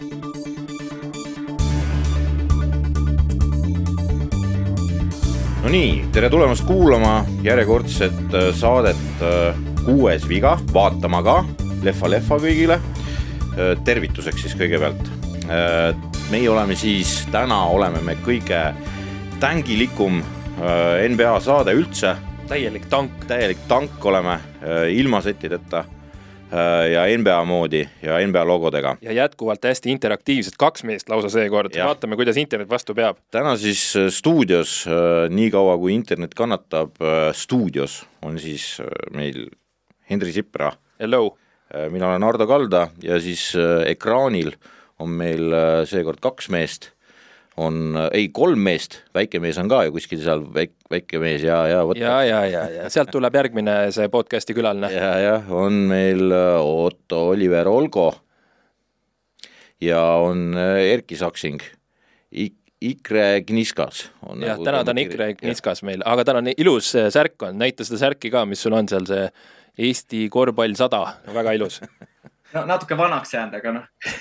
no 0.00 0.06
nii, 5.68 6.04
tere 6.12 6.30
tulemast 6.32 6.64
kuulama 6.64 7.24
järjekordset 7.44 8.34
äh, 8.34 8.54
saadet 8.56 8.96
äh, 9.22 9.54
Kuues 9.84 10.28
viga, 10.28 10.58
vaatama 10.72 11.22
ka, 11.24 11.44
lehva-lehva 11.84 12.38
kõigile. 12.40 12.80
Äh, 12.80 12.82
tervituseks 13.84 14.42
siis 14.46 14.54
kõigepealt. 14.56 15.04
meie 16.30 16.46
oleme 16.46 16.76
siis, 16.78 17.26
täna 17.32 17.64
oleme 17.74 17.98
me 18.06 18.14
kõige 18.22 18.74
tängilikum 19.40 20.22
NBA 21.10 21.40
saade 21.40 21.72
üldse. 21.74 22.16
täielik 22.48 22.86
tank. 22.86 23.10
täielik 23.26 23.58
tank 23.68 24.04
oleme, 24.04 24.38
ilma 24.90 25.20
settideta 25.20 25.84
Äh, 25.84 25.99
ja 26.92 27.04
NBA 27.18 27.44
moodi 27.44 27.84
ja 28.02 28.18
NBA 28.26 28.44
logodega. 28.46 28.96
ja 29.02 29.12
jätkuvalt 29.12 29.64
hästi 29.64 29.90
interaktiivsed, 29.90 30.56
kaks 30.58 30.84
meest 30.84 31.08
lausa 31.08 31.30
seekord, 31.30 31.76
vaatame, 31.84 32.16
kuidas 32.18 32.36
internet 32.36 32.70
vastu 32.70 32.94
peab. 32.94 33.18
täna 33.30 33.56
siis 33.56 33.84
äh, 33.96 34.08
stuudios, 34.10 34.84
äh, 34.86 35.28
niikaua 35.30 35.78
kui 35.78 35.94
internet 35.94 36.34
kannatab, 36.34 36.96
stuudios 37.32 38.02
on 38.22 38.38
siis 38.38 38.80
meil 39.14 39.46
Henri 40.10 40.32
Sipra. 40.32 40.72
Hello! 40.98 41.36
mina 41.90 42.08
olen 42.08 42.24
Ardo 42.26 42.46
Kalda 42.50 42.88
ja 43.02 43.20
siis 43.22 43.52
ekraanil 43.86 44.50
on 44.98 45.12
meil 45.14 45.52
seekord 45.86 46.18
kaks 46.18 46.48
meest 46.50 46.88
on, 47.60 47.96
ei 48.12 48.28
kolm 48.34 48.62
meest, 48.64 49.00
väike 49.16 49.40
mees 49.42 49.58
on 49.60 49.68
ka 49.70 49.82
ju 49.86 49.94
kuskil 49.94 50.20
seal, 50.22 50.42
väike, 50.54 50.76
väike 50.92 51.20
mees 51.22 51.44
ja, 51.44 51.58
ja 51.70 51.82
vot. 51.86 51.98
ja, 51.98 52.16
ja, 52.26 52.40
ja, 52.48 52.64
ja 52.76 52.88
sealt 52.92 53.12
tuleb 53.14 53.36
järgmine 53.36 53.76
see 53.94 54.08
podcast'i 54.12 54.56
külaline. 54.56 54.90
ja, 54.94 55.12
jah, 55.22 55.52
on 55.54 55.82
meil 55.90 56.30
äh, 56.34 56.56
Otto 56.60 57.26
Oliver 57.34 57.68
Olgo 57.70 58.08
ja 59.82 60.00
on 60.24 60.54
äh, 60.56 60.92
Erki 60.94 61.18
Saksing 61.20 61.62
Ik. 62.30 62.56
Ikre 62.80 63.42
Kniskas. 63.44 64.06
jah, 64.40 64.56
täna 64.64 64.78
ta 64.84 64.94
on 64.94 64.98
Ikre 65.02 65.34
Kniskas 65.36 65.82
meil, 65.84 66.00
aga 66.08 66.24
tal 66.24 66.38
on 66.40 66.48
ilus 66.54 66.94
äh, 66.96 67.10
särk 67.12 67.42
on, 67.44 67.58
näita 67.60 67.84
seda 67.84 67.98
särki 68.06 68.30
ka, 68.32 68.46
mis 68.48 68.62
sul 68.64 68.72
on 68.72 68.88
seal, 68.88 69.04
see 69.10 69.26
Eesti 69.80 70.24
korvpall 70.32 70.72
sada, 70.78 71.02
väga 71.28 71.52
ilus 71.58 71.82
no 72.54 72.64
natuke 72.70 72.96
vanaks 72.96 73.36
jäänud, 73.36 73.58
aga 73.60 73.74
noh 73.76 74.16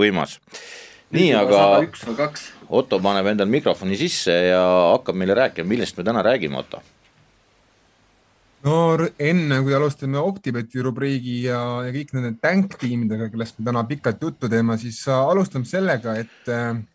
võimas 0.00 0.38
nii, 1.14 1.30
aga 1.38 1.62
Otto 2.66 2.98
paneb 2.98 3.28
endal 3.30 3.48
mikrofoni 3.50 3.96
sisse 3.98 4.34
ja 4.48 4.60
hakkab 4.96 5.18
meile 5.18 5.36
rääkima, 5.38 5.68
millest 5.68 5.98
me 5.98 6.04
täna 6.06 6.22
räägime, 6.26 6.58
Otto. 6.58 6.80
no 8.66 8.76
enne, 9.22 9.60
kui 9.62 9.74
alustame 9.76 10.18
Optibeti 10.18 10.82
rubriigi 10.82 11.36
ja, 11.44 11.60
ja 11.86 11.92
kõik 11.94 12.10
nende 12.16 12.32
tänktiimidega, 12.42 13.28
kellest 13.30 13.60
me 13.60 13.68
täna 13.68 13.84
pikalt 13.86 14.22
juttu 14.26 14.50
teeme, 14.50 14.74
siis 14.82 14.98
alustame 15.14 15.68
sellega, 15.70 16.16
et, 16.18 16.50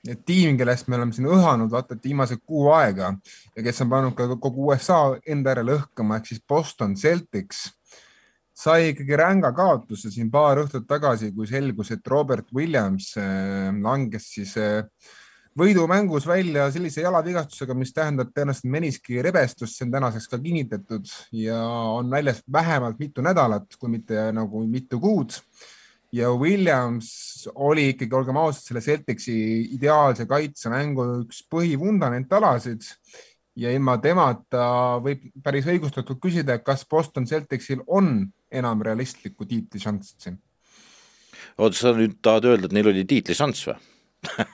et 0.10 0.26
tiim, 0.28 0.58
kellest 0.60 0.92
me 0.92 1.00
oleme 1.00 1.16
siin 1.16 1.30
õhanud 1.32 1.72
vaata 1.72 1.96
et 1.96 2.10
viimase 2.10 2.42
kuu 2.44 2.68
aega 2.76 3.14
ja 3.56 3.64
kes 3.64 3.86
on 3.86 3.94
pannud 3.96 4.18
ka 4.18 4.28
kogu 4.36 4.74
USA 4.74 5.04
enda 5.24 5.56
järele 5.56 5.80
õhkama 5.80 6.20
ehk 6.20 6.34
siis 6.34 6.44
Boston 6.44 7.00
Celtics 7.00 7.70
sai 8.62 8.92
ikkagi 8.92 9.18
ränga 9.18 9.52
kaotuse 9.58 10.12
siin 10.14 10.30
paar 10.34 10.62
õhtut 10.62 10.86
tagasi, 10.90 11.32
kui 11.34 11.50
selgus, 11.50 11.92
et 11.96 12.08
Robert 12.12 12.52
Williams 12.54 13.16
äh, 13.18 13.72
langes 13.82 14.28
siis 14.36 14.54
äh, 14.62 14.84
võidumängus 15.58 16.28
välja 16.30 16.68
sellise 16.72 17.04
jalavigastusega, 17.04 17.76
mis 17.76 17.92
tähendab 17.96 18.32
tõenäoliselt 18.32 18.70
meniski 18.72 19.20
rebestust, 19.24 19.76
see 19.76 19.88
on 19.88 19.96
tänaseks 19.98 20.30
ka 20.32 20.40
kinnitatud 20.40 21.10
ja 21.42 21.60
on 21.98 22.12
väljas 22.12 22.44
vähemalt 22.52 23.02
mitu 23.02 23.26
nädalat, 23.26 23.68
kui 23.80 23.98
mitte 23.98 24.30
nagu 24.36 24.66
mitu 24.68 25.00
kuud. 25.02 25.42
ja 26.12 26.28
Williams 26.36 27.48
oli 27.56 27.90
ikkagi, 27.94 28.16
olgem 28.16 28.38
ausad, 28.38 28.66
selle 28.66 28.82
Celticsi 28.84 29.36
ideaalse 29.78 30.26
kaitsemängu 30.28 31.06
üks 31.22 31.40
põhivundamentalasid 31.48 32.84
ja 33.62 33.74
ilma 33.76 33.98
temata 34.02 34.66
võib 35.04 35.30
päris 35.44 35.70
õigustatult 35.70 36.22
küsida, 36.24 36.58
kas 36.66 36.86
Boston 36.90 37.28
Celticsil 37.30 37.84
on 37.88 38.26
enam 38.52 38.82
realistlikku 38.86 39.48
tiitlišanssi. 39.48 40.36
oota, 41.58 41.78
sa 41.78 41.96
nüüd 41.96 42.20
tahad 42.22 42.50
öelda, 42.52 42.70
et 42.70 42.78
neil 42.78 42.92
oli 42.94 43.08
tiitlišanss 43.08 43.72
või? 43.72 43.80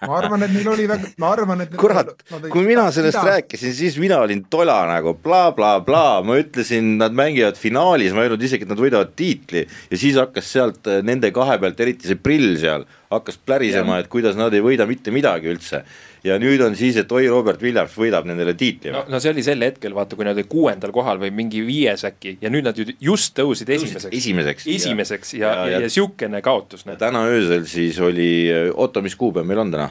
ma 0.07 0.13
arvan, 0.15 0.45
et 0.45 0.51
neil 0.53 0.67
oli 0.71 0.85
väga, 0.87 1.09
ma 1.19 1.29
arvan, 1.35 1.61
et. 1.65 1.73
kurat, 1.81 2.13
kui 2.51 2.63
mina 2.63 2.85
sellest 2.95 3.17
mida? 3.19 3.33
rääkisin, 3.35 3.73
siis 3.75 3.97
mina 3.99 4.21
olin 4.23 4.45
tola 4.51 4.77
nagu 4.87 5.11
blablabla 5.19 5.81
bla, 5.83 6.19
bla. 6.21 6.27
ma 6.27 6.37
ütlesin, 6.39 6.93
nad 7.01 7.15
mängivad 7.15 7.59
finaalis, 7.59 8.15
ma 8.15 8.23
ei 8.23 8.29
öelnud 8.29 8.45
isegi, 8.47 8.63
et 8.63 8.71
nad 8.71 8.79
võidavad 8.79 9.11
tiitli 9.19 9.65
ja 9.67 9.99
siis 9.99 10.19
hakkas 10.19 10.53
sealt 10.55 10.87
eh, 10.87 11.01
nende 11.07 11.33
kahe 11.35 11.59
pealt, 11.59 11.83
eriti 11.83 12.07
see 12.07 12.19
prill 12.19 12.55
seal, 12.61 12.87
hakkas 13.11 13.39
plärisema, 13.43 13.99
et 13.99 14.11
kuidas 14.11 14.39
nad 14.39 14.55
ei 14.55 14.63
võida 14.63 14.87
mitte 14.87 15.11
midagi 15.15 15.51
üldse 15.51 15.83
ja 16.25 16.37
nüüd 16.41 16.61
on 16.65 16.75
siis, 16.77 16.97
et 17.01 17.11
oi, 17.11 17.27
Robert 17.31 17.61
Williams 17.63 17.93
võidab 17.97 18.27
nendele 18.29 18.55
tiitli. 18.57 18.93
no, 18.95 19.03
no 19.11 19.21
see 19.23 19.33
oli 19.35 19.45
sel 19.45 19.61
hetkel, 19.65 19.95
vaata, 19.97 20.17
kui 20.17 20.27
nad 20.27 20.37
olid 20.37 20.49
kuuendal 20.51 20.93
kohal 20.95 21.21
või 21.21 21.33
mingi 21.35 21.61
viies 21.65 22.05
äkki 22.07 22.37
ja 22.41 22.51
nüüd 22.53 22.67
nad 22.67 22.77
ju 22.77 22.87
just 23.03 23.35
tõusid 23.37 23.69
esimeseks. 23.77 24.13
esimeseks. 24.15 24.67
esimeseks 24.77 25.37
ja, 25.37 25.53
ja, 25.53 25.69
ja, 25.75 25.85
ja 25.85 25.93
siukene 25.93 26.41
kaotus. 26.45 26.87
täna 26.97 27.27
öösel 27.29 27.65
siis 27.69 27.99
oli, 27.99 28.49
Otto, 28.73 29.01
mis 29.05 29.15
kuupäev 29.15 29.47
meil 29.47 29.65
on 29.65 29.73
täna? 29.75 29.89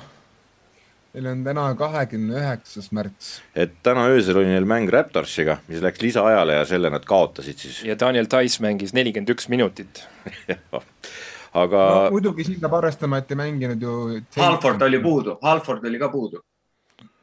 meil 1.17 1.31
on 1.31 1.45
täna 1.47 1.71
kahekümne 1.79 2.41
üheksas 2.43 2.91
märts. 2.93 3.39
et 3.57 3.79
täna 3.87 4.09
öösel 4.13 4.37
oli 4.43 4.51
neil 4.53 4.69
mäng 4.69 4.91
Raptorsiga, 4.93 5.61
mis 5.69 5.81
läks 5.85 6.03
lisaajale 6.05 6.59
ja 6.59 6.67
selle 6.69 6.91
nad 6.93 7.07
kaotasid 7.09 7.63
siis. 7.63 7.81
ja 7.87 7.97
Daniel 7.99 8.29
Tais 8.29 8.61
mängis 8.61 8.93
nelikümmend 8.97 9.33
üks 9.33 9.49
minutit 9.53 10.05
aga 11.63 11.87
no,. 11.87 12.11
muidugi 12.17 12.47
siin 12.47 12.61
peab 12.63 12.77
arvestama, 12.81 13.23
et 13.23 13.33
ei 13.33 13.41
mänginud 13.41 13.83
ju. 13.83 13.97
Halford 14.37 14.85
oli 14.87 15.01
puudu, 15.03 15.39
Halford 15.43 15.89
oli 15.89 16.03
ka 16.03 16.11
puudu. 16.13 16.43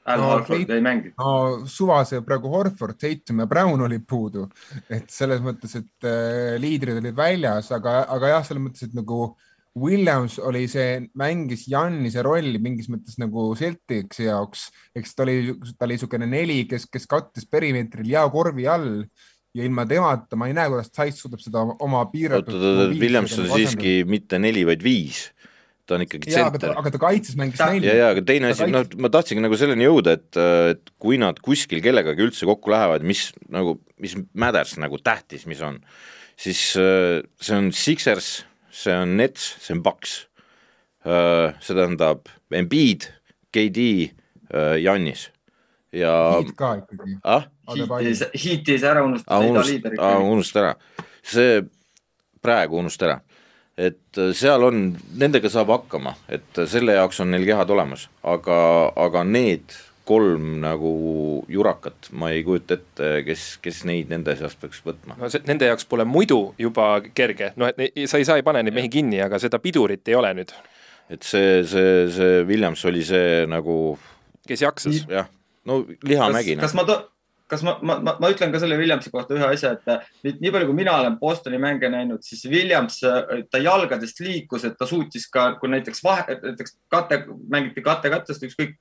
Al 0.03 0.19
no, 0.19 0.31
Halford 0.33 0.73
ei 0.75 0.83
mänginud. 0.83 1.15
no 1.19 1.69
suva 1.69 2.01
see 2.07 2.19
praegu 2.27 2.51
Horford, 2.51 2.97
Tatum 2.99 3.39
ja 3.43 3.47
Brown 3.47 3.85
olid 3.85 4.03
puudu, 4.09 4.49
et 4.91 5.07
selles 5.13 5.39
mõttes, 5.43 5.77
et 5.79 6.09
äh, 6.09 6.55
liidrid 6.59 6.99
olid 6.99 7.15
väljas, 7.15 7.71
aga, 7.75 8.01
aga 8.11 8.35
jah, 8.35 8.45
selles 8.47 8.65
mõttes, 8.65 8.89
et 8.89 8.97
nagu 8.97 9.31
Williams 9.79 10.35
oli 10.37 10.67
see, 10.69 10.99
mängis 11.17 11.63
Jannise 11.71 12.21
rolli 12.25 12.59
mingis 12.61 12.91
mõttes 12.93 13.15
nagu 13.17 13.47
Celticsi 13.57 14.27
jaoks, 14.27 14.67
eks 14.93 15.15
ta 15.15 15.25
oli, 15.25 15.55
ta 15.73 15.87
oli 15.87 15.97
niisugune 15.97 16.27
neli, 16.29 16.59
kes, 16.69 16.85
kes 16.91 17.09
kattis 17.09 17.47
perimeetril 17.49 18.11
ja 18.11 18.27
korvi 18.33 18.67
all 18.69 19.01
ja 19.53 19.67
ilma 19.67 19.85
temata 19.89 20.37
ma 20.39 20.49
ei 20.49 20.55
näe, 20.57 20.71
kuidas 20.71 20.91
Tais 20.93 21.19
suudab 21.21 21.41
seda 21.43 21.63
oma 21.83 22.03
piiratud. 22.11 22.95
Williams 22.97 23.37
on 23.39 23.51
siiski 23.53 24.01
mitte 24.09 24.41
neli, 24.41 24.65
vaid 24.67 24.83
viis 24.85 25.27
ta 25.83 25.97
on 25.97 26.05
ikkagi 26.05 26.31
tsenter. 26.31 26.71
aga 26.79 26.93
ta 26.93 26.99
kaitses 27.01 27.35
mängis 27.39 27.59
neli. 27.59 27.87
ja, 27.89 27.95
ja 27.97 28.09
aga 28.13 28.23
teine 28.25 28.53
asi, 28.53 28.67
noh, 28.71 28.85
ma 29.03 29.11
tahtsingi 29.11 29.43
nagu 29.43 29.57
selleni 29.59 29.83
jõuda, 29.83 30.15
et, 30.15 30.39
et 30.73 30.93
kui 31.01 31.19
nad 31.21 31.39
kuskil 31.43 31.83
kellegagi 31.83 32.23
üldse 32.23 32.47
kokku 32.47 32.71
lähevad, 32.71 33.03
mis 33.07 33.27
nagu, 33.51 33.75
mis 34.01 34.15
matters 34.31 34.77
nagu 34.81 34.99
tähtis, 35.03 35.43
mis 35.49 35.61
on, 35.65 35.81
siis 36.39 36.63
see 36.73 37.57
on 37.57 37.71
Sixers, 37.75 38.31
see 38.71 38.95
on 38.95 39.17
Nets, 39.19 39.57
see 39.63 39.75
on 39.75 39.83
Paks. 39.85 40.21
see 41.03 41.75
tähendab 41.75 42.31
Embiid, 42.55 43.09
KD, 43.51 44.13
Jannis 44.79 45.27
ja. 45.91 46.13
Heat 46.39 46.55
ka 46.55 46.77
ikkagi 46.79 47.19
ah?. 47.27 47.49
Heatis 47.67 48.83
ära 48.83 49.03
unustada 49.05 49.39
ah,. 49.39 49.45
Unust, 49.49 49.87
ah, 49.99 50.19
unusta 50.19 50.63
ära, 50.63 50.73
see 51.23 51.61
praegu 52.43 52.81
unusta 52.81 53.07
ära, 53.07 53.17
et 53.79 54.19
äh, 54.19 54.33
seal 54.35 54.67
on, 54.67 54.83
nendega 55.19 55.51
saab 55.51 55.71
hakkama, 55.73 56.17
et 56.27 56.59
äh, 56.59 56.67
selle 56.69 56.97
jaoks 56.97 57.21
on 57.23 57.31
neil 57.31 57.47
kehad 57.47 57.71
olemas, 57.73 58.09
aga, 58.27 58.57
aga 58.99 59.23
need 59.27 59.75
kolm 60.03 60.57
nagu 60.59 60.91
jurakat, 61.47 62.09
ma 62.19 62.33
ei 62.35 62.41
kujuta 62.43 62.75
ette, 62.75 63.11
kes, 63.23 63.45
kes 63.63 63.85
neid 63.87 64.11
nende 64.11 64.35
seast 64.35 64.59
peaks 64.59 64.83
võtma. 64.83 65.15
no 65.21 65.29
see, 65.31 65.45
nende 65.47 65.69
jaoks 65.69 65.87
pole 65.87 66.03
muidu 66.07 66.41
juba 66.59 66.97
kerge, 67.15 67.53
noh, 67.55 67.71
et 67.71 68.03
sa 68.11 68.19
ei 68.19 68.27
saa 68.27 68.41
ei 68.41 68.43
pane 68.43 68.65
neid 68.65 68.75
mehi 68.75 68.91
kinni, 68.91 69.21
aga 69.23 69.39
seda 69.39 69.61
pidurit 69.63 70.11
ei 70.11 70.19
ole 70.19 70.33
nüüd. 70.41 70.51
et 71.13 71.23
see, 71.23 71.63
see, 71.63 71.95
see 72.11 72.43
Williams 72.49 72.83
oli 72.91 73.05
see 73.07 73.47
nagu. 73.47 73.77
kes 74.49 74.67
jaksas. 74.67 75.05
jah 75.07 75.31
no 75.65 75.85
lihamägi. 76.03 76.55
kas 76.59 76.73
ma 76.73 76.83
to-, 76.87 77.01
kas 77.53 77.63
ma, 77.65 77.77
ma, 77.85 77.97
ma, 78.01 78.15
ma 78.21 78.31
ütlen 78.33 78.51
ka 78.53 78.61
selle 78.61 78.77
Williamsi 78.79 79.11
kohta 79.13 79.37
ühe 79.37 79.47
asja, 79.47 79.75
et 79.77 80.25
nüüd 80.25 80.41
nii 80.43 80.53
palju, 80.55 80.69
kui 80.71 80.79
mina 80.81 80.97
olen 80.99 81.17
Bostoni 81.21 81.61
mänge 81.61 81.89
näinud, 81.93 82.25
siis 82.25 82.43
Williams, 82.49 82.99
ta 83.51 83.61
jalgadest 83.61 84.21
liikus, 84.25 84.65
et 84.67 84.77
ta 84.79 84.89
suutis 84.89 85.29
ka, 85.31 85.53
kui 85.61 85.71
näiteks 85.73 86.03
vahe, 86.05 86.39
näiteks 86.41 86.77
kate, 86.91 87.23
mängiti 87.53 87.85
kate-kattest 87.85 88.47
ükskõik, 88.49 88.75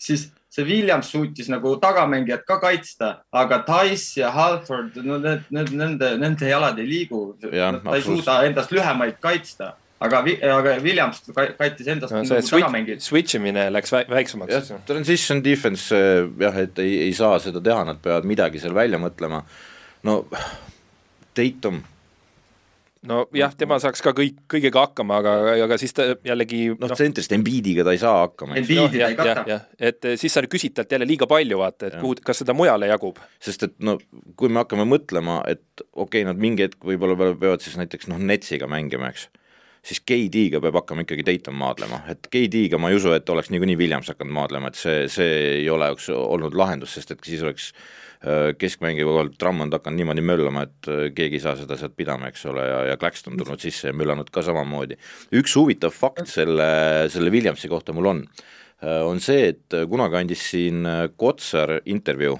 siis 0.00 0.28
see 0.50 0.64
Williams 0.66 1.10
suutis 1.12 1.50
nagu 1.52 1.74
tagamängijat 1.82 2.46
ka 2.48 2.58
kaitsta, 2.62 3.12
aga 3.32 3.60
Tice 3.66 4.22
ja 4.22 4.32
Halford, 4.34 4.96
no 5.04 5.20
need, 5.22 5.46
need, 5.54 5.74
nende, 5.76 6.14
nende 6.20 6.48
jalad 6.50 6.80
ei 6.80 6.88
liigu. 6.88 7.22
ta 7.40 7.94
ei 7.94 8.02
suuda 8.04 8.40
endast 8.48 8.74
lühemaid 8.74 9.20
kaitsta 9.22 9.74
aga, 10.00 10.22
aga 10.56 10.74
Williams 10.84 11.22
kattis 11.34 11.92
endast 11.92 12.14
no, 12.14 12.22
nagu 12.24 12.46
switch, 12.46 13.04
switch 13.04 13.38
imine 13.38 13.68
läks 13.74 13.92
väiksemaks. 13.92 14.72
Transition 14.88 15.44
defense 15.44 15.94
jah, 16.40 16.58
et 16.64 16.82
ei, 16.82 16.96
ei 17.08 17.14
saa 17.16 17.38
seda 17.42 17.62
teha, 17.64 17.84
nad 17.88 18.02
peavad 18.02 18.28
midagi 18.28 18.62
seal 18.62 18.76
välja 18.76 19.00
mõtlema. 19.02 19.44
no 20.08 20.22
Tatum, 21.36 21.78
nojah, 23.06 23.52
tema 23.56 23.78
saaks 23.80 24.02
ka 24.04 24.12
kõik, 24.16 24.40
kõigega 24.50 24.82
hakkama, 24.82 25.20
aga, 25.22 25.34
aga 25.66 25.76
siis 25.80 25.94
ta 25.96 26.08
jällegi 26.26 26.62
noh 26.72 26.88
no,, 26.88 26.96
tsentrist 26.96 27.32
Embiidiga 27.36 27.84
ta 27.86 27.94
ei 27.94 28.00
saa 28.02 28.24
hakkama. 28.24 28.56
Embiidi 28.60 29.00
ta 29.00 29.10
ei 29.12 29.18
kata. 29.18 29.58
et 29.90 30.08
siis 30.20 30.34
sa 30.36 30.42
küsid 30.44 30.74
talt 30.76 30.92
jälle 30.92 31.08
liiga 31.08 31.28
palju, 31.30 31.60
vaata, 31.60 31.88
et 31.88 31.98
ja. 31.98 32.02
kuhu, 32.02 32.18
kas 32.24 32.42
seda 32.42 32.56
mujale 32.56 32.90
jagub. 32.90 33.20
sest 33.40 33.68
et 33.68 33.76
no 33.84 33.98
kui 34.40 34.52
me 34.52 34.64
hakkame 34.64 34.88
mõtlema, 34.88 35.42
et 35.48 35.84
okei 35.92 36.22
okay,, 36.22 36.26
nad 36.28 36.40
mingi 36.40 36.66
hetk 36.66 36.88
võib-olla 36.88 37.16
peavad 37.20 37.64
siis 37.64 37.78
näiteks 37.80 38.10
noh, 38.12 38.20
Netsiga 38.20 38.68
mängima, 38.70 39.12
eks 39.14 39.28
siis 39.86 40.02
KD-ga 40.04 40.60
peab 40.62 40.76
hakkama 40.80 41.04
ikkagi 41.04 41.24
Dayton 41.26 41.56
maadlema, 41.56 42.02
et 42.12 42.28
KD-ga 42.32 42.78
ma 42.80 42.90
ei 42.90 42.98
usu, 42.98 43.14
et 43.16 43.28
oleks 43.32 43.50
niikuinii 43.52 43.78
Williams 43.80 44.10
hakanud 44.12 44.34
maadlema, 44.36 44.70
et 44.70 44.78
see, 44.80 45.06
see 45.12 45.40
ei 45.62 45.66
oleks 45.72 46.10
olnud 46.12 46.56
lahendus, 46.58 46.94
sest 46.96 47.14
et 47.14 47.24
siis 47.26 47.44
oleks 47.46 47.70
äh, 47.72 48.50
keskmängija 48.60 49.08
kohal 49.08 49.32
Drummond 49.40 49.76
hakanud 49.78 50.02
niimoodi 50.02 50.26
möllama, 50.26 50.66
et 50.68 50.90
äh, 50.92 51.02
keegi 51.16 51.40
ei 51.40 51.44
saa 51.46 51.56
seda 51.60 51.80
sealt 51.80 51.96
pidama, 51.98 52.28
eks 52.28 52.44
ole, 52.52 52.66
ja, 52.68 52.84
ja 52.92 53.00
Claxton 53.00 53.40
tulnud 53.40 53.62
sisse 53.62 53.90
ja 53.90 53.96
möllanud 53.96 54.32
ka 54.32 54.44
samamoodi. 54.44 55.00
üks 55.40 55.56
huvitav 55.56 55.96
fakt 55.96 56.28
selle, 56.28 56.70
selle 57.12 57.32
Williamsi 57.32 57.72
kohta 57.72 57.96
mul 57.96 58.12
on, 58.12 58.22
äh, 58.84 59.00
on 59.06 59.24
see, 59.24 59.54
et 59.54 59.80
kunagi 59.88 60.20
andis 60.20 60.44
siin 60.52 60.84
Kotsar 61.16 61.78
intervjuu 61.88 62.36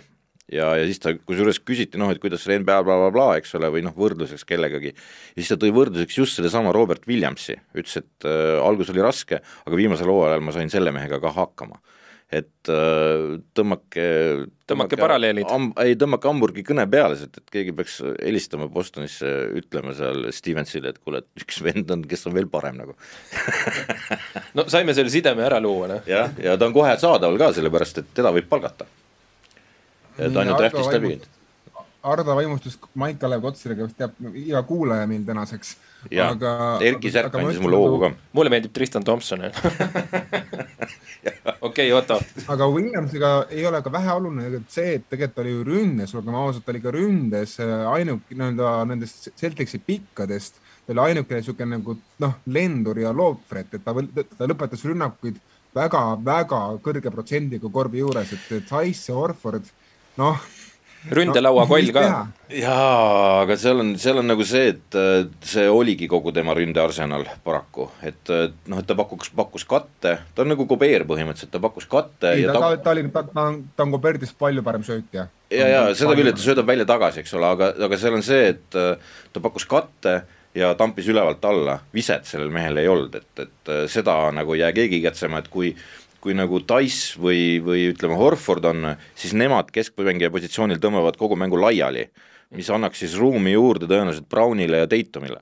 ja, 0.53 0.73
ja 0.79 0.89
siis 0.89 1.03
ta 1.03 1.15
kusjuures 1.19 1.61
küsiti 1.65 2.01
noh, 2.01 2.11
et 2.13 2.21
kuidas 2.23 2.45
see 2.47 2.59
NBA 2.61 2.81
blablabla 2.87 3.13
bla, 3.13 3.29
bla, 3.35 3.39
eks 3.41 3.55
ole, 3.59 3.71
või 3.75 3.85
noh, 3.87 3.95
võrdluseks 3.97 4.47
kellegagi. 4.49 4.95
ja 4.95 5.39
siis 5.39 5.53
ta 5.53 5.61
tõi 5.61 5.73
võrdluseks 5.77 6.19
just 6.19 6.41
sedesama 6.41 6.75
Robert 6.77 7.07
Williamsi, 7.11 7.59
ütles, 7.75 8.03
et 8.03 8.29
äh, 8.29 8.59
algus 8.65 8.93
oli 8.93 9.05
raske, 9.05 9.41
aga 9.67 9.79
viimasel 9.79 10.11
hooajal 10.11 10.45
ma 10.45 10.57
sain 10.57 10.73
selle 10.73 10.95
mehega 10.95 11.23
ka 11.23 11.35
hakkama 11.37 11.81
et 12.31 12.71
äh, 12.71 13.41
tõmmake 13.59 14.05
tõmmake 14.71 14.99
paralleelid. 15.01 15.51
ei, 15.83 15.97
tõmmake 15.99 16.31
Hamburgi 16.31 16.63
kõne 16.67 16.85
peale, 16.91 17.17
sest 17.19 17.41
et 17.41 17.51
keegi 17.51 17.75
peaks 17.75 17.97
helistama 18.07 18.69
Bostonisse, 18.71 19.27
ütlema 19.59 19.97
seal 19.99 20.29
Stevensile, 20.35 20.95
et 20.95 21.03
kuule, 21.03 21.25
et 21.25 21.43
üks 21.43 21.59
vend 21.67 21.91
on, 21.91 22.07
kes 22.07 22.23
on 22.31 22.37
veel 22.37 22.47
parem 22.51 22.79
nagu 22.79 22.95
no 24.57 24.69
saime 24.71 24.95
selle 24.95 25.11
sideme 25.11 25.43
ära 25.47 25.59
luua, 25.63 25.91
noh. 25.91 26.07
jah, 26.11 26.31
ja 26.39 26.55
ta 26.55 26.71
on 26.71 26.77
kohe 26.77 26.95
saadaval 27.03 27.39
ka, 27.41 27.51
sellepärast 27.59 28.05
et 28.05 28.15
teda 28.21 28.31
võib 28.37 28.47
palgata 28.51 28.87
ta 30.17 30.41
on 30.41 30.53
ju 30.53 30.57
draftist 30.63 30.97
läbi 30.97 31.15
käinud. 31.15 31.29
Ardo 32.03 32.33
vaimustus 32.37 32.79
Maik 32.97 33.19
Kalev 33.21 33.43
Kotsariga 33.45 33.85
vist 33.85 33.99
teab 34.01 34.15
iga 34.33 34.63
kuulaja 34.65 35.07
meil 35.07 35.25
tänaseks. 35.27 35.75
ja 36.11 36.31
aga, 36.33 36.79
Erki 36.81 37.11
Särk 37.13 37.35
andis 37.37 37.61
mulle 37.61 37.77
hoogu 37.77 37.99
ka. 38.01 38.11
mulle 38.33 38.51
meeldib 38.51 38.73
Tristan 38.73 39.05
Thompson 39.05 39.43
okei, 41.69 41.93
Otto. 41.93 42.17
aga 42.49 42.69
Williamsiga 42.73 43.31
ei 43.51 43.67
ole 43.67 43.83
ka 43.83 43.93
väheoluline 43.93 44.63
see, 44.69 44.95
et 44.97 45.05
tegelikult 45.11 45.43
oli 45.45 45.53
ju 45.53 45.65
ründes, 45.69 46.15
olgem 46.17 46.39
ausad, 46.41 46.65
ta 46.65 46.73
oli 46.73 46.81
ka 46.81 46.95
ründes 46.95 47.59
äh, 47.61 47.85
ainuke 47.93 48.35
nii-öelda 48.35 48.73
nendest 48.89 49.31
Celticsi 49.37 49.83
pikkadest, 49.85 50.61
ta 50.87 50.95
oli 50.95 51.05
ainukene 51.11 51.43
niisugune 51.43 51.77
nagu 51.77 51.99
noh, 52.25 52.39
lendur 52.47 53.03
ja 53.03 53.13
loopret, 53.13 53.77
et 53.77 53.85
ta, 53.85 53.95
ta 54.39 54.49
lõpetas 54.49 54.87
rünnakuid 54.89 55.37
väga-väga 55.77 56.63
kõrge 56.85 57.13
protsendiga 57.13 57.69
korvi 57.73 58.01
juures, 58.01 58.33
et, 58.33 58.49
et 58.57 58.67
Tice 58.73 59.13
ja 59.13 59.19
Orford 59.21 59.69
noh 60.21 60.49
ründelaua 61.09 61.65
no, 61.65 61.69
koll 61.71 61.91
ka. 61.95 62.03
jaa, 62.53 63.43
aga 63.43 63.57
seal 63.59 63.81
on, 63.81 63.93
seal 64.01 64.21
on 64.21 64.29
nagu 64.29 64.45
see, 64.47 64.75
et 64.75 64.97
see 65.49 65.65
oligi 65.73 66.09
kogu 66.11 66.33
tema 66.37 66.53
ründearsenal 66.57 67.25
paraku, 67.45 67.87
et 68.05 68.33
noh, 68.69 68.81
et 68.81 68.89
ta 68.89 68.97
pakuks, 68.99 69.31
pakkus 69.37 69.65
katte, 69.69 70.17
ta 70.35 70.45
on 70.45 70.53
nagu 70.53 70.67
Kobeer 70.69 71.07
põhimõtteliselt, 71.09 71.53
ta 71.55 71.63
pakkus 71.63 71.89
katte. 71.91 72.35
ei, 72.35 72.45
ta, 72.49 72.59
ta, 72.59 72.73
ta 72.85 72.93
oli, 72.93 73.07
ta, 73.15 73.25
ta 73.31 73.47
on, 73.53 73.63
ta 73.77 73.87
on 73.87 73.95
Kobeerdist 73.97 74.37
palju 74.41 74.65
parem 74.67 74.85
söötja. 74.87 75.31
ja, 75.55 75.71
ja 75.73 75.87
seda 75.97 76.19
küll, 76.19 76.33
et 76.33 76.37
ta 76.37 76.45
söödab 76.45 76.69
välja-tagasi, 76.69 77.25
eks 77.25 77.33
ole, 77.39 77.49
aga, 77.57 77.73
aga 77.89 78.01
seal 78.01 78.19
on 78.19 78.27
see, 78.27 78.53
et 78.53 78.69
ta 78.77 79.45
pakkus 79.49 79.65
katte 79.71 80.19
ja 80.59 80.75
tampis 80.77 81.09
ülevalt 81.09 81.45
alla, 81.49 81.79
viset 81.95 82.29
sellel 82.29 82.53
mehel 82.53 82.83
ei 82.83 82.93
olnud, 82.93 83.17
et, 83.17 83.47
et 83.47 83.75
seda 83.89 84.21
nagu 84.37 84.57
ei 84.57 84.67
jää 84.67 84.73
keegi 84.83 85.01
igatsema, 85.01 85.41
et 85.41 85.49
kui 85.49 85.73
kui 86.21 86.35
nagu 86.37 86.61
Dice 86.61 87.21
või, 87.21 87.61
või 87.65 87.87
ütleme, 87.93 88.17
Horford 88.19 88.67
on, 88.71 88.91
siis 89.19 89.33
nemad 89.37 89.71
keskmängija 89.75 90.33
positsioonil 90.35 90.81
tõmbavad 90.83 91.17
kogu 91.21 91.39
mängu 91.41 91.61
laiali, 91.61 92.09
mis 92.57 92.69
annaks 92.73 93.03
siis 93.05 93.17
ruumi 93.19 93.55
juurde 93.55 93.89
tõenäoliselt 93.91 94.29
Brownile 94.31 94.83
ja 94.83 94.91
Tatumile 94.91 95.41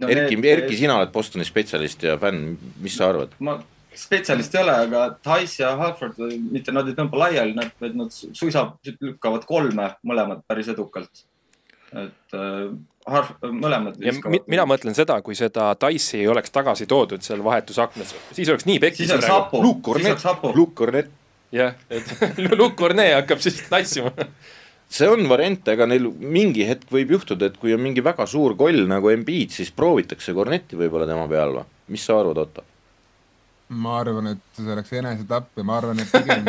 no,. 0.00 0.08
Erki, 0.08 0.38
Erki, 0.52 0.78
sina 0.78 0.98
oled 0.98 1.12
Bostoni 1.14 1.46
spetsialist 1.48 2.06
ja 2.06 2.16
fänn, 2.20 2.54
mis 2.84 2.96
sa 3.00 3.10
arvad? 3.12 3.34
ma 3.42 3.58
spetsialist 3.96 4.54
ei 4.54 4.62
ole, 4.62 4.76
aga 4.86 5.06
Dice 5.26 5.64
ja 5.64 5.74
Horford, 5.80 6.20
mitte 6.52 6.74
nad 6.74 6.88
ei 6.88 6.96
tõmba 6.98 7.24
laiali, 7.24 7.56
nad, 7.58 7.74
nad 7.98 8.14
suisa 8.14 8.68
lükkavad 8.86 9.46
kolme 9.48 9.90
mõlemad 10.06 10.44
päris 10.48 10.70
edukalt. 10.72 11.26
et 11.90 12.38
äh, 12.38 12.70
Harf, 13.10 13.32
mõlemad 13.42 13.98
viskavad. 14.00 14.46
mina 14.50 14.66
mõtlen 14.68 14.96
seda, 14.96 15.18
kui 15.26 15.34
seda 15.38 15.72
Dice'i 15.80 16.22
ei 16.22 16.30
oleks 16.30 16.54
tagasi 16.54 16.86
toodud 16.90 17.24
seal 17.26 17.42
vahetusaknas, 17.44 18.14
siis 18.36 18.52
oleks 18.52 18.68
nii 18.68 18.78
pekkis. 18.82 19.06
siis 19.06 19.16
oleks 19.16 19.32
hapu. 19.32 19.62
Luke 19.64 19.82
Cornet, 19.86 20.24
Luke 20.54 20.76
Cornet. 20.78 21.10
jah, 21.52 21.74
et 21.90 22.10
Luke 22.58 22.76
Cornet 22.78 23.16
hakkab 23.18 23.42
siis 23.42 23.62
tassima 23.68 24.14
see 24.90 25.06
on 25.10 25.22
variant, 25.30 25.68
aga 25.70 25.86
neil 25.86 26.10
mingi 26.18 26.66
hetk 26.66 26.90
võib 26.90 27.14
juhtuda, 27.14 27.50
et 27.50 27.58
kui 27.62 27.74
on 27.74 27.82
mingi 27.82 28.02
väga 28.04 28.26
suur 28.30 28.56
koll 28.58 28.86
nagu 28.90 29.12
Embiid, 29.12 29.54
siis 29.54 29.70
proovitakse 29.74 30.34
Cornetti 30.34 30.78
võib-olla 30.78 31.06
tema 31.08 31.28
peal 31.30 31.54
või, 31.60 31.66
mis 31.94 32.06
sa 32.06 32.18
arvad, 32.20 32.42
Otto? 32.42 32.66
Ma 33.70 33.98
arvan, 34.00 34.32
et 34.32 34.58
see 34.58 34.72
oleks 34.72 34.92
enesetapp 34.98 35.58
ja 35.60 35.64
ma 35.66 35.76
arvan, 35.78 36.00
et 36.02 36.10
pigem 36.10 36.46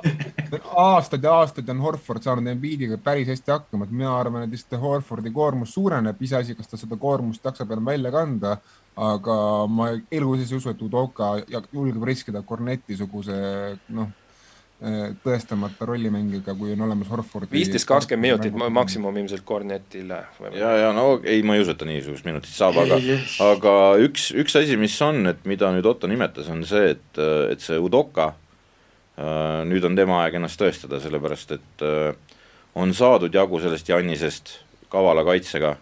aastaid 0.84 1.26
ja 1.26 1.34
aastaid 1.38 1.68
on 1.70 1.82
Horford 1.84 2.26
saanud 2.26 2.50
Embiidiga 2.50 2.98
päris 3.02 3.30
hästi 3.30 3.54
hakkama, 3.54 3.86
et 3.86 3.94
mina 3.94 4.12
arvan, 4.18 4.44
et 4.44 4.54
lihtsalt 4.54 4.82
Horfordi 4.82 5.30
koormus 5.34 5.74
suureneb, 5.76 6.22
iseasi, 6.26 6.58
kas 6.58 6.70
ta 6.70 6.80
seda 6.80 6.98
koormust 7.00 7.44
jaksab 7.46 7.76
enam 7.76 7.92
välja 7.92 8.14
kanda. 8.14 8.58
aga 9.00 9.34
ma 9.70 9.86
elu 10.12 10.32
sees 10.36 10.50
ei 10.50 10.58
usu, 10.58 10.72
et 10.72 10.80
Udoka 10.82 11.28
julgeb 11.72 12.02
riskida 12.04 12.42
Corneti-suguse 12.42 13.36
noh 13.96 14.10
Äh, 14.10 14.29
tõestamata 14.80 15.84
rollimängiga, 15.84 16.54
kui 16.56 16.72
on 16.72 16.80
olemas 16.86 17.08
Horford. 17.12 17.50
viisteist, 17.52 17.84
kakskümmend 17.88 18.40
minutit 18.46 18.72
maksimum 18.72 19.16
ilmselt 19.20 19.44
Cornetile. 19.44 20.22
ja, 20.56 20.70
ja 20.76 20.92
no 20.96 21.20
ei, 21.24 21.42
ma 21.42 21.56
ei 21.56 21.64
usu, 21.64 21.74
et 21.74 21.80
ta 21.82 21.88
niisugust 21.88 22.24
minutit 22.24 22.52
saab, 22.54 22.78
aga, 22.80 22.96
aga 23.44 23.74
üks, 24.00 24.30
üks 24.32 24.56
asi, 24.56 24.78
mis 24.80 24.96
on, 25.04 25.26
et 25.28 25.44
mida 25.44 25.68
nüüd 25.74 25.84
Otto 25.84 26.08
nimetas, 26.08 26.48
on 26.48 26.64
see, 26.64 26.94
et, 26.94 27.20
et 27.52 27.60
see 27.60 27.76
Udoka, 27.76 28.30
äh, 29.20 29.60
nüüd 29.68 29.84
on 29.84 29.98
tema 29.98 30.22
aeg 30.24 30.38
ennast 30.40 30.60
tõestada, 30.60 31.02
sellepärast 31.04 31.52
et 31.58 31.84
äh, 31.84 32.40
on 32.80 32.96
saadud 32.96 33.36
jagu 33.36 33.60
sellest 33.60 33.92
Jannisest 33.92 34.56
kavala 34.90 35.26
kaitsega, 35.26 35.76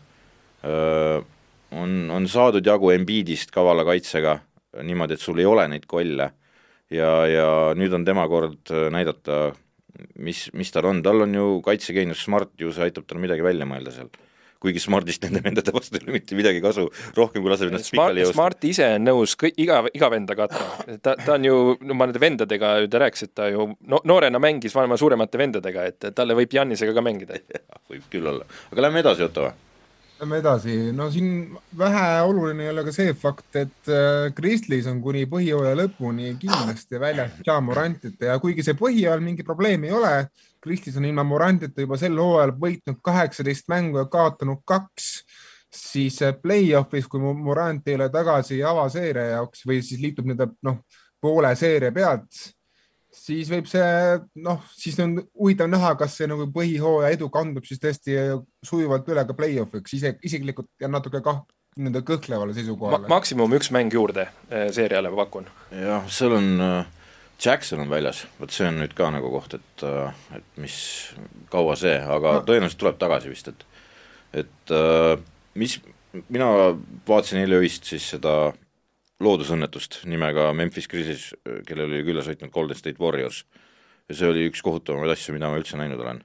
on, 1.78 1.92
on 2.10 2.26
saadud 2.28 2.66
jagu 2.66 2.90
Embiidist 2.90 3.52
kavala 3.54 3.84
kaitsega, 3.86 4.40
niimoodi, 4.82 5.14
et 5.14 5.22
sul 5.22 5.38
ei 5.38 5.46
ole 5.48 5.64
neid 5.70 5.86
kolle 5.88 6.32
ja, 6.94 7.10
ja 7.28 7.48
nüüd 7.78 7.94
on 7.96 8.06
tema 8.08 8.26
kord 8.30 8.72
äh, 8.74 8.88
näidata, 8.94 9.50
mis, 10.18 10.46
mis 10.56 10.72
tal 10.74 10.88
on, 10.90 11.02
tal 11.04 11.26
on 11.26 11.36
ju 11.36 11.50
kaitsegeenius 11.66 12.24
Smart 12.28 12.54
ju, 12.60 12.72
see 12.74 12.88
aitab 12.88 13.08
tal 13.08 13.22
midagi 13.22 13.44
välja 13.44 13.68
mõelda 13.68 13.94
seal 13.94 14.10
kuigi 14.62 14.80
Smartist 14.82 15.22
nende 15.22 15.42
vendade 15.46 15.72
vastu 15.74 15.98
ei 15.98 16.04
ole 16.04 16.16
mitte 16.18 16.38
midagi 16.38 16.62
kasu, 16.62 16.88
rohkem 17.16 17.44
kui 17.44 17.52
laseb 17.52 17.70
ennast 17.70 17.92
pikali 17.94 18.24
joosta. 18.24 18.36
Smart 18.36 18.66
ise 18.66 18.88
on 18.96 19.06
nõus 19.06 19.36
kõik, 19.38 19.54
iga, 19.62 19.80
iga 19.94 20.10
venda 20.12 20.34
katma. 20.38 20.98
ta, 20.98 21.14
ta 21.14 21.36
on 21.36 21.46
ju, 21.46 21.60
no 21.86 21.98
ma 21.98 22.08
nende 22.08 22.22
vendadega 22.22 22.74
ju, 22.82 22.90
ta 22.90 23.02
rääkis, 23.04 23.28
et 23.28 23.34
ta 23.38 23.48
ju 23.52 23.70
no, 23.78 24.02
noorena 24.08 24.42
mängis 24.42 24.74
maailma 24.78 24.98
suuremate 25.00 25.40
vendadega, 25.40 25.86
et 25.92 26.10
talle 26.16 26.36
võib 26.38 26.58
Jannisega 26.58 26.96
ka 26.96 27.06
mängida. 27.06 27.38
võib 27.92 28.10
küll 28.12 28.34
olla, 28.34 28.48
aga 28.72 28.88
lähme 28.88 29.04
edasi, 29.06 29.26
Otto 29.28 29.46
või? 29.46 29.56
Lähme 30.18 30.40
edasi, 30.40 30.72
no 30.92 31.10
siin 31.14 31.56
väheoluline 31.78 32.64
ei 32.64 32.70
ole 32.72 32.82
ka 32.88 32.92
see 32.94 33.12
fakt, 33.14 33.54
et 33.60 33.90
Kristlis 34.34 34.88
äh, 34.88 34.90
on 34.90 34.98
kuni 35.02 35.22
põhjooaja 35.30 35.76
lõpuni 35.78 36.32
kindlasti 36.42 36.98
väljas 36.98 37.36
Ja 37.46 37.60
Morantita 37.62 38.32
ja 38.32 38.38
kuigi 38.42 38.64
see 38.66 38.74
põhiajal 38.78 39.22
mingi 39.22 39.46
probleemi 39.46 39.86
ei 39.86 39.94
ole, 39.94 40.12
Kristlis 40.64 40.98
on 40.98 41.06
ilma 41.06 41.22
Morantita 41.22 41.84
juba 41.84 42.00
sel 42.00 42.18
hooajal 42.18 42.56
võitnud 42.58 42.98
kaheksateist 43.04 43.70
mängu 43.70 44.02
ja 44.02 44.08
kaotanud 44.10 44.64
kaks, 44.66 45.08
siis 45.70 46.18
äh, 46.26 46.34
play-off'is, 46.34 47.06
kui 47.06 47.22
Morant 47.22 47.86
ei 47.86 48.00
ole 48.00 48.10
tagasi 48.10 48.58
avaseeria 48.66 49.36
jaoks 49.36 49.62
või 49.70 49.84
siis 49.86 50.02
liitub 50.02 50.26
nende 50.26 50.50
noh, 50.66 50.82
poole 51.22 51.54
seeria 51.58 51.94
pealt 51.94 52.57
siis 53.18 53.50
võib 53.52 53.68
see, 53.70 53.84
noh, 54.44 54.62
siis 54.78 54.98
on 55.02 55.18
huvitav 55.38 55.70
näha, 55.70 55.94
kas 56.00 56.16
see 56.18 56.28
nagu 56.30 56.48
põhihooaja 56.54 57.16
edu 57.16 57.30
kandub 57.34 57.66
siis 57.68 57.82
tõesti 57.82 58.16
sujuvalt 58.66 59.08
üle 59.12 59.24
ka 59.28 59.36
play-off'iks, 59.38 59.96
ise, 59.98 60.14
isiklikult 60.24 60.70
jään 60.80 60.94
natuke 60.96 61.22
kah-, 61.24 61.44
nende 61.78 62.02
kõhklevale 62.06 62.54
seisukohale 62.56 63.06
Ma. 63.06 63.16
maksimum 63.18 63.54
üks 63.58 63.72
mäng 63.74 63.94
juurde 63.94 64.28
eh, 64.50 64.68
seeriale, 64.74 65.12
ma 65.12 65.24
pakun. 65.24 65.48
jah, 65.74 66.06
seal 66.12 66.36
on 66.38 66.48
äh, 66.64 66.94
Jackson 67.44 67.84
on 67.84 67.90
väljas, 67.90 68.24
vot 68.40 68.54
see 68.54 68.66
on 68.66 68.80
nüüd 68.82 68.94
ka 68.98 69.10
nagu 69.14 69.30
koht, 69.30 69.54
et, 69.58 69.84
äh, 69.86 70.14
et 70.38 70.62
mis, 70.62 70.78
kaua 71.52 71.76
see, 71.78 71.94
aga 71.98 72.38
no. 72.40 72.46
tõenäoliselt 72.48 72.82
tuleb 72.82 72.98
tagasi 73.00 73.30
vist, 73.30 73.52
et, 73.52 73.66
et 74.44 74.74
äh, 74.74 75.14
mis, 75.58 75.78
mina 76.26 76.48
vaatasin 77.08 77.44
eile 77.44 77.60
öist 77.62 77.86
siis 77.90 78.08
seda 78.16 78.52
loodusõnnetust 79.24 80.02
nimega 80.06 80.50
Memphis 80.54 80.88
Grizzlies, 80.90 81.28
kellel 81.66 81.90
oli 81.90 82.04
külla 82.06 82.22
sõitnud 82.26 82.52
Golden 82.54 82.78
State 82.78 83.02
Warriors. 83.02 83.44
ja 84.08 84.14
see 84.16 84.28
oli 84.30 84.46
üks 84.48 84.62
kohutavamaid 84.64 85.10
asju, 85.12 85.34
mida 85.36 85.50
ma 85.50 85.58
üldse 85.58 85.76
näinud 85.76 86.00
olen. 86.00 86.22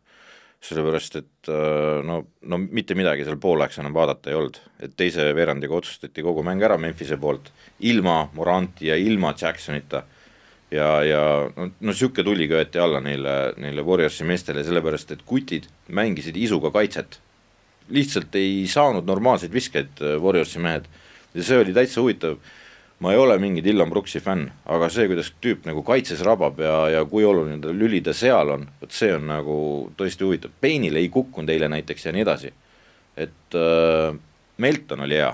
sellepärast 0.63 1.15
et 1.19 1.49
äh, 1.51 1.99
no, 2.07 2.21
no 2.47 2.57
mitte 2.57 2.95
midagi 2.95 3.25
seal 3.27 3.35
pooleks 3.35 3.81
enam 3.81 3.93
vaadata 3.93 4.29
ei 4.31 4.37
olnud, 4.39 4.59
et 4.79 4.93
teise 4.95 5.25
veerandiga 5.35 5.75
otsustati 5.75 6.23
kogu 6.23 6.43
mäng 6.43 6.63
ära 6.63 6.77
Memphise 6.77 7.17
poolt, 7.19 7.51
ilma 7.79 8.29
Moranti 8.33 8.87
ja 8.87 8.95
ilma 8.95 9.33
Jacksonita 9.35 10.05
ja, 10.71 10.87
ja 11.03 11.23
no 11.57 11.67
niisugune 11.81 12.23
no, 12.23 12.29
tuli 12.29 12.47
köeti 12.47 12.79
alla 12.79 13.01
neile, 13.03 13.53
neile 13.57 13.83
Warriorsi 13.83 14.23
meestele, 14.23 14.63
sellepärast 14.63 15.11
et 15.11 15.25
kutid 15.27 15.67
mängisid 15.89 16.37
isuga 16.37 16.71
kaitset. 16.71 17.19
lihtsalt 17.89 18.35
ei 18.39 18.63
saanud 18.67 19.03
normaalseid 19.03 19.51
viskeid 19.53 19.99
äh, 19.99 20.15
Warriorsi 20.21 20.59
mehed 20.59 20.85
ja 21.33 21.43
see 21.43 21.57
oli 21.59 21.73
täitsa 21.73 22.01
huvitav 22.01 22.37
ma 23.03 23.11
ei 23.11 23.17
ole 23.17 23.35
mingi 23.37 23.59
Dylan 23.63 23.89
Brooksi 23.91 24.21
fänn, 24.23 24.45
aga 24.71 24.87
see, 24.87 25.09
kuidas 25.11 25.33
tüüp 25.43 25.65
nagu 25.67 25.81
kaitses 25.83 26.21
rabab 26.23 26.61
ja, 26.63 26.75
ja 26.87 27.01
kui 27.09 27.25
oluline 27.27 27.59
ta 27.59 27.73
lüli 27.75 27.99
ta 28.03 28.13
seal 28.15 28.53
on, 28.53 28.63
vot 28.79 28.95
see 28.95 29.11
on 29.11 29.25
nagu 29.27 29.55
tõesti 29.99 30.23
huvitav, 30.23 30.53
Payne'il 30.63 30.95
ei 31.01 31.09
kukkunud 31.11 31.51
eile 31.51 31.67
näiteks 31.73 32.07
ja 32.07 32.13
nii 32.15 32.23
edasi. 32.23 32.53
et 33.19 33.57
äh, 33.59 34.15
Melton 34.57 35.03
oli 35.03 35.19
hea, 35.19 35.33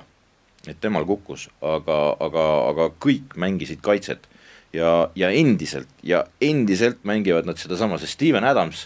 et 0.66 0.82
temal 0.82 1.06
kukkus, 1.06 1.46
aga, 1.62 2.00
aga, 2.20 2.46
aga 2.72 2.90
kõik 3.06 3.38
mängisid 3.38 3.84
kaitset. 3.86 4.26
Ja, 4.74 5.10
ja 5.18 5.32
endiselt 5.34 5.90
ja 6.06 6.24
endiselt 6.42 7.00
mängivad 7.02 7.48
nad 7.50 7.58
sedasama, 7.58 7.98
sest 7.98 8.20
Steven 8.20 8.46
Adams 8.46 8.84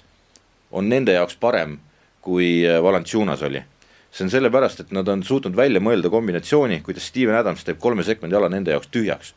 on 0.71 0.87
nende 0.87 1.11
jaoks 1.11 1.35
parem, 1.35 1.75
kui 2.23 2.63
Valanciunas 2.63 3.43
oli 3.43 3.59
see 4.13 4.27
on 4.27 4.29
sellepärast, 4.29 4.83
et 4.83 4.91
nad 4.93 5.07
on 5.09 5.23
suutnud 5.25 5.55
välja 5.57 5.81
mõelda 5.81 6.11
kombinatsiooni, 6.13 6.81
kuidas 6.85 7.07
Steven 7.09 7.35
Adams 7.35 7.65
teeb 7.65 7.79
kolme 7.81 8.05
sekundi 8.05 8.37
ala 8.37 8.49
nende 8.51 8.73
jaoks 8.75 8.91
tühjaks. 8.93 9.33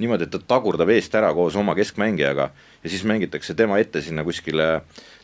niimoodi, 0.00 0.24
et 0.24 0.30
ta 0.32 0.38
tagurdab 0.54 0.88
eest 0.94 1.14
ära 1.14 1.32
koos 1.36 1.56
oma 1.60 1.74
keskmängijaga 1.76 2.50
ja 2.82 2.90
siis 2.90 3.02
mängitakse 3.04 3.54
tema 3.54 3.78
ette 3.78 4.00
sinna 4.00 4.24
kuskile 4.24 4.82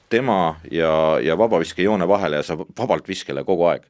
tema 0.09 0.57
ja, 0.71 1.19
ja 1.23 1.39
vabaviskejoone 1.39 2.09
vahele 2.09 2.43
ja 2.43 2.43
saab 2.43 2.67
vabalt 2.79 3.09
viskele 3.09 3.45
kogu 3.45 3.71
aeg. 3.71 3.87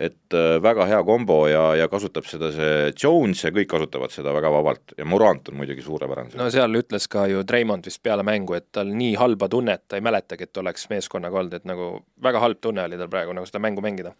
et 0.00 0.32
äh, 0.32 0.62
väga 0.62 0.86
hea 0.88 1.02
kombo 1.04 1.42
ja, 1.48 1.74
ja 1.76 1.88
kasutab 1.88 2.24
seda 2.24 2.48
see 2.52 2.92
Jones 3.02 3.42
ja 3.44 3.50
kõik 3.52 3.68
kasutavad 3.68 4.12
seda 4.14 4.32
väga 4.32 4.48
vabalt 4.52 4.94
ja 4.96 5.04
Morant 5.04 5.48
on 5.48 5.56
muidugi 5.56 5.82
suurepärane. 5.82 6.36
no 6.36 6.50
seal 6.50 6.76
ütles 6.78 7.08
ka 7.08 7.26
ju 7.26 7.44
Treimond 7.44 7.84
vist 7.84 8.02
peale 8.02 8.22
mängu, 8.22 8.54
et 8.54 8.70
tal 8.72 8.92
nii 8.92 9.16
halba 9.16 9.48
tunnet, 9.48 9.88
ta 9.88 9.96
ei 9.96 10.04
mäletagi, 10.04 10.48
et 10.48 10.56
oleks 10.56 10.88
meeskonnaga 10.92 11.42
olnud, 11.42 11.54
et 11.54 11.68
nagu 11.68 11.92
väga 12.22 12.40
halb 12.40 12.60
tunne 12.60 12.84
oli 12.84 13.00
tal 13.00 13.12
praegu 13.12 13.36
nagu 13.36 13.48
seda 13.48 13.60
mängu 13.60 13.84
mängida 13.84 14.14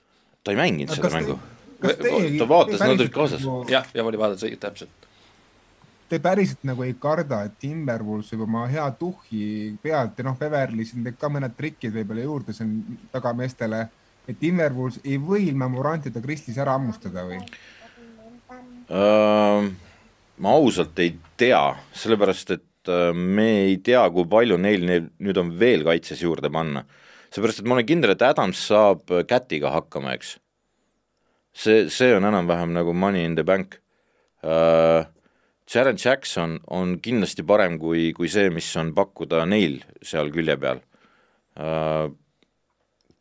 ta 0.45 0.55
ei 0.55 0.57
mänginud 0.57 0.95
seda 0.95 1.11
mängu. 1.15 1.39
ta 2.39 2.49
vaatas, 2.49 2.81
nad 2.81 2.97
olid 2.97 3.13
kaasas. 3.13 3.45
Nagu- 3.45 3.69
jah, 3.71 3.87
ja 3.95 4.05
oli 4.05 4.19
vaadata, 4.19 4.51
täpselt. 4.61 5.09
Te 6.11 6.19
päriselt 6.19 6.65
nagu 6.67 6.83
ei 6.83 6.97
karda, 6.99 7.45
et 7.47 7.59
Timberwolves 7.63 8.33
võib 8.35 8.49
oma 8.49 8.65
hea 8.67 8.89
tuhhi 8.99 9.77
pealt 9.83 10.19
ja 10.19 10.25
noh, 10.27 10.35
Beverly 10.39 10.85
siin 10.85 11.05
teeb 11.07 11.21
ka 11.21 11.31
mõned 11.31 11.55
trikid 11.57 11.95
võib-olla 11.95 12.25
juurde 12.25 12.55
siin 12.57 12.99
tagameestele, 13.13 13.85
et 14.27 14.41
Timberwolves 14.41 14.99
ei 15.05 15.21
või 15.23 15.47
ilma 15.53 15.69
Morantita 15.71 16.23
Kristis 16.25 16.59
ära 16.59 16.75
hammustada 16.75 17.23
või 17.29 17.39
uh,? 18.91 19.71
ma 20.41 20.57
ausalt 20.57 20.99
ei 20.99 21.15
tea, 21.39 21.63
sellepärast 21.95 22.57
et 22.57 22.91
uh, 22.91 23.15
me 23.15 23.47
ei 23.69 23.79
tea, 23.79 24.03
kui 24.11 24.27
palju 24.27 24.59
neil, 24.59 24.83
neil 24.89 25.07
nüüd 25.23 25.39
on 25.39 25.55
veel 25.63 25.87
kaitses 25.87 26.27
juurde 26.27 26.51
panna 26.51 26.83
seepärast, 27.35 27.63
et 27.63 27.69
ma 27.69 27.79
olen 27.79 27.89
kindel, 27.89 28.15
et 28.15 28.25
Adams 28.27 28.61
saab 28.71 29.11
Kätiga 29.29 29.73
hakkama, 29.75 30.15
eks. 30.19 30.37
see, 31.55 31.89
see 31.93 32.15
on 32.15 32.27
enam-vähem 32.27 32.75
nagu 32.77 32.95
money 32.95 33.25
in 33.27 33.39
the 33.39 33.47
bank 33.47 33.79
uh,. 34.43 35.07
Jared 35.71 36.01
Jackson 36.03 36.57
on 36.75 36.97
kindlasti 36.99 37.45
parem 37.47 37.77
kui, 37.79 38.09
kui 38.17 38.27
see, 38.31 38.49
mis 38.51 38.67
on 38.81 38.89
pakkuda 38.95 39.45
neil 39.47 39.79
seal 40.03 40.33
külje 40.35 40.57
peal 40.59 40.83
uh,. 41.59 42.11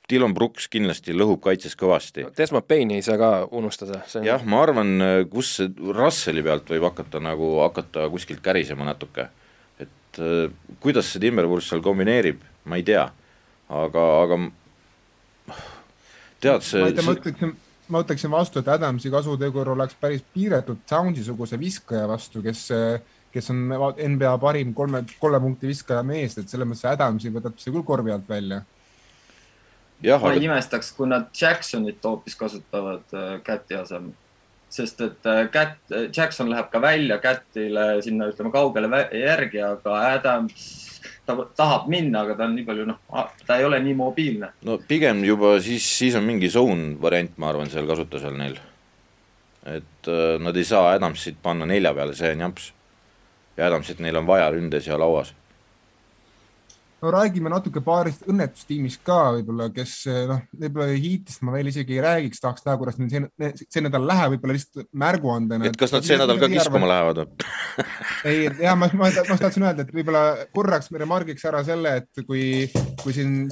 Dylan 0.10 0.34
Brooks 0.34 0.66
kindlasti 0.74 1.14
lõhub 1.14 1.38
kaitses 1.44 1.76
kõvasti. 1.78 2.24
Desmond 2.34 2.66
Payne'i 2.66 2.98
ei 2.98 3.04
saa 3.06 3.14
ka 3.22 3.28
unustada. 3.54 4.00
Jah, 4.26 4.42
ma 4.42 4.64
arvan, 4.66 4.96
kus 5.30 5.52
see 5.60 5.70
Russeli 5.94 6.42
pealt 6.42 6.72
võib 6.74 6.88
hakata 6.88 7.22
nagu, 7.22 7.52
hakata 7.62 8.08
kuskilt 8.10 8.42
kärisema 8.42 8.88
natuke. 8.88 9.28
et 9.80 10.18
uh, 10.18 10.50
kuidas 10.82 11.12
see 11.14 11.22
Timberwolves 11.22 11.70
seal 11.70 11.86
kombineerib, 11.86 12.42
ma 12.66 12.82
ei 12.82 12.88
tea 12.88 13.06
aga, 13.70 14.06
aga 14.24 14.38
tead 16.42 16.66
see. 16.66 16.82
ma 16.82 16.90
ei 16.90 16.96
tea, 16.98 17.06
ma 17.06 17.16
ütleksin, 17.18 17.54
ma 17.90 18.04
ütleksin 18.06 18.34
vastu, 18.34 18.64
et 18.64 18.72
Adamsi 18.74 19.12
kasutegur 19.14 19.74
oleks 19.76 19.98
päris 20.02 20.26
piiratud 20.34 20.82
Soundsisuguse 20.90 21.60
viskaja 21.62 22.08
vastu, 22.10 22.44
kes, 22.46 22.68
kes 23.34 23.52
on 23.54 23.68
NBA 24.16 24.34
parim 24.42 24.74
kolme, 24.78 25.04
kolme 25.22 25.42
punkti 25.44 25.70
viskaja 25.70 26.02
mees, 26.06 26.38
et 26.38 26.50
selles 26.50 26.70
mõttes 26.70 26.88
Adamsi 26.90 27.34
võtab 27.34 27.60
see 27.62 27.74
küll 27.74 27.86
korvi 27.86 28.16
alt 28.16 28.30
välja. 28.30 28.64
ma 30.02 30.16
aga... 30.16 30.34
ei 30.34 30.50
imestaks, 30.50 30.94
kui 30.98 31.10
nad 31.12 31.30
Jacksonit 31.36 32.04
hoopis 32.04 32.40
kasutavad 32.40 33.14
äh, 33.14 33.38
Käti 33.46 33.78
asemel 33.78 34.18
sest 34.70 35.02
et 35.02 35.26
Cat, 35.52 35.80
äh, 35.92 36.10
Jackson 36.16 36.50
läheb 36.50 36.70
ka 36.72 36.82
välja 36.82 37.18
Catile 37.22 38.02
sinna 38.06 38.30
ütleme 38.30 38.52
kaugele 38.54 39.06
järgi, 39.18 39.62
aga 39.66 39.98
Adams 40.14 40.89
ta 41.26 41.36
tahab 41.58 41.88
minna, 41.92 42.24
aga 42.26 42.36
ta 42.38 42.48
on 42.48 42.56
nii 42.58 42.66
palju 42.68 42.88
noh, 42.90 43.00
ta 43.48 43.60
ei 43.60 43.66
ole 43.68 43.80
nii 43.84 43.96
mobiilne. 44.00 44.52
no 44.68 44.80
pigem 44.88 45.24
juba 45.26 45.56
siis, 45.64 45.86
siis 45.98 46.16
on 46.20 46.26
mingi 46.28 46.50
zone 46.50 46.96
variant, 47.02 47.38
ma 47.38 47.50
arvan, 47.54 47.70
seal 47.70 47.88
kasutusel 47.90 48.38
neil. 48.38 48.60
et 49.66 50.08
äh, 50.08 50.38
nad 50.40 50.58
ei 50.58 50.66
saa 50.66 50.94
Adamsit 50.94 51.42
panna 51.44 51.66
nelja 51.70 51.94
peale, 51.94 52.16
see 52.16 52.32
on 52.36 52.48
jamps. 52.48 52.72
ja 53.58 53.68
Adamsit 53.68 54.00
neil 54.00 54.18
on 54.18 54.28
vaja 54.28 54.50
ründes 54.52 54.88
ja 54.88 55.00
lauas 55.00 55.34
no 57.02 57.12
räägime 57.14 57.52
natuke 57.52 57.82
paarist 57.84 58.26
õnnetustiimist 58.30 59.02
ka 59.08 59.18
võib-olla, 59.38 59.70
kes 59.74 59.94
noh, 60.30 60.42
võib-olla 60.62 60.90
Heatist 60.92 61.44
ma 61.48 61.56
veel 61.56 61.72
isegi 61.72 61.98
ei 61.98 62.04
räägiks, 62.04 62.42
tahaks 62.44 62.66
näha, 62.66 62.80
kuidas 62.82 63.00
neil 63.00 63.30
see, 63.30 63.68
see 63.68 63.84
nädal 63.86 64.08
läheb, 64.10 64.36
võib-olla 64.36 64.58
lihtsalt 64.58 64.90
märguandena. 65.06 65.70
et 65.70 65.80
kas 65.80 65.96
nad 65.96 66.08
see 66.08 66.20
nädal 66.20 66.42
ka 66.42 66.52
kiskuma 66.52 66.90
lähevad 66.92 67.24
või? 67.24 67.48
ei, 68.32 68.50
ja 68.66 68.76
ma, 68.80 68.92
ma, 69.00 69.12
ma 69.12 69.40
tahtsin 69.40 69.68
öelda, 69.68 69.88
et 69.88 69.96
võib-olla 69.96 70.26
korraks 70.56 70.92
remargiks 70.92 71.48
ära 71.48 71.64
selle, 71.68 71.96
et 72.04 72.26
kui, 72.28 72.44
kui 73.04 73.16
siin 73.16 73.46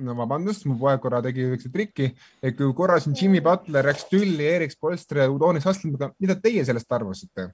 no 0.00 0.16
vabandust, 0.16 0.66
mu 0.68 0.78
poeg 0.80 1.00
korra 1.02 1.20
tegi 1.24 1.44
üheksa 1.48 1.72
trikki, 1.72 2.10
et 2.42 2.56
kui 2.58 2.72
korra 2.76 3.00
siin 3.02 3.16
Jimmy 3.18 3.42
Butler 3.44 3.90
läks 3.90 4.06
tülli 4.10 4.46
Erik 4.48 4.72
Spolstre 4.72 5.26
ja 5.26 5.32
Udonis 5.32 5.66
Haslemiga, 5.68 6.12
mida 6.22 6.38
teie 6.40 6.64
sellest 6.66 6.96
arvasite? 6.96 7.50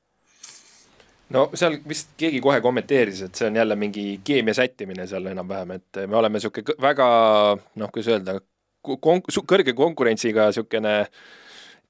No 1.34 1.46
seal 1.58 1.78
vist 1.88 2.12
keegi 2.20 2.40
kohe 2.44 2.60
kommenteeris, 2.64 3.24
et 3.26 3.38
see 3.38 3.48
on 3.50 3.56
jälle 3.58 3.76
mingi 3.78 4.20
keemia 4.24 4.54
sättimine 4.54 5.06
seal 5.10 5.26
enam-vähem, 5.32 5.76
et 5.80 6.02
me 6.06 6.20
oleme 6.20 6.42
sihuke 6.42 6.76
väga 6.82 7.08
noh, 7.56 7.94
kuidas 7.94 8.12
öelda, 8.14 8.38
konk-, 8.86 9.32
kõrge 9.48 9.74
konkurentsiga 9.76 10.50
niisugune 10.50 10.98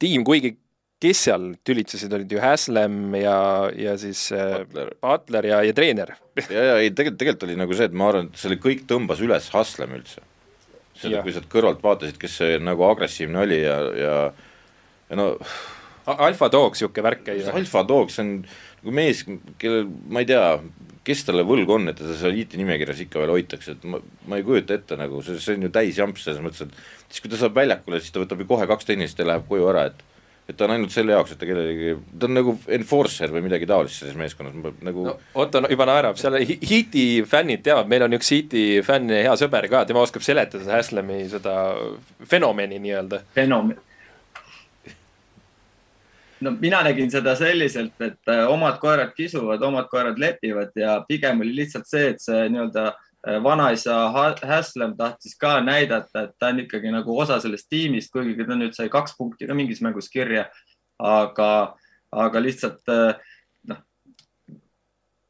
tiim, 0.01 0.25
kuigi 0.25 0.57
kes 1.03 1.27
seal 1.27 1.51
tülitsesid, 1.67 2.13
olid 2.17 2.31
ju 2.33 2.41
Häslem 2.41 3.15
ja, 3.21 3.37
ja 3.77 3.97
siis 4.01 4.31
äh, 4.33 4.63
Butler, 4.63 4.95
Butler 5.05 5.49
ja, 5.51 5.61
ja 5.67 5.75
treener. 5.77 6.15
ja, 6.41 6.63
ja 6.71 6.79
ei, 6.81 6.91
tegelikult, 6.91 7.19
tegelikult 7.21 7.49
oli 7.49 7.59
nagu 7.61 7.77
see, 7.77 7.91
et 7.91 7.97
ma 7.97 8.09
arvan, 8.11 8.31
et 8.31 8.41
selle 8.41 8.57
kõik 8.63 8.87
tõmbas 8.89 9.21
üles 9.25 9.51
Häslem 9.53 9.93
üldse. 9.99 10.25
seda, 10.97 11.21
kui 11.21 11.35
sealt 11.37 11.51
kõrvalt 11.53 11.83
vaatasid, 11.85 12.17
kes 12.21 12.39
see 12.41 12.61
nagu 12.65 12.87
agressiivne 12.89 13.43
oli 13.43 13.61
ja, 13.61 13.77
ja, 14.01 14.15
ja 15.11 15.19
no 15.21 15.35
alfa 16.07 16.49
dog, 16.53 16.73
niisugune 16.73 17.05
värk 17.11 17.27
käis. 17.29 17.51
alfa 17.53 17.85
dog, 17.85 18.11
see 18.15 18.25
on 18.25 18.33
mees, 18.95 19.23
kellel, 19.61 19.87
ma 20.11 20.23
ei 20.23 20.29
tea, 20.29 20.43
kes 21.07 21.23
talle 21.29 21.45
võlgu 21.47 21.77
on, 21.77 21.91
et 21.91 21.99
teda 22.01 22.17
seal 22.19 22.37
IT 22.41 22.57
nimekirjas 22.59 23.05
ikka 23.05 23.23
veel 23.23 23.35
hoitakse, 23.37 23.77
et 23.77 23.87
ma, 23.89 24.01
ma 24.27 24.41
ei 24.41 24.45
kujuta 24.47 24.75
ette 24.77 24.99
nagu, 24.99 25.23
see, 25.27 25.39
see 25.43 25.59
on 25.59 25.69
ju 25.69 25.73
täis 25.75 26.01
jamps 26.01 26.27
selles 26.27 26.43
mõttes, 26.43 26.67
et 26.67 27.09
siis 27.15 27.23
kui 27.23 27.33
ta 27.33 27.41
saab 27.41 27.57
väljakule, 27.57 28.03
siis 28.03 28.15
ta 28.15 28.23
võtab 28.23 28.43
ju 28.43 28.51
kohe 28.51 28.67
kaks 28.71 28.89
tennist 28.89 29.23
ja 29.23 29.29
läheb 29.29 29.49
koju 29.49 29.71
ära, 29.73 29.89
et 29.93 30.05
et 30.47 30.55
ta 30.55 30.69
on 30.69 30.77
ainult 30.77 30.93
selle 30.95 31.11
jaoks, 31.11 31.33
et 31.35 31.41
ta 31.41 31.47
kellelegi, 31.49 31.97
ta 32.21 32.29
on 32.29 32.37
nagu 32.37 32.53
enforcer 32.77 33.33
või 33.35 33.43
midagi 33.49 33.67
taolist 33.67 33.99
selles 33.99 34.15
meeskonnas, 34.19 34.55
nagu 34.87 35.09
no, 35.09 35.17
Otto 35.43 35.63
juba 35.73 35.89
naerab, 35.91 36.21
seal 36.21 36.39
Heati 36.39 37.07
fännid 37.27 37.65
teavad, 37.67 37.91
meil 37.91 38.07
on 38.07 38.15
üks 38.15 38.31
Heati 38.31 38.63
fänn, 38.87 39.11
hea 39.11 39.33
sõber 39.41 39.67
ka, 39.73 39.83
tema 39.89 40.05
oskab 40.07 40.23
seletada 40.23 40.79
Haslemi 40.79 41.25
seda 41.33 41.57
fenomeni 42.31 42.79
nii-öelda. 42.85 43.25
fenomen 43.35 43.83
no 46.41 46.51
mina 46.61 46.83
nägin 46.85 47.11
seda 47.11 47.35
selliselt, 47.37 47.95
et 48.01 48.31
äh, 48.31 48.45
omad 48.51 48.79
koerad 48.81 49.13
kisuvad, 49.17 49.63
omad 49.63 49.89
koerad 49.91 50.19
lepivad 50.21 50.75
ja 50.77 50.99
pigem 51.09 51.41
oli 51.41 51.55
lihtsalt 51.57 51.89
see, 51.89 52.11
et 52.13 52.23
see 52.23 52.49
nii-öelda 52.53 52.87
äh, 52.91 53.39
vanaisa 53.43 53.97
Häslem 54.45 54.97
tahtis 54.99 55.37
ka 55.41 55.59
näidata, 55.65 56.27
et 56.27 56.35
ta 56.39 56.53
on 56.53 56.61
ikkagi 56.67 56.93
nagu 56.93 57.19
osa 57.19 57.41
sellest 57.41 57.71
tiimist, 57.73 58.13
kuigi 58.13 58.45
ta 58.45 58.59
nüüd 58.59 58.77
sai 58.77 58.91
kaks 58.93 59.17
punkti 59.19 59.49
ka 59.49 59.57
mingis 59.57 59.81
mängus 59.85 60.11
kirja. 60.13 60.51
aga, 60.99 61.77
aga 62.13 62.41
lihtsalt 62.41 62.89
äh, 62.89 63.17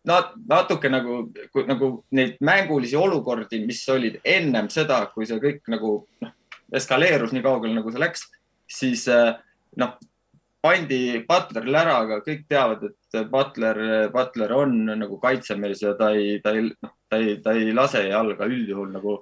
noh, 0.07 0.27
natuke 0.47 0.91
nagu, 0.91 1.25
nagu 1.67 1.89
neid 2.15 2.37
mängulisi 2.41 2.97
olukordi, 2.97 3.65
mis 3.67 3.83
olid 3.91 4.21
ennem 4.25 4.69
seda, 4.71 5.01
kui 5.15 5.27
see 5.27 5.41
kõik 5.43 5.67
nagu 5.71 5.97
noh, 6.23 6.35
eskaleerus 6.75 7.35
nii 7.35 7.43
kaugele, 7.43 7.75
nagu 7.75 7.91
see 7.91 8.03
läks, 8.03 8.29
siis 8.71 9.09
noh 9.77 9.99
pandi 10.63 11.23
Butlerile 11.29 11.79
ära, 11.79 11.97
aga 12.05 12.21
kõik 12.27 12.47
teavad, 12.49 12.83
et 12.89 13.31
Butler, 13.31 14.09
Butler 14.13 14.53
on 14.57 14.77
nagu 14.97 15.19
kaitsemees 15.23 15.83
ja 15.83 15.95
ta 15.99 16.11
ei, 16.17 16.41
ta 16.45 16.57
ei, 16.57 16.69
noh, 16.83 16.95
ta 17.09 17.21
ei, 17.23 17.37
ta 17.45 17.55
ei 17.57 17.73
lase 17.77 18.07
jalga 18.09 18.49
üldjuhul 18.51 18.93
nagu 18.95 19.21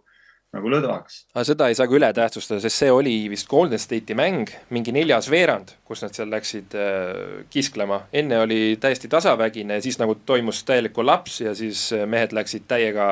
nagu 0.55 0.71
lõdvaks. 0.71 1.17
aga 1.35 1.45
seda 1.47 1.69
ei 1.71 1.77
saa 1.79 1.89
ka 1.91 1.97
üle 1.99 2.11
tähtsustada, 2.15 2.63
sest 2.63 2.83
see 2.83 2.93
oli 2.93 3.15
vist 3.33 3.49
Golden 3.51 3.81
State'i 3.81 4.17
mäng, 4.19 4.53
mingi 4.75 4.95
neljas 4.95 5.29
veerand, 5.33 5.75
kus 5.87 6.05
nad 6.05 6.15
seal 6.17 6.31
läksid 6.33 6.77
äh, 6.79 7.43
kisklema. 7.53 8.05
enne 8.13 8.41
oli 8.45 8.61
täiesti 8.81 9.11
tasavägine, 9.11 9.81
siis 9.85 9.99
nagu 10.03 10.17
toimus 10.27 10.63
täielik 10.69 10.95
kollaps 10.97 11.41
ja 11.45 11.55
siis 11.59 11.89
äh, 11.97 12.07
mehed 12.07 12.35
läksid 12.37 12.69
täiega 12.71 13.09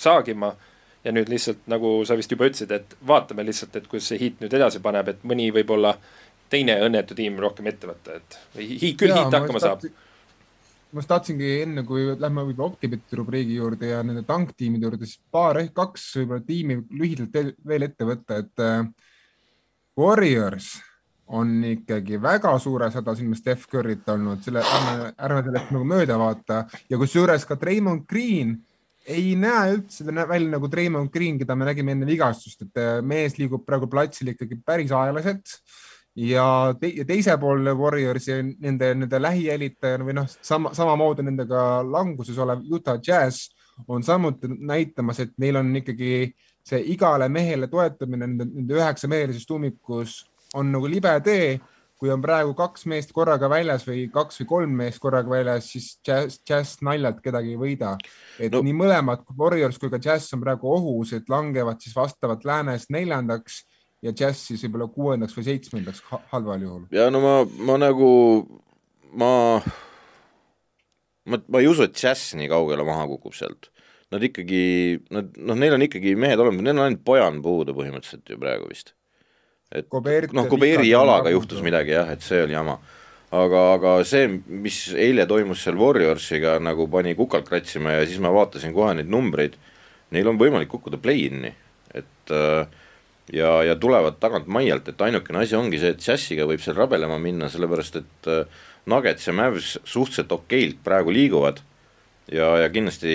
saagima. 0.00 0.54
ja 1.04 1.12
nüüd 1.16 1.30
lihtsalt 1.32 1.62
nagu 1.72 2.02
sa 2.04 2.12
vist 2.12 2.28
juba 2.28 2.44
ütlesid, 2.44 2.72
et 2.76 2.90
vaatame 3.08 3.44
lihtsalt, 3.48 3.76
et 3.76 3.86
kuidas 3.88 4.10
see 4.10 4.18
hiit 4.20 4.42
nüüd 4.42 4.52
edasi 4.52 4.82
paneb, 4.84 5.08
et 5.08 5.22
mõni 5.24 5.46
võib-olla 5.56 5.94
teine 6.50 6.76
õnnetu 6.84 7.16
tiim 7.18 7.38
rohkem 7.42 7.70
ette 7.70 7.90
võtta, 7.90 8.20
et 8.20 8.38
hiit, 8.58 8.96
küll 8.98 9.14
hiit 9.14 9.36
hakkama 9.36 9.62
saab. 9.62 9.86
ma 10.90 11.02
just 11.02 11.10
tahtsingi 11.12 11.50
enne, 11.62 11.84
kui 11.86 12.08
lähme 12.18 12.44
võib-olla 12.48 12.74
Optibeti 12.74 13.18
rubriigi 13.18 13.58
juurde 13.60 13.92
ja 13.92 14.02
nende 14.06 14.24
tanktiimide 14.26 14.88
juurde, 14.88 15.06
siis 15.06 15.22
paar 15.30 15.60
ehk 15.62 15.74
kaks 15.76 16.08
võib-olla 16.20 16.46
tiimi 16.46 16.80
lühidalt 16.90 17.58
veel 17.66 17.86
ette 17.86 18.08
võtta, 18.08 18.40
et 18.42 18.64
äh, 18.66 18.86
Warriors 20.00 20.78
on 21.30 21.60
ikkagi 21.62 22.18
väga 22.18 22.56
suures 22.58 22.96
hädas 22.98 23.20
ilma 23.22 23.38
Steph 23.38 23.68
Curry't 23.70 24.08
olnud, 24.10 24.42
selle, 24.42 24.64
ärme, 24.66 25.12
ärme 25.14 25.44
sellest 25.46 25.70
nagu 25.76 25.86
mööda 25.86 26.16
vaata. 26.18 26.64
Ja 26.90 26.98
kusjuures 26.98 27.46
ka 27.46 27.54
Treimond 27.60 28.02
Green 28.10 28.56
ei 29.10 29.36
näe 29.38 29.76
üldse 29.76 30.04
välja 30.10 30.48
nagu 30.50 30.68
Treimond 30.70 31.12
Green, 31.14 31.38
keda 31.38 31.54
me 31.54 31.68
nägime 31.68 31.94
enne 31.94 32.08
vigastust, 32.08 32.66
et 32.66 32.82
äh, 32.82 32.98
mees 33.06 33.38
liigub 33.38 33.62
praegu 33.66 33.86
platsil 33.90 34.34
ikkagi 34.34 34.58
päris 34.66 34.90
aeglaselt 34.90 35.54
ja, 36.16 36.74
te, 36.80 36.92
teise 37.06 37.36
pool 37.40 37.70
Warriorsi 37.78 38.40
nende, 38.58 38.92
nende 38.94 39.22
lähijälitaja 39.22 40.00
või 40.04 40.16
noh, 40.18 40.28
sama, 40.42 40.74
samamoodi 40.74 41.24
nendega 41.26 41.82
languses 41.86 42.38
olev 42.38 42.64
Utah 42.70 43.00
Jazz 43.06 43.50
on 43.88 44.02
samuti 44.02 44.48
näitamas, 44.50 45.20
et 45.20 45.36
neil 45.40 45.56
on 45.56 45.70
ikkagi 45.80 46.32
see 46.66 46.80
igale 46.92 47.28
mehele 47.32 47.68
toetamine 47.70 48.26
nende, 48.26 48.46
nende 48.50 48.76
üheksamehelises 48.76 49.46
tuumikus 49.48 50.20
on 50.54 50.72
nagu 50.72 50.90
libe 50.90 51.12
tee. 51.24 51.60
kui 52.00 52.08
on 52.08 52.22
praegu 52.24 52.54
kaks 52.56 52.86
meest 52.88 53.10
korraga 53.12 53.44
väljas 53.52 53.82
või 53.84 54.06
kaks 54.08 54.38
või 54.40 54.46
kolm 54.48 54.70
meest 54.72 54.96
korraga 55.02 55.28
väljas, 55.28 55.66
siis 55.68 55.98
Jazz, 56.00 56.38
Jazz 56.48 56.78
naljalt 56.80 57.18
kedagi 57.20 57.50
ei 57.52 57.58
võida. 57.60 57.90
et 58.38 58.52
no. 58.52 58.62
nii 58.64 58.72
mõlemad 58.72 59.26
Warriors 59.36 59.76
kui 59.78 59.90
ka 59.92 60.00
Jazz 60.00 60.32
on 60.32 60.40
praegu 60.40 60.70
ohus, 60.72 61.12
et 61.12 61.28
langevad 61.28 61.76
siis 61.84 61.92
vastavalt 61.96 62.46
läänest 62.48 62.88
neljandaks 62.88 63.66
ja 64.04 64.12
Jazz 64.16 64.48
siis 64.48 64.62
võib-olla 64.64 64.88
kuuendaks 64.92 65.36
või 65.36 65.46
seitsmendaks 65.46 66.02
halval 66.32 66.64
juhul. 66.64 66.84
ja 66.94 67.08
no 67.12 67.22
ma, 67.24 67.34
ma 67.68 67.76
nagu, 67.80 68.10
ma, 69.12 69.32
ma, 71.28 71.40
ma 71.40 71.60
ei 71.60 71.68
usu, 71.70 71.86
et 71.86 71.98
Jazz 71.98 72.34
nii 72.38 72.48
kaugele 72.52 72.86
maha 72.86 73.06
kukub 73.10 73.36
sealt. 73.36 73.70
Nad 74.10 74.24
ikkagi, 74.26 74.62
nad, 75.14 75.28
noh, 75.38 75.58
neil 75.58 75.76
on 75.76 75.84
ikkagi 75.86 76.16
mehed 76.18 76.40
olemas, 76.42 76.64
neil 76.66 76.74
on 76.74 76.88
ainult 76.88 77.04
Bojan 77.06 77.36
puudu 77.44 77.76
põhimõtteliselt 77.76 78.32
ju 78.32 78.40
praegu 78.40 78.66
vist. 78.70 78.96
et 79.70 79.86
noh, 80.34 80.48
Kobeeri 80.50 80.88
jalaga 80.90 81.30
juhtus 81.30 81.60
midagi 81.62 81.94
jah, 81.94 82.10
et 82.10 82.24
see 82.26 82.40
oli 82.42 82.56
jama. 82.56 82.80
aga, 83.30 83.60
aga 83.76 83.92
see, 84.02 84.26
mis 84.50 84.80
eile 84.98 85.28
toimus 85.30 85.62
seal 85.62 85.78
Warriorsiga, 85.78 86.56
nagu 86.58 86.88
pani 86.90 87.14
kukalt 87.14 87.46
kratsima 87.46 87.94
ja 87.94 88.06
siis 88.08 88.18
ma 88.18 88.32
vaatasin 88.34 88.74
kohe 88.74 88.96
neid 88.98 89.12
numbreid, 89.12 89.54
neil 90.10 90.26
on 90.32 90.40
võimalik 90.40 90.72
kukkuda 90.72 90.98
play-in'i, 90.98 91.52
et 91.94 92.34
äh, 92.34 92.66
ja, 93.32 93.62
ja 93.64 93.76
tulevad 93.76 94.18
tagant 94.20 94.48
maialt, 94.50 94.88
et 94.88 95.00
ainukene 95.00 95.44
asi 95.44 95.56
ongi 95.56 95.78
see, 95.80 95.94
et 95.94 96.06
Jassiga 96.06 96.46
võib 96.48 96.62
seal 96.64 96.78
rabelema 96.78 97.18
minna, 97.22 97.50
sellepärast 97.52 98.00
et 98.00 98.30
äh, 98.30 98.44
Nuggets 98.90 99.28
ja 99.28 99.34
Mavs 99.36 99.76
suhteliselt 99.84 100.32
okeilt 100.32 100.80
praegu 100.84 101.12
liiguvad 101.14 101.60
ja, 102.32 102.56
ja 102.62 102.68
kindlasti 102.72 103.12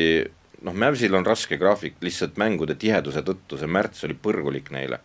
noh, 0.65 0.75
Mavsil 0.75 1.15
on 1.15 1.25
raske 1.25 1.57
graafik 1.61 1.99
lihtsalt 2.03 2.39
mängude 2.41 2.77
tiheduse 2.79 3.23
tõttu, 3.25 3.59
see 3.59 3.69
märts 3.69 4.05
oli 4.07 4.17
põrgulik 4.17 4.71
neile. 4.75 5.01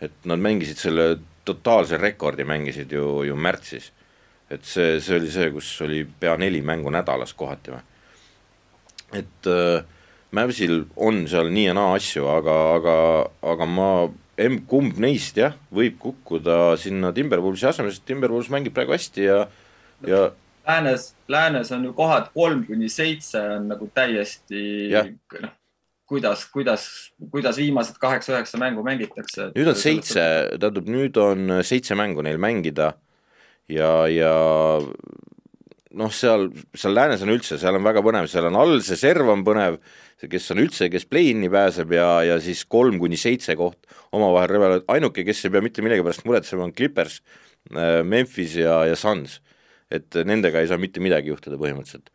et 0.00 0.26
nad 0.28 0.38
mängisid 0.42 0.76
selle 0.76 1.04
totaalse 1.46 1.96
rekordi, 1.96 2.44
mängisid 2.44 2.92
ju, 2.92 3.22
ju 3.24 3.36
märtsis. 3.36 3.92
et 4.50 4.64
see, 4.64 5.00
see 5.00 5.18
oli 5.18 5.30
see, 5.30 5.50
kus 5.50 5.80
oli 5.80 6.04
pea 6.04 6.36
neli 6.36 6.60
mängu 6.62 6.90
nädalas 6.90 7.34
kohati 7.34 7.74
või. 7.74 7.82
et 9.12 9.50
äh, 9.50 9.84
Mavsil 10.34 10.84
on 10.96 11.28
seal 11.28 11.50
nii 11.50 11.68
ja 11.68 11.74
naa 11.74 11.94
asju, 11.94 12.26
aga, 12.26 12.54
aga, 12.74 12.96
aga 13.42 13.66
ma 13.70 13.90
kumb 14.70 14.98
neist 15.02 15.38
jah, 15.38 15.54
võib 15.74 15.98
kukkuda 16.02 16.76
sinna 16.80 17.12
Timberwolvesi 17.14 17.68
asemele, 17.70 17.94
sest 17.94 18.06
Timberwolves 18.08 18.50
mängib 18.52 18.74
praegu 18.76 18.96
hästi 18.96 19.28
ja, 19.28 19.44
ja 20.08 20.24
Läänes, 20.64 21.12
Läänes 21.28 21.72
on 21.72 21.84
ju 21.84 21.92
kohad 21.92 22.30
kolm 22.34 22.64
kuni 22.66 22.88
seitse 22.88 23.40
on 23.58 23.68
nagu 23.68 23.88
täiesti 23.94 24.62
noh, 24.90 25.52
kuidas, 26.08 26.46
kuidas, 26.52 26.86
kuidas 27.30 27.58
viimased 27.60 27.98
kaheksa-üheksa 28.00 28.60
mängu 28.60 28.84
mängitakse. 28.84 29.50
nüüd 29.54 29.68
on 29.68 29.78
seitse, 29.78 30.24
tähendab 30.56 30.88
nüüd 30.88 31.20
on 31.20 31.58
seitse 31.64 31.96
mängu 31.98 32.24
neil 32.24 32.40
mängida 32.40 32.94
ja, 33.68 33.92
ja 34.08 34.34
noh, 35.98 36.12
seal, 36.14 36.48
seal 36.76 36.94
läänes 36.96 37.22
on 37.24 37.32
üldse, 37.34 37.58
seal 37.60 37.78
on 37.78 37.86
väga 37.86 38.02
põnev, 38.04 38.28
seal 38.30 38.48
on 38.48 38.58
all 38.58 38.78
see 38.84 38.98
serv 38.98 39.30
on 39.32 39.44
põnev, 39.46 39.78
kes 40.30 40.50
on 40.54 40.62
üldse, 40.62 40.88
kes 40.92 41.06
play-in'i 41.10 41.50
pääseb 41.52 41.92
ja, 41.96 42.08
ja 42.26 42.38
siis 42.42 42.64
kolm 42.70 42.98
kuni 43.02 43.18
seitse 43.20 43.56
koht 43.58 43.90
omavahel 44.14 44.50
rebelevad, 44.54 44.86
ainuke, 44.94 45.24
kes 45.26 45.44
ei 45.44 45.54
pea 45.54 45.64
mitte 45.64 45.84
millegi 45.84 46.04
pärast 46.06 46.24
muretsema, 46.28 46.66
on 46.66 46.74
Clippers, 46.76 47.20
äh, 47.72 48.00
Memphis 48.06 48.56
ja, 48.62 48.82
ja 48.88 48.98
Suns. 48.98 49.40
et 49.94 50.16
nendega 50.26 50.62
ei 50.64 50.66
saa 50.66 50.80
mitte 50.80 50.98
midagi 51.04 51.28
juhtuda 51.30 51.58
põhimõtteliselt. 51.60 52.08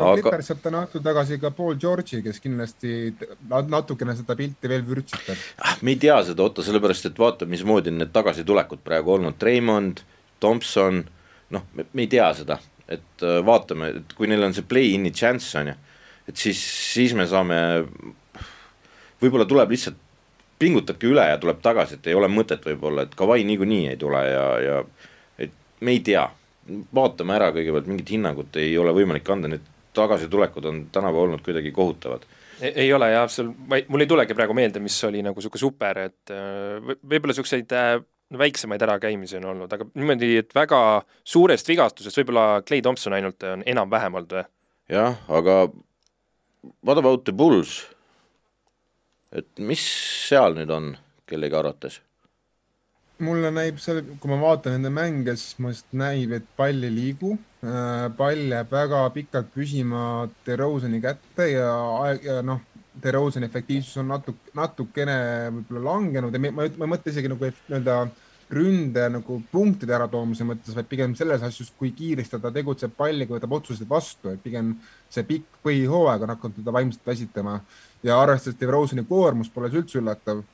no 0.00 0.08
Aga... 0.10 0.22
Clippers 0.22 0.62
täna 0.64 0.84
õhtul 0.86 1.04
tagasi 1.04 1.38
ka 1.42 1.52
Paul 1.54 1.76
George'i, 1.80 2.22
kes 2.24 2.40
kindlasti 2.42 3.14
natukene 3.50 4.16
seda 4.18 4.36
pilti 4.38 4.70
veel 4.70 4.86
vürtsitab 4.86 5.36
ah,. 5.60 5.76
me 5.82 5.94
ei 5.94 6.00
tea 6.00 6.16
seda, 6.26 6.48
Otto, 6.48 6.64
sellepärast 6.66 7.10
et 7.12 7.18
vaata, 7.20 7.46
mismoodi 7.46 7.92
on 7.92 8.00
need 8.02 8.14
tagasitulekud 8.14 8.82
praegu 8.86 9.18
olnud, 9.18 9.38
Treimond, 9.38 10.02
Thompson, 10.42 11.04
noh, 11.54 11.68
me 11.76 12.06
ei 12.06 12.10
tea 12.10 12.32
seda 12.34 12.58
et 12.88 13.24
äh, 13.24 13.40
vaatame, 13.46 13.90
et 14.00 14.14
kui 14.16 14.28
neil 14.30 14.44
on 14.44 14.54
see 14.56 14.66
play-in'i 14.68 15.12
chance 15.14 15.56
on 15.58 15.72
ju, 15.72 15.76
et 16.28 16.40
siis, 16.40 16.60
siis 16.94 17.14
me 17.16 17.26
saame, 17.28 17.56
võib-olla 19.22 19.48
tuleb 19.48 19.74
lihtsalt, 19.74 20.00
pingutabki 20.60 21.08
üle 21.10 21.24
ja 21.26 21.38
tuleb 21.40 21.60
tagasi, 21.64 21.98
et 21.98 22.06
ei 22.08 22.16
ole 22.16 22.28
mõtet 22.30 22.64
võib-olla, 22.64 23.04
et 23.04 23.14
Kawhi 23.18 23.44
niikuinii 23.48 23.88
ei 23.90 23.98
tule 24.00 24.20
ja, 24.28 24.44
ja 24.62 24.80
et 25.40 25.52
me 25.84 25.96
ei 25.96 26.02
tea, 26.04 26.22
vaatame 26.94 27.34
ära 27.36 27.50
kõigepealt, 27.54 27.90
mingit 27.90 28.14
hinnangut 28.14 28.56
ei 28.62 28.76
ole 28.80 28.94
võimalik 28.96 29.28
anda, 29.34 29.50
need 29.50 29.66
tagasitulekud 29.94 30.64
on 30.70 30.80
tänapäeval 30.94 31.28
olnud 31.28 31.44
kuidagi 31.44 31.70
kohutavad. 31.74 32.24
Ei 32.64 32.86
ole 32.94 33.10
jah, 33.10 33.26
seal, 33.30 33.50
mul 33.90 34.04
ei 34.04 34.08
tulegi 34.10 34.34
praegu 34.34 34.54
meelde, 34.56 34.80
mis 34.82 34.96
oli 35.06 35.22
nagu 35.26 35.42
sihuke 35.42 35.58
super, 35.60 36.04
et 36.06 36.32
äh, 36.34 36.94
võib-olla 37.02 37.34
siukseid 37.36 37.74
äh, 38.34 38.38
väiksemaid 38.42 38.82
ärakäimisi 38.82 39.38
on 39.40 39.48
olnud, 39.52 39.72
aga 39.72 39.86
niimoodi, 39.94 40.36
et 40.42 40.54
väga 40.54 40.80
suurest 41.24 41.68
vigastusest 41.68 42.20
võib-olla 42.20 42.62
Clay 42.66 42.82
Thompson 42.82 43.16
ainult 43.16 43.42
on 43.50 43.64
enam-vähem 43.66 44.20
olnud 44.20 44.38
või? 44.38 44.46
jah, 44.92 45.20
aga 45.28 45.58
what 46.84 46.98
about 46.98 47.24
the 47.24 47.32
Bulls? 47.32 47.82
et 49.32 49.48
mis 49.58 49.84
seal 50.28 50.58
nüüd 50.58 50.70
on 50.70 50.92
kellegi 51.30 51.56
arvates? 51.58 52.00
mulle 53.24 53.50
näib 53.54 53.78
seal, 53.82 54.02
kui 54.20 54.30
ma 54.30 54.40
vaatan 54.42 54.76
nende 54.76 54.90
mänge, 54.90 55.36
siis 55.38 55.58
mul 55.62 55.70
lihtsalt 55.72 55.98
näib, 56.00 56.32
et 56.34 56.46
pall 56.58 56.82
ei 56.82 56.90
liigu. 56.92 57.36
Äh, 57.64 58.08
pall 58.18 58.50
jääb 58.50 58.72
väga 58.74 59.04
pikalt 59.14 59.52
püsima 59.54 60.02
DeRozani 60.46 61.00
kätte 61.00 61.46
ja, 61.52 61.70
ja 62.24 62.40
noh 62.44 62.60
DeRozani 63.02 63.46
efektiivsus 63.46 63.96
on 64.02 64.10
natuke, 64.12 64.52
natukene 64.54 65.16
võib-olla 65.54 65.84
langenud 65.88 66.34
ja 66.34 66.42
ma, 66.42 66.52
ma, 66.54 66.66
ei 66.68 66.90
mõtle 66.92 67.14
isegi 67.14 67.30
nagu 67.30 67.48
nii-öelda 67.48 67.96
ründe 68.54 69.06
nagu 69.12 69.38
punktide 69.52 69.96
äratoomise 69.96 70.46
mõttes, 70.48 70.74
vaid 70.76 70.88
pigem 70.90 71.14
selles 71.18 71.42
asjus, 71.46 71.72
kui 71.78 71.92
kiiresti 71.96 72.40
ta 72.42 72.52
tegutseb 72.54 72.94
palliga, 72.96 73.36
võtab 73.36 73.56
otsuseid 73.58 73.88
vastu, 73.90 74.32
et 74.32 74.42
pigem 74.42 74.74
see 75.12 75.26
pikk 75.28 75.60
põhihooaeg 75.66 76.26
on 76.26 76.34
hakanud 76.34 76.60
teda 76.60 76.74
vaimselt 76.74 77.10
väsitama 77.10 77.58
ja 78.06 78.20
arvestades 78.20 78.60
DeRozani 78.60 79.06
koormus 79.08 79.52
pole 79.52 79.70
see 79.70 79.82
üldse 79.82 80.00
üllatav. 80.02 80.44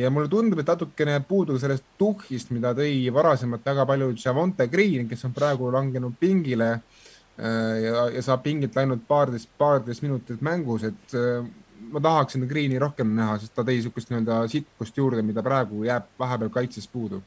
ja 0.00 0.08
mulle 0.10 0.30
tundub, 0.32 0.62
et 0.62 0.70
natukene 0.70 1.18
puudu 1.28 1.58
sellest 1.60 1.84
tuhhist, 1.98 2.50
mida 2.56 2.70
tõi 2.72 3.10
varasemalt 3.12 3.66
väga 3.66 3.84
palju 3.86 4.14
Javonte 4.16 4.66
Green, 4.72 5.08
kes 5.08 5.26
on 5.28 5.34
praegu 5.36 5.68
langenud 5.74 6.16
pingile 6.20 6.70
Äh, 7.36 7.82
ja, 7.84 8.06
ja 8.16 8.22
saab 8.24 8.46
pingilt 8.46 8.76
ainult 8.80 9.02
paarteist, 9.08 9.50
paarteist 9.60 10.00
minutit 10.00 10.40
mängus, 10.44 10.86
et 10.88 11.16
äh, 11.16 11.44
ma 11.92 12.00
tahaksin 12.00 12.46
Greeni 12.48 12.78
rohkem 12.78 13.14
näha, 13.16 13.38
sest 13.38 13.54
ta 13.54 13.64
tõi 13.64 13.78
niisugust 13.78 14.10
nii-öelda 14.10 14.42
sitkust 14.50 14.96
juurde, 14.98 15.22
mida 15.22 15.44
praegu 15.46 15.84
jääb 15.86 16.08
vahepeal 16.18 16.52
kaitses 16.54 16.88
puudu. 16.90 17.22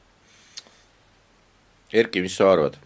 Erki, 1.92 2.22
mis 2.22 2.36
sa 2.38 2.52
arvad? 2.52 2.78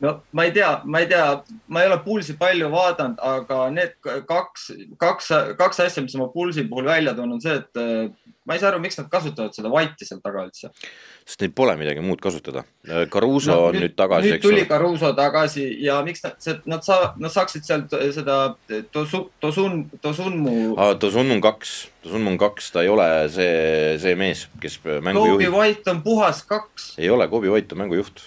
No 0.00 0.14
ma 0.30 0.44
ei 0.46 0.52
tea, 0.54 0.70
ma 0.84 1.02
ei 1.02 1.08
tea, 1.10 1.42
ma 1.66 1.82
ei 1.82 1.90
ole 1.90 1.98
Pulsi 2.04 2.36
palju 2.38 2.70
vaadanud, 2.72 3.18
aga 3.18 3.66
need 3.74 3.96
kaks, 4.28 4.70
kaks, 5.00 5.32
kaks 5.58 5.84
asja, 5.86 6.04
mis 6.04 6.16
ma 6.20 6.30
Pulsi 6.32 6.68
puhul 6.70 6.88
välja 6.90 7.14
toon, 7.18 7.34
on 7.36 7.42
see, 7.42 7.56
et 7.58 7.80
äh, 7.82 8.06
ma 8.48 8.56
ei 8.56 8.62
saa 8.62 8.70
aru, 8.70 8.80
miks 8.84 8.96
nad 9.00 9.10
kasutavad 9.12 9.56
seda 9.56 9.72
White'i 9.72 10.06
seal 10.06 10.22
taga 10.24 10.46
üldse. 10.46 10.70
sest 11.28 11.42
neil 11.42 11.52
pole 11.52 11.74
midagi 11.80 12.00
muud 12.04 12.22
kasutada. 12.24 12.62
Caruso 13.12 13.52
no, 13.52 13.66
on 13.68 13.76
nüüd, 13.76 13.88
nüüd 13.88 13.98
tagasi, 13.98 14.30
ole. 14.36 14.40
tuli 14.44 14.64
Caruso 14.70 15.10
tagasi 15.18 15.66
ja 15.84 15.98
miks 16.06 16.24
nad, 16.24 16.38
nad 16.70 16.86
saavad, 16.86 17.18
nad 17.20 17.34
saaksid 17.34 17.66
sealt 17.66 17.98
seda 18.14 18.38
Tosun, 18.94 19.28
Tosun, 19.42 19.82
Tosunmu 20.00 20.56
ah,. 20.78 20.94
Tosunmu 21.02 21.36
on 21.36 21.44
kaks, 21.44 21.76
Tosunmu 22.06 22.36
on 22.36 22.40
kaks, 22.40 22.70
ta 22.72 22.86
ei 22.86 22.94
ole 22.94 23.10
see, 23.34 23.98
see 24.00 24.16
mees, 24.16 24.46
kes 24.62 24.78
mängu 24.86 25.26
Kobe 25.26 25.34
juhib. 25.34 25.50
Kobe 25.50 25.58
White 25.58 25.92
on 25.92 26.02
puhas 26.06 26.44
kaks. 26.48 26.92
ei 27.02 27.10
ole, 27.12 27.28
Kobe 27.28 27.50
White 27.52 27.76
on 27.76 27.84
mängujuht 27.84 28.24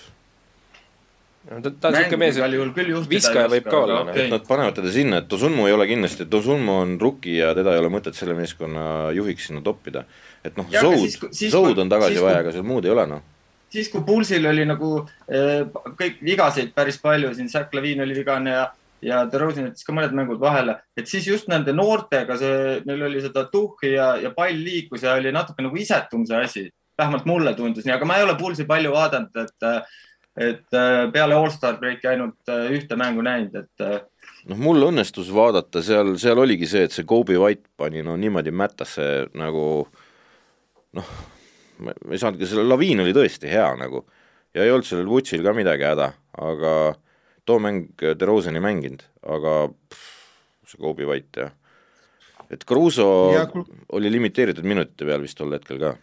ta, 1.41 1.71
ta 1.71 1.89
on 1.89 1.95
niisugune 1.97 2.21
mees, 2.21 3.09
viskaja 3.09 3.47
võib 3.49 3.65
ka 3.65 3.81
olla 3.81 3.99
okay.. 4.05 4.29
Nad 4.29 4.45
panevad 4.47 4.77
teda 4.77 4.93
sinna, 4.93 5.21
et 5.23 5.29
Tosunmu 5.31 5.65
ei 5.69 5.75
ole 5.75 5.87
kindlasti, 5.89 6.29
Tosunmu 6.29 6.77
on 6.83 6.95
rookie 7.01 7.39
ja 7.39 7.51
teda 7.57 7.73
ei 7.75 7.81
ole 7.81 7.89
mõtet 7.93 8.17
selle 8.17 8.37
meeskonna 8.37 8.83
juhiks 9.17 9.49
sinna 9.49 9.63
toppida. 9.65 10.05
et 10.45 10.57
noh, 10.57 10.69
Zoud, 10.69 11.29
Zoud 11.33 11.81
on 11.81 11.89
tagasi 11.89 12.17
siis, 12.17 12.25
vaja, 12.25 12.43
aga 12.45 12.53
seal 12.53 12.67
muud 12.67 12.85
ei 12.85 12.93
ole 12.93 13.07
noh 13.09 13.29
siis, 13.71 13.89
kui 13.91 14.03
Pulsil 14.05 14.45
oli 14.49 14.65
nagu 14.67 14.99
eh, 15.31 15.63
kõik 15.97 16.21
vigaseid 16.25 16.75
päris 16.75 16.99
palju, 17.01 17.33
siin 17.35 17.49
Zack 17.51 17.73
Levine 17.75 18.05
oli 18.05 18.17
vigane 18.17 18.53
ja, 18.53 18.65
ja 19.05 19.23
DeRozan 19.31 19.69
jättis 19.69 19.87
ka 19.87 19.95
mõned 19.95 20.13
mängud 20.17 20.41
vahele, 20.41 20.77
et 20.97 21.09
siis 21.09 21.27
just 21.29 21.49
nende 21.51 21.73
noortega 21.75 22.37
see, 22.41 22.77
neil 22.87 23.07
oli 23.07 23.23
seda 23.23 23.47
tuhhi 23.53 23.95
ja, 23.95 24.13
ja 24.21 24.33
pall 24.35 24.59
liikus 24.59 25.07
ja 25.07 25.15
oli 25.19 25.33
natuke 25.33 25.65
nagu 25.65 25.79
isetum 25.79 26.27
see 26.27 26.45
asi. 26.45 26.69
vähemalt 27.01 27.25
mulle 27.25 27.53
tundus 27.57 27.85
nii, 27.87 27.95
aga 27.95 28.05
ma 28.05 28.19
ei 28.19 28.27
ole 28.27 28.35
Pulsi 28.37 28.67
palju 28.69 28.91
vaadanud, 28.93 29.37
et 29.41 29.69
et 30.37 30.77
äh, 30.77 31.11
peale 31.11 31.35
allstar 31.35 31.77
breaki 31.81 32.07
ainult 32.07 32.51
äh, 32.51 32.69
ühte 32.77 32.95
mängu 32.99 33.23
näinud, 33.25 33.55
et 33.65 33.83
äh, 33.83 33.99
noh, 34.47 34.61
mul 34.61 34.87
õnnestus 34.87 35.31
vaadata 35.35 35.83
seal, 35.83 36.13
seal 36.21 36.39
oligi 36.39 36.69
see, 36.69 36.85
et 36.87 36.95
see 36.95 37.07
Kobe 37.07 37.35
White 37.39 37.67
pani 37.79 38.03
no 38.05 38.15
niimoodi 38.19 38.53
mättasse 38.55 39.07
nagu 39.37 39.65
noh, 40.95 41.13
ma 41.83 41.95
ei 42.11 42.21
saanudki, 42.21 42.47
selle 42.47 42.67
laviin 42.67 43.03
oli 43.03 43.15
tõesti 43.15 43.51
hea 43.51 43.67
nagu 43.79 44.05
ja 44.55 44.63
ei 44.63 44.71
olnud 44.71 44.87
sellel 44.87 45.09
Vutsil 45.11 45.43
ka 45.43 45.55
midagi 45.55 45.87
häda, 45.87 46.11
aga 46.39 46.75
too 47.47 47.59
mäng, 47.63 47.89
DeRozan 47.99 48.55
ei 48.55 48.63
mänginud, 48.63 49.03
aga 49.27 49.65
pff, 49.67 50.13
see 50.71 50.79
Kobe 50.79 51.07
White 51.09 51.43
jah. 51.43 51.51
et 52.47 52.63
Caruso 52.67 53.09
ja, 53.35 53.45
oli 53.97 54.11
limiteeritud 54.13 54.67
minutite 54.67 55.07
peal 55.07 55.23
vist 55.23 55.39
tol 55.39 55.51
hetkel 55.57 55.81
ka 55.81 55.95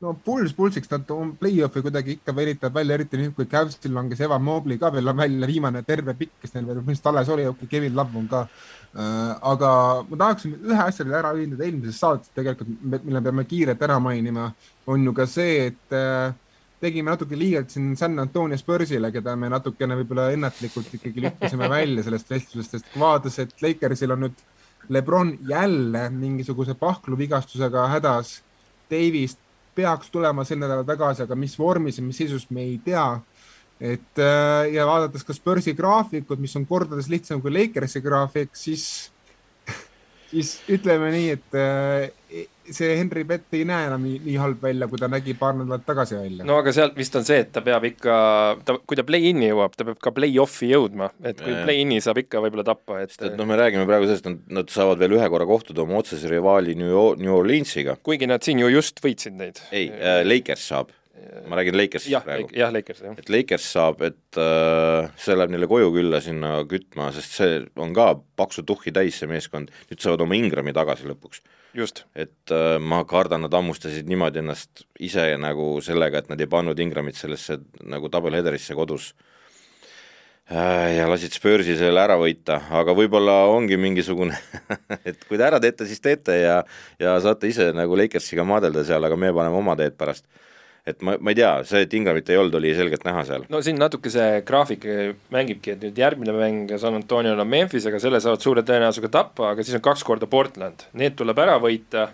no 0.00 0.14
Puls 0.24 0.54
pulsiks, 0.56 0.88
nad 0.90 1.10
on 1.12 1.34
play-off'i 1.36 1.82
kuidagi 1.84 2.16
ikka 2.16 2.32
veritab 2.36 2.74
välja, 2.74 2.96
eriti 2.96 3.20
nüüd, 3.20 3.34
kui 3.36 3.48
Cavsil 3.50 3.92
langes 3.92 4.20
Evan 4.24 4.42
Mobley 4.42 4.80
ka 4.80 4.88
veel 4.94 5.12
välja, 5.16 5.48
viimane 5.48 5.82
terve 5.84 6.14
pikk, 6.16 6.38
kes 6.40 6.54
neil 6.54 6.68
veel 6.68 6.78
põhimõtteliselt 6.78 7.10
alles 7.12 7.32
oli, 7.34 7.48
okei 7.50 7.68
Kevin 7.74 7.96
Love 7.98 8.16
on 8.20 8.28
ka 8.30 8.44
äh,. 8.46 9.34
aga 9.52 9.72
ma 10.08 10.20
tahaksin 10.22 10.54
ühe 10.56 10.78
asja 10.86 11.04
veel 11.04 11.18
ära 11.18 11.32
ühendada 11.36 11.66
eelmises 11.66 12.00
saates 12.00 12.32
tegelikult, 12.36 12.70
mille 13.04 13.22
peame 13.26 13.44
kiirelt 13.50 13.82
ära 13.88 13.98
mainima, 14.00 14.48
on 14.88 15.04
ju 15.04 15.14
ka 15.16 15.28
see, 15.28 15.66
et 15.68 15.96
äh, 15.96 16.32
tegime 16.80 17.12
natuke 17.12 17.36
liialt 17.36 17.68
siin 17.74 17.92
San 18.00 18.16
Antonio 18.24 18.56
Spursile, 18.58 19.12
keda 19.12 19.36
me 19.36 19.52
natukene 19.52 20.00
võib-olla 20.00 20.30
ennatlikult 20.32 20.96
ikkagi 20.96 21.26
lükkasime 21.26 21.68
välja 21.76 22.06
sellest 22.08 22.32
vestlusest, 22.32 22.78
sest 22.78 22.88
kui 22.88 23.04
vaadates, 23.04 23.36
et 23.44 23.68
Lakersil 23.68 24.16
on 24.16 24.24
nüüd 24.26 24.46
Lebron 24.88 25.36
jälle 25.44 26.06
mingisuguse 26.08 26.72
pahkluvigastusega 26.74 27.84
hädas, 27.92 28.38
Davis 28.90 29.36
peaks 29.74 30.10
tulema 30.10 30.44
sel 30.44 30.60
nädalal 30.60 30.86
tagasi, 30.88 31.24
aga 31.24 31.38
mis 31.38 31.56
vormis 31.58 32.00
ja 32.00 32.04
mis 32.04 32.20
seisus, 32.20 32.48
me 32.50 32.64
ei 32.66 32.78
tea. 32.84 33.20
et 33.80 34.20
äh, 34.20 34.72
ja 34.74 34.84
vaadates 34.84 35.24
ka 35.24 35.32
Spursi 35.32 35.72
graafikut, 35.72 36.38
mis 36.38 36.56
on 36.58 36.66
kordades 36.68 37.08
lihtsam 37.08 37.40
kui 37.40 37.52
Lakersi 37.54 38.02
graafik, 38.04 38.50
siis, 38.52 39.10
siis 40.30 40.58
ütleme 40.68 41.08
nii, 41.14 41.30
et 41.38 41.56
äh, 41.56 42.44
see 42.76 42.96
Henry 42.98 43.24
Pett 43.28 43.56
ei 43.56 43.64
näe 43.68 43.88
enam 43.88 44.04
nii, 44.06 44.20
nii 44.26 44.36
halb 44.40 44.62
välja, 44.64 44.88
kui 44.90 45.00
ta 45.00 45.08
nägi 45.10 45.34
paar 45.38 45.56
nädalat 45.58 45.86
tagasi 45.86 46.18
välja. 46.18 46.46
no 46.48 46.58
aga 46.60 46.74
sealt 46.76 46.98
vist 46.98 47.16
on 47.18 47.26
see, 47.28 47.40
et 47.44 47.52
ta 47.54 47.64
peab 47.66 47.86
ikka, 47.88 48.18
ta, 48.66 48.76
kui 48.84 48.98
ta 48.98 49.06
play-in'i 49.06 49.50
jõuab, 49.50 49.74
ta 49.76 49.86
peab 49.88 50.00
ka 50.02 50.14
play-off'i 50.16 50.70
jõudma, 50.72 51.10
et 51.24 51.40
kui 51.40 51.56
play-in'i 51.64 52.00
saab 52.04 52.22
ikka 52.22 52.44
võib-olla 52.44 52.66
tappa, 52.70 53.00
et. 53.04 53.16
et 53.18 53.36
noh, 53.38 53.48
me 53.48 53.58
räägime 53.60 53.88
praegu 53.88 54.08
sellest, 54.08 54.30
et 54.30 54.54
nad 54.60 54.72
saavad 54.72 55.02
veel 55.02 55.18
ühe 55.18 55.32
korra 55.32 55.48
kohtuda 55.48 55.84
oma 55.86 56.00
otsese 56.02 56.30
rivaali 56.30 56.76
New, 56.78 57.12
New 57.20 57.34
Orleansiga. 57.36 57.98
kuigi 58.06 58.30
nad 58.30 58.46
siin 58.46 58.62
ju 58.62 58.70
just 58.72 59.02
võitsid 59.04 59.36
neid. 59.40 59.62
ei 59.74 59.90
äh,, 59.90 60.22
Lakers 60.26 60.70
saab 60.72 60.94
ma 61.46 61.56
räägin 61.56 61.76
Lakersist 61.76 62.12
ja, 62.12 62.20
praegu. 62.24 62.48
jah, 62.56 62.72
Lakers, 62.72 63.00
jah. 63.04 63.16
et 63.18 63.28
Lakers 63.28 63.66
saab, 63.74 64.02
et 64.06 64.40
äh, 64.40 65.10
see 65.20 65.36
läheb 65.36 65.52
neile 65.54 65.68
koju 65.70 65.92
külla 65.94 66.20
sinna 66.24 66.52
kütma, 66.70 67.10
sest 67.16 67.36
see 67.38 67.58
on 67.80 67.94
ka 67.96 68.12
paksu 68.40 68.64
tuhhi 68.66 68.92
täis, 68.94 69.18
see 69.20 69.30
meeskond, 69.30 69.72
nüüd 69.90 70.02
saavad 70.02 70.24
oma 70.26 70.38
Ingrami 70.38 70.74
tagasi 70.76 71.08
lõpuks. 71.10 71.42
Et 72.14 72.52
äh, 72.54 72.76
ma 72.82 73.04
kardan, 73.06 73.44
nad 73.46 73.54
hammustasid 73.54 74.08
niimoodi 74.10 74.42
ennast 74.42 74.84
ise 74.98 75.26
nagu 75.38 75.76
sellega, 75.84 76.22
et 76.22 76.30
nad 76.32 76.40
ei 76.40 76.50
pannud 76.50 76.78
Ingramit 76.82 77.18
sellesse 77.18 77.60
nagu 77.86 78.10
doubleheader'isse 78.10 78.74
kodus. 78.74 79.12
Äh, 80.50 80.96
ja 80.96 81.06
lasid 81.06 81.34
Spursi 81.36 81.76
selle 81.78 82.02
ära 82.02 82.16
võita, 82.18 82.58
aga 82.74 82.94
võib-olla 82.98 83.44
ongi 83.52 83.78
mingisugune 83.78 84.34
et 85.08 85.22
kui 85.28 85.38
te 85.38 85.46
ära 85.46 85.60
teete, 85.62 85.86
siis 85.86 86.02
teete 86.02 86.40
ja 86.40 86.56
ja 86.98 87.14
saate 87.22 87.46
ise 87.52 87.70
nagu 87.76 87.98
Lakersiga 87.98 88.42
maadelda 88.42 88.82
seal, 88.88 89.06
aga 89.06 89.18
me 89.18 89.30
paneme 89.36 89.62
oma 89.62 89.78
teed 89.78 89.94
pärast 90.00 90.26
et 90.92 91.04
ma, 91.06 91.16
ma 91.20 91.32
ei 91.32 91.38
tea, 91.38 91.52
see, 91.68 91.84
et 91.86 91.94
Ingramit 91.96 92.30
ei 92.32 92.40
olnud, 92.40 92.56
oli 92.58 92.72
selgelt 92.76 93.04
näha 93.06 93.22
seal. 93.28 93.46
no 93.52 93.62
siin 93.64 93.78
natuke 93.80 94.12
see 94.12 94.40
graafik 94.46 94.86
mängibki, 95.34 95.76
et 95.76 95.86
nüüd 95.86 96.00
järgmine 96.00 96.34
mäng 96.36 96.74
San 96.80 96.98
Antoniol 96.98 97.40
on 97.40 97.50
Memphisega, 97.50 98.00
selle 98.02 98.22
saavad 98.22 98.44
suure 98.44 98.66
tõenäosusega 98.66 99.12
tappa, 99.20 99.54
aga 99.54 99.66
siis 99.66 99.78
on 99.78 99.84
kaks 99.84 100.04
korda 100.06 100.28
Portland, 100.30 100.86
need 100.98 101.16
tuleb 101.18 101.40
ära 101.42 101.56
võita 101.62 102.10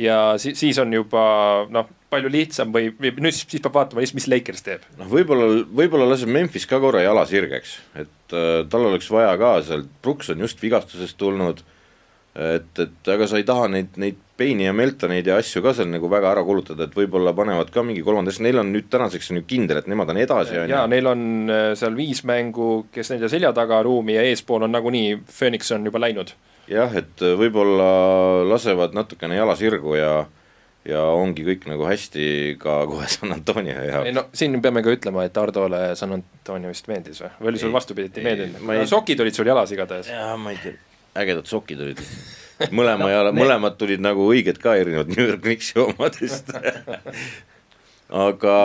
ja 0.00 0.20
si-, 0.40 0.54
siis 0.58 0.78
on 0.82 0.94
juba 0.94 1.24
noh, 1.72 1.90
palju 2.12 2.30
lihtsam 2.32 2.72
või, 2.74 2.90
või 2.98 3.12
nüüd 3.18 3.36
siis, 3.36 3.48
siis 3.54 3.64
peab 3.64 3.76
vaatama, 3.80 4.04
mis 4.16 4.30
Lakers 4.30 4.64
teeb. 4.66 4.88
noh, 5.00 5.10
võib-olla, 5.10 5.50
võib-olla 5.68 6.08
laseb 6.12 6.32
Memphis 6.32 6.68
ka 6.68 6.80
korra 6.82 7.04
jala 7.04 7.26
sirgeks, 7.28 7.76
et 7.98 8.36
äh, 8.36 8.62
tal 8.72 8.88
oleks 8.88 9.10
vaja 9.12 9.36
ka 9.40 9.58
seal, 9.66 9.86
Brooks 10.04 10.32
on 10.34 10.46
just 10.46 10.62
vigastusest 10.64 11.20
tulnud 11.20 11.64
et, 12.34 12.80
et 12.80 13.12
aga 13.12 13.28
sa 13.28 13.40
ei 13.40 13.46
taha 13.48 13.68
neid, 13.72 13.96
neid 14.00 14.20
Peini 14.42 14.66
ja 14.66 14.72
Meltoneid 14.74 15.28
ja 15.28 15.36
asju 15.38 15.62
ka 15.62 15.70
seal 15.76 15.86
nagu 15.92 16.08
väga 16.10 16.32
ära 16.32 16.42
kulutada, 16.42 16.88
et 16.88 16.96
võib-olla 16.98 17.30
panevad 17.36 17.68
ka 17.70 17.84
mingi 17.86 18.02
kolmanda, 18.02 18.32
sest 18.34 18.42
neil 18.42 18.58
on 18.58 18.72
nüüd 18.74 18.88
tänaseks 18.90 19.30
on 19.30 19.38
ju 19.38 19.44
kindel, 19.46 19.78
et 19.78 19.90
nemad 19.90 20.10
on 20.10 20.18
edasi. 20.18 20.56
ja 20.66 20.82
neil 20.90 21.06
on 21.12 21.22
äh, 21.46 21.66
seal 21.78 21.94
viis 21.94 22.24
mängu, 22.26 22.88
kes 22.94 23.12
nende 23.12 23.30
selja 23.30 23.52
taga 23.54 23.78
ruumi 23.86 24.16
ja 24.16 24.26
eespool 24.26 24.66
on 24.66 24.74
nagunii, 24.74 25.20
Phoenix 25.30 25.70
on 25.76 25.86
juba 25.86 26.02
läinud. 26.02 26.34
jah, 26.66 26.90
et 26.98 27.22
äh, 27.22 27.36
võib-olla 27.38 27.88
lasevad 28.50 28.98
natukene 28.98 29.38
jala 29.38 29.54
sirgu 29.58 29.94
ja 30.00 30.14
ja 30.82 31.06
ongi 31.14 31.44
kõik 31.46 31.68
nagu 31.70 31.86
hästi 31.86 32.56
ka 32.58 32.80
kohe 32.90 33.06
San 33.06 33.30
Antonio 33.30 33.78
jaoks. 33.78 34.10
ei 34.10 34.16
no 34.16 34.26
siin 34.34 34.58
peame 34.62 34.82
ka 34.82 34.90
ütlema, 34.90 35.28
et 35.28 35.38
Hardole 35.38 35.92
San 35.94 36.18
Antonio 36.18 36.74
vist 36.74 36.90
meeldis 36.90 37.22
või, 37.22 37.36
või 37.38 37.52
oli 37.52 37.62
sul 37.62 37.76
vastupidi, 37.76 38.10
ei 38.18 38.26
meeldinud? 38.26 38.72
Ei... 38.74 38.88
sokid 38.90 39.22
olid 39.22 39.38
sul 39.38 39.54
jalas 39.54 39.70
igatahes. 39.70 40.10
jaa, 40.10 40.34
ma 40.34 40.50
ei 40.50 40.58
tea 40.64 40.80
ägedad 41.14 41.46
sokid 41.46 41.80
olid. 41.80 42.00
Mõlema 42.70 43.06
no, 43.06 43.12
jala, 43.12 43.32
mõlemad 43.36 43.78
tulid 43.80 44.02
nagu 44.04 44.26
õiged 44.30 44.60
ka 44.62 44.76
erinevad 44.80 45.12
New 45.12 45.24
York 45.24 45.42
Knicksi 45.44 45.80
omadest 45.82 46.52
aga. 48.26 48.58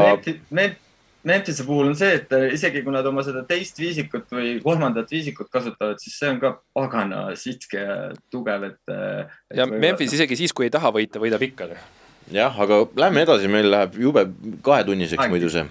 Memphise 1.27 1.65
puhul 1.67 1.89
on 1.89 1.95
see, 1.97 2.13
et 2.21 2.31
isegi 2.55 2.83
kui 2.85 2.93
nad 2.93 3.07
oma 3.09 3.23
seda 3.25 3.41
teist 3.47 3.79
viisikut 3.81 4.29
või 4.31 4.53
kolmandat 4.63 5.09
viisikut 5.11 5.49
kasutavad, 5.51 5.99
siis 5.99 6.15
see 6.21 6.29
on 6.31 6.37
ka 6.39 6.53
pagana 6.77 7.23
sitske 7.35 7.81
ja 7.81 7.97
tugev, 8.31 8.63
et. 8.69 8.93
ja 9.57 9.65
Memphis 9.67 10.15
isegi 10.15 10.37
siis, 10.39 10.53
kui 10.55 10.69
ei 10.69 10.71
taha 10.71 10.93
võita, 10.95 11.19
võidab 11.19 11.43
ikka. 11.43 11.67
jah, 12.31 12.61
aga 12.63 12.85
lähme 12.95 13.25
edasi, 13.27 13.51
meil 13.51 13.67
läheb 13.73 13.99
jube 14.05 14.23
kahetunniseks 14.63 15.27
muidu 15.33 15.51
see 15.51 15.65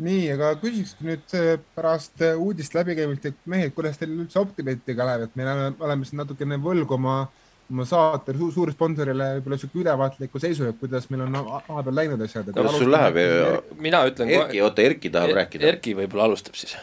nii, 0.00 0.24
aga 0.34 0.54
küsikski 0.60 1.06
nüüd 1.08 1.34
pärast 1.76 2.22
uudist 2.36 2.74
läbikäimist, 2.76 3.26
et 3.30 3.38
mehed, 3.50 3.74
kuidas 3.76 3.98
teil 4.00 4.14
üldse 4.16 4.40
Optimatiga 4.40 5.06
läheb, 5.08 5.28
et 5.28 5.36
me 5.38 5.46
oleme, 5.46 5.70
oleme 5.86 6.08
siin 6.08 6.22
natukene 6.22 6.58
võlgu 6.62 6.96
oma, 6.96 7.16
oma 7.70 7.86
saate 7.88 8.34
suur, 8.36 8.52
suursponsorile 8.54 9.34
võib-olla 9.38 9.60
sihuke 9.60 9.82
ülevaatliku 9.82 10.42
seisu, 10.42 10.68
et 10.70 10.80
kuidas 10.80 11.10
meil 11.12 11.26
on 11.26 11.36
vahepeal 11.40 12.00
läinud 12.02 12.24
asjad. 12.26 12.48
kuidas 12.54 12.80
sul 12.80 12.94
läheb? 12.94 13.20
mina 13.78 14.02
ütlen. 14.08 14.32
Erki, 14.38 14.64
oota, 14.64 14.88
Erki 14.88 15.12
tahab 15.12 15.34
er, 15.34 15.42
rääkida. 15.42 15.70
Erki 15.74 15.94
võib-olla 15.98 16.30
alustab 16.30 16.58
siis 16.58 16.78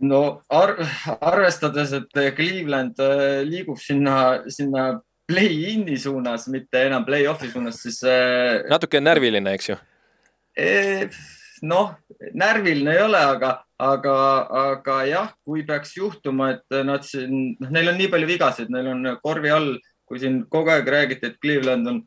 no 0.00 0.40
ar 0.48 0.74
arvestades, 1.20 1.92
et 1.92 2.20
Cleveland 2.36 3.00
äh, 3.04 3.42
liigub 3.44 3.78
sinna, 3.80 4.40
sinna 4.48 4.94
play-in'i 5.30 5.98
suunas, 6.00 6.48
mitte 6.50 6.86
enam 6.88 7.04
play-off'i 7.06 7.50
suunas, 7.52 7.82
siis 7.84 8.00
äh.... 8.08 8.64
natuke 8.72 9.02
närviline, 9.02 9.52
eks 9.58 9.74
ju 9.74 9.76
e 10.56 11.08
noh, 11.62 11.94
närviline 12.36 12.94
ei 12.94 13.02
ole, 13.04 13.20
aga, 13.34 13.52
aga, 13.80 14.14
aga 14.64 14.96
jah, 15.08 15.32
kui 15.44 15.64
peaks 15.68 15.96
juhtuma, 15.96 16.54
et 16.56 16.80
nad 16.86 17.04
siin, 17.06 17.54
noh, 17.60 17.72
neil 17.72 17.92
on 17.92 17.98
nii 18.00 18.10
palju 18.12 18.30
vigasid, 18.30 18.72
neil 18.72 18.92
on 18.92 19.10
korvi 19.24 19.52
all, 19.54 19.74
kui 20.08 20.20
siin 20.22 20.42
kogu 20.50 20.72
aeg 20.74 20.88
räägiti, 20.90 21.30
et 21.30 21.38
Cleveland 21.42 21.90
on 21.90 22.00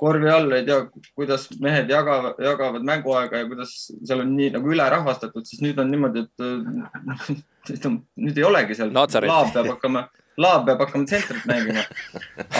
korvi 0.00 0.28
all, 0.30 0.52
ei 0.52 0.64
tea, 0.66 0.82
kuidas 1.16 1.46
mehed 1.62 1.90
jagavad, 1.90 2.36
jagavad 2.42 2.84
mänguaega 2.84 3.40
ja 3.40 3.48
kuidas 3.48 3.74
seal 3.96 4.22
on 4.24 4.34
nii 4.36 4.50
nagu 4.56 4.72
ülerahvastatud, 4.74 5.46
siis 5.48 5.62
nüüd 5.64 5.80
on 5.80 5.90
niimoodi, 5.92 6.26
et 6.26 7.88
nüüd 8.26 8.36
ei 8.36 8.46
olegi 8.46 8.76
seal. 8.76 8.92
laab 8.92 9.54
peab 9.54 9.70
hakkama, 9.72 10.06
laab 10.40 10.66
peab 10.68 10.84
hakkama 10.84 11.08
tsentrit 11.08 11.48
mängima. 11.48 11.86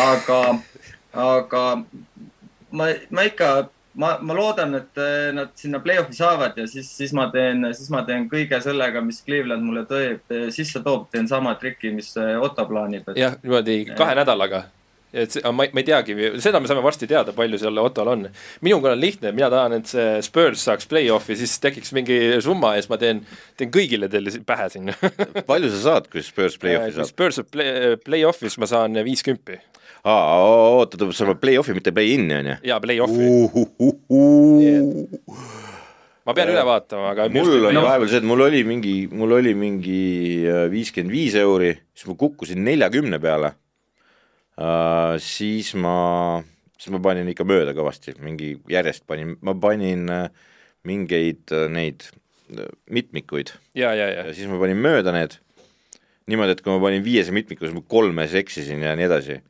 aga, 0.07 0.41
aga 1.27 1.65
ma, 2.71 2.89
ma 3.11 3.27
ikka, 3.29 3.51
ma, 3.97 4.15
ma 4.21 4.37
loodan, 4.37 4.77
et 4.79 5.03
nad 5.37 5.53
sinna 5.59 5.81
play-off'i 5.85 6.17
saavad 6.17 6.59
ja 6.61 6.69
siis, 6.71 6.89
siis 7.01 7.13
ma 7.17 7.29
teen, 7.33 7.65
siis 7.77 7.91
ma 7.93 8.05
teen 8.09 8.29
kõige 8.33 8.61
sellega, 8.65 9.03
mis 9.05 9.23
Cleveland 9.27 9.65
mulle 9.67 9.87
tõi, 9.89 10.17
sisse 10.55 10.85
toob, 10.85 11.09
teen 11.13 11.29
sama 11.31 11.57
triki, 11.61 11.93
mis 11.97 12.13
Otto 12.17 12.69
plaanib 12.69 13.13
et.... 13.13 13.21
jah, 13.21 13.39
niimoodi 13.43 13.83
kahe 13.97 14.19
nädalaga 14.19 14.67
et 15.17 15.33
see, 15.33 15.43
ma, 15.49 15.67
ma 15.73 15.83
ei 15.83 15.87
teagi, 15.87 16.17
seda 16.43 16.61
me 16.61 16.69
saame 16.69 16.83
varsti 16.85 17.09
teada, 17.11 17.35
palju 17.37 17.61
seal 17.61 17.81
Ottol 17.83 18.11
on. 18.13 18.27
minuga 18.65 18.93
on 18.93 19.01
lihtne, 19.01 19.33
mina 19.37 19.49
tahan, 19.53 19.79
et 19.79 19.91
see 19.91 20.07
Spurs 20.27 20.67
saaks 20.69 20.89
play-off'i, 20.91 21.39
siis 21.39 21.57
tekiks 21.63 21.95
mingi 21.97 22.19
summa 22.45 22.75
ja 22.77 22.83
siis 22.83 22.93
ma 22.93 22.99
teen, 23.01 23.23
teen 23.59 23.73
kõigile 23.75 24.11
teile 24.13 24.35
pähe 24.47 24.69
siin 24.73 24.93
palju 25.51 25.73
sa 25.73 25.83
saad, 25.89 26.11
kui 26.13 26.25
Spurs 26.27 26.59
play-off'i 26.63 26.99
saab? 26.99 27.11
Spurs 27.13 27.41
play, 27.53 27.97
play-off'is 28.03 28.59
ma 28.61 28.69
saan 28.71 28.99
viis 29.07 29.25
kümpi. 29.27 29.61
Aa, 30.07 30.39
oota, 30.79 31.09
sa 31.11 31.25
saad 31.25 31.41
play-off'i, 31.43 31.75
mitte 31.77 31.93
play-in'i 31.95 32.39
on 32.39 32.51
ju? 32.53 32.57
jaa, 32.71 32.81
play-off'i 32.83 33.27
ma 36.27 36.35
pean 36.35 36.51
üle 36.51 36.65
vaatama, 36.67 37.13
aga. 37.13 37.29
mul 37.35 37.69
oli 37.71 37.79
vahepeal 37.83 38.11
see, 38.11 38.21
et 38.23 38.27
mul 38.27 38.45
oli 38.47 38.65
mingi, 38.67 38.97
mul 39.15 39.37
oli 39.39 39.55
mingi 39.59 40.03
äh, 40.47 40.67
viiskümmend 40.73 41.15
viis 41.15 41.39
euri, 41.39 41.73
siis 41.95 42.11
ma 42.11 42.19
kukkusin 42.19 42.63
neljakümne 42.67 43.21
peale 43.23 43.55
uh,, 44.59 45.17
siis 45.23 45.73
ma, 45.79 45.97
siis 46.79 46.95
ma 46.95 47.03
panin 47.03 47.33
ikka 47.33 47.47
mööda 47.49 47.75
kõvasti, 47.77 48.17
mingi 48.23 48.55
järjest 48.71 49.07
panin, 49.11 49.35
ma 49.47 49.57
panin 49.59 50.07
uh, 50.11 50.29
mingeid 50.87 51.51
neid 51.75 52.07
mitmikuid. 52.91 53.51
ja, 53.75 53.91
ja, 53.91 54.07
ja. 54.07 54.29
ja 54.29 54.35
siis 54.35 54.47
ma 54.51 54.59
panin 54.63 54.79
mööda 54.79 55.11
need, 55.15 55.35
niimoodi, 56.31 56.55
et 56.55 56.63
kui 56.63 56.75
ma 56.75 56.83
panin 56.83 57.03
viiese 57.03 57.35
mitmiku, 57.35 57.67
siis 57.67 57.75
ma 57.75 57.83
kolmes 57.91 58.35
eksisin 58.39 58.87
ja 58.87 58.95
nii 58.99 59.09
edasi 59.09 59.41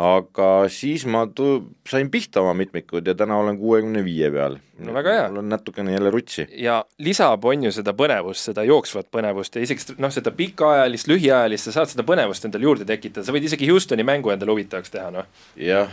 aga 0.00 0.46
siis 0.72 1.04
ma 1.04 1.26
tu-, 1.28 1.66
sain 1.88 2.08
pihta 2.10 2.40
oma 2.40 2.54
mitmikud 2.56 3.06
ja 3.06 3.14
täna 3.14 3.36
olen 3.36 3.58
kuuekümne 3.60 4.00
viie 4.04 4.30
peal. 4.32 4.56
no 4.78 4.94
väga 4.94 5.12
hea. 5.12 5.26
mul 5.28 5.42
on 5.42 5.48
natukene 5.52 5.92
jälle 5.92 6.10
rutsi. 6.10 6.46
ja 6.56 6.84
lisab, 6.98 7.44
on 7.44 7.66
ju, 7.68 7.72
seda 7.72 7.92
põnevust, 7.92 8.48
seda 8.48 8.64
jooksvat 8.64 9.10
põnevust 9.12 9.56
ja 9.56 9.64
isegi 9.66 9.98
noh, 10.00 10.12
seda 10.14 10.32
pikaajalist, 10.36 11.10
lühiajalist, 11.12 11.68
sa 11.68 11.76
saad 11.76 11.92
seda 11.92 12.06
põnevust 12.08 12.48
endale 12.48 12.64
juurde 12.64 12.88
tekitada, 12.88 13.26
sa 13.26 13.36
võid 13.36 13.50
isegi 13.50 13.68
Houstoni 13.68 14.06
mängu 14.06 14.32
endale 14.32 14.54
huvitavaks 14.54 14.94
teha, 14.94 15.10
noh. 15.12 15.28
jah. 15.60 15.92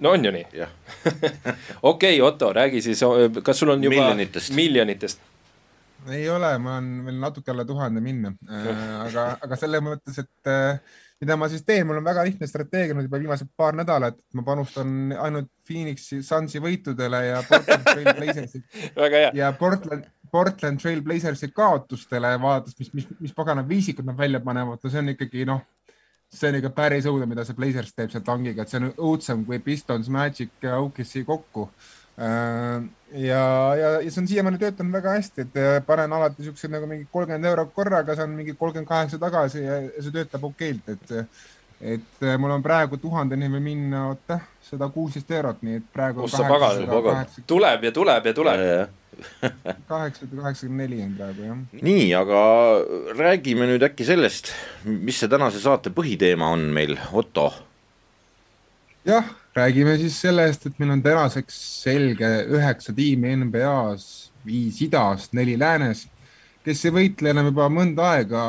no 0.00 0.16
on 0.16 0.26
ju 0.26 0.34
nii? 0.34 0.66
okei, 1.92 2.18
Otto, 2.20 2.50
räägi 2.52 2.82
siis, 2.82 3.04
kas 3.42 3.62
sul 3.62 3.76
on 3.76 3.86
juba 3.86 3.94
miljonitest, 3.94 4.56
miljonitest.? 4.58 5.22
ei 6.10 6.26
ole, 6.30 6.50
ma 6.58 6.80
olen 6.80 6.90
veel 7.06 7.22
natuke 7.22 7.54
alla 7.54 7.62
tuhande 7.64 8.02
minna 8.02 8.34
äh,, 8.50 8.84
aga, 9.04 9.28
aga 9.46 9.58
selles 9.60 9.86
mõttes, 9.86 10.18
et 10.18 10.50
äh, 10.50 10.98
mida 11.22 11.36
ma 11.38 11.48
siis 11.50 11.62
teen, 11.66 11.86
mul 11.86 12.00
on 12.00 12.06
väga 12.06 12.24
lihtne 12.26 12.48
strateegia 12.50 12.96
nüüd 12.96 13.06
juba 13.06 13.20
viimased 13.22 13.52
paar 13.58 13.76
nädalat, 13.78 14.18
ma 14.34 14.42
panustan 14.46 15.12
ainult 15.22 15.50
Phoenixi 15.68 16.18
Sunsi 16.26 16.62
võitudele 16.62 17.20
ja 17.28 17.42
Portland 17.46 17.86
Trail 17.86 18.10
Blazersi 18.18 18.62
ja 19.40 19.52
Portland, 19.58 20.08
Portland 20.32 20.82
Trail 20.82 21.02
Blazersi 21.06 21.52
kaotustele, 21.54 22.34
vaadates, 22.42 22.74
mis, 22.80 22.90
mis, 22.98 23.06
mis 23.22 23.36
pagana 23.36 23.62
viisikud 23.68 24.08
nad 24.08 24.18
välja 24.18 24.42
panevad, 24.42 24.82
no 24.82 24.90
see 24.90 25.02
on 25.04 25.14
ikkagi 25.14 25.46
noh, 25.46 25.62
see 26.32 26.50
on 26.50 26.58
ikka 26.58 26.72
päris 26.74 27.06
õudne, 27.06 27.28
mida 27.30 27.46
see 27.46 27.58
Blazers 27.58 27.94
teeb 27.94 28.10
seal 28.10 28.26
tangiga, 28.26 28.64
et 28.64 28.72
see 28.72 28.82
on 28.82 28.90
õudsem 28.90 29.46
kui 29.46 29.62
Pistons, 29.62 30.10
Magic 30.10 30.50
ja 30.64 30.80
OKC 30.82 31.22
kokku 31.28 31.68
ja, 32.16 33.74
ja, 33.76 33.88
ja 34.02 34.10
see 34.10 34.20
on 34.22 34.28
siiamaani 34.28 34.60
töötanud 34.60 34.92
väga 34.92 35.16
hästi, 35.16 35.46
et 35.46 35.58
äh, 35.60 35.78
panen 35.86 36.12
alati 36.12 36.44
siukse 36.46 36.68
nagu 36.72 36.88
mingi 36.88 37.06
kolmkümmend 37.12 37.48
eurot 37.52 37.72
korraga, 37.74 38.16
saan 38.18 38.36
mingi 38.36 38.54
kolmkümmend 38.58 38.88
kaheksa 38.88 39.20
tagasi 39.22 39.64
ja 39.64 39.80
see 39.98 40.14
töötab 40.14 40.44
okeilt, 40.50 40.92
et, 40.92 41.14
et 41.80 42.24
äh, 42.24 42.38
mul 42.40 42.52
on 42.52 42.64
praegu 42.64 43.00
tuhandeni 43.00 43.48
või 43.52 43.64
minna, 43.70 44.06
oota, 44.12 44.42
sada 44.66 44.90
kuusteist 44.92 45.30
eurot, 45.32 45.62
nii 45.64 45.80
et 45.80 45.88
praegu. 45.92 46.26
kus 46.26 46.36
sa 46.36 46.48
pagan, 46.48 47.24
tuleb 47.48 47.88
ja 47.88 47.94
tuleb 47.96 48.28
ja 48.30 48.36
tuleb. 48.36 48.66
kaheksasada 49.90 50.40
kaheksakümmend 50.40 50.80
neli 50.82 51.02
on 51.04 51.12
praegu 51.18 51.44
jah. 51.44 51.58
nii, 51.84 52.06
aga 52.16 52.40
räägime 53.18 53.68
nüüd 53.68 53.84
äkki 53.88 54.06
sellest, 54.08 54.52
mis 54.84 55.20
see 55.20 55.30
tänase 55.32 55.60
saate 55.62 55.92
põhiteema 55.94 56.48
on 56.52 56.64
meil, 56.76 56.96
Otto. 57.12 57.50
jah 59.08 59.28
räägime 59.54 59.96
siis 59.98 60.20
sellest, 60.20 60.66
et 60.66 60.78
meil 60.80 60.94
on 60.94 61.02
tänaseks 61.04 61.56
selge 61.82 62.28
üheksa 62.48 62.94
tiimi 62.96 63.34
NBA-s, 63.44 64.30
viis 64.46 64.80
idast, 64.84 65.34
neli 65.36 65.58
läänes, 65.60 66.06
kes 66.64 66.84
ei 66.88 66.94
võitle 66.94 67.32
enam 67.32 67.50
juba 67.50 67.68
mõnda 67.72 68.14
aega 68.16 68.44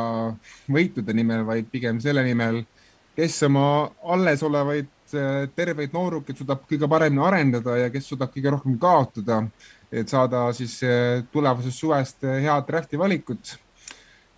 võitude 0.72 1.16
nimel, 1.16 1.44
vaid 1.48 1.68
pigem 1.72 2.00
selle 2.02 2.24
nimel, 2.26 2.62
kes 3.18 3.42
oma 3.50 3.66
allesolevaid 4.16 5.18
äh, 5.18 5.44
terveid 5.56 5.94
noorukeid 5.94 6.40
suudab 6.40 6.64
kõige 6.70 6.90
paremini 6.90 7.26
arendada 7.26 7.78
ja 7.82 7.92
kes 7.94 8.08
suudab 8.14 8.32
kõige 8.34 8.56
rohkem 8.56 8.80
kaotada, 8.82 9.44
et 9.92 10.10
saada 10.10 10.48
siis 10.56 10.80
äh, 10.88 11.22
tulevasest 11.34 11.84
suvest 11.84 12.24
äh, 12.24 12.40
head 12.48 12.70
draft'i 12.70 13.00
valikut. 13.00 13.58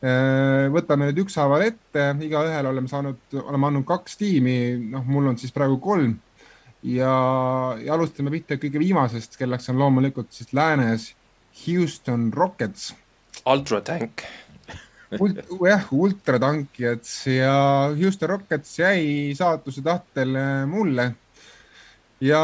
Võtame 0.06 1.08
nüüd 1.08 1.24
ükshaaval 1.24 1.64
ette, 1.66 2.02
igaühel 2.22 2.68
oleme 2.70 2.86
saanud, 2.92 3.16
oleme 3.40 3.66
andnud 3.72 3.86
kaks 3.90 4.20
tiimi, 4.20 4.76
noh, 4.92 5.02
mul 5.08 5.32
on 5.32 5.40
siis 5.40 5.56
praegu 5.56 5.80
kolm 5.82 6.12
ja, 6.86 7.14
ja 7.82 7.94
alustame 7.96 8.34
pihta 8.34 8.60
kõige 8.62 8.82
viimasest, 8.82 9.38
kelleks 9.40 9.70
on 9.74 9.80
loomulikult 9.82 10.32
siis 10.36 10.54
läänes 10.54 11.12
Houston 11.66 12.32
Rockets. 12.34 12.94
ultratank. 13.46 14.26
Ult, 15.22 15.38
jah, 15.70 15.86
ultratankijad 15.94 17.06
ja 17.30 17.54
Houston 17.96 18.30
Rockets 18.30 18.80
jäi 18.80 19.36
saatuse 19.38 19.84
tahtel 19.86 20.34
mulle 20.68 21.12
ja, 22.26 22.42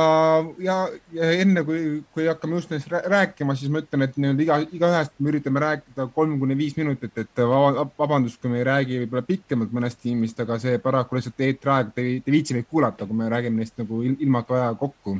ja, 0.62 0.76
ja 1.15 1.30
enne 1.41 1.63
kui, 1.67 1.80
kui 2.13 2.28
hakkame 2.30 2.60
just 2.60 2.74
neist 2.74 2.91
rääkima, 2.91 3.56
siis 3.58 3.72
ma 3.74 3.82
ütlen, 3.82 4.06
et 4.06 4.17
nii-öelda 4.20 4.46
iga, 4.46 4.58
igaühest 4.78 5.15
me 5.20 5.32
üritame 5.34 5.63
rääkida 5.63 6.08
kolm 6.15 6.38
kuni 6.41 6.58
viis 6.60 6.76
minutit, 6.78 7.15
et 7.22 7.41
vabandust, 7.41 8.41
kui 8.41 8.52
me 8.52 8.62
ei 8.62 8.67
räägi 8.67 9.02
võib-olla 9.04 9.26
pikemalt 9.28 9.74
mõnest 9.78 10.02
tiimist, 10.04 10.39
aga 10.44 10.60
see 10.62 10.78
paraku 10.84 11.17
lihtsalt 11.17 11.48
eetriaeg, 11.48 11.96
te 11.96 12.06
ei 12.12 12.36
viitsi 12.38 12.58
meid 12.58 12.70
kuulata, 12.70 13.08
kui 13.10 13.17
me 13.17 13.32
räägime 13.32 13.63
neist 13.63 13.80
nagu 13.82 14.04
ilmaka 14.12 14.60
aja 14.60 14.72
kokku. 14.80 15.17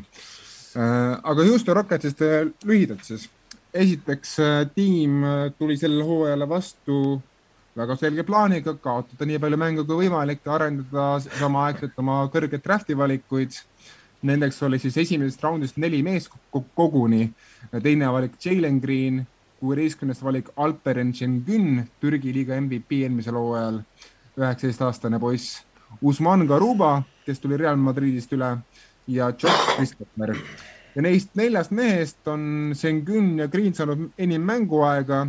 Äh, 0.76 1.17
aga 1.24 1.43
Houston 1.43 1.76
Rocketsist 1.76 2.21
äh, 2.24 2.45
lühidalt 2.63 3.04
siis. 3.04 3.30
esiteks 3.74 4.39
äh, 4.39 4.69
tiim 4.76 5.24
tuli 5.60 5.78
sellele 5.80 6.04
hooajale 6.04 6.47
vastu 6.50 6.95
väga 7.76 7.95
selge 7.95 8.24
plaaniga 8.28 8.74
kaotada 8.84 9.28
nii 9.28 9.39
palju 9.39 9.60
mänge 9.60 9.84
kui 9.88 10.06
võimalik, 10.06 10.41
arendada 10.47 11.19
samaaegselt 11.24 12.00
oma 12.04 12.21
kõrgeid 12.32 12.63
draft'i 12.63 12.97
valikuid 12.97 13.56
Nendeks 14.21 14.63
oli 14.63 14.77
siis 14.79 14.97
esimesest 14.97 15.43
raundist 15.43 15.77
neli 15.81 16.03
meest 16.03 16.29
koguni. 16.75 17.31
teine 17.84 18.12
valik 18.12 18.31
Jalen 18.45 18.79
Green, 18.79 19.27
kuueteistkümnes 19.60 20.23
valik 20.23 20.49
Alperen 20.55 21.13
Şengün, 21.13 21.88
Türgi 22.01 22.34
liiga 22.34 22.62
MVP 22.62 22.91
eelmisel 22.91 23.34
hooajal, 23.34 23.81
üheksateistaastane 24.38 25.19
poiss. 25.19 25.63
Usman 26.01 26.47
Garuba, 26.47 27.03
kes 27.25 27.39
tuli 27.39 27.57
Real 27.57 27.75
Madridist 27.75 28.34
üle 28.34 28.57
ja 29.07 29.34
Josh 29.39 29.75
Christopher. 29.75 30.36
ja 30.95 31.01
neist 31.01 31.36
neljast 31.36 31.71
mehest 31.71 32.27
on 32.27 32.73
Şengün 32.75 33.38
ja 33.38 33.47
Green 33.47 33.73
saanud 33.73 34.10
enim 34.17 34.41
mänguaega. 34.41 35.27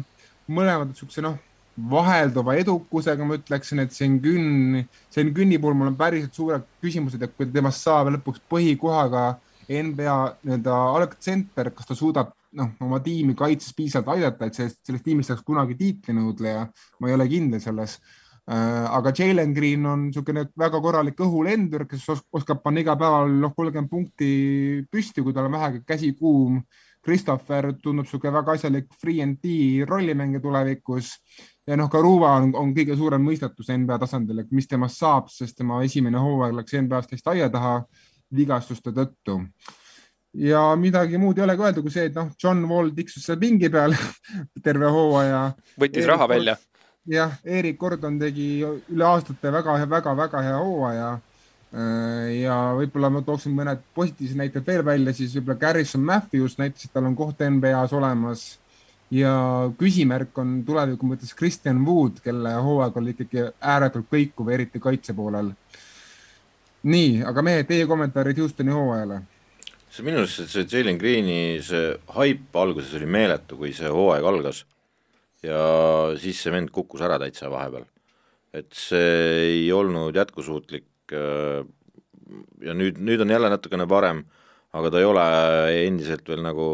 mõlemad 0.49 0.91
siukse 0.99 1.23
noh 1.23 1.39
vahelduva 1.77 2.57
edukusega, 2.61 3.25
ma 3.25 3.39
ütleksin, 3.39 3.81
et 3.85 3.95
Sengun, 3.97 4.83
Senguni 5.13 5.59
puhul 5.61 5.77
mul 5.79 5.93
on 5.93 5.97
päriselt 5.97 6.37
suured 6.37 6.67
küsimused, 6.85 7.23
et 7.23 7.35
kui 7.37 7.49
temast 7.53 7.87
saab 7.87 8.13
lõpuks 8.13 8.43
põhikohaga 8.53 9.33
NBA 9.73 10.17
nii-öelda 10.45 10.79
algtsenter, 10.99 11.71
kas 11.73 11.89
ta 11.89 11.97
suudab 11.97 12.33
noh, 12.59 12.75
oma 12.85 13.01
tiimi 13.05 13.37
kaitses 13.39 13.73
piisavalt 13.77 14.19
aidata, 14.19 14.49
et 14.49 14.59
sellest, 14.59 14.83
sellest 14.87 15.07
tiimist 15.07 15.33
saaks 15.33 15.45
kunagi 15.47 15.79
tiitlinõudleja, 15.79 16.67
ma 17.01 17.09
ei 17.09 17.17
ole 17.17 17.29
kindel 17.31 17.63
selles 17.65 17.97
äh, 17.97 18.21
aga 18.53 19.15
Jalen 19.17 19.55
Green 19.57 19.87
on 19.89 20.07
niisugune 20.09 20.47
väga 20.59 20.81
korralik 20.85 21.21
õhulendur, 21.25 21.87
kes 21.89 22.05
oskab 22.13 22.63
panna 22.65 22.85
iga 22.85 22.97
päeval 23.01 23.33
noh, 23.41 23.55
kolmkümmend 23.57 23.91
punkti 23.91 24.33
püsti, 24.93 25.25
kui 25.25 25.33
tal 25.33 25.49
on 25.49 25.59
vähegi 25.59 25.85
käsi 25.87 26.15
kuum. 26.19 26.63
Christopher 27.03 27.73
tundub 27.83 28.07
niisugune 28.07 28.35
väga 28.37 28.55
asjalik 28.55 28.93
free 29.01 29.23
and 29.25 29.41
D 29.43 29.83
rollimängija 29.89 30.43
tulevikus 30.43 31.17
ja 31.67 31.77
noh, 31.79 31.91
Karuva 31.91 32.35
on, 32.41 32.51
on 32.59 32.73
kõige 32.75 32.97
suurem 32.99 33.23
mõistatus 33.25 33.71
NBA 33.75 33.99
tasandil, 34.03 34.43
et 34.43 34.51
mis 34.55 34.69
temast 34.69 35.03
saab, 35.03 35.31
sest 35.31 35.57
tema 35.59 35.83
esimene 35.87 36.21
hooaeg 36.23 36.57
läks 36.59 36.75
NBA-st 36.81 37.15
täiesti 37.15 37.33
aia 37.35 37.49
taha 37.53 37.77
vigastuste 38.35 38.95
tõttu. 38.97 39.39
ja 40.33 40.65
midagi 40.77 41.19
muud 41.21 41.39
ei 41.39 41.45
olegi 41.45 41.63
öelda 41.63 41.83
kui 41.85 41.93
see, 41.93 42.09
et 42.09 42.15
noh, 42.17 42.31
John 42.43 42.65
Wall 42.69 42.95
tiksus 42.97 43.27
seal 43.27 43.39
pingi 43.39 43.71
peal 43.71 43.95
terve 44.67 44.91
hooaja. 44.91 45.51
võttis 45.79 46.03
Erik 46.03 46.15
raha 46.15 46.29
välja. 46.29 46.57
jah, 47.07 47.37
Erik 47.45 47.79
Gordon 47.79 48.19
tegi 48.19 48.49
üle 48.65 49.05
aastate 49.07 49.53
väga-väga-väga 49.53 50.43
hea 50.49 50.57
hooaja 50.59 51.13
ja 52.37 52.57
võib-olla 52.77 53.09
ma 53.09 53.23
tooksin 53.25 53.55
mõned 53.57 53.81
positiivsed 53.97 54.37
näited 54.37 54.67
veel 54.67 54.83
välja, 54.85 55.15
siis 55.17 55.33
võib-olla 55.39 55.61
Garrison 55.61 56.03
Matthews 56.05 56.59
näitas, 56.59 56.85
et 56.85 56.93
tal 56.93 57.07
on 57.09 57.15
koht 57.17 57.41
NBA-s 57.41 57.95
olemas 57.97 58.43
ja 59.13 59.33
küsimärk 59.79 60.39
on 60.41 60.63
tuleviku 60.67 61.07
mõttes 61.07 61.35
Christian 61.37 61.83
Wood, 61.87 62.23
kelle 62.25 62.55
hooaeg 62.65 62.97
oli 62.97 63.13
ikkagi 63.17 63.45
ääretult 63.61 64.09
kõikuv, 64.13 64.49
eriti 64.55 64.81
kaitse 64.81 65.15
poolel. 65.15 65.53
nii, 66.83 67.23
aga 67.23 67.43
mehed, 67.47 67.69
teie 67.69 67.87
kommentaarid 67.87 68.41
Houstoni 68.43 68.73
hooajale? 68.75 69.23
see 69.93 70.07
minu 70.07 70.23
arust 70.23 70.49
see 70.49 70.65
Jalen 70.65 70.97
Greeni 70.99 71.61
see 71.61 71.93
haip 72.17 72.57
alguses 72.57 72.95
oli 72.97 73.07
meeletu, 73.07 73.59
kui 73.61 73.75
see 73.77 73.91
hooaeg 73.93 74.25
algas 74.25 74.65
ja 75.45 75.61
siis 76.21 76.41
see 76.41 76.55
vend 76.55 76.71
kukkus 76.73 77.03
ära 77.05 77.19
täitsa 77.21 77.51
vahepeal. 77.53 77.85
et 78.53 78.73
see 78.73 79.13
ei 79.43 79.73
olnud 79.73 80.17
jätkusuutlik 80.17 81.13
äh, 81.13 81.61
ja 82.65 82.75
nüüd, 82.77 83.01
nüüd 83.01 83.21
on 83.25 83.33
jälle 83.33 83.51
natukene 83.53 83.87
parem, 83.89 84.25
aga 84.73 84.91
ta 84.91 85.01
ei 85.01 85.09
ole 85.09 85.25
endiselt 85.85 86.29
veel 86.29 86.43
nagu, 86.45 86.69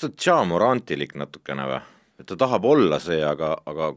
kas 0.00 0.16
ta 0.16 0.30
Jamorantilik 0.30 1.16
natukene 1.18 1.66
või? 1.68 1.80
et 2.20 2.28
ta 2.28 2.36
tahab 2.36 2.64
olla 2.68 2.98
see, 3.00 3.20
aga, 3.24 3.54
aga 3.68 3.94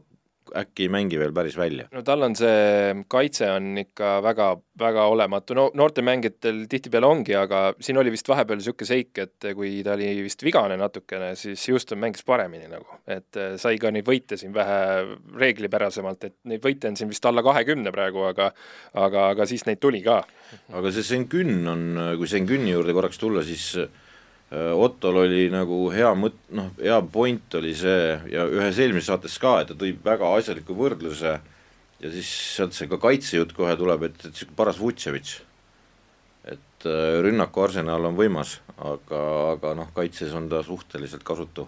äkki 0.54 0.84
ei 0.84 0.90
mängi 0.92 1.18
veel 1.18 1.32
päris 1.32 1.56
välja. 1.56 1.86
no 1.92 2.02
tal 2.04 2.24
on 2.24 2.36
see 2.36 2.92
kaitse 3.08 3.48
on 3.52 3.78
ikka 3.80 4.18
väga, 4.24 4.48
väga 4.80 5.06
olematu, 5.12 5.56
no 5.56 5.66
noorte 5.76 6.04
mängijatel 6.04 6.62
tihtipeale 6.68 7.08
ongi, 7.08 7.34
aga 7.36 7.62
siin 7.80 8.00
oli 8.00 8.12
vist 8.12 8.28
vahepeal 8.28 8.60
niisugune 8.60 8.88
seik, 8.88 9.12
et 9.24 9.48
kui 9.56 9.82
ta 9.84 9.96
oli 9.96 10.10
vist 10.24 10.44
vigane 10.44 10.76
natukene, 10.80 11.32
siis 11.40 11.64
Houston 11.72 12.00
mängis 12.00 12.24
paremini 12.24 12.68
nagu, 12.68 13.00
et 13.08 13.40
äh, 13.40 13.56
sai 13.60 13.80
ka 13.80 13.92
neid 13.92 14.08
võite 14.08 14.40
siin 14.40 14.54
vähe 14.56 14.78
reeglipärasemalt, 15.40 16.28
et 16.28 16.38
neid 16.52 16.64
võite 16.64 16.92
on 16.92 17.00
siin 17.00 17.12
vist 17.12 17.28
alla 17.28 17.44
kahekümne 17.44 17.92
praegu, 17.92 18.24
aga 18.28 18.52
aga, 18.92 19.28
aga 19.32 19.48
siis 19.48 19.64
neid 19.68 19.80
tuli 19.84 20.04
ka. 20.04 20.22
aga 20.72 20.92
see 20.92 21.12
Sengun 21.14 21.68
on, 21.72 21.86
kui 22.20 22.28
Senguni 22.30 22.72
juurde 22.76 22.96
korraks 22.96 23.20
tulla, 23.20 23.44
siis 23.44 23.72
Äh, 23.74 24.03
Ottol 24.54 25.22
oli 25.24 25.48
nagu 25.50 25.88
hea 25.94 26.10
mõt-, 26.18 26.42
noh, 26.54 26.70
hea 26.78 26.98
point 27.12 27.56
oli 27.58 27.72
see 27.76 28.14
ja 28.30 28.44
ühes 28.46 28.78
eelmises 28.78 29.08
saates 29.10 29.38
ka, 29.42 29.56
et 29.60 29.72
ta 29.72 29.76
tõi 29.78 29.94
väga 30.04 30.30
asjaliku 30.36 30.76
võrdluse 30.78 31.32
ja 32.00 32.12
siis 32.12 32.30
sealt 32.56 32.76
see 32.76 32.90
ka 32.90 32.98
kaitsejutt 33.02 33.54
kohe 33.56 33.74
tuleb, 33.80 34.06
et, 34.08 34.18
et 34.20 34.30
niisugune 34.32 34.58
paras 34.58 34.80
Vutševitš. 34.82 35.38
et 36.52 36.86
äh, 36.86 37.20
rünnaku 37.24 37.64
arsenal 37.64 38.04
on 38.04 38.18
võimas, 38.18 38.58
aga, 38.76 39.22
aga 39.54 39.72
noh, 39.78 39.88
kaitses 39.96 40.34
on 40.36 40.50
ta 40.52 40.62
suhteliselt 40.62 41.24
kasutu 41.24 41.66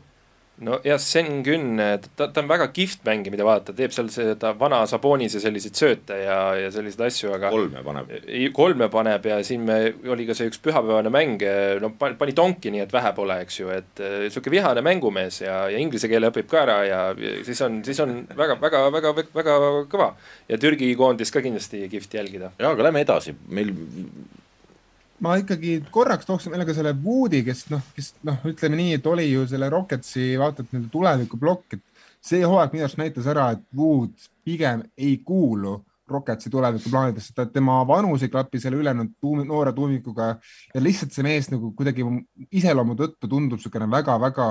no 0.65 0.79
jah, 0.85 0.99
Sen 0.99 1.43
Gün, 1.45 1.77
ta, 2.17 2.29
ta 2.29 2.41
on 2.41 2.49
väga 2.49 2.69
kihvt 2.75 3.03
mängija, 3.07 3.33
mida 3.35 3.45
vaadata, 3.47 3.75
teeb 3.77 3.93
seal 3.93 4.09
seda 4.13 4.53
vana 4.59 4.83
Sabonise 4.89 5.41
selliseid 5.43 5.77
sööte 5.77 6.17
ja, 6.23 6.39
ja 6.57 6.71
selliseid 6.73 7.03
asju, 7.09 7.33
aga 7.37 7.51
kolme 7.53 7.83
paneb. 7.85 8.15
kolme 8.57 8.89
paneb 8.93 9.29
ja 9.29 9.39
siin 9.47 9.67
me, 9.69 9.79
oli 10.13 10.27
ka 10.29 10.37
see 10.39 10.49
üks 10.51 10.61
pühapäevane 10.65 11.13
mäng, 11.13 11.45
no 11.83 11.93
pani 12.01 12.37
tonki, 12.37 12.73
nii 12.73 12.87
et 12.87 12.95
vähe 12.95 13.13
pole, 13.17 13.39
eks 13.45 13.61
ju, 13.61 13.69
et 13.75 14.05
niisugune 14.27 14.57
vihane 14.57 14.85
mängumees 14.87 15.43
ja, 15.45 15.59
ja 15.73 15.83
inglise 15.83 16.09
keele 16.13 16.33
õpib 16.33 16.49
ka 16.51 16.63
ära 16.65 16.79
ja 16.89 17.03
siis 17.47 17.61
on, 17.67 17.83
siis 17.87 18.01
on 18.05 18.19
väga, 18.37 18.57
väga, 18.63 18.87
väga, 18.97 19.15
väga 19.37 19.61
kõva. 19.93 20.11
ja 20.49 20.61
Türgi 20.63 20.95
koondist 20.97 21.35
ka 21.35 21.45
kindlasti 21.45 21.85
kihvt 21.93 22.17
jälgida. 22.21 22.53
jaa, 22.57 22.73
aga 22.73 22.89
lähme 22.89 23.05
edasi, 23.05 23.37
meil 23.53 23.75
ma 25.25 25.37
ikkagi 25.41 25.79
korraks 25.93 26.29
tooksin 26.29 26.53
meile 26.53 26.67
ka 26.69 26.75
selle 26.77 26.93
Woodi, 27.05 27.43
kes 27.47 27.67
noh, 27.73 27.83
kes 27.97 28.13
noh, 28.27 28.39
ütleme 28.49 28.79
nii, 28.81 28.97
et 28.99 29.07
oli 29.09 29.27
ju 29.31 29.47
selle 29.49 29.71
Rocketsi 29.73 30.35
vaata 30.41 30.65
et 30.65 30.73
nii-öelda 30.73 30.93
tulevikuplokk, 30.93 31.77
et 31.79 32.07
see 32.27 32.43
hooaeg 32.45 32.75
minu 32.75 32.87
arust 32.87 33.01
näitas 33.01 33.29
ära, 33.33 33.51
et 33.57 33.63
Wood 33.77 34.29
pigem 34.47 34.85
ei 34.99 35.17
kuulu 35.25 35.79
Rocketsi 36.11 36.51
tulevikuplaanidesse, 36.51 37.33
ta, 37.35 37.47
tema 37.51 37.81
vanus 37.89 38.23
ei 38.23 38.31
klapi 38.31 38.61
selle 38.63 38.79
ülejäänud 38.79 39.17
tuum, 39.21 39.41
noore 39.47 39.73
tuumikuga. 39.75 40.37
Ja 40.75 40.83
lihtsalt 40.83 41.17
see 41.17 41.25
mees 41.27 41.51
nagu 41.51 41.73
kuidagi 41.75 42.05
iseloomu 42.55 42.95
tõttu 42.99 43.27
tundub 43.31 43.59
niisugune 43.59 43.89
väga-väga 43.91 44.47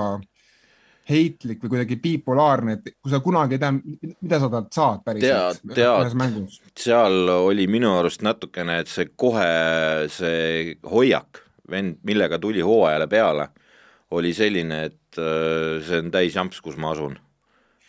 heitlik 1.06 1.62
või 1.62 1.72
kuidagi 1.74 1.98
bipolaarne, 2.02 2.76
et 2.76 2.96
kui 2.98 3.12
sa 3.12 3.20
kunagi 3.22 3.56
ei 3.56 3.62
tea, 3.62 3.72
mida 3.76 4.40
sa 4.42 4.48
talt 4.50 4.72
saad 4.74 5.04
päriselt 5.06 5.60
tead, 5.68 5.76
tead, 5.78 6.56
seal 6.78 7.30
oli 7.36 7.68
minu 7.70 7.92
arust 8.00 8.24
natukene, 8.26 8.80
et 8.82 8.90
see 8.90 9.12
kohe, 9.14 9.46
see 10.12 10.74
hoiak, 10.90 11.42
vend, 11.70 12.00
millega 12.06 12.40
tuli 12.42 12.64
hooajale 12.64 13.06
peale, 13.10 13.48
oli 14.18 14.32
selline, 14.34 14.82
et 14.90 15.20
äh, 15.20 15.78
see 15.86 16.02
on 16.02 16.10
täis 16.14 16.34
jamps, 16.34 16.60
kus 16.62 16.78
ma 16.80 16.92
asun. 16.94 17.18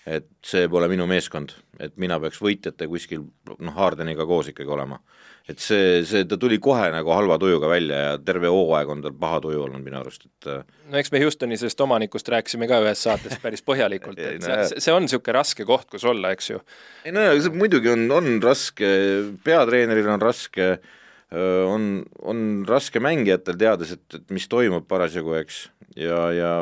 et 0.07 0.29
see 0.45 0.69
pole 0.71 0.87
minu 0.87 1.03
meeskond, 1.03 1.51
et 1.83 1.97
mina 1.99 2.15
peaks 2.23 2.37
võitjate 2.39 2.85
kuskil 2.87 3.25
noh, 3.59 3.73
Hardeniga 3.75 4.23
koos 4.25 4.53
ikkagi 4.53 4.71
olema 4.71 5.01
et 5.47 5.63
see, 5.63 6.01
see, 6.07 6.25
ta 6.27 6.35
tuli 6.39 6.57
kohe 6.63 6.89
nagu 6.91 7.11
halva 7.15 7.37
tujuga 7.39 7.69
välja 7.71 7.99
ja 8.01 8.17
terve 8.19 8.49
hooaeg 8.51 8.89
on 8.91 9.03
tal 9.05 9.15
paha 9.15 9.39
tuju 9.45 9.61
olnud 9.63 9.83
minu 9.83 10.01
arust, 10.01 10.27
et 10.27 10.49
äh, 10.51 10.65
no 10.91 10.99
eks 10.99 11.13
me 11.13 11.21
Houstoni 11.23 11.59
sellest 11.59 11.83
omanikust 11.85 12.27
rääkisime 12.33 12.67
ka 12.67 12.81
ühes 12.83 13.03
saates 13.07 13.39
päris 13.43 13.63
põhjalikult, 13.67 14.19
et 14.19 14.43
see, 14.47 14.83
see 14.83 14.95
on 14.95 15.07
niisugune 15.07 15.37
raske 15.39 15.67
koht, 15.67 15.87
kus 15.93 16.03
olla, 16.07 16.33
eks 16.35 16.51
ju. 16.51 16.59
ei 17.07 17.15
no 17.15 17.23
see 17.39 17.55
muidugi 17.55 17.93
on, 17.93 18.05
on 18.19 18.29
raske, 18.43 18.91
peatreeneril 19.47 20.11
on 20.17 20.23
raske, 20.27 20.69
on, 21.31 21.89
on 22.27 22.45
raske 22.67 22.99
mängijatel, 23.03 23.59
teades, 23.59 23.95
et, 23.95 24.19
et 24.19 24.35
mis 24.35 24.51
toimub 24.51 24.87
parasjagu, 24.87 25.37
eks, 25.39 25.63
ja, 25.95 26.21
ja 26.35 26.53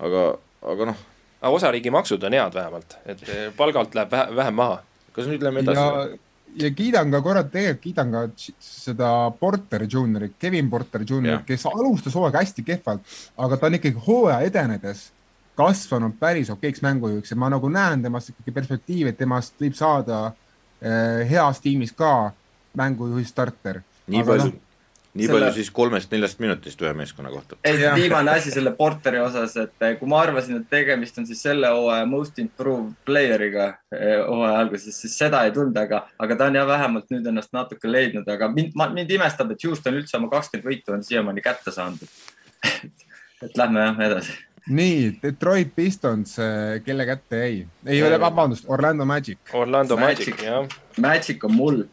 aga, 0.00 0.26
aga 0.72 0.92
noh. 0.94 1.06
aga 1.44 1.56
osariigi 1.60 1.92
maksud 1.92 2.24
on 2.24 2.40
head 2.40 2.56
vähemalt, 2.56 2.96
et 3.04 3.24
palgalt 3.60 3.96
läheb 3.96 4.16
vähe, 4.16 4.36
vähem 4.40 4.62
maha. 4.64 4.84
kas 5.12 5.28
nüüd 5.28 5.44
läheme 5.44 5.68
edasi? 5.68 6.22
Ja 6.58 6.70
kiidan 6.70 7.10
ka 7.10 7.20
korra, 7.22 7.42
tegelikult 7.44 7.82
kiidan 7.82 8.12
ka 8.14 8.22
seda 8.60 9.10
Porter 9.40 9.86
Juniori, 9.90 10.32
Kevin 10.38 10.70
Porter 10.70 11.04
Junior, 11.08 11.42
kes 11.46 11.66
alustas 11.70 12.14
hooaega 12.14 12.42
hästi 12.42 12.64
kehvalt, 12.66 13.16
aga 13.36 13.58
ta 13.58 13.66
on 13.66 13.78
ikkagi 13.80 14.02
hooaja 14.06 14.40
edenedes 14.46 15.08
kasvanud 15.58 16.16
päris 16.18 16.50
okeiks 16.50 16.82
mängujuhiks 16.82 17.30
ja 17.30 17.38
ma 17.38 17.50
nagu 17.52 17.68
näen 17.70 18.02
temast 18.02 18.32
ikkagi 18.32 18.54
perspektiivi, 18.54 19.12
et 19.12 19.18
temast 19.18 19.54
võib 19.60 19.76
saada 19.78 20.20
äh, 20.26 21.22
heas 21.30 21.62
tiimis 21.62 21.94
ka 21.94 22.32
mängujuhi 22.74 23.24
starter. 23.26 23.82
nii 24.06 24.20
aga 24.20 24.32
palju 24.32 24.50
no,, 24.50 24.60
nii 25.14 25.26
selle... 25.26 25.38
palju 25.38 25.54
siis 25.56 25.70
kolmest-neljast 25.74 26.40
minutist 26.42 26.82
ühe 26.82 26.92
meeskonna 26.98 27.30
kohta. 27.30 27.56
ei, 27.64 27.78
viimane 27.94 28.34
asi 28.34 28.50
selle 28.54 28.72
Porteri 28.78 29.20
osas, 29.22 29.56
et 29.62 29.86
eh, 29.86 29.96
kui 29.98 30.10
ma 30.10 30.20
arvasin, 30.24 30.60
et 30.60 30.70
tegemist 30.70 31.18
on 31.22 31.28
siis 31.28 31.42
selle 31.46 31.70
hooaja 31.70 32.06
most 32.10 32.38
improved 32.42 32.94
player'iga 33.06 33.68
eh, 33.94 34.16
hooaja 34.26 34.58
alguses, 34.64 34.98
siis 35.00 35.18
seda 35.18 35.44
ei 35.46 35.54
tulnud, 35.54 35.76
aga, 35.84 36.04
aga 36.18 36.38
ta 36.40 36.50
on 36.50 36.58
jah, 36.60 36.66
vähemalt 36.68 37.14
nüüd 37.14 37.28
ennast 37.30 37.54
natuke 37.54 37.90
leidnud, 37.90 38.28
aga 38.36 38.50
mind, 38.52 38.74
mind 38.96 39.14
imestab, 39.18 39.54
et 39.54 39.68
Houston 39.68 40.00
üldse 40.00 40.18
oma 40.18 40.32
kakskümmend 40.32 40.70
võitu 40.70 40.96
on 40.96 41.06
siiamaani 41.06 41.44
kätte 41.44 41.74
saanud. 41.74 42.18
et 43.44 43.56
lähme 43.60 43.86
jah 43.86 44.04
edasi 44.08 44.34
nii, 44.64 45.18
Detroit 45.22 45.74
Pistons, 45.76 46.38
eh, 46.40 46.78
kelle 46.84 47.06
kätte 47.06 47.36
jäi? 47.42 47.66
ei 47.86 48.02
ole, 48.02 48.20
vabandust, 48.20 48.64
Orlando 48.68 49.04
Magic. 49.04 49.38
Orlando 49.52 49.96
Magic, 49.96 50.30
Magic, 50.30 50.44
jah. 50.46 50.78
Magic 50.96 51.44
on 51.44 51.52
mul 51.54 51.84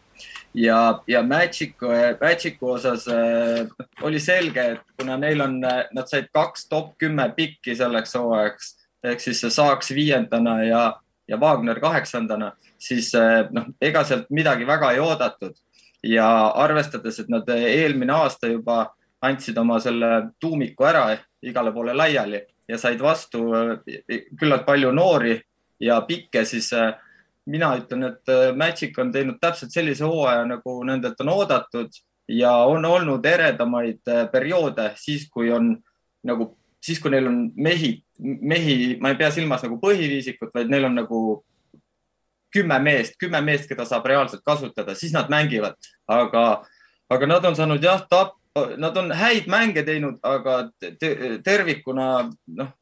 ja, 0.54 1.02
ja 1.06 1.22
Magicu, 1.22 1.88
Magicu 2.20 2.70
osas 2.76 3.08
äh, 3.08 3.66
oli 4.02 4.20
selge, 4.20 4.66
et 4.76 4.80
kuna 5.00 5.16
neil 5.16 5.40
on, 5.40 5.58
äh, 5.64 5.84
nad 5.92 6.08
said 6.08 6.28
kaks 6.32 6.68
top 6.68 6.94
kümme 6.98 7.28
pikki 7.36 7.76
selleks 7.76 8.14
hooajaks 8.18 8.76
ehk 9.02 9.20
siis 9.20 9.42
saaks 9.54 9.90
viiendana 9.94 10.62
ja, 10.64 10.82
ja 11.28 11.38
Wagner 11.40 11.80
kaheksandana, 11.80 12.52
siis 12.78 13.12
äh, 13.18 13.46
noh, 13.50 13.72
ega 13.80 14.04
sealt 14.04 14.30
midagi 14.30 14.66
väga 14.66 14.92
ei 14.92 15.02
oodatud. 15.02 15.56
Ja 16.02 16.26
arvestades, 16.58 17.20
et 17.22 17.28
nad 17.30 17.46
eelmine 17.54 18.10
aasta 18.24 18.48
juba 18.50 18.88
andsid 19.22 19.58
oma 19.58 19.76
selle 19.80 20.32
tuumiku 20.42 20.88
ära 20.88 21.04
igale 21.46 21.70
poole 21.72 21.94
laiali 21.94 22.40
ja 22.68 22.78
said 22.78 23.02
vastu 23.02 23.44
äh, 23.54 24.24
küllalt 24.38 24.66
palju 24.66 24.90
noori 24.94 25.36
ja 25.82 26.00
pikke, 26.06 26.44
siis 26.44 26.72
äh, 26.74 26.94
mina 27.46 27.72
ütlen, 27.78 28.06
et 28.10 28.32
äh, 28.32 28.50
Magic 28.56 28.98
on 28.98 29.12
teinud 29.12 29.40
täpselt 29.42 29.74
sellise 29.74 30.06
hooaja, 30.06 30.44
nagu 30.46 30.78
nendelt 30.86 31.20
on 31.20 31.32
oodatud 31.32 32.02
ja 32.30 32.52
on 32.70 32.84
olnud 32.84 33.26
eredamaid 33.26 34.02
äh, 34.08 34.26
perioode 34.32 34.92
siis, 34.96 35.28
kui 35.30 35.50
on 35.52 35.74
nagu, 36.26 36.52
siis 36.82 37.00
kui 37.02 37.10
neil 37.10 37.26
on 37.30 37.40
mehi, 37.56 37.96
mehi, 38.20 38.76
ma 39.00 39.12
ei 39.12 39.18
pea 39.18 39.32
silmas 39.34 39.64
nagu 39.66 39.80
põhiviisikut, 39.82 40.52
vaid 40.54 40.70
neil 40.70 40.86
on 40.90 41.00
nagu 41.00 41.22
kümme 42.52 42.78
meest, 42.84 43.16
kümme 43.18 43.40
meest, 43.44 43.66
keda 43.70 43.86
saab 43.88 44.06
reaalselt 44.06 44.44
kasutada, 44.44 44.94
siis 44.94 45.14
nad 45.14 45.30
mängivad, 45.32 45.78
aga, 46.10 46.44
aga 47.10 47.28
nad 47.28 47.48
on 47.48 47.56
saanud 47.56 47.82
jah, 47.82 48.04
tap-, 48.10 48.36
nad 48.76 48.96
on 49.00 49.10
häid 49.16 49.48
mänge 49.50 49.82
teinud, 49.86 50.20
aga 50.22 50.66
te, 50.78 51.14
tervikuna 51.44 52.08
noh, 52.58 52.72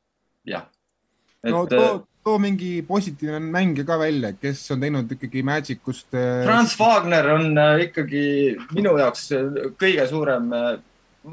jah. 0.45 0.67
no 1.47 1.65
too, 1.71 2.03
too 2.25 2.39
mingi 2.39 2.83
positiivne 2.87 3.41
mängija 3.41 3.87
ka 3.89 3.99
välja, 4.01 4.33
kes 4.37 4.63
on 4.75 4.83
teinud 4.85 5.13
ikkagi 5.13 5.43
Magicust. 5.47 6.09
Äh, 6.15 6.45
Franz 6.45 6.77
Wagner 6.81 7.31
on 7.35 7.59
äh, 7.59 7.85
ikkagi 7.87 8.25
minu 8.75 8.97
jaoks 9.01 9.31
äh, 9.37 9.47
kõige 9.81 10.05
suurem, 10.11 10.51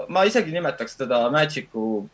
ma 0.08 0.24
isegi 0.28 0.54
nimetaks 0.56 0.96
teda 1.00 1.26
Magicu 1.34 2.06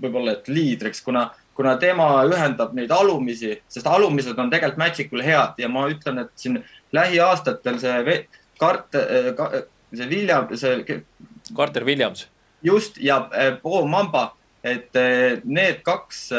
võib-olla, 0.00 0.38
et 0.38 0.50
liidriks, 0.50 1.04
kuna 1.04 1.30
kuna 1.60 1.74
tema 1.76 2.06
ühendab 2.24 2.70
neid 2.72 2.88
alumisi, 2.94 3.50
sest 3.68 3.88
alumised 3.90 4.38
on 4.40 4.48
tegelikult 4.48 4.80
Magicul 4.80 5.20
head 5.20 5.58
ja 5.60 5.68
ma 5.68 5.82
ütlen, 5.92 6.22
et 6.22 6.30
siin 6.40 6.62
lähiaastatel 6.96 7.76
see 7.82 8.20
Kart- 8.60 8.96
ka,, 9.36 9.48
see 9.92 10.06
William, 10.08 10.48
see. 10.56 11.02
Carter 11.56 11.84
Williams. 11.84 12.26
just 12.62 12.96
ja 12.96 13.28
Bo 13.62 13.82
Mamba, 13.88 14.30
et 14.64 14.96
need 15.44 15.82
kaks, 15.84 16.30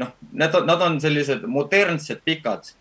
noh, 0.00 0.12
need 0.32 0.60
nad 0.66 0.84
on 0.86 1.00
sellised 1.02 1.46
modernsed 1.48 2.24
pikad 2.24 2.72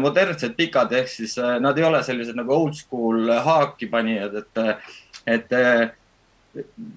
modernsed 0.00 0.54
pikad 0.56 0.92
ehk 0.94 1.08
siis 1.10 1.36
nad 1.62 1.78
ei 1.78 1.84
ole 1.86 2.00
sellised 2.06 2.36
nagu 2.38 2.54
old 2.54 2.74
school 2.78 3.30
haakipanijad, 3.44 4.34
et, 4.42 4.60
et 5.26 5.56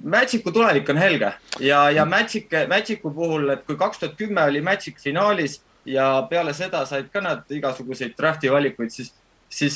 Magicu 0.04 0.52
tulevik 0.56 0.89
on 0.89 0.97
helge. 0.97 1.32
Ja, 1.60 1.89
ja 1.91 2.06
Magic, 2.06 2.52
Magicu 2.70 3.12
puhul, 3.12 3.50
et 3.52 3.66
kui 3.68 3.78
kaks 3.78 4.00
tuhat 4.00 4.16
kümme 4.20 4.45
oli 4.47 4.62
Magic 4.64 5.02
finaalis 5.04 5.60
ja 5.86 6.06
peale 6.30 6.54
seda 6.56 6.86
said 6.88 7.10
ka 7.12 7.22
nad 7.24 7.52
igasuguseid 7.52 8.16
draft'i 8.18 8.52
valikuid, 8.52 8.93
siis, 8.93 9.12
siis, 9.50 9.76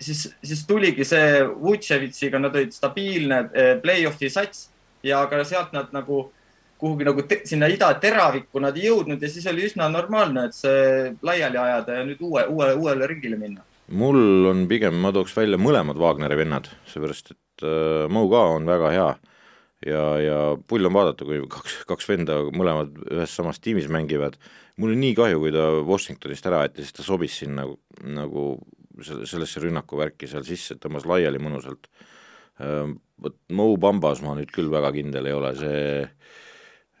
siis, 0.00 0.26
siis 0.44 0.66
tuligi 0.68 1.06
see 1.08 1.40
Vutševitsiga, 1.62 2.40
nad 2.42 2.56
olid 2.56 2.74
stabiilne 2.76 3.42
play-off'i 3.82 4.30
sats. 4.32 4.68
Ja 5.02 5.24
ka 5.26 5.40
sealt 5.44 5.72
nad 5.74 5.88
nagu 5.90 6.28
kuhugi 6.82 7.06
nagu 7.06 7.22
te, 7.30 7.42
sinna 7.46 7.68
ida 7.70 7.92
teravikku 8.02 8.62
nad 8.62 8.78
ei 8.78 8.88
jõudnud 8.88 9.22
ja 9.22 9.30
siis 9.30 9.46
oli 9.50 9.68
üsna 9.68 9.86
normaalne, 9.92 10.48
et 10.48 10.56
see 10.56 11.12
laiali 11.22 11.60
ajada 11.62 12.00
ja 12.00 12.06
nüüd 12.08 12.22
uue, 12.26 12.42
uue, 12.50 12.72
uuele 12.80 13.10
ringile 13.10 13.38
minna. 13.38 13.62
mul 14.02 14.48
on 14.50 14.64
pigem, 14.70 14.98
ma 15.02 15.12
tooks 15.14 15.36
välja 15.36 15.60
mõlemad 15.60 16.00
Wagneri 16.00 16.38
vennad, 16.40 16.70
seepärast 16.90 17.34
et 17.36 17.66
äh, 17.66 18.08
Mo 18.10 18.24
ka 18.32 18.42
on 18.56 18.66
väga 18.66 18.90
hea 18.96 19.10
ja, 19.86 20.02
ja 20.22 20.38
pull 20.68 20.86
on 20.86 20.96
vaadata, 20.96 21.26
kui 21.28 21.42
kaks, 21.50 21.82
kaks 21.88 22.10
venda 22.10 22.38
mõlemad 22.54 22.98
ühes 23.10 23.34
samas 23.36 23.62
tiimis 23.62 23.88
mängivad. 23.92 24.38
mul 24.80 24.94
on 24.94 25.02
nii 25.02 25.14
kahju, 25.18 25.40
kui 25.42 25.52
ta 25.54 25.68
Washingtonist 25.86 26.46
ära 26.50 26.64
aeti, 26.64 26.82
sest 26.82 26.98
ta 26.98 27.06
sobis 27.06 27.38
siin 27.38 27.54
nagu, 27.58 27.78
nagu 28.02 28.46
sellesse 29.02 29.62
rünnakuvärki 29.62 30.28
seal 30.28 30.44
sisse, 30.46 30.76
tõmbas 30.80 31.06
laiali 31.08 31.40
mõnusalt. 31.42 31.88
Äh, 32.62 32.90
vot 33.22 33.38
Mo 33.54 33.70
Bambas 33.78 34.22
ma 34.24 34.34
nüüd 34.38 34.50
küll 34.54 34.70
väga 34.72 34.92
kindel 34.94 35.30
ei 35.30 35.36
ole, 35.36 35.54
see 35.58 36.08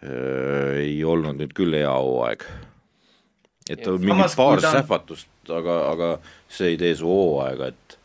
ei 0.02 0.96
olnud 1.06 1.38
nüüd 1.38 1.52
küll 1.54 1.76
hea 1.78 1.92
hooaeg. 1.92 2.44
et 3.70 3.82
ta 3.84 3.96
mingi 3.98 4.28
paar 4.36 4.60
ta... 4.60 4.72
sähvatust, 4.78 5.28
aga, 5.48 5.76
aga 5.92 6.08
see 6.50 6.72
ei 6.74 6.80
tee 6.80 6.94
su 6.98 7.06
hooaega, 7.06 7.70
et 7.70 7.98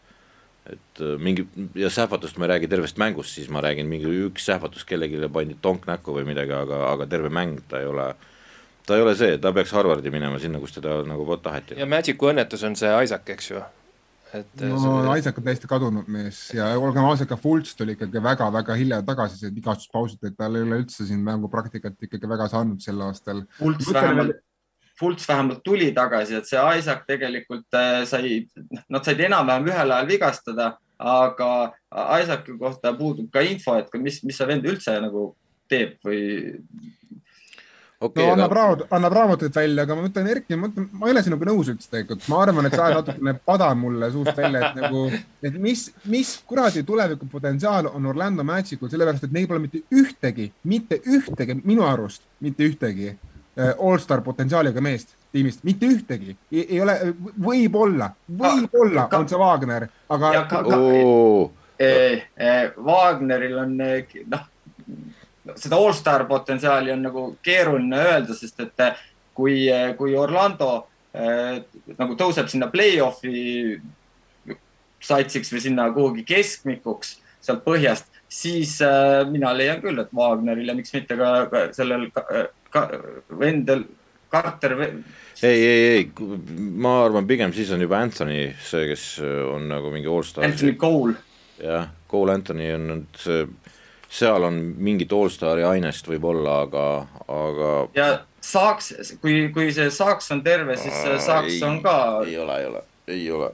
et 0.67 1.01
äh, 1.01 1.15
mingi 1.19 1.47
ja 1.75 1.89
sähvatust 1.89 2.37
ma 2.37 2.45
ei 2.45 2.53
räägi 2.55 2.67
tervest 2.67 2.97
mängust, 2.97 3.35
siis 3.35 3.49
ma 3.49 3.61
räägin 3.63 3.87
mingi 3.87 4.09
üks 4.27 4.47
sähvatus 4.49 4.85
kellelegi 4.87 5.29
pandi 5.33 5.55
tonk 5.61 5.87
näkku 5.87 6.15
või 6.15 6.25
midagi, 6.27 6.53
aga, 6.55 6.81
aga 6.91 7.07
terve 7.09 7.31
mäng 7.33 7.61
ta 7.71 7.79
ei 7.81 7.87
ole, 7.87 8.09
ta 8.85 8.97
ei 8.97 9.05
ole 9.05 9.15
see, 9.15 9.37
ta 9.41 9.53
peaks 9.55 9.71
Harvardi 9.75 10.11
minema 10.13 10.39
sinna, 10.43 10.59
kus 10.59 10.75
teda 10.75 10.99
nagu 11.07 11.39
taheti. 11.43 11.79
ja 11.79 11.87
Magicu 11.89 12.31
õnnetus 12.33 12.65
on 12.67 12.75
see 12.79 12.91
Isaac, 13.03 13.29
eks 13.37 13.51
ju? 13.51 13.63
Et 14.35 14.63
no 14.65 14.79
see... 14.81 15.19
Isaac 15.21 15.37
on 15.39 15.45
täiesti 15.47 15.69
kadunud 15.69 16.09
mees 16.11 16.41
ja 16.55 16.71
olgem 16.79 17.05
ausad, 17.07 17.29
ka 17.29 17.37
Fultz 17.39 17.75
tuli 17.77 17.95
ikkagi 17.97 18.23
väga-väga 18.23 18.75
hilja 18.79 18.99
tagasi, 19.05 19.39
see 19.41 19.53
vigastuspausilt, 19.55 20.23
et 20.27 20.35
tal 20.39 20.57
ei 20.57 20.65
ole 20.65 20.81
üldse 20.83 21.07
siin 21.07 21.23
mängupraktikat 21.25 21.95
ikkagi 22.09 22.29
väga 22.29 22.49
saanud 22.51 22.83
sel 22.83 23.01
aastal. 23.07 23.45
Fultz 23.61 23.93
vähemalt 23.93 24.43
Fultz 24.97 25.27
vähemalt 25.29 25.61
tuli 25.63 25.91
tagasi, 25.93 26.39
et 26.39 26.47
see 26.49 26.61
Isaac 26.79 27.03
tegelikult 27.05 27.75
äh, 27.77 28.01
sai, 28.09 28.47
nad 28.89 29.05
said 29.05 29.19
enam-vähem 29.21 29.69
ühel 29.69 29.93
ajal 29.93 30.07
vigastada, 30.09 30.71
aga 30.97 31.49
Isaaci 32.23 32.57
kohta 32.57 32.95
puudub 32.97 33.29
ka 33.33 33.43
info, 33.45 33.75
et 33.77 33.93
mis, 34.01 34.23
mis 34.25 34.37
see 34.37 34.47
vend 34.49 34.65
üldse 34.65 34.95
nagu 35.03 35.29
teeb 35.69 35.99
või 36.05 36.23
okay,. 37.99 38.25
no 38.25 38.33
annab 38.33 38.51
aga... 38.51 38.59
raamat, 38.59 38.83
annab 38.97 39.15
raamatuid 39.17 39.55
välja, 39.55 39.85
aga 39.87 39.97
ma 39.97 40.05
mõtlen, 40.07 40.31
Erki, 40.33 40.55
ma 40.55 40.67
mõtlen, 40.67 40.89
ma 40.93 41.07
ei 41.07 41.15
ole 41.15 41.23
sinuga 41.25 41.49
nõus 41.49 41.71
üldse 41.73 41.91
tegelikult, 41.93 42.27
ma 42.31 42.41
arvan, 42.45 42.69
et 42.69 42.77
sa 42.77 42.87
ajad 42.87 42.99
natukene 43.01 43.35
pada 43.51 43.69
mulle 43.77 44.11
suust 44.15 44.41
välja, 44.41 44.71
et 44.71 44.81
nagu, 44.81 45.05
et 45.49 45.61
mis, 45.67 45.87
mis 46.11 46.35
kuradi 46.49 46.83
tulevikupotentsiaal 46.87 47.91
on 47.93 48.11
Orlando 48.13 48.45
Magicul, 48.47 48.91
sellepärast 48.91 49.29
et 49.29 49.35
neil 49.37 49.49
pole 49.49 49.63
mitte 49.65 49.85
ühtegi, 49.93 50.51
mitte 50.67 51.01
ühtegi, 51.05 51.59
minu 51.63 51.87
arust 51.87 52.25
mitte 52.43 52.67
ühtegi 52.67 53.15
Äh, 53.57 53.73
allstar 53.79 54.21
potentsiaaliga 54.21 54.81
meest 54.85 55.15
tiimist, 55.33 55.63
mitte 55.65 55.87
ühtegi, 55.89 56.35
ei 56.53 56.77
ole, 56.77 56.93
võib-olla, 57.41 58.11
võib-olla 58.29 59.07
on 59.17 59.25
see 59.29 59.39
Wagner, 59.41 59.87
aga. 60.13 60.29
Oh. 60.75 61.49
Eh, 61.81 62.21
eh, 62.37 62.75
Wagneril 62.85 63.57
on 63.57 63.73
noh, 63.79 64.45
seda 65.55 65.79
allstar 65.79 66.25
potentsiaali 66.27 66.91
on 66.91 67.05
nagu 67.07 67.27
keeruline 67.43 68.01
öelda, 68.09 68.35
sest 68.35 68.59
et 68.65 68.85
eh, 68.85 69.05
kui, 69.37 69.67
kui 69.97 70.15
Orlando 70.17 70.71
eh, 71.13 71.61
nagu 71.97 72.17
tõuseb 72.19 72.49
sinna 72.51 72.69
play-off'i 72.73 73.77
satsiks 75.03 75.53
või 75.53 75.63
sinna 75.63 75.87
kuhugi 75.93 76.25
keskmikuks 76.27 77.17
sealt 77.47 77.63
põhjast, 77.65 78.09
siis 78.27 78.77
äh, 78.83 79.21
mina 79.29 79.53
leian 79.55 79.79
küll, 79.83 79.99
et 80.01 80.11
Wagneril 80.15 80.71
ja 80.71 80.75
miks 80.75 80.91
mitte 80.95 81.15
ka, 81.19 81.29
ka 81.51 81.67
sellel 81.75 82.09
ka, 82.15 82.25
ka, 82.73 82.83
vendel, 83.39 83.85
Carter. 84.27 84.73
ei, 84.83 85.53
ei, 85.55 85.83
ei, 85.93 86.07
ma 86.75 86.97
arvan, 87.05 87.27
pigem 87.29 87.53
siis 87.55 87.71
on 87.71 87.85
juba 87.85 88.01
Anthony 88.03 88.49
see, 88.59 88.89
kes 88.89 89.05
on 89.23 89.69
nagu 89.71 89.93
mingi 89.93 90.09
allstar. 90.11 90.43
Anthony 90.43 90.75
Cole. 90.79 91.15
jah, 91.63 91.87
Cole 92.11 92.35
Anthony 92.35 92.67
on 92.75 92.89
nüüd 92.91 93.21
see, 93.21 93.45
seal 94.09 94.43
on 94.47 94.59
mingit 94.77 95.13
allstari 95.13 95.65
ainest 95.67 96.07
võib-olla, 96.07 96.61
aga, 96.65 96.85
aga. 97.27 97.71
ja 97.97 98.09
saaks, 98.41 98.93
kui, 99.21 99.49
kui 99.53 99.71
see 99.75 99.89
saaks 99.91 100.31
on 100.35 100.43
terve, 100.45 100.77
siis 100.79 101.25
saaks 101.25 101.57
ei, 101.57 101.63
on 101.67 101.81
ka. 101.83 101.97
ei 102.25 102.37
ole, 102.39 102.59
ei 102.59 102.69
ole, 102.69 102.83
ei 103.07 103.31
ole, 103.31 103.51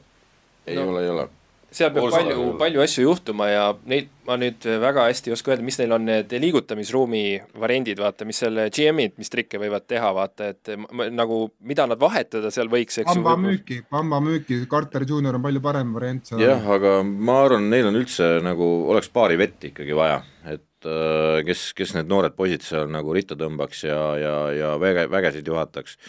ei 0.68 0.78
no. 0.78 0.90
ole, 0.90 1.04
ei 1.04 1.10
ole 1.10 1.30
seal 1.74 1.92
peab 1.94 2.08
Olsa, 2.08 2.22
palju, 2.22 2.50
palju 2.60 2.84
asju 2.84 3.06
juhtuma 3.08 3.50
ja 3.50 3.64
neid 3.90 4.12
ma 4.28 4.38
nüüd 4.40 4.66
väga 4.80 5.08
hästi 5.10 5.30
ei 5.30 5.36
oska 5.36 5.52
öelda, 5.52 5.66
mis 5.68 5.78
neil 5.82 5.94
on 5.98 6.06
need 6.08 6.34
liigutamisruumi 6.40 7.24
variandid, 7.60 8.00
vaata, 8.00 8.28
mis 8.28 8.40
seal 8.40 8.62
GM-id, 8.74 9.18
mis 9.20 9.32
trikke 9.34 9.60
võivad 9.62 9.88
teha, 9.90 10.12
vaata, 10.16 10.52
et 10.54 10.72
nagu 11.12 11.40
mida 11.68 11.88
nad 11.90 12.00
vahetada 12.00 12.52
seal 12.54 12.72
võiks, 12.72 13.02
eks 13.04 13.18
ju. 13.18 13.24
müüki, 13.44 13.82
Bamba 13.92 14.22
müüki, 14.24 14.62
Carter 14.72 15.06
Junior 15.10 15.40
on 15.40 15.44
palju 15.44 15.64
parem 15.64 15.96
variant. 15.96 16.36
jah, 16.40 16.70
aga 16.78 17.00
ma 17.04 17.42
arvan, 17.46 17.68
neil 17.74 17.90
on 17.92 18.00
üldse 18.00 18.38
nagu, 18.46 18.70
oleks 18.94 19.12
paari 19.14 19.40
vett 19.42 19.72
ikkagi 19.72 19.98
vaja, 19.98 20.22
et 20.48 20.88
äh, 20.88 21.42
kes, 21.48 21.72
kes 21.78 21.98
need 21.98 22.12
noored 22.12 22.38
poisid 22.38 22.64
seal 22.66 22.88
nagu 22.92 23.16
ritta 23.16 23.36
tõmbaks 23.40 23.88
ja, 23.90 24.04
ja, 24.20 24.38
ja 24.56 24.76
väge, 24.82 25.10
vägesid 25.12 25.52
juhataks 25.52 26.00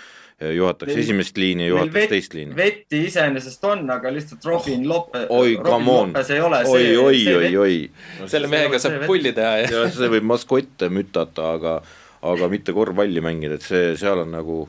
juhataks 0.40 0.90
neil, 0.90 1.00
esimest 1.04 1.36
liini, 1.38 1.66
juhataks 1.68 2.08
teist 2.10 2.34
liini. 2.34 2.56
vetti 2.56 3.04
iseenesest 3.06 3.64
on, 3.70 3.84
aga 3.94 4.10
lihtsalt 4.12 4.44
Robin 4.48 4.88
Lope, 4.88 5.26
oi, 5.28 5.56
Robin 5.62 5.86
Lopes 5.86 6.30
ei 6.34 6.40
ole 6.42 6.62
oi, 6.66 6.80
see. 6.82 6.96
oi, 6.98 7.04
oi, 7.04 7.36
oi, 7.36 7.56
oi. 7.56 7.76
No, 8.20 8.30
selle 8.30 8.50
mehega 8.50 8.80
saab 8.82 9.06
pulli 9.06 9.32
teha 9.36 9.52
ja. 9.62 9.68
ja 9.70 9.84
see 9.94 10.10
võib 10.16 10.26
maskotte 10.34 10.90
mütata, 10.90 11.52
aga, 11.54 11.76
aga 12.34 12.50
mitte 12.50 12.74
korvpalli 12.74 13.22
mängida, 13.24 13.60
et 13.60 13.66
see, 13.66 13.92
seal 14.00 14.24
on 14.26 14.34
nagu 14.34 14.64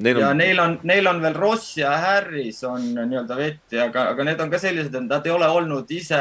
Neil 0.00 0.16
on... 0.16 0.22
ja 0.22 0.34
neil 0.38 0.60
on, 0.62 0.76
neil 0.86 1.08
on 1.10 1.18
veel 1.20 1.34
Ross 1.36 1.74
ja 1.76 1.90
Harris 2.00 2.62
on 2.64 2.92
nii-öelda 2.94 3.36
vetti, 3.36 3.76
aga, 3.82 4.06
aga 4.14 4.24
need 4.24 4.40
on 4.40 4.52
ka 4.52 4.60
sellised, 4.62 4.94
et 4.94 5.08
nad 5.10 5.26
ei 5.26 5.32
ole 5.34 5.48
olnud 5.50 5.90
ise, 5.92 6.20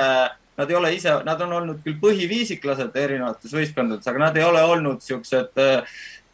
nad 0.60 0.74
ei 0.74 0.76
ole 0.76 0.89
ise, 0.97 1.14
nad 1.24 1.43
on 1.45 1.53
olnud 1.62 1.84
küll 1.86 1.99
põhiviisiklased 2.01 2.97
erinevates 2.99 3.53
võistkondades, 3.55 4.10
aga 4.10 4.26
nad 4.26 4.39
ei 4.41 4.43
ole 4.43 4.66
olnud 4.74 5.05
siuksed 5.05 5.62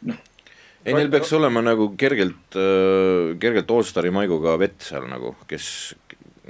noh 0.08 0.24
ei, 0.86 0.94
neil 0.94 1.10
peaks 1.12 1.32
olema 1.36 1.62
nagu 1.66 1.90
kergelt 1.98 2.56
kergelt 3.42 3.70
allstari 3.76 4.12
maiguga 4.14 4.56
vett 4.60 4.86
seal 4.86 5.08
nagu, 5.10 5.34
kes 5.50 5.68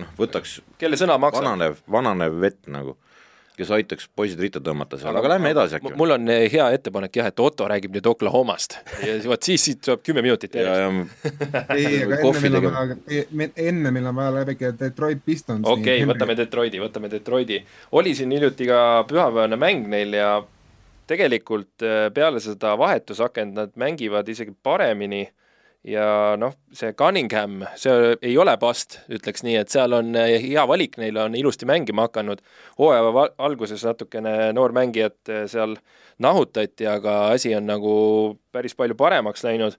noh, 0.00 0.12
võtaks 0.20 0.60
kelle 0.80 0.98
sõna 1.00 1.18
maksab? 1.20 1.44
vananev, 1.44 1.82
vananev 1.90 2.38
vett 2.42 2.70
nagu, 2.72 2.96
kes 3.56 3.70
aitaks 3.72 4.08
poisid 4.16 4.40
ritta 4.42 4.60
tõmmata 4.64 4.98
seal, 5.00 5.16
aga 5.16 5.30
lähme 5.32 5.52
edasi 5.54 5.78
äkki. 5.78 5.94
mul 5.98 6.16
on 6.18 6.32
eh, 6.32 6.46
hea 6.52 6.66
ettepanek 6.76 7.20
jah, 7.20 7.30
et 7.32 7.40
Otto 7.40 7.68
räägib 7.70 7.94
nüüd 7.96 8.08
Oklahomast 8.10 8.78
ja 9.04 9.16
vot 9.30 9.48
siis 9.48 9.64
siit 9.68 9.82
tuleb 9.86 10.02
kümme 10.06 10.24
minutit 10.26 10.56
järjest. 10.58 11.14
ei, 11.76 12.02
aga 12.04 12.20
enne 12.20 12.42
meil 12.42 12.58
on 12.60 12.68
vaja, 12.68 12.98
enne 13.68 13.94
meil 13.96 14.10
on 14.12 14.18
vaja 14.20 14.34
läbi 14.40 14.58
käia 14.60 14.74
Detroit 14.80 15.24
Pistons. 15.24 15.64
okei 15.64 16.02
okay,, 16.02 16.10
võtame 16.12 16.36
Detroiti, 16.38 16.82
võtame 16.82 17.12
Detroiti. 17.12 17.62
oli 17.96 18.14
siin 18.18 18.36
hiljuti 18.36 18.68
ka 18.68 18.82
pühapäevane 19.08 19.60
mäng 19.60 19.88
neil 19.92 20.20
ja 20.20 20.36
tegelikult 21.06 21.82
äh, 21.82 22.06
peale 22.14 22.40
seda 22.42 22.76
vahetusakent 22.78 23.56
nad 23.56 23.74
mängivad 23.78 24.28
isegi 24.28 24.54
paremini 24.62 25.26
ja 25.86 26.34
noh, 26.38 26.54
see 26.74 26.92
Cunningham, 26.98 27.60
see 27.78 28.14
ei 28.26 28.34
ole 28.38 28.56
past, 28.58 28.98
ütleks 29.12 29.44
nii, 29.46 29.54
et 29.60 29.72
seal 29.72 29.94
on 29.96 30.16
äh, 30.18 30.34
hea 30.42 30.64
valik, 30.68 30.98
neil 31.00 31.18
on 31.22 31.36
ilusti 31.38 31.68
mängima 31.68 32.08
hakanud. 32.08 32.42
hooaja 32.78 33.28
alguses 33.38 33.84
natukene 33.86 34.52
noormängijat 34.56 35.30
äh, 35.30 35.44
seal 35.50 35.76
nahutati, 36.18 36.88
aga 36.90 37.18
asi 37.36 37.54
on 37.54 37.68
nagu 37.70 37.94
päris 38.52 38.74
palju 38.74 38.98
paremaks 38.98 39.44
läinud. 39.46 39.78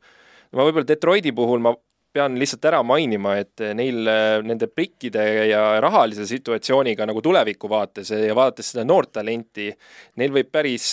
ma 0.56 0.64
võib-olla 0.64 0.88
Detroiti 0.88 1.32
puhul 1.36 1.60
ma 1.60 1.76
pean 2.18 2.38
lihtsalt 2.40 2.66
ära 2.66 2.82
mainima, 2.86 3.36
et 3.38 3.62
neil 3.78 4.02
nende 4.46 4.70
prikkide 4.74 5.24
ja 5.52 5.62
rahalise 5.84 6.26
situatsiooniga 6.28 7.06
nagu 7.08 7.22
tuleviku 7.24 7.70
vaates 7.72 8.12
ja 8.12 8.36
vaadates 8.38 8.74
seda 8.74 8.86
noort 8.88 9.14
talenti, 9.20 9.70
neil 10.18 10.34
võib 10.34 10.50
päris 10.52 10.92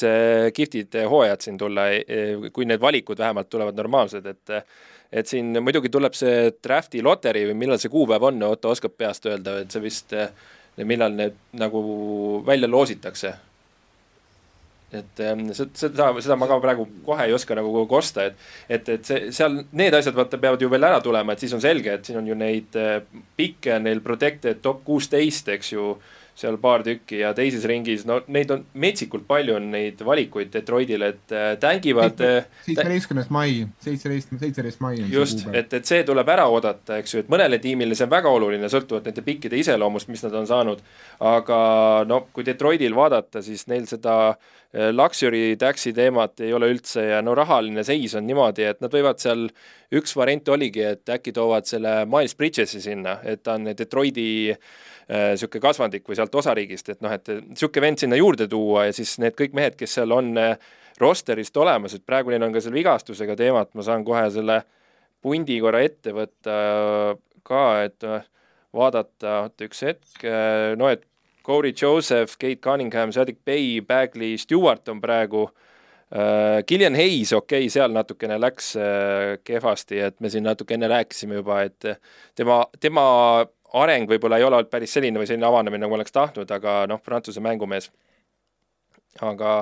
kihvtid 0.54 1.00
hooajad 1.10 1.46
siin 1.46 1.60
tulla, 1.60 1.88
kui 2.52 2.68
need 2.68 2.82
valikud 2.82 3.20
vähemalt 3.20 3.50
tulevad 3.52 3.80
normaalsed, 3.80 4.28
et 4.34 4.58
et 5.14 5.30
siin 5.30 5.54
muidugi 5.62 5.90
tuleb 5.94 6.16
see 6.18 6.50
draft'i 6.64 7.02
loteri 7.04 7.44
või 7.50 7.58
millal 7.64 7.78
see 7.78 7.92
kuupäev 7.92 8.24
on, 8.30 8.42
Otto 8.48 8.72
oskab 8.74 8.96
peast 8.98 9.26
öelda, 9.30 9.60
et 9.62 9.74
see 9.74 9.82
vist, 9.84 10.14
millal 10.82 11.14
need 11.14 11.36
nagu 11.60 11.82
välja 12.46 12.70
loositakse? 12.70 13.34
Et 14.98 15.22
ähm, 15.26 15.46
seda, 15.54 16.10
seda 16.20 16.38
ma 16.40 16.48
ka 16.50 16.58
praegu 16.62 16.86
kohe 17.06 17.28
ei 17.28 17.36
oska 17.36 17.56
nagu 17.58 17.84
kosta, 17.90 18.28
et, 18.30 18.48
et, 18.68 18.90
et 18.96 19.06
see 19.08 19.30
seal 19.34 19.60
need 19.72 19.94
asjad 19.96 20.16
vaata 20.16 20.40
peavad 20.42 20.62
ju 20.62 20.72
veel 20.72 20.88
ära 20.90 21.00
tulema, 21.04 21.34
et 21.34 21.44
siis 21.44 21.54
on 21.56 21.62
selge, 21.64 21.98
et 21.98 22.04
siin 22.04 22.20
on 22.20 22.28
ju 22.28 22.36
neid 22.38 22.76
äh, 22.80 23.00
pikke 23.36 23.78
neil 23.82 24.02
protected 24.04 24.62
top 24.64 24.84
kuusteist, 24.86 25.50
eks 25.54 25.74
ju 25.74 25.94
seal 26.34 26.56
paar 26.58 26.82
tükki 26.82 27.20
ja 27.20 27.30
teises 27.34 27.62
ringis, 27.70 28.02
no 28.08 28.18
neid 28.34 28.50
on 28.50 28.64
metsikult 28.82 29.26
palju 29.28 29.54
on 29.54 29.68
neid 29.70 30.00
valikuid 30.04 30.50
Detroitil, 30.54 31.04
et 31.06 31.34
äh, 31.34 31.52
tängivad. 31.62 32.18
Äh, 32.26 32.48
seitsmeteistkümnes 32.66 33.30
mai, 33.34 33.68
seitseteist, 33.84 34.34
seitseteist 34.40 34.82
mai 34.82 34.96
just, 35.12 35.46
et, 35.52 35.70
et 35.78 35.86
see 35.86 36.02
tuleb 36.06 36.32
ära 36.34 36.48
oodata, 36.50 36.98
eks 36.98 37.14
ju, 37.14 37.22
et 37.22 37.30
mõnele 37.30 37.60
tiimile 37.62 37.94
see 37.94 38.08
on 38.08 38.14
väga 38.16 38.34
oluline, 38.34 38.70
sõltuvalt 38.72 39.06
nende 39.06 39.22
pikkide 39.26 39.60
iseloomust, 39.62 40.10
mis 40.10 40.26
nad 40.26 40.34
on 40.40 40.50
saanud. 40.50 40.82
aga 41.22 41.58
no 42.10 42.24
kui 42.34 42.46
Detroitil 42.46 42.98
vaadata, 42.98 43.42
siis 43.42 43.68
neil 43.70 43.86
seda 43.90 44.34
luxury 44.74 45.54
tax'i 45.58 45.92
teemat 45.94 46.40
ei 46.42 46.52
ole 46.54 46.68
üldse 46.72 47.04
ja 47.06 47.20
no 47.22 47.34
rahaline 47.38 47.84
seis 47.86 48.16
on 48.18 48.26
niimoodi, 48.26 48.64
et 48.66 48.80
nad 48.82 48.92
võivad 48.92 49.20
seal, 49.22 49.46
üks 49.94 50.16
variant 50.18 50.48
oligi, 50.50 50.82
et 50.82 51.12
äkki 51.14 51.34
toovad 51.36 51.68
selle 51.68 52.00
Miles 52.10 52.34
Bridges'i 52.38 52.82
sinna, 52.82 53.20
et 53.22 53.44
ta 53.46 53.54
on 53.54 53.70
Detroiti 53.70 54.26
niisugune 54.50 55.60
äh, 55.60 55.62
kasvandik 55.62 56.08
või 56.08 56.18
sealt 56.18 56.34
osariigist, 56.34 56.90
et 56.90 57.04
noh, 57.04 57.14
et 57.14 57.30
niisugune 57.36 57.86
vend 57.86 58.02
sinna 58.02 58.18
juurde 58.18 58.48
tuua 58.50 58.88
ja 58.88 58.96
siis 58.96 59.14
need 59.22 59.38
kõik 59.38 59.54
mehed, 59.54 59.78
kes 59.78 59.94
seal 60.00 60.14
on 60.16 60.34
äh, 60.40 60.56
rosterist 60.98 61.56
olemas, 61.60 61.94
et 61.94 62.06
praegu 62.06 62.34
neil 62.34 62.42
on 62.42 62.54
ka 62.54 62.62
selle 62.64 62.80
vigastusega 62.80 63.38
teemat, 63.38 63.70
ma 63.78 63.86
saan 63.86 64.02
kohe 64.06 64.26
selle 64.34 64.62
pundi 65.22 65.60
korra 65.62 65.84
ette 65.86 66.14
võtta 66.16 66.58
ka, 67.46 67.64
et 67.86 68.10
äh, 68.10 68.26
vaadata, 68.74 69.44
oota 69.46 69.68
üks 69.68 69.86
hetk, 69.86 70.24
no 70.74 70.88
et 70.90 71.04
Corey 71.44 71.74
Joseph, 71.76 72.38
Kate 72.38 72.60
Cunningham, 72.64 73.12
Sadik 73.12 73.44
Bay, 73.44 73.80
Bagley, 73.80 74.38
Stewart 74.38 74.88
on 74.88 75.00
praegu 75.00 75.48
Uh, 76.14 76.60
Killian 76.66 76.94
Hayes, 76.94 77.32
okei 77.32 77.64
okay,, 77.64 77.70
seal 77.72 77.90
natukene 77.90 78.36
läks 78.38 78.68
uh, 78.76 79.32
kehvasti, 79.42 79.98
et 79.98 80.20
me 80.22 80.28
siin 80.30 80.44
natuke 80.46 80.76
enne 80.76 80.86
rääkisime 80.86 81.40
juba, 81.40 81.56
et 81.66 81.88
tema, 82.38 82.60
tema 82.78 83.06
areng 83.74 84.06
võib-olla 84.06 84.38
ei 84.38 84.46
ole 84.46 84.60
olnud 84.60 84.70
päris 84.70 84.94
selline 84.94 85.18
või 85.18 85.26
selline 85.26 85.48
avanemine, 85.48 85.82
nagu 85.82 85.96
oleks 85.96 86.14
tahtnud, 86.14 86.50
aga 86.54 86.84
noh, 86.90 87.00
Prantsuse 87.02 87.42
mängumees. 87.42 87.90
aga, 89.22 89.56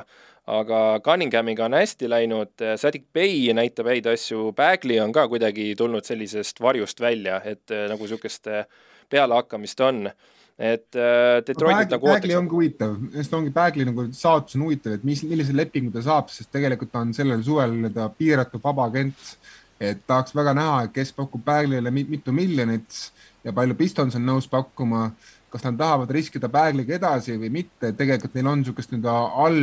aga 0.59 0.83
Cunninghamiga 1.05 1.65
on 1.71 1.79
hästi 1.79 2.11
läinud, 2.11 2.53
Sadik 2.77 3.07
Bey 3.13 3.53
näitab 3.57 3.89
häid 3.89 4.11
asju, 4.13 4.51
Bagley 4.57 5.01
on 5.01 5.13
ka 5.13 5.29
kuidagi 5.33 5.73
tulnud 5.79 6.05
sellisest 6.05 6.61
varjust 6.61 7.01
välja, 7.01 7.41
et 7.45 7.73
nagu 7.89 8.03
niisugust 8.05 8.47
eh, 8.47 8.67
pealehakkamist 9.09 9.81
on 9.81 10.11
et 10.59 10.99
äh, 10.99 11.41
Detroitit 11.47 11.95
nagu 11.95 12.07
ootakse. 12.07 12.21
Bagley 12.21 12.39
ongi 12.39 12.57
huvitav, 12.57 12.97
sest 13.17 13.35
ongi 13.39 13.53
Bagley 13.55 13.89
nagu 13.89 14.07
saatus 14.17 14.59
on 14.59 14.67
huvitav, 14.67 14.99
et 14.99 15.05
mis, 15.09 15.25
millise 15.29 15.57
lepingu 15.57 15.93
ta 15.95 16.05
saab, 16.05 16.31
sest 16.33 16.53
tegelikult 16.53 16.95
on 17.01 17.15
sellel 17.17 17.43
suvel 17.47 17.89
ta 17.95 18.09
piiratud 18.13 18.63
vaba 18.65 18.89
agent. 18.91 19.37
et 19.83 19.99
tahaks 20.07 20.31
väga 20.31 20.53
näha, 20.55 20.75
et 20.85 20.93
kes 20.95 21.11
pakub 21.17 21.43
Bagley'le 21.43 21.91
mitu 21.91 22.31
miljonit 22.31 22.99
ja 23.43 23.51
palju 23.57 23.75
Pistons 23.75 24.15
on 24.15 24.23
nõus 24.23 24.47
pakkuma, 24.47 25.09
kas 25.51 25.65
nad 25.67 25.77
tahavad 25.81 26.13
riskida 26.15 26.49
Bagliga 26.53 26.95
edasi 26.97 27.35
või 27.41 27.51
mitte, 27.51 27.91
tegelikult 27.99 28.37
neil 28.37 28.51
on 28.53 28.63
niisugust 28.63 28.95
nii-öelda 28.95 29.17
all, 29.45 29.61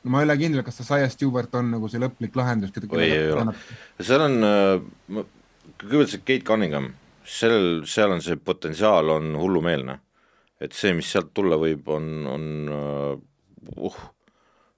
no 0.00 0.14
ma 0.14 0.22
ei 0.22 0.28
ole 0.28 0.38
kindel, 0.40 0.64
kas 0.66 0.80
see 0.80 0.88
Saia 0.88 1.10
Stewart 1.12 1.54
on 1.60 1.74
nagu 1.76 1.90
see 1.92 2.00
lõplik 2.02 2.36
lahendus. 2.40 2.72
oi, 2.88 3.04
ei 3.04 3.30
ole, 3.34 3.54
seal 4.00 4.24
on 4.26 4.48
äh,, 4.48 5.24
kõigepealt 5.82 6.14
see 6.14 6.24
Kate 6.24 6.46
Cunningham, 6.48 6.92
sellel, 7.24 7.84
seal 7.88 8.14
on 8.14 8.22
see 8.24 8.36
potentsiaal 8.40 9.14
on 9.16 9.34
hullumeelne. 9.38 9.98
et 10.60 10.72
see, 10.72 10.94
mis 10.96 11.08
sealt 11.10 11.32
tulla 11.34 11.58
võib, 11.60 11.88
on, 11.92 12.04
on 12.30 12.44
uh, 12.72 13.14
uh, 13.88 13.96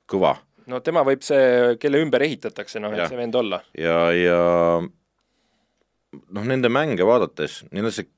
kõva. 0.08 0.34
no 0.66 0.80
tema 0.80 1.04
võib 1.06 1.22
see, 1.26 1.76
kelle 1.82 2.00
ümber 2.02 2.24
ehitatakse, 2.26 2.80
noh, 2.82 2.94
et 2.94 3.08
see 3.10 3.18
vend 3.18 3.34
olla. 3.38 3.60
ja, 3.78 3.98
ja 4.16 4.40
noh, 4.80 6.44
nende 6.44 6.70
mänge 6.72 7.06
vaadates, 7.06 7.64
neil 7.72 7.90
on 7.90 7.94
see 7.94 8.08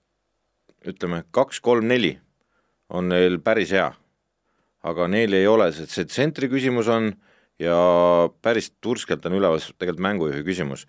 ütleme, 0.89 1.25
kaks-kolm-neli 1.35 2.15
on 2.95 3.11
neil 3.11 3.41
päris 3.45 3.73
hea. 3.75 3.91
aga 4.89 5.09
neil 5.11 5.35
ei 5.35 5.47
ole, 5.51 5.73
see, 5.75 5.89
see 5.91 6.07
tsentri 6.09 6.49
küsimus 6.49 6.89
on 6.93 7.11
ja 7.61 7.77
päris 8.43 8.71
turskelt 8.81 9.27
on 9.27 9.37
üleval 9.41 9.61
tegelikult 9.61 10.05
mängujuhi 10.05 10.45
küsimus. 10.47 10.87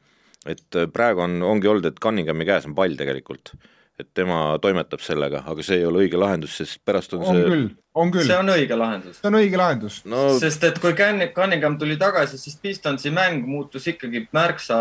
Et 0.47 0.79
äh, 0.79 0.87
praegu 0.91 1.25
on, 1.25 1.41
ongi 1.43 1.67
olnud, 1.67 1.89
et 1.89 1.99
Cunninghami 1.99 2.47
käes 2.47 2.69
on 2.69 2.77
pall 2.77 2.95
tegelikult 2.99 3.55
et 3.99 4.07
tema 4.15 4.55
toimetab 4.63 5.01
sellega, 5.03 5.41
aga 5.51 5.63
see 5.65 5.81
ei 5.81 5.85
ole 5.87 6.05
õige 6.05 6.19
lahendus, 6.19 6.55
sest 6.61 6.79
pärast 6.87 7.13
on, 7.17 7.23
on 7.25 7.35
see. 7.35 7.47
küll, 7.51 7.65
on 7.99 8.13
küll. 8.13 8.27
see 8.29 8.37
on 8.39 8.51
õige 8.53 8.77
lahendus. 8.79 9.17
see 9.19 9.27
on 9.27 9.37
õige 9.41 9.59
lahendus 9.59 9.97
no.... 10.07 10.21
sest 10.39 10.63
et 10.69 10.79
kui 10.79 10.95
Cunningham 10.95 11.75
tuli 11.81 11.97
tagasi, 11.99 12.39
siis 12.39 12.55
Pistonsi 12.63 13.11
mäng 13.15 13.43
muutus 13.47 13.89
ikkagi 13.91 14.23
märksa 14.35 14.79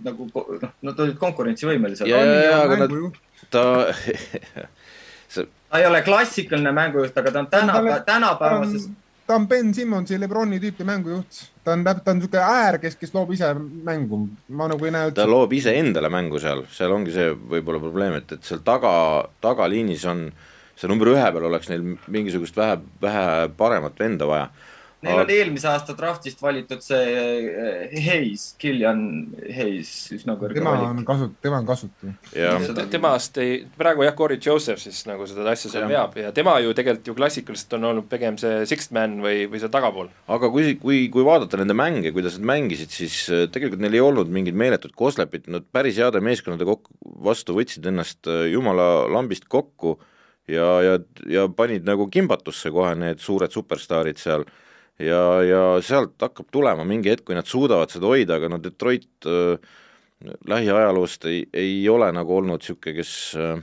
nagu 0.00 0.30
noh, 0.32 0.72
nad 0.88 1.04
olid 1.06 1.20
konkurentsivõimelised. 1.20 2.08
ja, 2.08 2.24
ja, 2.24 2.40
ja, 2.48 2.58
aga 2.64 2.80
nad, 2.86 2.96
ta 3.52 3.64
see... 5.34 5.44
ta 5.44 5.82
ei 5.82 5.88
ole 5.90 6.00
klassikaline 6.06 6.72
mängujuht, 6.72 7.20
aga 7.20 7.34
ta 7.34 7.44
on 7.44 7.52
tänapäeva, 7.52 8.00
tänapäevases 8.08 8.88
ta 8.88 8.94
on 8.94 9.02
Ben 9.24 9.70
Simmonsi, 9.72 10.18
Lebroni 10.20 10.58
tüüpi 10.60 10.84
mängujuht, 10.84 11.38
ta 11.64 11.72
on, 11.72 11.84
ta 11.84 12.12
on 12.12 12.18
niisugune 12.18 12.42
äär, 12.44 12.76
kes, 12.82 12.98
kes 13.00 13.14
loob 13.14 13.30
ise 13.32 13.54
mängu, 13.56 14.18
ma 14.52 14.66
nagu 14.68 14.84
ei 14.84 14.92
näe 14.92 15.08
üldse. 15.08 15.16
ta 15.16 15.24
loob 15.30 15.54
ise 15.56 15.72
endale 15.80 16.10
mängu 16.12 16.40
seal, 16.42 16.60
seal 16.68 16.92
ongi 16.92 17.14
see 17.14 17.30
võib-olla 17.32 17.80
probleem, 17.80 18.18
et, 18.20 18.36
et 18.36 18.44
seal 18.44 18.60
taga, 18.66 18.92
tagaliinis 19.44 20.04
on, 20.12 20.26
see 20.76 20.90
number 20.92 21.08
ühe 21.14 21.24
peal 21.24 21.48
oleks 21.48 21.72
neil 21.72 21.94
mingisugust 22.12 22.60
vähe, 22.60 22.76
vähe 23.00 23.24
paremat 23.56 23.96
venda 24.04 24.28
vaja 24.28 24.50
Neil 25.04 25.20
oli 25.22 25.36
eelmise 25.38 25.68
aasta 25.70 25.94
draftist 25.98 26.40
valitud 26.42 26.82
see 26.84 27.14
eh, 27.14 27.96
Hayes, 28.06 28.46
Killian 28.60 29.02
Hayes, 29.44 29.90
üsna 30.16 30.36
kõrge 30.40 30.58
tema 30.58 30.74
valik. 30.74 30.90
on 30.90 31.08
kasut-, 31.08 31.34
tema 31.44 31.60
on 31.60 31.68
kasutu. 31.68 32.12
temast 32.92 33.38
ei, 33.42 33.58
praegu 33.78 34.06
jah, 34.06 34.16
Corey 34.18 34.40
Joseph 34.40 34.82
siis 34.82 35.02
nagu 35.08 35.26
seda 35.30 35.46
asja 35.52 35.72
seal 35.72 35.88
veab 35.90 36.16
ja 36.20 36.32
tema 36.36 36.56
ju 36.64 36.74
tegelikult 36.76 37.12
ju 37.12 37.16
klassikaliselt 37.18 37.76
on 37.78 37.90
olnud 37.90 38.08
pigem 38.10 38.38
see 38.40 38.64
sixth 38.70 38.94
man 38.96 39.18
või, 39.24 39.44
või 39.50 39.62
seal 39.62 39.72
tagapool. 39.74 40.10
aga 40.36 40.50
kui, 40.54 40.74
kui, 40.80 41.04
kui 41.12 41.26
vaadata 41.26 41.60
nende 41.60 41.76
mänge, 41.78 42.14
kuidas 42.16 42.38
nad 42.40 42.48
mängisid, 42.54 42.94
siis 42.94 43.20
äh, 43.30 43.46
tegelikult 43.52 43.82
neil 43.84 43.98
ei 43.98 44.04
olnud 44.04 44.32
mingit 44.32 44.56
meeletut 44.58 44.96
koslepit, 44.98 45.48
nad 45.52 45.66
päris 45.74 46.00
heade 46.00 46.22
meeskondade 46.24 46.66
kokku, 46.68 46.96
vastu 47.24 47.56
võtsid 47.56 47.86
ennast 47.90 48.30
äh, 48.30 48.46
jumala 48.52 49.06
lambist 49.12 49.48
kokku 49.52 49.98
ja, 50.48 50.68
ja, 50.84 50.98
ja 51.30 51.46
panid 51.48 51.86
nagu 51.88 52.06
kimbatusse 52.12 52.72
kohe 52.74 52.92
need 52.98 53.22
suured 53.22 53.52
superstaarid 53.54 54.20
seal 54.20 54.44
ja, 55.02 55.22
ja 55.42 55.62
sealt 55.84 56.20
hakkab 56.22 56.50
tulema 56.52 56.84
mingi 56.88 57.12
hetk, 57.12 57.26
kui 57.28 57.38
nad 57.38 57.48
suudavad 57.50 57.92
seda 57.92 58.10
hoida, 58.10 58.38
aga 58.38 58.50
no 58.52 58.60
Detroit 58.62 59.28
äh, 59.28 59.58
lähiajaloost 60.48 61.28
ei, 61.30 61.44
ei 61.52 61.76
ole 61.88 62.10
nagu 62.14 62.36
olnud 62.38 62.62
niisugune, 62.62 62.96
kes 63.00 63.14
äh, 63.40 63.62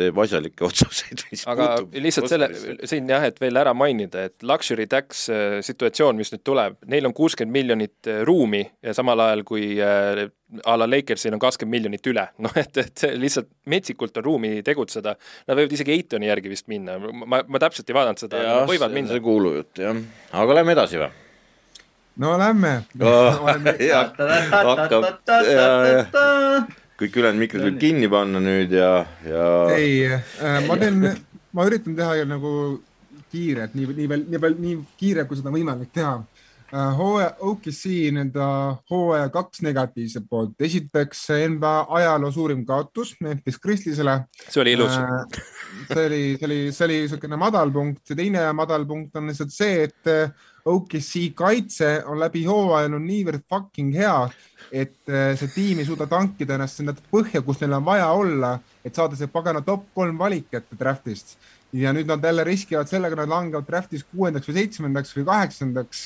teeb 0.00 0.18
asjalikke 0.24 0.64
otsuseid. 0.68 1.24
aga 1.50 1.68
lihtsalt 1.94 2.32
selle, 2.32 2.50
siin 2.88 3.08
jah, 3.10 3.24
et 3.28 3.40
veel 3.42 3.60
ära 3.60 3.74
mainida, 3.76 4.26
et 4.30 4.46
luxury 4.46 4.88
tax 4.90 5.28
äh, 5.32 5.60
situatsioon, 5.66 6.18
mis 6.20 6.32
nüüd 6.34 6.44
tuleb, 6.46 6.80
neil 6.90 7.08
on 7.08 7.16
kuuskümmend 7.16 7.54
miljonit 7.54 8.10
äh, 8.10 8.22
ruumi 8.26 8.64
ja 8.82 8.94
samal 8.96 9.22
ajal 9.26 9.44
kui 9.48 9.72
äh, 9.84 10.26
a 10.66 10.76
la 10.80 10.88
Lakersil 10.90 11.34
on 11.36 11.42
kakskümmend 11.42 11.76
miljonit 11.78 12.10
üle, 12.10 12.26
noh 12.44 12.60
et, 12.60 12.82
et 12.82 13.06
lihtsalt 13.20 13.50
metsikult 13.70 14.16
on 14.20 14.26
ruumi 14.26 14.60
tegutseda. 14.66 15.16
Nad 15.48 15.58
võivad 15.58 15.78
isegi 15.78 15.94
Eitoni 15.94 16.30
järgi 16.30 16.52
vist 16.52 16.68
minna, 16.72 16.98
ma, 16.98 17.42
ma 17.46 17.62
täpselt 17.62 17.90
ei 17.90 17.96
vaadanud 17.96 18.22
seda, 18.22 18.44
võivad 18.68 18.94
minna. 18.94 19.14
see 19.14 19.24
kuulujutt 19.24 19.82
jah, 19.82 19.98
aga 20.42 20.60
lähme 20.60 20.76
edasi 20.78 21.00
või? 21.00 21.10
no 22.20 22.36
lähme 22.38 22.82
oh,. 23.00 23.40
hakkab, 23.46 25.04
ja, 25.46 25.68
ja 25.86 26.00
kõik 27.00 27.16
ülejäänud 27.16 27.44
mikrid 27.44 27.64
võib 27.64 27.80
kinni 27.80 28.10
panna 28.12 28.42
nüüd 28.44 28.76
ja, 28.76 28.92
ja. 29.26 29.48
ei 29.76 30.04
äh,, 30.10 30.60
ma 30.68 30.76
teen, 30.80 31.00
ma 31.56 31.66
üritan 31.68 31.96
teha 31.98 32.26
nagu 32.28 32.52
kiirelt, 33.30 33.76
nii, 33.78 33.88
nii 33.96 34.10
veel, 34.10 34.26
nii 34.28 34.42
veel, 34.42 34.56
nii 34.60 34.78
kiire, 35.00 35.24
kui 35.28 35.38
seda 35.38 35.52
võimalik 35.54 35.92
teha 35.94 36.18
Äh, 36.70 36.96
hooaja, 36.96 37.32
OKC 37.42 37.88
nii-öelda 38.14 38.44
hooaja 38.90 39.28
kaks 39.34 39.62
negatiivset 39.66 40.26
poolt. 40.30 40.52
esiteks 40.60 41.24
NBA 41.50 41.72
ajaloo 41.98 42.30
suurim 42.30 42.60
kaotus 42.66 43.16
Memphis 43.20 43.58
Grizzliesele. 43.58 44.20
see 44.48 44.60
oli 44.62 44.72
ilus. 44.72 44.92
see 45.92 46.06
oli, 46.06 46.20
see 46.38 46.46
oli, 46.46 46.58
see 46.72 46.84
oli 46.84 47.00
niisugune 47.00 47.36
madalpunkt 47.36 48.10
ja 48.10 48.16
teine 48.16 48.44
madalpunkt 48.52 49.16
on 49.16 49.26
lihtsalt 49.26 49.50
see, 49.50 49.82
et 49.88 50.12
OKC 50.64 51.30
kaitse 51.34 51.90
on 52.06 52.20
läbi 52.20 52.44
hooaja 52.44 52.88
olnud 52.88 53.04
niivõrd 53.06 53.44
fucking 53.48 53.94
hea, 53.96 54.16
et 54.70 55.10
äh, 55.10 55.32
see 55.38 55.50
tiim 55.54 55.80
ei 55.80 55.88
suuda 55.88 56.06
tankida 56.10 56.56
ennast 56.56 56.80
sinna 56.80 56.94
põhja, 57.12 57.42
kus 57.46 57.62
neil 57.62 57.78
on 57.78 57.86
vaja 57.86 58.10
olla, 58.12 58.54
et 58.84 58.96
saada 58.96 59.18
see 59.18 59.30
pagana 59.32 59.62
top 59.66 59.88
kolm 59.96 60.18
valik 60.20 60.52
ette 60.54 60.78
draftist. 60.78 61.38
ja 61.72 61.92
nüüd 61.94 62.08
nad 62.10 62.24
jälle 62.24 62.44
riskivad 62.44 62.88
sellega, 62.90 63.16
nad 63.16 63.30
langevad 63.30 63.66
draftist 63.68 64.08
kuuendaks 64.10 64.48
või 64.48 64.56
seitsmendaks 64.58 65.16
või 65.16 65.26
kaheksandaks. 65.28 66.00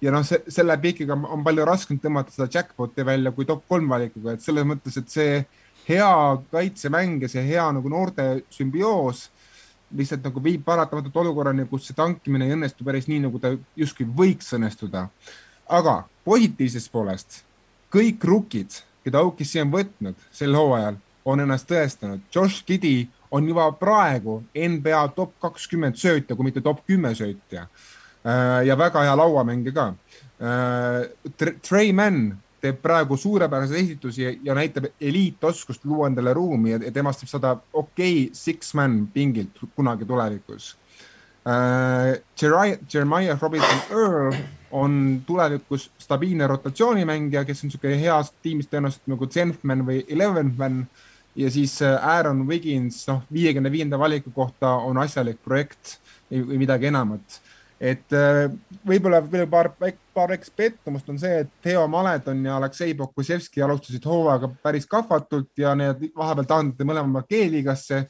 ja 0.00 0.12
noh, 0.14 0.24
selle 0.24 0.76
pikiga 0.80 1.14
on 1.14 1.44
palju 1.44 1.64
raskem 1.68 1.98
tõmmata 2.00 2.32
seda 2.32 2.48
jackpot'i 2.52 3.04
välja 3.04 3.32
kui 3.32 3.44
top 3.44 3.66
kolm 3.68 3.88
valikuga, 3.88 4.32
et 4.32 4.42
selles 4.42 4.64
mõttes, 4.64 4.96
et 4.96 5.08
see 5.08 5.44
hea 5.88 6.14
kaitsemäng 6.52 7.22
ja 7.22 7.28
see 7.28 7.44
hea 7.46 7.66
nagu 7.72 7.88
noorte 7.88 8.42
sümbioos 8.50 9.28
lihtsalt 9.96 10.24
nagu 10.24 10.42
viib 10.42 10.64
paratamatult 10.64 11.16
olukorrani, 11.24 11.66
kus 11.70 11.88
see 11.88 11.96
tankimine 11.98 12.46
ei 12.46 12.56
õnnestu 12.56 12.86
päris 12.86 13.08
nii, 13.10 13.24
nagu 13.26 13.38
ta 13.42 13.54
justkui 13.76 14.06
võiks 14.06 14.52
õnnestuda. 14.56 15.08
aga 15.70 16.02
positiivsest 16.24 16.90
poolest 16.92 17.44
kõik 17.90 18.24
rukid, 18.24 18.80
keda 19.04 19.22
OKC 19.26 19.62
on 19.64 19.72
võtnud 19.74 20.26
sel 20.34 20.54
hooajal, 20.54 20.98
on 21.26 21.42
ennast 21.42 21.68
tõestanud. 21.70 22.22
Josh 22.34 22.64
Giddy 22.66 23.08
on 23.34 23.46
juba 23.48 23.68
praegu 23.78 24.40
NBA 24.54 25.02
top 25.16 25.34
kakskümmend 25.42 25.98
söötja, 26.00 26.36
kui 26.36 26.48
mitte 26.48 26.62
top 26.64 26.84
kümme 26.86 27.12
söötja. 27.14 27.66
Äh, 28.20 28.66
ja 28.68 28.76
väga 28.78 29.04
hea 29.06 29.16
lauamängija 29.16 29.74
ka. 29.76 29.86
Äh, 30.40 31.52
Trey 31.62 31.92
Mann 31.92 32.38
teeb 32.60 32.80
praegu 32.82 33.16
suurepäraseid 33.16 33.80
esitusi 33.84 34.26
ja 34.44 34.54
näitab 34.54 34.90
eliitoskust 35.00 35.84
luua 35.84 36.10
endale 36.10 36.34
ruumi 36.36 36.74
ja 36.76 36.92
temast 36.92 37.24
võib 37.24 37.32
saada 37.32 37.56
okei 37.72 38.24
okay, 38.24 38.30
six-man 38.36 39.02
pingilt 39.14 39.60
kunagi 39.74 40.08
tulevikus 40.08 40.74
äh,. 41.48 42.20
Jeremiah 42.94 43.38
Robinson 43.40 43.80
Earl 43.90 44.34
on 44.70 45.22
tulevikus 45.26 45.90
stabiilne 45.98 46.46
rotatsioonimängija, 46.46 47.44
kes 47.44 47.64
on 47.64 47.70
niisugune 47.70 47.96
heas 48.00 48.32
tiimis 48.42 48.68
tõenäoliselt 48.70 49.08
nagu 49.10 49.26
tenth 49.26 49.64
man 49.66 49.82
või 49.86 50.04
eleventh 50.08 50.58
man 50.58 50.84
ja 51.36 51.50
siis 51.50 51.82
äh, 51.82 52.08
Aaron 52.08 52.46
Wiggins, 52.48 53.02
noh, 53.08 53.22
viiekümne 53.32 53.72
viienda 53.72 53.98
valiku 53.98 54.30
kohta 54.34 54.76
on 54.86 54.98
asjalik 54.98 55.40
projekt 55.44 55.98
või 56.30 56.60
midagi 56.62 56.90
enamat. 56.90 57.40
Et 57.80 58.12
äh, 58.12 58.44
võib-olla 58.86 59.22
veel 59.24 59.46
paar, 59.48 59.70
paar 60.14 60.34
väikest 60.34 60.52
pettumust 60.56 61.08
on 61.08 61.18
see, 61.18 61.40
et 61.44 61.50
Theo 61.64 61.86
Maledon 61.88 62.44
ja 62.44 62.58
Aleksei 62.58 62.92
Pokusevski 62.94 63.62
alustasid 63.64 64.04
hooaega 64.04 64.50
päris 64.62 64.86
kahvatult 64.90 65.50
ja 65.58 65.72
need 65.78 66.10
vahepeal 66.16 66.48
taandati 66.50 66.84
mõlemad 66.84 67.28
G-liigasse. 67.30 68.04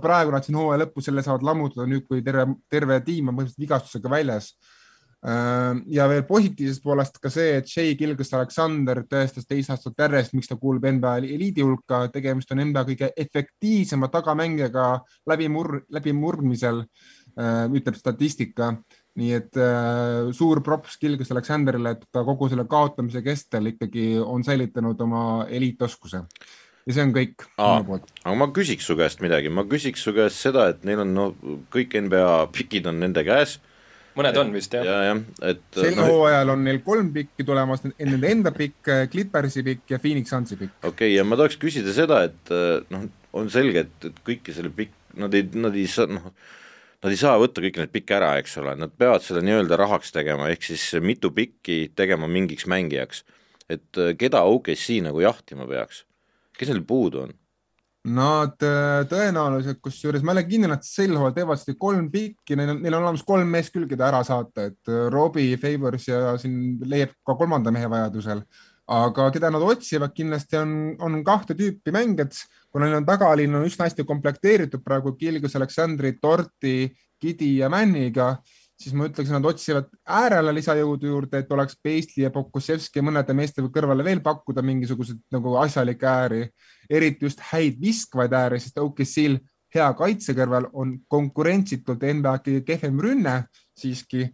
praegu 0.00 0.30
nad 0.30 0.46
siin 0.46 0.58
hooaja 0.60 0.84
lõpus 0.84 1.10
selle 1.10 1.26
saavad 1.26 1.42
lammutada 1.42 1.88
nüüd, 1.90 2.06
kui 2.06 2.22
terve, 2.22 2.46
terve 2.70 3.00
tiim 3.00 3.28
on 3.28 3.34
põhimõtteliselt 3.40 3.66
vigastusega 3.66 4.10
väljas 4.10 4.54
Äh, 5.26 5.78
ja 5.90 6.04
veel 6.06 6.22
positiivsest 6.28 6.82
poolest 6.84 7.16
ka 7.22 7.30
see, 7.32 7.56
et 7.58 7.70
Shea 7.70 7.96
Gilgis 7.98 8.30
Aleksander 8.36 9.00
tõestas 9.10 9.48
teist 9.48 9.72
aastat 9.72 10.04
järjest, 10.04 10.36
miks 10.36 10.50
ta 10.50 10.58
kuulub 10.60 10.84
NBA 10.86 11.16
eliidi 11.24 11.64
hulka, 11.66 12.04
tegemist 12.14 12.52
on 12.54 12.60
NBA 12.68 12.84
kõige 12.92 13.08
efektiivsema 13.24 14.10
tagamängijaga 14.12 14.84
läbimur-, 15.30 15.80
läbimurdmisel, 15.96 16.84
äh, 17.40 17.64
ütleb 17.74 17.98
statistika. 17.98 18.74
Nii 19.16 19.32
et 19.36 19.58
äh, 19.60 20.28
suur 20.36 20.60
props 20.64 20.98
Gilgis 21.00 21.32
Aleksanderile, 21.32 21.96
et 21.96 22.04
ta 22.12 22.24
kogu 22.26 22.50
selle 22.52 22.66
kaotamise 22.68 23.22
kestel 23.24 23.72
ikkagi 23.72 24.14
on 24.20 24.44
säilitanud 24.46 25.00
oma 25.06 25.24
eliitoskuse 25.48 26.22
ja 26.86 26.94
see 26.94 27.06
on 27.06 27.14
kõik 27.14 27.46
Aa, 27.56 27.78
minu 27.78 27.88
poolt. 27.88 28.10
aga 28.22 28.34
ma 28.38 28.50
küsiks 28.54 28.86
su 28.86 28.96
käest 28.98 29.22
midagi, 29.24 29.50
ma 29.52 29.64
küsiks 29.68 30.04
su 30.06 30.14
käest 30.16 30.42
seda, 30.42 30.68
et 30.72 30.84
neil 30.86 31.02
on 31.02 31.14
no 31.16 31.30
kõik 31.72 31.96
NBA 32.06 32.34
pikid 32.54 32.86
on 32.90 33.00
nende 33.02 33.24
käes 33.26 33.56
mõned 34.16 34.38
on 34.40 34.52
vist 34.54 34.76
jah 34.76 34.86
ja,. 34.86 34.98
jah, 35.10 35.22
et. 35.50 35.64
sel 35.76 35.96
no, 35.98 36.08
hooajal 36.12 36.54
on 36.54 36.62
neil 36.66 36.82
kolm 36.84 37.10
pikki 37.14 37.46
tulemas, 37.48 37.82
nende 37.88 38.30
enda 38.30 38.52
pikk, 38.54 38.92
Clippersi 39.12 39.64
pikk 39.66 39.96
ja 39.96 40.00
Phoenix 40.02 40.32
Sunsi 40.32 40.60
pikk. 40.60 40.76
okei 40.82 40.92
okay,, 40.92 41.16
ja 41.16 41.24
ma 41.26 41.38
tahaks 41.40 41.58
küsida 41.62 41.94
seda, 41.96 42.22
et 42.28 42.54
noh, 42.92 43.08
on 43.36 43.50
selge, 43.52 43.86
et, 43.88 44.08
et 44.10 44.22
kõiki 44.24 44.54
selle 44.56 44.72
pikk, 44.76 44.94
nad 45.20 45.34
ei, 45.36 45.48
nad 45.56 45.74
ei 45.76 45.88
saa, 45.90 46.08
noh, 46.08 46.30
nad 47.02 47.12
ei 47.12 47.20
saa 47.20 47.38
võtta 47.40 47.62
kõiki 47.64 47.82
neid 47.82 47.94
pikke 47.94 48.16
ära, 48.18 48.34
eks 48.40 48.56
ole, 48.62 48.76
nad 48.78 48.92
peavad 48.98 49.24
seda 49.24 49.42
nii-öelda 49.44 49.78
rahaks 49.80 50.12
tegema, 50.14 50.50
ehk 50.52 50.68
siis 50.68 50.84
mitu 51.02 51.30
pikki 51.34 51.92
tegema 51.96 52.28
mingiks 52.30 52.68
mängijaks. 52.70 53.24
et 53.68 53.98
keda 54.18 54.44
OKC 54.46 55.00
nagu 55.02 55.20
jahtima 55.20 55.66
peaks, 55.66 56.04
kes 56.54 56.68
neil 56.70 56.84
puudu 56.86 57.24
on? 57.24 57.32
Nad 58.06 58.62
äh, 58.62 59.02
tõenäoliselt, 59.10 59.80
kusjuures 59.82 60.22
ma 60.22 60.30
ei 60.30 60.36
ole 60.36 60.44
kindel, 60.46 60.74
et 60.76 60.86
sel 60.86 61.16
hooajal 61.16 61.34
teevad 61.34 61.58
seda 61.58 61.74
kolm 61.80 62.06
pikki, 62.12 62.54
neil 62.58 62.76
on, 62.76 62.78
neil 62.84 62.94
on 62.94 63.02
olemas 63.08 63.24
kolm 63.26 63.50
meest 63.50 63.72
küll, 63.74 63.88
keda 63.90 64.06
ära 64.12 64.20
saata, 64.26 64.68
et 64.70 64.92
äh, 64.92 65.08
Robbie 65.10 65.56
Favors 65.58 66.06
ja 66.06 66.36
siin 66.38 66.76
leiab 66.86 67.16
ka 67.26 67.34
kolmanda 67.34 67.72
mehe 67.74 67.90
vajadusel. 67.90 68.44
Aga 68.86 69.30
keda 69.34 69.50
nad 69.50 69.64
otsivad 69.66 70.12
kindlasti 70.14 70.60
on, 70.60 70.74
on 71.02 71.22
kahte 71.26 71.56
tüüpi 71.58 71.94
mängijad, 71.94 72.36
kuna 72.70 72.86
neil 72.86 73.00
on 73.00 73.08
tagalinn 73.08 73.58
on 73.58 73.66
üsna 73.66 73.88
hästi 73.88 74.06
komplekteeritud 74.06 74.84
praegu 74.84 75.16
Kilgus, 75.18 75.56
Aleksandri, 75.58 76.14
Torti, 76.22 76.92
Gidi 77.20 77.56
ja 77.58 77.70
Männiga 77.72 78.36
siis 78.80 78.94
ma 78.96 79.06
ütleks, 79.08 79.30
nad 79.32 79.44
otsivad 79.48 79.88
äärele 80.18 80.52
lisajõudu 80.58 81.08
juurde, 81.08 81.40
et 81.40 81.52
oleks 81.52 81.78
Peistli 81.82 82.26
ja 82.26 82.30
Pokusevski 82.34 83.02
mõnede 83.04 83.34
meeste 83.36 83.64
kõrvale 83.72 84.04
veel 84.04 84.20
pakkuda 84.24 84.64
mingisuguseid 84.66 85.22
nagu 85.32 85.56
asjalikke 85.62 86.08
ääri, 86.10 86.42
eriti 86.90 87.26
just 87.26 87.40
häid 87.52 87.80
viskvaid 87.80 88.36
ääri, 88.36 88.60
sest 88.60 88.78
OKC-l 88.82 89.38
hea 89.76 89.86
kaitse 89.98 90.34
kõrval 90.36 90.68
on 90.76 90.96
konkurentsitult 91.08 92.04
NBA 92.04 92.36
kõige 92.44 92.64
kehvem 92.68 93.00
rünne 93.02 93.38
siiski 93.80 94.24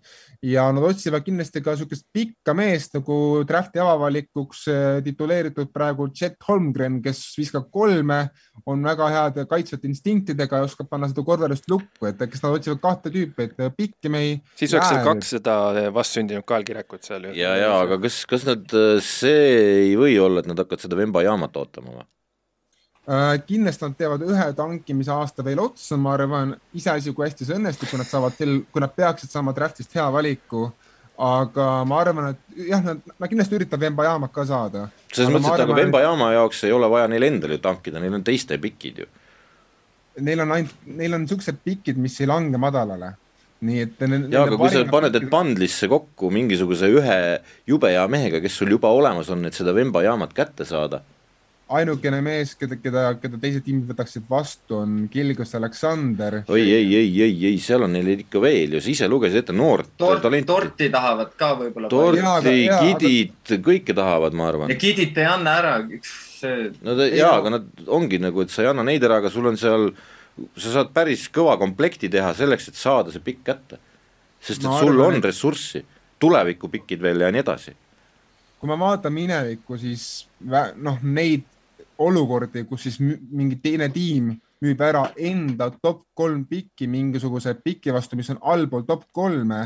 ja 0.47 0.67
nad 0.75 0.85
otsivad 0.87 1.25
kindlasti 1.27 1.63
ka 1.63 1.75
niisugust 1.75 2.07
pikka 2.15 2.55
meest 2.57 2.95
nagu 2.97 3.17
drafti 3.49 3.83
avavalikuks 3.83 4.63
eh, 4.71 5.01
tituleeritud 5.07 5.73
praegu 5.75 6.09
Chet 6.15 6.39
Holmgren, 6.49 7.01
kes 7.05 7.23
viskab 7.39 7.69
kolme, 7.75 8.21
on 8.67 8.85
väga 8.87 9.09
heade 9.13 9.47
kaitsvate 9.51 9.91
instinktidega 9.91 10.63
ja 10.63 10.69
oskab 10.69 10.91
panna 10.91 11.11
seda 11.11 11.25
korralist 11.27 11.69
lukku, 11.71 12.09
et 12.11 12.23
kes 12.23 12.45
nad 12.45 12.57
otsivad 12.59 12.83
kahte 12.83 13.13
tüüpi, 13.15 13.49
et 13.49 13.77
pikki 13.77 14.13
mehi. 14.13 14.39
siis 14.59 14.75
oleks 14.75 14.93
seal 14.93 15.05
kaks 15.07 15.35
seda 15.39 15.59
vastsündinud 15.95 16.47
kaelkirekut 16.49 17.07
seal 17.07 17.31
ju. 17.31 17.37
ja, 17.39 17.55
ja 17.59 17.75
aga 17.83 18.01
kas, 18.03 18.23
kas 18.31 18.47
nad, 18.49 18.67
see 19.07 19.47
ei 19.89 19.95
või 19.99 20.17
olla, 20.23 20.43
et 20.43 20.51
nad 20.51 20.59
hakkavad 20.63 20.87
seda 20.87 20.99
Vemba 20.99 21.25
jaamat 21.27 21.63
ootama 21.63 22.01
või? 22.01 22.09
Äh, 23.03 23.41
kindlasti 23.43 23.83
nad 23.83 23.97
teevad 23.99 24.23
ühe 24.23 24.45
tankimise 24.55 25.11
aasta 25.11 25.43
veel 25.43 25.59
otsa, 25.59 25.97
ma 25.99 26.13
arvan, 26.15 26.53
iseasi, 26.79 27.11
kui 27.11 27.27
hästi 27.27 27.49
see 27.49 27.57
õnnestub, 27.59 27.89
kui 27.91 27.99
nad 27.99 28.07
saavad, 28.07 28.37
kui 28.39 28.83
nad 28.85 28.93
peaksid 28.95 29.33
saama 29.33 29.55
draftist 29.57 29.97
hea 29.99 30.07
valiku. 30.15 30.69
aga 31.23 31.65
ma 31.87 31.99
arvan, 32.01 32.29
et 32.33 32.61
jah, 32.71 32.81
nad, 32.83 33.01
nad 33.05 33.29
kindlasti 33.29 33.55
üritavad 33.59 33.83
Vembajaama 33.85 34.29
ka 34.33 34.45
saada. 34.47 34.85
selles 35.13 35.35
mõttes, 35.35 35.51
et 35.51 35.65
aga 35.67 35.75
Vembajaama 35.77 36.31
jaoks 36.33 36.63
ei 36.65 36.73
ole 36.73 36.89
vaja 36.91 37.09
neil 37.11 37.27
endal 37.27 37.53
ju 37.53 37.59
tankida, 37.63 38.01
neil 38.01 38.15
on 38.15 38.23
teiste 38.27 38.59
pikid 38.59 39.03
ju. 39.03 39.09
Neil 40.23 40.45
on 40.47 40.55
ainult, 40.55 40.79
neil 40.87 41.19
on 41.19 41.27
siuksed 41.29 41.59
pikid, 41.65 41.99
mis 41.99 42.21
ei 42.21 42.31
lange 42.31 42.59
madalale 42.59 43.17
nii 43.63 43.83
et. 43.83 44.01
ja, 44.31 44.45
aga 44.47 44.57
kui 44.59 44.71
sa 44.71 44.83
paned 44.91 45.15
need 45.15 45.29
bundlisse 45.31 45.87
kokku 45.91 46.31
mingisuguse 46.35 46.89
ühe 46.91 47.19
jube 47.67 47.91
hea 47.91 48.07
mehega, 48.11 48.41
kes 48.43 48.63
sul 48.63 48.71
juba 48.75 48.91
olemas 48.95 49.31
on, 49.31 49.45
et 49.47 49.59
seda 49.59 49.75
Vemba 49.75 50.03
jaamat 50.07 50.35
kätte 50.39 50.67
saada 50.67 51.03
ainukene 51.79 52.21
mees, 52.25 52.55
keda, 52.59 52.77
keda, 52.81 53.03
keda 53.21 53.39
teised 53.41 53.65
tiimid 53.67 53.91
võtaksid 53.91 54.25
vastu, 54.31 54.77
on 54.83 55.07
Kilgus 55.13 55.55
Aleksander. 55.59 56.41
oi, 56.53 56.63
ei, 56.63 56.87
ei, 56.99 57.11
ei, 57.25 57.35
ei, 57.51 57.59
seal 57.63 57.87
on 57.87 57.95
neil 57.97 58.11
ikka 58.15 58.43
veel 58.43 58.77
ju, 58.77 58.83
sa 58.85 58.93
ise 58.93 59.09
lugesid 59.11 59.43
ette 59.43 59.57
noort 59.57 59.93
Tort, 60.01 60.23
talenti. 60.25 60.49
torti 60.49 60.89
tahavad 60.93 61.35
ka 61.39 61.53
võib-olla. 61.61 61.91
torti, 61.93 62.57
Kidit 62.71 63.55
aga..., 63.55 63.61
kõike 63.69 63.97
tahavad, 63.97 64.37
ma 64.39 64.49
arvan. 64.51 64.73
ja 64.73 64.79
Kidit 64.81 65.21
ei 65.21 65.29
anna 65.29 65.57
ära, 65.61 65.77
see. 66.07 66.73
no 66.83 66.97
ta, 66.99 67.09
jaa, 67.11 67.37
aga 67.41 67.55
nad 67.59 67.87
ongi 68.01 68.21
nagu, 68.23 68.45
et 68.45 68.55
sa 68.55 68.67
ei 68.67 68.73
anna 68.73 68.87
neid 68.87 69.05
ära, 69.09 69.23
aga 69.23 69.33
sul 69.33 69.49
on 69.51 69.61
seal, 69.61 69.91
sa 70.57 70.79
saad 70.79 70.93
päris 70.97 71.29
kõva 71.33 71.59
komplekti 71.61 72.11
teha 72.13 72.35
selleks, 72.37 72.73
et 72.73 72.81
saada 72.81 73.15
see 73.15 73.25
pikk 73.25 73.47
kätte. 73.53 73.81
sest 74.43 74.65
et 74.65 74.83
sul 74.83 75.01
on 75.01 75.23
ressurssi, 75.23 75.85
tulevikupikid 76.23 77.03
veel 77.03 77.25
ja 77.25 77.31
nii 77.33 77.43
edasi 77.43 77.77
kui 78.63 78.71
ma 78.71 78.77
vaatan 78.79 79.11
minevikku, 79.11 79.75
siis 79.75 80.29
noh, 80.47 81.01
neid 81.03 81.43
olukordi, 82.03 82.65
kus 82.69 82.87
siis 82.89 82.99
mingi 83.01 83.59
teine 83.63 83.89
tiim 83.93 84.33
müüb 84.63 84.83
ära 84.85 85.09
enda 85.19 85.71
top 85.83 86.05
kolm 86.15 86.45
piki 86.51 86.87
mingisuguse 86.91 87.55
piki 87.65 87.95
vastu, 87.95 88.19
mis 88.19 88.31
on 88.35 88.41
allpool 88.53 88.87
top 88.89 89.09
kolme, 89.15 89.61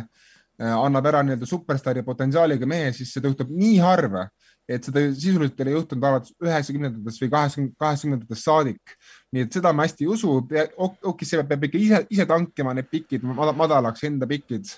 äh, 0.61 0.73
annab 0.73 1.09
ära 1.13 1.23
nii-öelda 1.25 1.49
superstaari 1.49 2.05
potentsiaaliga 2.07 2.69
mehe, 2.69 2.93
siis 2.97 3.13
seda 3.17 3.31
juhtub 3.31 3.53
nii 3.53 3.77
harva, 3.85 4.27
et 4.67 4.87
seda 4.87 5.03
sisuliselt 5.15 5.61
ei 5.61 5.67
ole 5.69 5.75
juhtunud 5.77 6.07
alates 6.09 6.33
üheksakümnendatest 6.43 7.23
või 7.23 7.33
kaheksakümnendatest 7.35 8.43
saadik. 8.43 8.97
nii 9.33 9.47
et 9.47 9.59
seda 9.59 9.73
ma 9.73 9.87
hästi 9.87 10.07
ei 10.07 10.11
usu. 10.11 10.39
okei, 10.77 11.29
see 11.29 11.45
peab 11.45 11.69
ikka 11.69 11.79
ise, 11.79 12.01
ise 12.11 12.27
tankima 12.27 12.75
need 12.75 12.89
pikid 12.91 13.27
madalaks 13.27 14.05
enda 14.09 14.27
pikid 14.27 14.73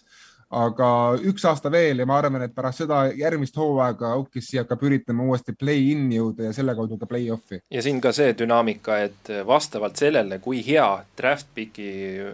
aga 0.50 0.90
üks 1.28 1.44
aasta 1.48 1.70
veel 1.72 2.00
ja 2.00 2.06
ma 2.08 2.18
arvan, 2.18 2.42
et 2.46 2.54
pärast 2.56 2.82
seda 2.82 3.02
järgmist 3.16 3.56
hooaega 3.58 4.14
OKC 4.22 4.62
hakkab 4.62 4.82
üritama 4.88 5.26
uuesti 5.28 5.52
play-in'i 5.52 6.16
jõuda 6.16 6.48
ja 6.48 6.56
selle 6.56 6.74
kaudu 6.78 6.98
ka 7.00 7.08
play-off'i. 7.10 7.60
ja 7.70 7.82
siin 7.84 8.00
ka 8.00 8.12
see 8.16 8.32
dünaamika, 8.38 8.98
et 9.08 9.32
vastavalt 9.46 10.00
sellele, 10.00 10.40
kui 10.44 10.62
hea 10.66 10.88
draft 11.18 11.52
pick'i 11.54 11.90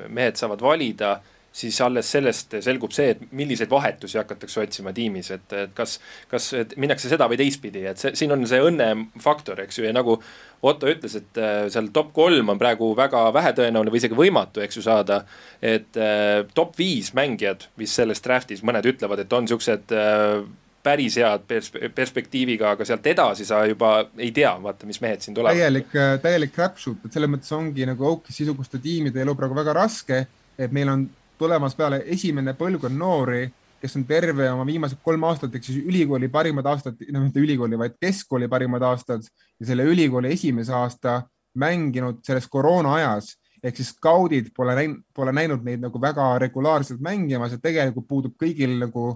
mehed 0.08 0.38
saavad 0.38 0.62
valida 0.62 1.16
siis 1.54 1.76
alles 1.84 2.08
sellest 2.10 2.56
selgub 2.64 2.92
see, 2.94 3.12
et 3.14 3.20
milliseid 3.36 3.70
vahetusi 3.70 4.18
hakatakse 4.18 4.64
otsima 4.64 4.92
tiimis, 4.94 5.30
et, 5.36 5.52
et 5.54 5.76
kas, 5.76 6.00
kas 6.30 6.48
et 6.58 6.74
minnakse 6.80 7.10
seda 7.10 7.28
või 7.30 7.38
teistpidi, 7.38 7.84
et 7.86 8.00
see, 8.00 8.10
siin 8.18 8.34
on 8.34 8.42
see 8.50 8.58
õnnefaktor, 8.64 9.62
eks 9.66 9.78
ju, 9.78 9.86
ja 9.88 9.94
nagu 9.94 10.18
Otto 10.64 10.88
ütles, 10.88 11.12
et 11.18 11.38
äh, 11.38 11.66
seal 11.68 11.90
top 11.92 12.14
kolm 12.16 12.48
on 12.54 12.58
praegu 12.58 12.88
väga 12.96 13.26
vähetõenäoline 13.36 13.92
või 13.92 14.00
isegi 14.00 14.16
võimatu, 14.16 14.62
eks 14.64 14.78
ju, 14.78 14.84
saada. 14.86 15.20
et 15.60 15.98
äh, 16.00 16.46
top 16.56 16.78
viis 16.78 17.12
mängijad 17.14 17.68
vist 17.78 18.00
selles 18.00 18.24
draft'is, 18.24 18.64
mõned 18.64 18.86
ütlevad, 18.88 19.20
et 19.20 19.32
on 19.36 19.46
siuksed 19.50 19.92
äh, 19.92 20.38
päris 20.84 21.18
head 21.20 21.44
pers 21.48 21.70
perspektiiviga, 21.94 22.74
aga 22.74 22.86
sealt 22.88 23.06
edasi 23.06 23.46
sa 23.46 23.62
juba 23.68 23.98
ei 24.18 24.32
tea, 24.34 24.52
vaata, 24.62 24.88
mis 24.88 24.98
mehed 25.04 25.22
siin 25.22 25.36
tulevad. 25.36 25.60
täielik, 25.60 25.92
täielik 26.24 26.54
crapshoot, 26.56 27.04
et 27.04 27.14
selles 27.14 27.30
mõttes 27.30 27.52
ongi 27.56 27.86
nagu 27.88 28.08
Oak'i-sisuguste 28.10 28.80
tiimide 28.82 29.22
elu 29.22 29.36
praegu 29.38 29.56
väga 29.56 29.76
raske, 29.84 30.24
et 30.58 30.74
meil 30.74 30.90
on 30.90 31.06
tulemas 31.38 31.74
peale 31.76 32.02
esimene 32.14 32.54
põlvkond 32.58 32.96
noori, 32.98 33.44
kes 33.84 33.98
on 33.98 34.06
terve 34.08 34.46
oma 34.48 34.64
viimased 34.66 35.00
kolm 35.04 35.26
aastat 35.28 35.54
ehk 35.54 35.66
siis 35.66 35.82
ülikooli 35.84 36.30
parimad 36.32 36.66
aastad, 36.70 37.00
no 37.12 37.24
mitte 37.26 37.42
ülikooli, 37.42 37.78
vaid 37.78 37.98
keskkooli 38.00 38.48
parimad 38.48 38.84
aastad 38.88 39.24
ja 39.24 39.68
selle 39.68 39.84
ülikooli 39.90 40.32
esimese 40.32 40.72
aasta 40.76 41.20
mänginud 41.60 42.22
selles 42.26 42.48
koroona 42.50 42.94
ajas. 42.98 43.34
Ehk 43.64 43.78
siis 43.80 43.94
skaudid 43.94 44.50
pole 44.56 44.74
näinud, 44.76 45.04
pole 45.16 45.32
näinud 45.32 45.62
neid 45.64 45.80
nagu 45.80 46.00
väga 46.00 46.26
regulaarselt 46.42 47.00
mängimas 47.00 47.54
ja 47.54 47.60
tegelikult 47.60 48.08
puudub 48.08 48.34
kõigil 48.40 48.76
nagu 48.82 49.14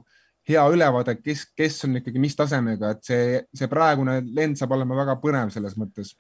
hea 0.49 0.63
ülevaade, 0.73 1.19
kes, 1.21 1.45
kes 1.57 1.83
on 1.85 1.99
ikkagi 2.01 2.21
mis 2.23 2.37
tasemega, 2.37 2.95
et 2.95 3.05
see, 3.05 3.41
see 3.53 3.69
praegune 3.69 4.23
lend 4.25 4.57
saab 4.57 4.73
olema 4.79 4.97
väga 5.03 5.19
põnev 5.21 5.53
selles 5.53 5.77
mõttes 5.77 6.15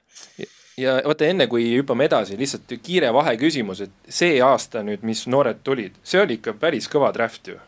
ja 0.79 0.99
vaata, 1.05 1.27
enne 1.29 1.49
kui 1.51 1.67
hüppame 1.77 2.09
edasi, 2.09 2.39
lihtsalt 2.39 2.73
kiire 2.83 3.11
vaheküsimus, 3.15 3.83
et 3.87 4.15
see 4.21 4.39
aasta 4.45 4.83
nüüd, 4.87 5.05
mis 5.07 5.25
noored 5.31 5.63
tulid, 5.67 5.99
see 6.07 6.23
oli 6.23 6.39
ikka 6.39 6.55
päris 6.61 6.89
kõva 6.91 7.13
draft 7.15 7.53
ju. 7.53 7.59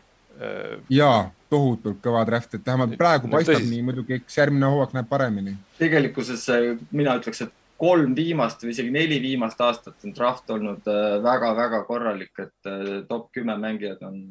ja 0.89 1.11
tohutult 1.51 1.99
kõva 2.03 2.23
draft, 2.25 2.55
et 2.55 2.65
vähemalt 2.65 2.95
praegu 2.97 3.27
no, 3.27 3.35
paistab 3.35 3.59
tõsis. 3.59 3.69
nii, 3.69 3.81
muidugi 3.85 4.17
eks 4.17 4.37
järgmine 4.39 4.69
hooaeg 4.73 4.95
näeb 4.97 5.09
paremini. 5.09 5.57
tegelikkuses 5.79 6.47
mina 6.91 7.17
ütleks, 7.19 7.43
et 7.45 7.57
kolm 7.81 8.13
viimast 8.15 8.63
või 8.63 8.75
isegi 8.75 8.93
neli 8.93 9.17
viimast 9.21 9.61
aastat 9.65 10.05
on 10.05 10.15
draft 10.17 10.49
olnud 10.53 10.87
väga-väga 11.25 11.83
korralik, 11.87 12.33
et 12.39 12.71
top 13.09 13.31
kümme 13.35 13.57
mängijad 13.57 14.01
on 14.05 14.21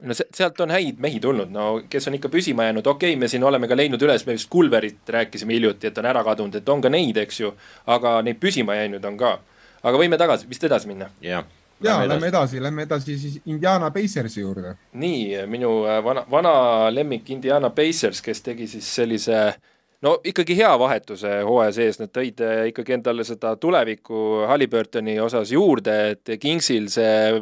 no 0.00 0.14
sealt 0.14 0.60
on 0.60 0.70
häid 0.70 1.00
mehi 1.02 1.20
tulnud, 1.20 1.50
no 1.52 1.68
kes 1.90 2.08
on 2.08 2.16
ikka 2.18 2.30
püsima 2.32 2.68
jäänud, 2.68 2.86
okei 2.86 3.12
okay,, 3.12 3.20
me 3.20 3.28
siin 3.28 3.44
oleme 3.44 3.68
ka 3.68 3.76
leidnud 3.76 4.02
üles, 4.02 4.24
me 4.26 4.36
vist 4.36 4.50
Kulverit 4.50 5.08
rääkisime 5.08 5.56
hiljuti, 5.56 5.90
et 5.90 5.98
on 5.98 6.06
ära 6.06 6.24
kadunud, 6.26 6.58
et 6.60 6.68
on 6.68 6.82
ka 6.84 6.92
neid, 6.92 7.16
eks 7.24 7.40
ju, 7.40 7.52
aga 7.86 8.18
neid 8.26 8.40
püsima 8.42 8.78
jäänud 8.78 9.04
on 9.04 9.16
ka. 9.18 9.38
aga 9.82 9.98
võime 9.98 10.18
tagasi, 10.18 10.48
vist 10.50 10.64
edasi 10.64 10.90
minna? 10.90 11.10
jah 11.22 11.46
ja 11.82 12.00
lähme 12.08 12.26
edasi, 12.26 12.62
lähme 12.62 12.82
edasi 12.82 13.18
siis 13.18 13.40
Indiana 13.46 13.90
Pacersi 13.90 14.40
juurde. 14.40 14.76
nii, 14.92 15.46
minu 15.46 15.84
äh, 15.86 16.04
vana, 16.04 16.24
vana 16.30 16.54
lemmik 16.94 17.30
Indiana 17.30 17.70
Pacers, 17.70 18.22
kes 18.22 18.42
tegi 18.42 18.66
siis 18.66 18.94
sellise 18.94 19.36
äh, 19.46 19.58
no 20.04 20.14
ikkagi 20.24 20.56
hea 20.58 20.70
vahetuse 20.80 21.40
hooaja 21.46 21.74
sees, 21.74 21.98
nad 22.00 22.12
tõid 22.14 22.42
eh, 22.44 22.64
ikkagi 22.72 22.96
endale 22.98 23.26
seda 23.26 23.54
tulevikku 23.60 24.44
Halliburtoni 24.50 25.18
osas 25.22 25.52
juurde, 25.54 25.98
et 26.14 26.34
Kingsil 26.40 26.88
see 26.92 27.38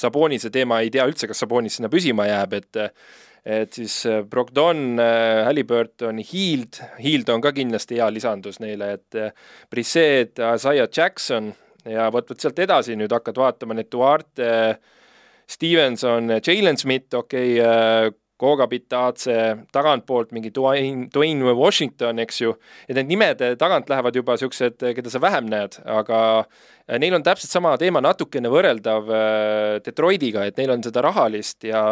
Sabonise 0.00 0.52
teema 0.54 0.82
ei 0.84 0.92
tea 0.94 1.06
üldse, 1.08 1.28
kas 1.30 1.44
Sabonis 1.44 1.78
sinna 1.78 1.92
püsima 1.92 2.28
jääb, 2.30 2.58
et 2.60 2.82
et 3.44 3.76
siis 3.76 3.98
eh, 4.08 4.22
Brogdon, 4.24 4.96
eh, 5.00 5.42
Halliburton, 5.44 6.22
Hiild, 6.24 6.80
Hiild 7.02 7.28
on 7.28 7.44
ka 7.44 7.52
kindlasti 7.56 8.00
hea 8.00 8.08
lisandus 8.12 8.56
neile, 8.64 8.94
et 8.96 9.18
Brisset, 9.70 10.40
Isaiah 10.40 10.88
Jackson 10.88 11.52
ja 11.84 12.08
vot, 12.12 12.30
vot 12.30 12.40
sealt 12.40 12.58
edasi 12.64 12.96
nüüd 12.96 13.12
hakkad 13.12 13.36
vaatama 13.36 13.76
need 13.76 13.90
Duarte, 13.92 14.78
Stevenson, 15.44 16.38
Jalen 16.40 16.80
Smith, 16.80 17.12
okei 17.18 17.58
okay,, 17.60 18.14
Koga 18.44 18.66
Pitaatse, 18.68 19.34
tagantpoolt 19.74 20.34
mingi 20.36 20.52
Dwayne, 20.54 21.08
Dwayne 21.12 21.54
Washington, 21.56 22.20
eks 22.24 22.40
ju, 22.42 22.54
et 22.88 22.98
need 22.98 23.10
nimed 23.10 23.42
tagant 23.60 23.88
lähevad 23.90 24.16
juba 24.16 24.36
siuksed, 24.40 24.82
keda 24.96 25.12
sa 25.12 25.20
vähem 25.22 25.48
näed, 25.50 25.78
aga 25.88 26.20
äh, 26.42 26.98
neil 27.00 27.16
on 27.16 27.24
täpselt 27.24 27.52
sama 27.54 27.74
teema 27.80 28.02
natukene 28.04 28.50
võrreldav 28.52 29.08
äh, 29.08 29.76
Detroitiga, 29.84 30.44
et 30.48 30.60
neil 30.60 30.74
on 30.74 30.84
seda 30.84 31.04
rahalist 31.04 31.64
ja 31.68 31.84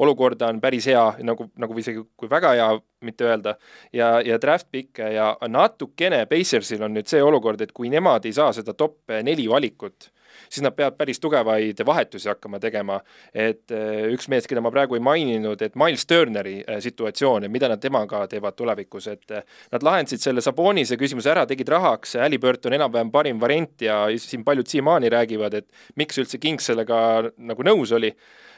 olukorda 0.00 0.48
on 0.50 0.62
päris 0.62 0.88
hea, 0.90 1.04
nagu, 1.26 1.50
nagu 1.60 1.82
isegi 1.82 2.04
kui 2.16 2.30
väga 2.30 2.54
hea, 2.56 2.70
mitte 3.04 3.28
öelda, 3.28 3.56
ja, 3.96 4.14
ja 4.24 4.36
draft 4.40 4.68
pick'e 4.72 5.12
ja 5.14 5.32
natukene 5.48 6.24
Pacersil 6.30 6.82
on 6.84 6.96
nüüd 6.96 7.08
see 7.08 7.22
olukord, 7.24 7.60
et 7.60 7.76
kui 7.76 7.92
nemad 7.92 8.26
ei 8.28 8.36
saa 8.36 8.52
seda 8.56 8.76
top 8.76 9.20
neli 9.24 9.48
valikut 9.48 10.10
siis 10.50 10.64
nad 10.64 10.74
peavad 10.76 10.96
päris 10.98 11.20
tugevaid 11.20 11.80
vahetusi 11.86 12.28
hakkama 12.28 12.58
tegema. 12.60 13.00
et 13.34 13.70
eh, 13.70 14.10
üks 14.14 14.28
mees, 14.28 14.46
keda 14.50 14.60
ma 14.60 14.72
praegu 14.74 14.96
ei 14.98 15.04
maininud, 15.04 15.62
et 15.62 15.76
Miles 15.78 16.06
Turneri 16.06 16.58
eh, 16.66 16.80
situatsioon 16.82 17.46
ja 17.46 17.50
mida 17.52 17.68
nad 17.70 17.80
temaga 17.80 18.24
teevad 18.30 18.56
tulevikus, 18.58 19.06
et 19.12 19.30
eh, 19.30 19.44
nad 19.72 19.86
lahendasid 19.86 20.22
selle 20.22 20.42
Sabonise 20.44 20.98
küsimuse 21.00 21.30
ära, 21.30 21.46
tegid 21.46 21.70
rahaks, 21.70 22.16
Halliburton 22.20 22.74
enam-vähem 22.78 23.12
parim 23.14 23.40
variant 23.40 23.86
ja 23.86 24.02
siin 24.18 24.44
paljud 24.44 24.66
siiamaani 24.66 25.10
räägivad, 25.12 25.54
et 25.54 25.68
miks 25.96 26.18
üldse 26.18 26.40
Kings 26.42 26.66
sellega 26.70 27.30
nagu 27.36 27.66
nõus 27.66 27.94
oli 27.94 28.10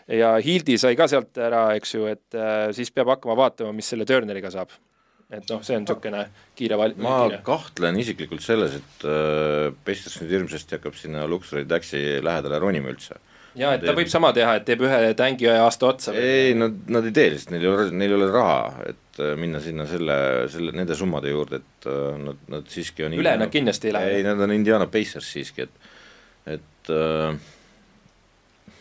ja 0.09 0.37
Hildi 0.43 0.79
sai 0.81 0.97
ka 0.99 1.09
sealt 1.11 1.39
ära, 1.39 1.69
eks 1.77 1.95
ju, 1.95 2.09
et 2.11 2.41
siis 2.75 2.91
peab 2.91 3.13
hakkama 3.13 3.37
vaatama, 3.39 3.77
mis 3.77 3.93
selle 3.93 4.09
Turneriga 4.09 4.51
saab 4.51 4.73
et 5.33 5.49
noh, 5.49 5.61
see 5.65 5.77
on 5.79 5.85
niisugune 5.87 6.23
kiire 6.59 6.79
val-. 6.81 6.95
ma 7.01 7.19
kiire. 7.25 7.43
kahtlen 7.47 7.99
isiklikult 8.03 8.45
selles, 8.45 8.77
et 8.81 9.05
äh, 9.09 9.69
Pesters 9.87 10.19
nüüd 10.21 10.35
hirmsasti 10.37 10.77
hakkab 10.77 10.97
sinna 10.99 11.25
Luxury 11.31 11.65
Taxi 11.69 12.03
lähedale 12.25 12.61
ronima 12.63 12.93
üldse. 12.93 13.17
ja 13.59 13.73
et 13.77 13.85
ta 13.85 13.95
võib 13.97 14.11
sama 14.13 14.33
teha, 14.37 14.59
et 14.61 14.67
teeb 14.69 14.85
ühe 14.85 15.01
tängi 15.19 15.49
ühe 15.49 15.57
aasta 15.63 15.89
otsa. 15.93 16.17
ei, 16.17 16.53
nad, 16.59 16.77
nad 16.93 17.09
ei 17.09 17.17
tee 17.17 17.33
lihtsalt, 17.33 17.55
neil 17.57 17.67
ei 17.67 17.73
ole, 17.73 17.89
neil 18.03 18.15
ei 18.15 18.19
ole 18.19 18.29
raha, 18.35 18.85
et 18.93 19.25
äh, 19.25 19.33
minna 19.41 19.63
sinna 19.65 19.89
selle, 19.89 20.19
selle, 20.53 20.77
nende 20.77 20.99
summade 20.99 21.33
juurde, 21.33 21.63
et 21.65 21.89
äh, 21.89 22.13
nad, 22.29 22.45
nad 22.53 22.69
siiski 22.73 23.09
on 23.09 23.17
üle 23.17 23.37
nad 23.41 23.53
kindlasti 23.53 23.91
ei 23.91 23.97
lähe. 23.99 24.15
ei, 24.19 24.29
nad 24.29 24.45
on 24.45 24.55
Indiana 24.55 24.91
Pacers 24.93 25.33
siiski, 25.33 25.69
et, 25.69 25.93
et 26.59 26.93
äh, 26.93 27.33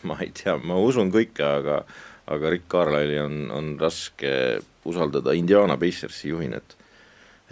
ma 0.08 0.20
ei 0.20 0.32
tea, 0.36 0.58
ma 0.60 0.76
usun 0.84 1.12
kõike, 1.14 1.46
aga 1.48 1.84
aga 2.26 2.50
Rick 2.50 2.68
Carlisle'i 2.70 3.18
on, 3.22 3.50
on 3.50 3.74
raske 3.80 4.30
usaldada 4.88 5.34
Indiana 5.38 5.76
Pacersi 5.76 6.28
juhina, 6.28 6.62
et 6.62 6.76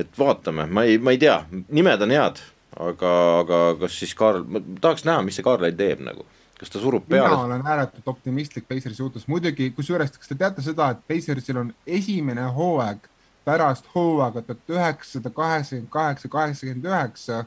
et 0.00 0.18
vaatame, 0.18 0.64
ma 0.66 0.86
ei, 0.88 0.96
ma 0.98 1.12
ei 1.12 1.18
tea, 1.20 1.36
nimed 1.76 2.02
on 2.06 2.12
head, 2.14 2.38
aga, 2.80 3.10
aga 3.42 3.58
kas 3.82 3.98
siis 4.00 4.14
Karl, 4.16 4.46
ma 4.48 4.62
tahaks 4.80 5.04
näha, 5.04 5.24
mis 5.26 5.36
see 5.36 5.44
Carlisle 5.44 5.76
teeb 5.76 6.00
nagu. 6.06 6.24
Kas 6.60 6.72
ta 6.72 6.80
surub 6.80 7.06
peale? 7.08 7.28
mina 7.28 7.44
olen 7.46 7.66
ääretult 7.66 8.08
optimistlik 8.12 8.66
Pacersi 8.68 9.00
suhtes, 9.00 9.26
muidugi 9.28 9.70
kusjuures, 9.76 10.12
kas 10.16 10.28
te 10.28 10.36
teate 10.40 10.64
seda, 10.64 10.90
et 10.94 11.02
Pacersil 11.08 11.60
on 11.60 11.74
esimene 11.86 12.46
hooaeg 12.56 13.08
pärast 13.44 13.88
hooaega 13.94 14.42
tuhat 14.42 14.74
üheksasada 14.76 15.32
kaheksakümmend 15.34 15.90
kaheksa, 15.90 16.28
kaheksakümmend 16.28 16.88
üheksa, 16.90 17.44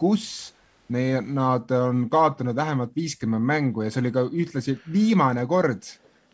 kus 0.00 0.54
ne, 0.88 1.20
nad 1.20 1.70
on 1.70 2.06
kaotanud 2.10 2.56
vähemalt 2.56 2.96
viiskümmend 2.96 3.44
mängu 3.44 3.84
ja 3.84 3.92
see 3.92 4.00
oli 4.04 4.12
ka 4.14 4.24
ühtlasi 4.30 4.78
viimane 4.92 5.46
kord, 5.46 5.84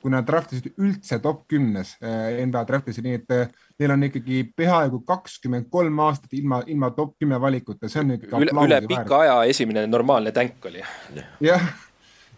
kui 0.03 0.12
nad 0.12 0.26
draftisid 0.26 0.72
üldse 0.82 1.18
top 1.22 1.44
kümnes 1.50 1.94
eh, 2.03 2.42
NBA 2.46 2.64
draftis, 2.68 2.98
nii 3.05 3.20
et 3.20 3.34
eh, 3.36 3.55
neil 3.80 3.94
on 3.94 4.09
ikkagi 4.09 4.42
peaaegu 4.59 5.03
kakskümmend 5.07 5.70
kolm 5.72 6.03
aastat 6.05 6.34
ilma, 6.36 6.62
ilma 6.70 6.90
top 6.96 7.14
kümme 7.22 7.38
valikuta, 7.40 7.90
see 7.90 8.03
on 8.03 8.16
ikka 8.16 8.42
üle, 8.42 8.55
üle 8.66 8.82
pika 8.90 9.22
aja 9.22 9.38
esimene 9.53 9.86
normaalne 9.90 10.34
tänk 10.34 10.66
oli. 10.70 10.82
jah, 11.46 11.66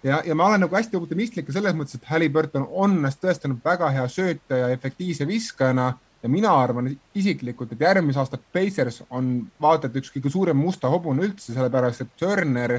ja, 0.05 0.21
ja 0.27 0.37
ma 0.37 0.51
olen 0.51 0.67
nagu 0.67 0.77
hästi 0.77 1.01
optimistlik 1.01 1.49
ka 1.49 1.57
selles 1.57 1.77
mõttes, 1.77 1.99
et 1.99 2.09
Halliburton 2.11 2.69
on 2.71 2.99
ennast 3.01 3.23
tõestanud 3.25 3.65
väga 3.65 3.91
hea 3.97 4.09
söötaja, 4.12 4.73
efektiivse 4.77 5.29
viskajana. 5.29 5.95
Ja 6.25 6.29
mina 6.33 6.55
arvan 6.57 6.87
isiklikult, 7.12 7.75
et 7.75 7.83
järgmise 7.85 8.17
aasta 8.17 8.39
Pacers 8.41 9.03
on 9.12 9.43
vaata 9.61 9.91
et 9.91 9.99
üks 10.01 10.09
kõige 10.09 10.31
suurem 10.33 10.57
musta 10.57 10.89
hobune 10.89 11.21
üldse, 11.27 11.53
sellepärast 11.53 12.01
et 12.01 12.15
Turner, 12.17 12.79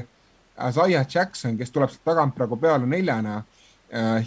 Isaiah 0.56 1.04
Jackson, 1.06 1.54
kes 1.54 1.70
tuleb 1.70 1.92
sealt 1.92 2.02
tagant 2.10 2.34
praegu 2.34 2.58
peale 2.58 2.88
neljana 2.90 3.36
äh, 3.36 3.55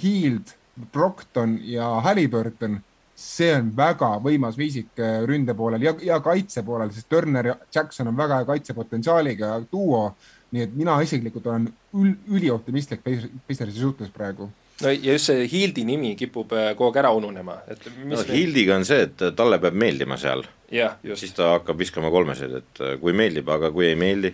Hiild, 0.01 0.55
Brockton 0.93 1.57
ja 1.67 1.87
Halliburton, 2.05 2.79
see 3.19 3.51
on 3.51 3.71
väga 3.75 4.13
võimas 4.23 4.57
viisik 4.59 4.99
äh, 5.01 5.19
ründe 5.27 5.55
poolel 5.57 5.83
ja, 5.83 5.93
ja 6.03 6.19
kaitse 6.23 6.63
poolel, 6.63 6.93
sest 6.95 7.09
Turner 7.11 7.51
ja 7.51 7.55
Jackson 7.75 8.07
on 8.07 8.17
väga 8.17 8.39
hea 8.39 8.47
kaitsepotentsiaaliga 8.53 9.57
duo. 9.71 10.13
nii 10.49 10.63
et 10.65 10.71
mina 10.73 10.95
isiklikult 11.05 11.45
olen 11.45 11.67
ül, 11.93 12.13
ülioptimistlik 12.33 13.03
Pacersi 13.03 13.77
suhtes 13.79 14.09
praegu 14.09 14.47
no 14.81 14.89
ja 14.89 15.13
just 15.13 15.29
see 15.29 15.45
Hildi 15.51 15.83
nimi 15.85 16.15
kipub 16.17 16.53
äh, 16.55 16.71
kogu 16.75 16.89
aeg 16.89 17.01
ära 17.03 17.11
ununema, 17.13 17.59
et 17.67 17.83
mis 17.99 18.15
no, 18.15 18.23
Hildiga 18.33 18.79
on 18.79 18.87
see, 18.87 19.03
et 19.09 19.25
talle 19.37 19.59
peab 19.61 19.75
meeldima 19.77 20.17
seal. 20.17 20.45
siis 21.15 21.35
ta 21.35 21.55
hakkab 21.57 21.77
viskama 21.77 22.11
kolmeseid, 22.13 22.55
et 22.61 22.83
äh, 22.85 22.95
kui 23.01 23.13
meeldib, 23.13 23.49
aga 23.51 23.71
kui 23.75 23.89
ei 23.89 23.99
meeldi 23.99 24.33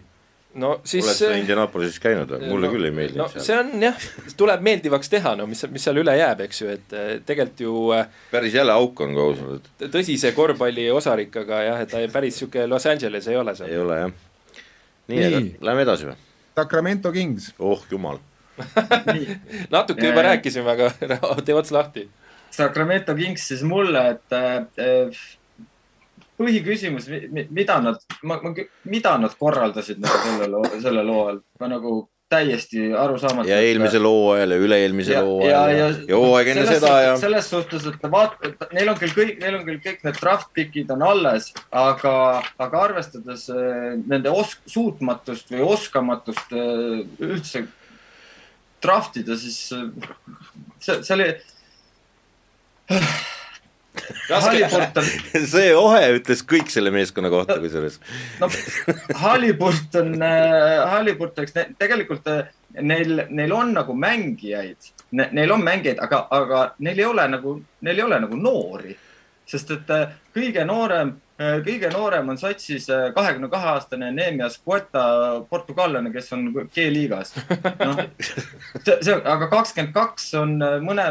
no 0.61 0.71
siis 0.87 1.05
oled 1.05 1.17
sa 1.17 1.31
Indianapolises 1.37 1.99
käinud 2.03 2.31
või? 2.31 2.49
mulle 2.49 2.69
no, 2.69 2.73
küll 2.75 2.87
ei 2.87 2.93
meeldi 2.95 3.19
no, 3.19 3.27
seal. 3.31 3.45
see 3.47 3.57
on 3.59 3.83
jah, 3.83 4.05
tuleb 4.39 4.63
meeldivaks 4.65 5.11
teha, 5.11 5.35
no 5.39 5.47
mis, 5.51 5.63
mis 5.71 5.87
seal 5.87 5.99
üle 6.01 6.15
jääb, 6.15 6.45
eks 6.47 6.61
ju, 6.61 6.69
et 6.75 6.95
eh, 6.95 7.09
tegelikult 7.27 7.63
ju 7.65 7.73
eh, 7.97 8.05
päris 8.31 8.55
jälle 8.55 8.75
auk 8.75 9.01
on, 9.05 9.15
kui 9.15 9.25
aus 9.25 9.41
olla, 9.43 9.59
et 9.59 9.91
tõsise 9.93 10.31
korvpalli 10.37 10.87
osarik, 10.95 11.35
aga 11.43 11.61
jah, 11.69 11.81
et 11.85 11.91
ta 11.91 12.03
päris 12.13 12.37
niisugune 12.37 12.69
Los 12.71 12.87
Angeles 12.91 13.27
ei 13.31 13.39
ole 13.41 13.55
ei 13.55 13.61
seal. 13.61 13.83
ole 13.83 13.99
jah. 14.03 14.15
nii, 15.11 15.19
Nii. 15.19 15.27
aga 15.27 15.69
lähme 15.71 15.85
edasi 15.87 16.09
või? 16.11 16.17
Sacramento 16.55 17.11
Kings, 17.11 17.51
oh 17.59 17.83
jumal. 17.91 18.21
natuke 19.75 20.05
juba 20.07 20.21
ja. 20.21 20.27
rääkisime, 20.31 20.71
aga 20.71 20.91
tee 21.45 21.55
ots 21.55 21.73
lahti. 21.75 22.07
Sacramento 22.55 23.15
Kings 23.17 23.49
siis 23.51 23.65
mulle, 23.67 24.05
et 24.15 24.35
äh, 24.39 25.19
põhiküsimus, 26.39 27.05
mida 27.55 27.77
nad, 27.83 28.01
ma, 28.23 28.39
ma, 28.43 28.51
mida 28.91 29.15
nad 29.21 29.37
korraldasid 29.39 30.01
nagu 30.03 30.19
sellel, 30.25 30.59
sellel 30.83 31.11
hooajal, 31.13 31.39
ma 31.61 31.69
nagu 31.71 31.93
täiesti 32.35 32.87
arusaamatu. 32.97 33.47
ja 33.47 33.59
eelmisel 33.61 34.01
hooajal 34.09 34.51
ja 34.55 34.57
üle-eelmisel 34.57 35.13
Ja- 35.13 35.21
hooajal 35.21 35.69
ja- 35.69 35.77
ja, 35.77 35.87
ja- 36.09 36.17
hooaeg 36.17 36.47
enne 36.55 36.65
seda 36.65 36.93
ja 37.03 37.11
selles 37.21 37.49
suhtes, 37.53 37.85
et 37.85 38.07
vaata, 38.11 38.67
neil 38.73 38.89
on 38.89 38.97
küll 38.97 39.13
kõik, 39.13 39.37
neil 39.39 39.59
on 39.59 39.65
küll 39.67 39.77
kõik 39.83 40.01
need 40.03 40.17
draft 40.19 40.49
pick'id 40.57 40.89
on 40.91 41.05
alles, 41.05 41.51
aga, 41.71 42.15
aga 42.59 42.81
arvestades 42.89 43.45
äh, 43.53 43.93
nende 44.09 44.33
os-, 44.33 44.57
suutmatust 44.65 45.53
või 45.53 45.61
oskamatust 45.69 46.51
äh, 46.57 47.05
üldse 47.29 47.67
draft 48.81 49.21
ida, 49.21 49.37
siis 49.37 49.71
äh, 49.71 49.85
see, 50.79 50.97
see 51.03 51.13
oli. 51.15 51.29
Halliburton, 54.29 55.07
see 55.53 55.71
Ohe 55.77 56.03
ütles 56.19 56.43
kõik 56.47 56.71
selle 56.73 56.91
meeskonna 56.95 57.31
kohta 57.33 57.57
kusjuures. 57.61 57.99
no 58.41 58.49
Halliburton 59.21 60.13
äh,, 60.21 60.83
Halliburton, 60.91 61.47
eks 61.47 61.75
tegelikult 61.79 62.27
äh, 62.31 62.45
neil, 62.81 63.25
neil 63.29 63.53
on 63.55 63.73
nagu 63.75 63.95
mängijaid 63.97 64.91
ne,, 65.11 65.29
neil 65.31 65.51
on 65.51 65.63
mängijaid, 65.63 65.99
aga, 66.03 66.25
aga 66.31 66.63
neil 66.79 66.99
ei 66.99 67.09
ole 67.09 67.27
nagu, 67.31 67.57
neil 67.81 67.99
ei 68.01 68.07
ole 68.07 68.19
nagu 68.25 68.39
noori. 68.39 68.97
sest 69.45 69.71
et 69.75 69.91
äh, 69.93 70.13
kõige 70.33 70.63
noorem, 70.65 71.15
kõige 71.37 71.89
noorem 71.91 72.29
on 72.31 72.37
satsis 72.39 72.87
äh, 72.89 73.09
kahekümne 73.15 73.49
kahe 73.51 73.73
aastane 73.73 74.11
Neemias 74.15 74.55
Cueta, 74.63 75.03
portugallane, 75.49 76.11
kes 76.13 76.31
on 76.33 76.45
G-liigas 76.53 77.35
no,. 77.81 77.95
see, 78.21 78.95
see, 79.01 79.15
aga 79.15 79.49
kakskümmend 79.51 79.93
kaks 79.95 80.29
on 80.39 80.55
äh, 80.63 80.77
mõne, 80.83 81.07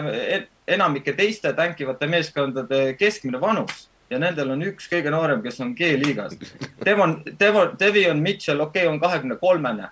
enamike 0.65 1.13
teiste 1.19 1.53
tänkivate 1.53 2.09
meeskondade 2.09 2.87
keskmine 2.97 3.41
vanus 3.41 3.89
ja 4.11 4.21
nendel 4.21 4.55
on 4.55 4.65
üks 4.65 4.89
kõige 4.89 5.13
noorem, 5.13 5.43
kes 5.45 5.61
on 5.65 5.73
G-liigas. 5.77 6.37
Devon, 6.85 7.19
Devon, 7.41 7.75
Devion 7.81 8.21
Mitchell, 8.23 8.63
okei 8.65 8.85
okay,, 8.85 8.93
on 8.93 9.01
kahekümne 9.03 9.37
kolmene. 9.41 9.91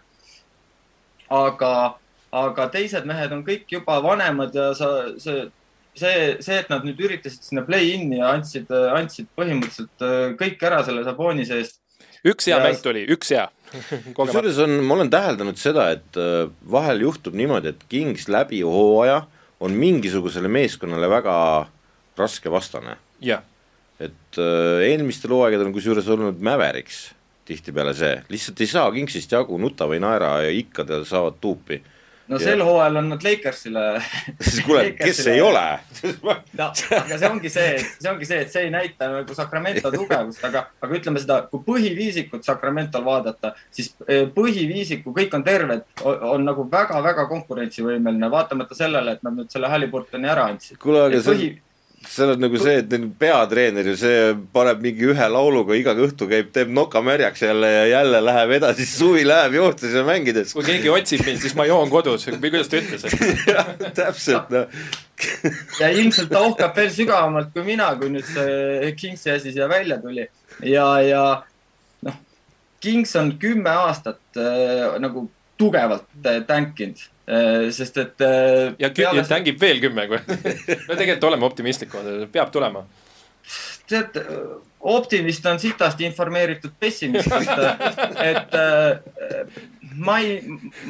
aga, 1.32 1.98
aga 2.32 2.68
teised 2.68 3.06
mehed 3.08 3.32
on 3.32 3.40
kõik 3.44 3.70
juba 3.72 4.02
vanemad 4.04 4.54
ja 4.54 4.72
sa, 4.76 4.88
see, 5.18 5.46
see, 5.98 6.36
see, 6.40 6.58
et 6.58 6.70
nad 6.72 6.84
nüüd 6.86 7.00
üritasid 7.04 7.44
sinna 7.44 7.64
play-in'i 7.66 8.20
ja 8.20 8.32
andsid, 8.36 8.70
andsid 8.70 9.28
põhimõtteliselt 9.38 10.04
äh, 10.06 10.32
kõik 10.40 10.62
ära 10.68 10.82
selle 10.86 11.04
Sabonise 11.06 11.58
eest. 11.60 11.78
üks 12.24 12.48
hea 12.48 12.58
Ja- 12.58 12.64
mäng 12.64 12.80
tuli, 12.82 13.04
üks 13.12 13.32
hea. 13.34 13.48
kusjuures 14.16 14.58
on, 14.64 14.78
ma 14.84 14.98
olen 14.98 15.10
täheldanud 15.12 15.60
seda, 15.60 15.90
et 15.96 16.18
äh, 16.20 16.48
vahel 16.70 17.04
juhtub 17.06 17.36
niimoodi, 17.38 17.72
et 17.72 17.86
Kings 17.92 18.28
läbi 18.28 18.60
hooaja 18.66 19.22
on 19.62 19.72
mingisugusele 19.78 20.50
meeskonnale 20.50 21.08
väga 21.10 21.34
raske 22.18 22.50
vastane. 22.52 22.96
jah, 23.22 23.42
et 24.02 24.38
äh, 24.38 24.82
eelmistel 24.90 25.30
hooaegadel 25.32 25.68
on 25.70 25.74
kusjuures 25.76 26.08
olnud 26.10 26.40
Mavericks 26.42 27.10
tihtipeale 27.48 27.94
see, 27.94 28.16
lihtsalt 28.30 28.60
ei 28.62 28.70
saa 28.70 28.90
Kingsist 28.94 29.32
jagu, 29.34 29.58
nuta 29.58 29.86
või 29.90 29.98
naera 30.02 30.36
ja 30.44 30.50
ikka 30.54 30.84
ta 30.86 31.00
saavad 31.06 31.40
tuupi. 31.42 31.80
No 32.32 32.40
sel 32.42 32.62
hooajal 32.64 32.98
on 33.00 33.10
nad 33.12 33.24
Lakersile. 33.26 33.84
kuule, 34.66 34.84
kes 34.98 35.22
ei 35.32 35.40
ole? 35.44 35.64
no 36.58 36.68
aga 36.68 37.18
see 37.18 37.30
ongi 37.30 37.52
see, 37.52 37.74
see 37.98 38.10
ongi 38.10 38.28
see, 38.28 38.40
et 38.46 38.52
see 38.54 38.66
ei 38.66 38.72
näita 38.74 39.10
nagu 39.12 39.36
Sacramento 39.36 39.92
tugevust, 39.96 40.44
aga, 40.48 40.64
aga 40.82 40.98
ütleme 41.00 41.22
seda, 41.22 41.40
kui 41.52 41.64
põhiviisikut 41.66 42.46
Sacramentol 42.46 43.04
vaadata, 43.06 43.54
siis 43.74 43.92
eh, 44.06 44.24
põhiviisiku, 44.34 45.14
kõik 45.16 45.36
on 45.38 45.46
terved, 45.46 45.84
on 46.04 46.46
nagu 46.48 46.66
väga-väga 46.72 47.28
konkurentsivõimeline, 47.30 48.32
vaatamata 48.32 48.78
sellele, 48.78 49.16
et 49.16 49.26
nad 49.26 49.36
nüüd 49.38 49.52
selle 49.52 49.70
Halliburtoni 49.72 50.30
ära 50.32 50.48
andsid. 50.52 50.80
kuule, 50.82 51.06
aga 51.08 51.20
see 51.20 51.32
põhi, 51.32 51.52
seal 52.08 52.32
on 52.34 52.40
nagu 52.42 52.58
see, 52.60 52.78
et 52.82 52.90
neil 52.92 53.08
peatreener 53.18 53.86
ju 53.92 53.94
see 53.98 54.32
paneb 54.54 54.82
mingi 54.84 55.06
ühe 55.12 55.28
lauluga 55.34 55.76
iga 55.78 55.94
õhtu 55.94 56.28
käib, 56.30 56.50
teeb 56.54 56.72
noka 56.74 57.02
märjaks 57.04 57.44
jälle 57.44 57.70
ja 57.70 57.84
jälle 57.90 58.20
läheb 58.24 58.54
edasi, 58.58 58.86
suvi 58.88 59.24
läheb 59.26 59.56
joostes 59.58 59.94
ja 59.96 60.04
mängides. 60.06 60.54
kui 60.56 60.66
keegi 60.66 60.92
otsib 60.92 61.24
mind, 61.26 61.40
siis 61.42 61.56
ma 61.58 61.66
joon 61.68 61.90
kodus 61.92 62.28
või 62.28 62.52
kuidas 62.54 62.72
ta 62.72 62.80
ütles, 62.80 63.06
et 63.10 63.94
täpselt, 63.98 64.52
noh. 64.54 64.80
ja 65.80 65.92
ilmselt 65.92 66.32
ta 66.32 66.42
ohkab 66.46 66.76
veel 66.76 66.90
sügavamalt 66.94 67.52
kui 67.54 67.66
mina, 67.66 67.92
kui 68.00 68.12
nüüd 68.14 68.26
see 68.28 68.92
Kingsi 68.98 69.34
asi 69.36 69.54
siia 69.54 69.68
välja 69.70 70.00
tuli 70.02 70.26
ja, 70.68 70.88
ja 71.06 71.24
noh, 72.08 72.18
Kings 72.82 73.14
on 73.20 73.36
kümme 73.42 73.70
aastat 73.84 74.40
äh, 74.40 74.98
nagu 75.02 75.28
tugevalt 75.62 76.26
äh, 76.26 76.42
tänkinud 76.48 77.06
äh,, 77.26 77.70
sest 77.74 78.00
et 78.02 78.26
äh, 78.26 78.74
ja, 78.82 78.90
ja 78.90 79.24
tängib 79.28 79.60
veel 79.62 79.80
kümme, 79.84 80.08
kui 80.10 80.20
no 80.88 80.98
tegelikult 80.98 81.30
oleme 81.30 81.48
optimistlikumad, 81.48 82.28
peab 82.34 82.52
tulema. 82.54 82.84
tead, 83.90 84.18
optimist 84.82 85.46
on 85.46 85.58
sitast 85.62 86.00
informeeritud 86.02 86.72
pessimist, 86.80 87.30
et, 88.22 88.54
ma 89.98 90.16
ei, 90.22 90.38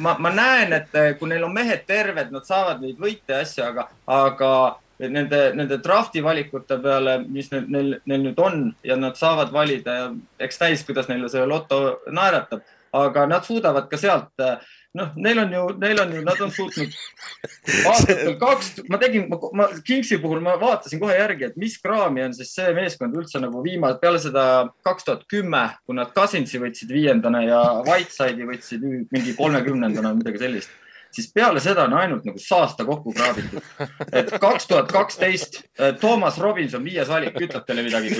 ma, 0.01 0.15
ma 0.21 0.31
näen, 0.33 0.73
et 0.77 0.95
kui 1.19 1.29
neil 1.29 1.43
on 1.45 1.53
mehed 1.53 1.83
terved, 1.89 2.31
nad 2.33 2.45
saavad 2.47 2.81
neid 2.81 3.01
võite 3.01 3.35
ja 3.35 3.41
asju, 3.45 3.65
aga, 3.67 3.87
aga 4.09 4.53
nende, 4.99 5.41
nende 5.57 5.77
drafti 5.83 6.23
valikute 6.23 6.77
peale, 6.81 7.17
mis 7.27 7.49
neil, 7.51 7.65
neil, 7.69 7.91
neil 8.09 8.23
nüüd 8.27 8.39
on 8.41 8.63
ja 8.85 8.97
nad 8.99 9.17
saavad 9.19 9.51
valida 9.53 9.97
ja 9.97 10.07
eks 10.45 10.61
näis, 10.61 10.85
kuidas 10.87 11.09
neile 11.09 11.29
see 11.31 11.45
loto 11.49 11.99
naeratab, 12.11 12.63
aga 12.93 13.25
nad 13.29 13.45
suudavad 13.45 13.89
ka 13.89 13.97
sealt 13.97 14.45
noh, 14.93 15.13
neil 15.17 15.39
on 15.41 15.53
ju, 15.53 15.63
neil 15.81 16.01
on 16.03 16.13
ju, 16.13 16.21
nad 16.25 16.41
on 16.45 16.51
suutnud 16.53 16.93
aastatel 17.89 18.35
kaks, 18.41 18.69
ma 18.91 18.99
tegin, 19.01 19.25
ma 19.57 19.67
Kingsi 19.85 20.19
puhul 20.21 20.43
ma 20.45 20.53
vaatasin 20.61 21.01
kohe 21.01 21.17
järgi, 21.17 21.49
et 21.49 21.57
mis 21.59 21.79
kraami 21.81 22.27
on 22.27 22.37
siis 22.37 22.53
see 22.53 22.69
meeskond 22.77 23.17
üldse 23.17 23.41
nagu 23.41 23.63
viimase, 23.65 23.99
peale 24.03 24.21
seda 24.21 24.45
kaks 24.85 25.09
tuhat 25.09 25.25
kümme, 25.31 25.65
kui 25.87 25.97
nad 25.97 26.13
Cousinsi 26.13 26.61
võtsid 26.61 26.93
viiendana 26.93 27.43
ja 27.47 27.65
Whiteside'i 27.87 28.47
võtsid 28.49 28.85
mingi 28.85 29.35
kolmekümnendana 29.39 30.13
või 30.13 30.21
midagi 30.21 30.45
sellist 30.45 30.79
siis 31.13 31.27
peale 31.33 31.61
seda 31.61 31.83
on 31.85 31.93
ainult 31.93 32.23
nagu 32.25 32.39
saasta 32.41 32.85
kokku 32.85 33.13
kraabitud. 33.13 33.61
et 34.11 34.31
kaks 34.41 34.65
tuhat 34.67 34.91
kaksteist 34.91 35.59
Toomas 36.01 36.39
Robinson 36.41 36.85
viies 36.85 37.09
valik, 37.09 37.37
ütleb 37.37 37.65
teile 37.67 37.85
midagi? 37.85 38.15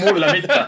mulle 0.00 0.32
mitte. 0.32 0.60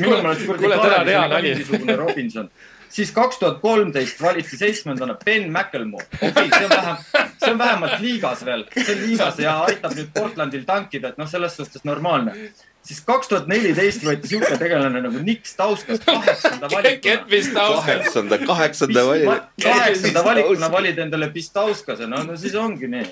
minu 0.00 0.20
meelest 0.20 0.46
Kuule, 0.48 0.76
täna 0.76 1.00
on 1.00 1.32
nali. 1.32 1.54
mingisugune 1.54 1.96
Robinson 1.96 2.50
siis 2.94 3.10
kaks 3.12 3.38
tuhat 3.38 3.58
kolmteist 3.60 4.22
valiti 4.22 4.56
seitsmendana 4.56 5.16
Ben 5.24 5.52
McElmore. 5.52 6.06
okei 6.14 6.28
okay,, 6.30 6.48
see 6.58 6.64
on 6.64 6.70
vähem, 6.70 6.96
see 7.38 7.50
on 7.50 7.58
vähemalt 7.58 7.98
liigas 8.00 8.44
veel, 8.44 8.62
see 8.76 8.94
on 8.94 9.02
liigas 9.06 9.40
ja 9.42 9.56
aitab 9.66 9.96
nüüd 9.98 10.12
Portlandil 10.14 10.62
tankida, 10.68 11.10
et 11.10 11.18
noh, 11.18 11.28
selles 11.30 11.56
suhtes 11.58 11.84
normaalne. 11.84 12.36
siis 12.84 13.00
kaks 13.00 13.32
tuhat 13.32 13.50
neliteist 13.50 14.04
võeti 14.04 14.30
sihuke 14.30 14.58
tegelane 14.60 15.02
nagu 15.02 15.24
Nick 15.24 15.48
Stauskas 15.48 16.02
kaheksanda 16.04 16.68
valikuna. 16.70 17.66
Kaheksanda, 17.66 18.38
kaheksanda 18.46 19.04
vali-. 19.08 19.40
kaheksanda 19.62 20.24
valikuna 20.24 20.70
valid 20.72 20.98
endale 21.06 21.30
Pistauskase, 21.34 22.06
no, 22.06 22.22
no 22.22 22.36
siis 22.36 22.54
ongi 22.54 22.90
nii. 22.94 23.10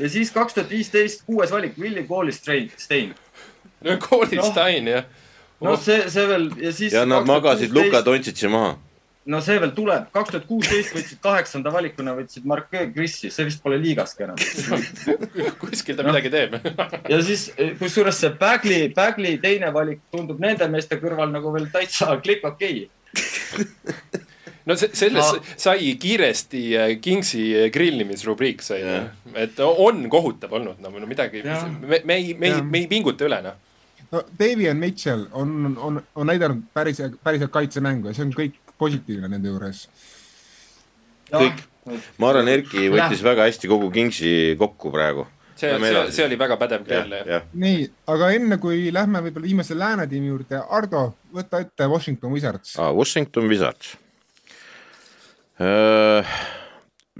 ja 0.00 0.08
siis 0.08 0.30
kaks 0.34 0.58
tuhat 0.60 0.70
viisteist 0.70 1.24
kuues 1.26 1.50
valik, 1.50 1.78
Willie 1.78 2.04
Koolistein. 2.04 3.14
no 3.80 3.98
Koolistein 4.08 4.88
jah. 4.96 5.04
no 5.60 5.76
see, 5.76 6.10
see 6.10 6.28
veel 6.28 6.50
ja 6.58 6.72
siis. 6.72 6.92
ja 6.92 7.06
nad 7.06 7.24
magasid 7.26 7.72
Luka. 7.72 8.04
Dontšitši 8.04 8.48
maha. 8.52 8.76
No 9.30 9.40
see 9.44 9.58
veel 9.62 9.72
tuleb, 9.76 10.08
kaks 10.14 10.32
tuhat 10.34 10.46
kuusteist 10.48 10.94
võtsid 10.96 11.20
kaheksanda 11.22 11.72
valikuna, 11.74 12.14
võtsid 12.18 12.46
Mark 12.48 12.72
Krissi, 12.72 13.30
see 13.30 13.46
vist 13.46 13.62
pole 13.62 13.78
liigaski 13.82 14.26
enam. 14.26 14.40
kuskil 15.62 15.98
ta 15.98 16.06
midagi 16.06 16.32
teeb. 16.32 16.58
ja 17.12 17.20
siis 17.24 17.48
kusjuures 17.78 18.18
see 18.24 18.32
Bagley, 18.40 18.90
Bagley 18.94 19.38
teine 19.42 19.70
valik 19.74 20.02
tundub 20.14 20.42
nende 20.42 20.66
meeste 20.72 20.98
kõrval 21.02 21.30
nagu 21.34 21.54
veel 21.54 21.70
täitsa 21.72 22.16
klikk 22.22 22.46
okei 22.50 22.84
okay. 22.86 24.22
no 24.68 24.76
se- 24.76 24.90
sellest 24.96 25.38
Ma- 25.38 25.58
sai 25.60 25.92
kiiresti 26.00 26.62
äh, 26.78 26.94
Kingsi 27.00 27.44
grillimisrubriik 27.72 28.62
sai 28.64 28.80
Jah., 28.82 29.10
et 29.38 29.60
on 29.62 30.06
kohutav 30.10 30.52
olnud, 30.58 30.80
no 30.82 30.90
no 30.90 31.06
midagi, 31.06 31.44
Jah. 31.46 31.68
me, 31.80 32.02
me 32.04 32.18
ei, 32.18 32.34
me 32.34 32.48
ei 32.48 32.56
Jah., 32.56 32.64
me 32.64 32.82
ei 32.82 32.88
pinguta 32.90 33.28
üle 33.28 33.38
noh. 33.44 33.60
no 34.12 34.24
Davian 34.38 34.80
Mitchell 34.82 35.28
on, 35.32 35.76
on, 35.76 36.02
on 36.14 36.30
näidanud 36.30 36.66
päris, 36.74 37.02
päris 37.22 37.44
head 37.44 37.54
kaitsemängu 37.54 38.10
ja 38.10 38.18
see 38.18 38.26
on 38.26 38.34
kõik 38.36 38.58
positiivne 38.82 39.30
nende 39.30 39.52
juures. 39.52 39.84
kõik, 41.32 41.62
ma 42.20 42.32
arvan, 42.32 42.50
Erki 42.52 42.90
võttis 42.92 43.22
väga 43.24 43.46
hästi 43.48 43.70
kogu 43.70 43.88
Kingsi 43.94 44.32
kokku 44.58 44.92
praegu. 44.94 45.26
see, 45.56 45.72
see, 45.78 46.04
see 46.16 46.26
oli 46.26 46.36
väga 46.40 46.58
pädev 46.58 46.84
grill 46.86 47.16
jah. 47.28 47.48
nii, 47.54 47.86
aga 48.10 48.30
enne 48.36 48.58
kui 48.62 48.90
lähme 48.94 49.22
võib-olla 49.22 49.50
viimase 49.50 49.78
lääne 49.78 50.08
tiimi 50.10 50.32
juurde, 50.32 50.60
Ardo, 50.78 51.06
võta 51.34 51.62
ette 51.62 51.86
Washington 51.88 52.34
Wizards. 52.34 52.76
Washington 52.78 53.48
Wizards. 53.50 53.96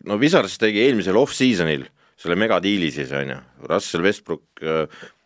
no 0.02 0.16
Wizards 0.18 0.58
tegi 0.58 0.82
eelmisel 0.86 1.16
off-seasonil 1.20 1.86
selle 2.22 2.38
megadiili 2.38 2.90
siis 2.94 3.10
on 3.18 3.34
ju, 3.34 3.38
Russell 3.70 4.04
Westbrook 4.06 4.62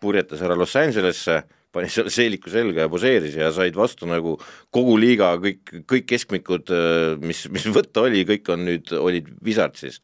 purjetas 0.00 0.42
ära 0.44 0.56
Los 0.56 0.76
Angelesse, 0.80 1.42
pani 1.76 1.90
selle 1.92 2.12
seeliku 2.12 2.52
selga 2.52 2.86
ja 2.86 2.92
poseeris 2.92 3.36
ja 3.38 3.50
said 3.54 3.76
vastu 3.78 4.08
nagu 4.08 4.36
kogu 4.74 4.96
liiga 5.00 5.34
kõik, 5.42 5.74
kõik 5.90 6.08
keskmikud, 6.14 6.72
äh, 6.72 7.12
mis, 7.22 7.44
mis 7.52 7.68
võtta 7.72 8.06
oli, 8.06 8.24
kõik 8.28 8.50
on 8.54 8.66
nüüd, 8.70 8.94
olid 8.96 9.30
Wizardsis. 9.44 10.00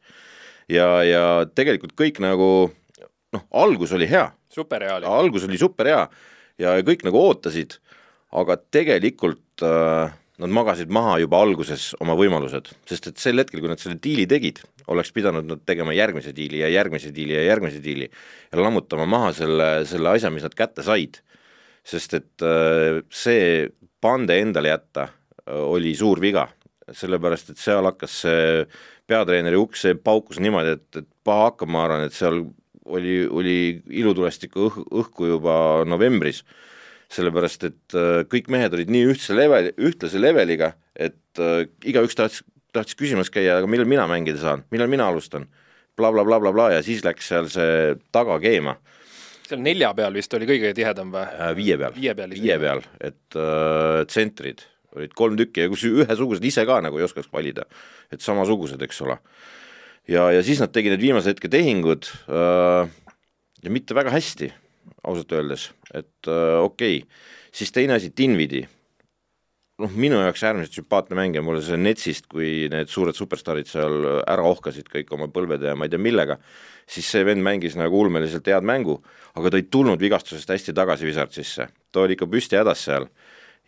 ja, 0.71 0.87
ja 1.07 1.23
tegelikult 1.49 1.97
kõik 1.99 2.21
nagu 2.23 2.49
noh, 3.33 3.45
algus 3.65 3.93
oli 3.97 4.07
hea. 4.09 4.29
super 4.53 4.85
hea 4.85 4.99
oli. 4.99 5.09
algus 5.09 5.47
oli 5.49 5.59
super 5.61 5.89
hea 5.89 6.03
ja 6.61 6.75
kõik 6.85 7.05
nagu 7.07 7.19
ootasid, 7.19 7.79
aga 8.33 8.57
tegelikult 8.73 9.65
äh, 9.65 10.13
nad 10.41 10.53
magasid 10.53 10.91
maha 10.93 11.19
juba 11.21 11.41
alguses 11.45 11.91
oma 12.01 12.15
võimalused, 12.17 12.71
sest 12.89 13.11
et 13.11 13.21
sel 13.21 13.41
hetkel, 13.41 13.61
kui 13.61 13.69
nad 13.69 13.81
selle 13.81 13.99
diili 14.01 14.25
tegid, 14.29 14.63
oleks 14.91 15.13
pidanud 15.15 15.45
nad 15.47 15.61
tegema 15.67 15.93
järgmise 15.95 16.33
diili 16.35 16.63
ja 16.63 16.71
järgmise 16.73 17.13
diili 17.15 17.37
ja 17.37 17.43
järgmise 17.45 17.81
diili 17.83 18.09
ja 18.09 18.59
lammutama 18.59 19.05
maha 19.09 19.31
selle, 19.37 19.69
selle 19.89 20.15
asja, 20.15 20.33
mis 20.33 20.45
nad 20.45 20.57
kätte 20.57 20.85
said. 20.85 21.21
Sest 21.83 22.17
et 22.19 22.45
äh, 22.45 23.01
see 23.11 23.69
pande 24.03 24.37
endale 24.39 24.71
jätta 24.73 25.07
äh, 25.09 25.59
oli 25.59 25.93
suur 25.99 26.21
viga, 26.23 26.47
sellepärast 26.91 27.53
et 27.53 27.61
seal 27.61 27.85
hakkas 27.87 28.19
see 28.25 28.65
peatreeneri 29.07 29.59
uks, 29.59 29.83
see 29.85 29.95
paukus 29.99 30.39
niimoodi, 30.43 30.77
et, 30.77 31.01
et 31.03 31.07
paha 31.27 31.49
hakkab, 31.51 31.71
ma 31.71 31.85
arvan, 31.87 32.05
et 32.07 32.15
seal 32.15 32.41
oli, 32.85 33.17
oli 33.27 33.57
ilutulestikku 34.03 34.67
õh-, 34.67 34.85
õhku 35.03 35.33
juba 35.35 35.55
novembris. 35.87 36.43
Sellepärast 37.13 37.67
et 37.67 37.97
äh, 37.99 38.23
kõik 38.29 38.49
mehed 38.53 38.73
olid 38.73 38.89
nii 38.91 39.11
ühtse 39.11 39.35
level, 39.37 39.69
ühtlase 39.77 40.21
leveliga, 40.21 40.73
et 40.95 41.41
äh, 41.41 41.67
igaüks 41.85 42.17
tahtis, 42.17 42.41
tahtis 42.73 42.97
küsimas 42.97 43.29
käia, 43.33 43.59
aga 43.59 43.69
millal 43.69 43.89
mina 43.89 44.07
mängida 44.09 44.41
saan, 44.41 44.63
millal 44.73 44.89
mina 44.91 45.11
alustan? 45.11 45.45
Bla, 45.93 46.09
bla, 46.09 46.23
blablabla 46.25 46.53
bla, 46.55 46.71
ja 46.73 46.81
siis 46.81 47.03
läks 47.05 47.27
seal 47.29 47.51
see 47.53 47.93
taga 48.15 48.39
keema. 48.41 48.79
Seal 49.47 49.63
nelja 49.63 49.91
peal 49.97 50.15
vist 50.15 50.33
oli 50.37 50.47
kõige 50.49 50.73
tihedam 50.77 51.13
või 51.13 51.25
äh,? 51.25 51.49
viie 51.57 51.77
peal, 51.79 51.97
viie 51.97 52.15
peal, 52.17 52.35
viie 52.37 52.59
peal, 52.61 52.83
et 53.03 53.39
äh, 53.39 54.03
tsentrid 54.09 54.65
olid 54.93 55.13
kolm 55.17 55.37
tükki 55.39 55.65
ja 55.65 55.71
kus 55.71 55.85
ühesugused 55.89 56.43
ise 56.45 56.65
ka 56.69 56.79
nagu 56.85 56.99
ei 56.99 57.07
oskaks 57.07 57.31
valida, 57.33 57.65
et 58.13 58.21
samasugused, 58.21 58.81
eks 58.85 59.01
ole. 59.05 59.17
ja, 60.09 60.27
ja 60.35 60.43
siis 60.45 60.61
nad 60.61 60.73
tegid 60.73 60.93
need 60.95 61.05
viimase 61.05 61.33
hetke 61.33 61.49
tehingud 61.51 62.09
äh, 62.29 62.91
ja 63.63 63.73
mitte 63.73 63.97
väga 63.97 64.13
hästi 64.13 64.51
ausalt 65.03 65.33
öeldes, 65.35 65.71
et 65.93 66.29
äh, 66.29 66.59
okei 66.61 67.01
okay., 67.03 67.21
siis 67.53 67.71
teine 67.71 67.97
asi, 67.97 68.09
Dinvidi, 68.17 68.63
noh, 69.81 69.95
minu 69.97 70.19
jaoks 70.21 70.43
äärmiselt 70.45 70.77
sümpaatne 70.77 71.17
mängija, 71.17 71.43
mulle 71.45 71.63
see 71.65 71.79
Netsist, 71.81 72.27
kui 72.31 72.67
need 72.71 72.91
suured 72.91 73.17
superstaarid 73.17 73.69
seal 73.69 73.95
ära 74.21 74.45
ohkasid 74.45 74.89
kõik 74.91 75.11
oma 75.15 75.29
põlvede 75.33 75.71
ja 75.71 75.77
ma 75.77 75.87
ei 75.87 75.93
tea 75.93 76.01
millega, 76.01 76.37
siis 76.89 77.09
see 77.09 77.25
vend 77.25 77.43
mängis 77.45 77.77
nagu 77.79 78.03
ulmeliselt 78.03 78.47
head 78.51 78.65
mängu, 78.67 78.99
aga 79.39 79.53
ta 79.53 79.61
ei 79.61 79.67
tulnud 79.73 80.01
vigastusest 80.01 80.53
hästi 80.53 80.75
tagasi 80.77 81.09
Wizardsisse, 81.09 81.69
ta 81.91 82.03
oli 82.03 82.17
ikka 82.17 82.29
püsti 82.29 82.59
hädas 82.59 82.85
seal 82.85 83.07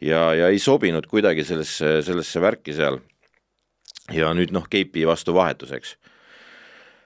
ja, 0.03 0.29
ja 0.37 0.49
ei 0.51 0.61
sobinud 0.61 1.07
kuidagi 1.09 1.45
sellesse, 1.47 1.99
sellesse 2.05 2.43
värki 2.43 2.75
seal. 2.77 3.01
ja 4.13 4.29
nüüd 4.37 4.51
noh, 4.53 4.67
Keipi 4.69 5.07
vastu 5.07 5.33
vahetuseks 5.33 5.95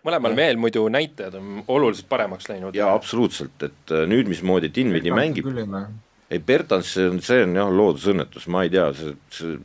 mõlemal 0.04 0.36
mehel 0.36 0.60
muidu 0.60 0.86
näitajad 0.92 1.38
on 1.40 1.64
oluliselt 1.68 2.10
paremaks 2.10 2.50
läinud. 2.50 2.76
jaa, 2.76 2.92
absoluutselt, 2.96 3.64
et 3.64 3.96
nüüd 4.08 4.28
mismoodi 4.32 4.72
Dinvidi 4.76 5.12
mängib, 5.12 5.48
ei 6.30 6.42
Bertans, 6.46 6.92
see 6.94 7.08
on, 7.10 7.22
see 7.26 7.46
on 7.46 7.56
jah, 7.58 7.72
loodusõnnetus, 7.74 8.50
ma 8.54 8.66
ei 8.66 8.74
tea, 8.74 8.90
see, 8.98 9.16
see 9.34 9.56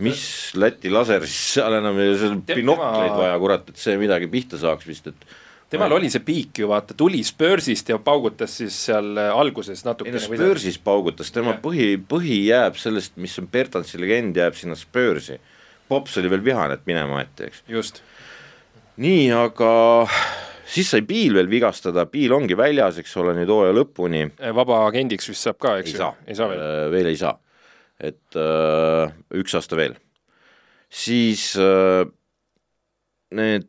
mis 0.00 0.24
Läti 0.56 0.90
laser 0.92 1.26
siis 1.28 1.54
seal 1.58 1.76
enam, 1.76 2.00
seal 2.16 2.34
on 2.34 2.42
binokleid 2.48 3.14
vaja, 3.14 3.36
kurat, 3.42 3.70
et 3.70 3.80
see 3.80 3.98
midagi 4.00 4.30
pihta 4.32 4.58
saaks 4.60 4.88
vist, 4.88 5.10
et 5.12 5.36
temal 5.70 5.92
oli 5.94 6.10
see 6.10 6.24
piik 6.26 6.62
ju 6.62 6.70
vaata, 6.70 6.96
tuli 6.98 7.22
Spursist 7.26 7.92
ja 7.92 8.00
paugutas 8.02 8.56
siis 8.62 8.76
seal 8.88 9.12
äh, 9.20 9.30
alguses 9.30 9.84
natukene. 9.86 10.16
ei 10.16 10.18
no 10.18 10.38
Spursis 10.40 10.80
paugutas, 10.82 11.30
tema 11.34 11.54
ja. 11.54 11.62
põhi, 11.62 11.92
põhi 12.10 12.42
jääb 12.48 12.80
sellest, 12.80 13.16
mis 13.20 13.36
on 13.42 13.48
Bertansi 13.52 14.00
legend, 14.00 14.40
jääb 14.40 14.58
sinna 14.58 14.78
Spursi. 14.78 15.38
Pops 15.90 16.16
oli 16.20 16.30
veel 16.30 16.42
vihane, 16.46 16.76
et 16.78 16.86
minema 16.86 17.18
aeti, 17.18 17.50
eks. 17.50 17.64
just 17.70 18.02
nii, 19.00 19.30
aga 19.32 19.70
siis 20.70 20.90
sai 20.92 21.02
Piil 21.06 21.34
veel 21.36 21.50
vigastada, 21.50 22.06
Piil 22.10 22.32
ongi 22.34 22.56
väljas, 22.58 23.00
eks 23.02 23.16
ole, 23.20 23.34
nüüd 23.38 23.50
hooaja 23.50 23.74
lõpuni. 23.76 24.26
vaba 24.56 24.84
agendiks 24.86 25.30
vist 25.30 25.46
saab 25.46 25.58
ka, 25.62 25.78
eks 25.82 25.96
ju? 25.96 26.10
ei 26.26 26.38
saa 26.38 26.50
veel? 26.50 26.60
Äh, 26.60 26.84
veel 26.94 27.10
ei 27.10 27.18
saa, 27.20 27.34
et 27.98 28.38
öö, 28.38 29.08
äh, 29.08 29.16
üks 29.42 29.56
aasta 29.58 29.78
veel. 29.78 29.96
siis 30.90 31.54
öö, 31.56 32.04
need, 33.38 33.68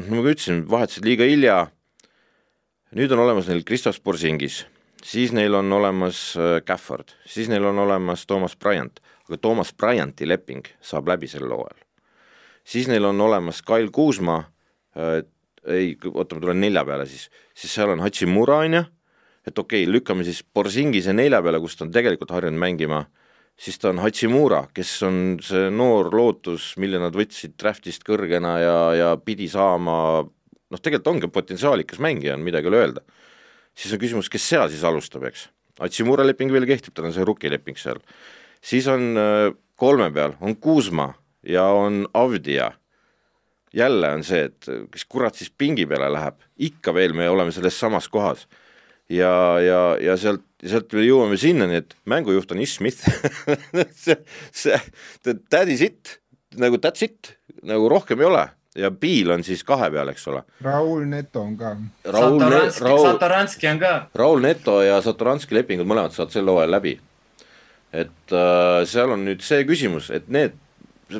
nagu 0.00 0.20
ma 0.20 0.34
ütlesin, 0.34 0.64
vahetasid 0.70 1.08
liiga 1.08 1.28
hilja, 1.28 1.58
nüüd 2.94 3.12
on 3.12 3.24
olemas 3.24 3.48
neil 3.50 3.64
Kristof 3.64 4.00
Borsingis, 4.04 4.64
siis 5.04 5.32
neil 5.36 5.54
on 5.54 5.72
olemas 5.72 6.32
Cafford, 6.68 7.16
siis 7.28 7.50
neil 7.52 7.64
on 7.68 7.80
olemas 7.84 8.24
Toomas 8.26 8.56
Bryant, 8.56 9.00
aga 9.28 9.40
Toomas 9.40 9.72
Bryanti 9.76 10.28
leping 10.28 10.68
saab 10.80 11.08
läbi 11.12 11.28
sel 11.28 11.48
hooajal 11.48 11.80
siis 12.64 12.88
neil 12.88 13.04
on 13.04 13.20
olemas 13.20 13.62
Kail 13.62 13.90
Kuusma 13.92 14.38
ei, 15.70 15.94
oota, 16.12 16.36
ma 16.36 16.44
tulen 16.44 16.60
nelja 16.60 16.84
peale 16.86 17.06
siis, 17.08 17.28
siis 17.56 17.74
seal 17.74 17.94
on 17.94 18.02
Hachimura, 18.04 18.60
on 18.64 18.78
ju, 18.78 18.84
et 19.44 19.58
okei 19.58 19.84
okay,, 19.84 19.92
lükkame 19.92 20.26
siis 20.26 20.42
Borsingise 20.44 21.14
nelja 21.16 21.42
peale, 21.44 21.60
kus 21.62 21.78
ta 21.78 21.86
on 21.86 21.92
tegelikult 21.94 22.34
harjunud 22.34 22.60
mängima, 22.60 23.04
siis 23.56 23.78
ta 23.80 23.90
on 23.92 24.02
Hachimura, 24.04 24.64
kes 24.74 24.92
on 25.08 25.18
see 25.44 25.70
noor 25.72 26.12
lootus, 26.14 26.74
mille 26.80 27.00
nad 27.02 27.16
võtsid 27.16 27.56
draftist 27.60 28.06
kõrgena 28.06 28.56
ja, 28.62 28.78
ja 28.98 29.10
pidi 29.20 29.48
saama 29.52 29.96
noh, 30.74 30.80
tegelikult 30.80 31.12
ongi 31.14 31.30
potentsiaalikas 31.32 32.00
mängija, 32.02 32.38
on 32.38 32.46
midagi 32.46 32.68
ei 32.68 32.72
ole 32.72 32.80
öelda. 32.82 33.04
siis 33.74 33.92
on 33.94 34.00
küsimus, 34.02 34.30
kes 34.30 34.48
seal 34.48 34.68
siis 34.70 34.84
alustab, 34.86 35.26
eks. 35.30 35.48
Hachimura 35.80 36.26
leping 36.26 36.52
veel 36.54 36.66
kehtib, 36.70 36.94
tal 36.94 37.08
on 37.08 37.14
see 37.14 37.26
rookie 37.26 37.50
leping 37.50 37.78
seal. 37.78 38.00
siis 38.62 38.86
on 38.90 39.14
äh, 39.18 39.50
kolme 39.76 40.10
peal, 40.14 40.36
on 40.40 40.56
Kuusma 40.56 41.12
ja 41.42 41.66
on 41.74 42.06
Avdia. 42.14 42.72
Jälle 43.74 44.10
on 44.14 44.24
see, 44.26 44.44
et 44.48 44.68
kes 44.92 45.06
kurat 45.10 45.34
siis 45.34 45.50
pingi 45.50 45.86
peale 45.90 46.10
läheb, 46.12 46.38
ikka 46.62 46.94
veel 46.94 47.14
me 47.16 47.28
oleme 47.30 47.52
selles 47.54 47.78
samas 47.80 48.08
kohas. 48.08 48.46
ja, 49.10 49.60
ja, 49.60 49.80
ja 50.00 50.16
sealt, 50.16 50.46
sealt 50.64 50.92
me 50.96 51.04
jõuame 51.04 51.36
sinnani, 51.36 51.82
et 51.82 51.96
mängujuht 52.08 52.52
on 52.54 52.62
Is 52.64 52.76
Smith 52.78 53.04
see, 54.04 54.16
see, 54.52 54.78
that 55.50 55.68
is 55.68 55.82
it, 55.84 56.18
nagu 56.56 56.78
that's 56.80 57.04
it, 57.04 57.34
nagu 57.62 57.88
rohkem 57.92 58.22
ei 58.22 58.30
ole 58.30 58.46
ja 58.74 58.90
Piil 58.90 59.30
on 59.30 59.44
siis 59.46 59.62
kahe 59.64 59.90
peal, 59.90 60.10
eks 60.10 60.26
ole. 60.30 60.42
Raul 60.64 61.04
Neto 61.06 61.42
on 61.44 61.56
ka. 61.56 61.74
Satoranski, 62.04 62.84
Raul, 62.84 63.04
Satoranski 63.06 63.68
on 63.70 63.80
ka. 63.82 63.92
Raul 64.18 64.42
Neto 64.42 64.80
ja 64.82 65.00
Satoranski 65.04 65.54
lepingud 65.54 65.88
mõlemad 65.88 66.14
saavad 66.14 66.34
sel 66.34 66.50
hooajal 66.50 66.74
läbi. 66.74 66.98
et 67.94 68.32
äh, 68.34 68.82
seal 68.90 69.12
on 69.14 69.22
nüüd 69.22 69.42
see 69.46 69.62
küsimus, 69.68 70.08
et 70.10 70.26
need 70.26 70.56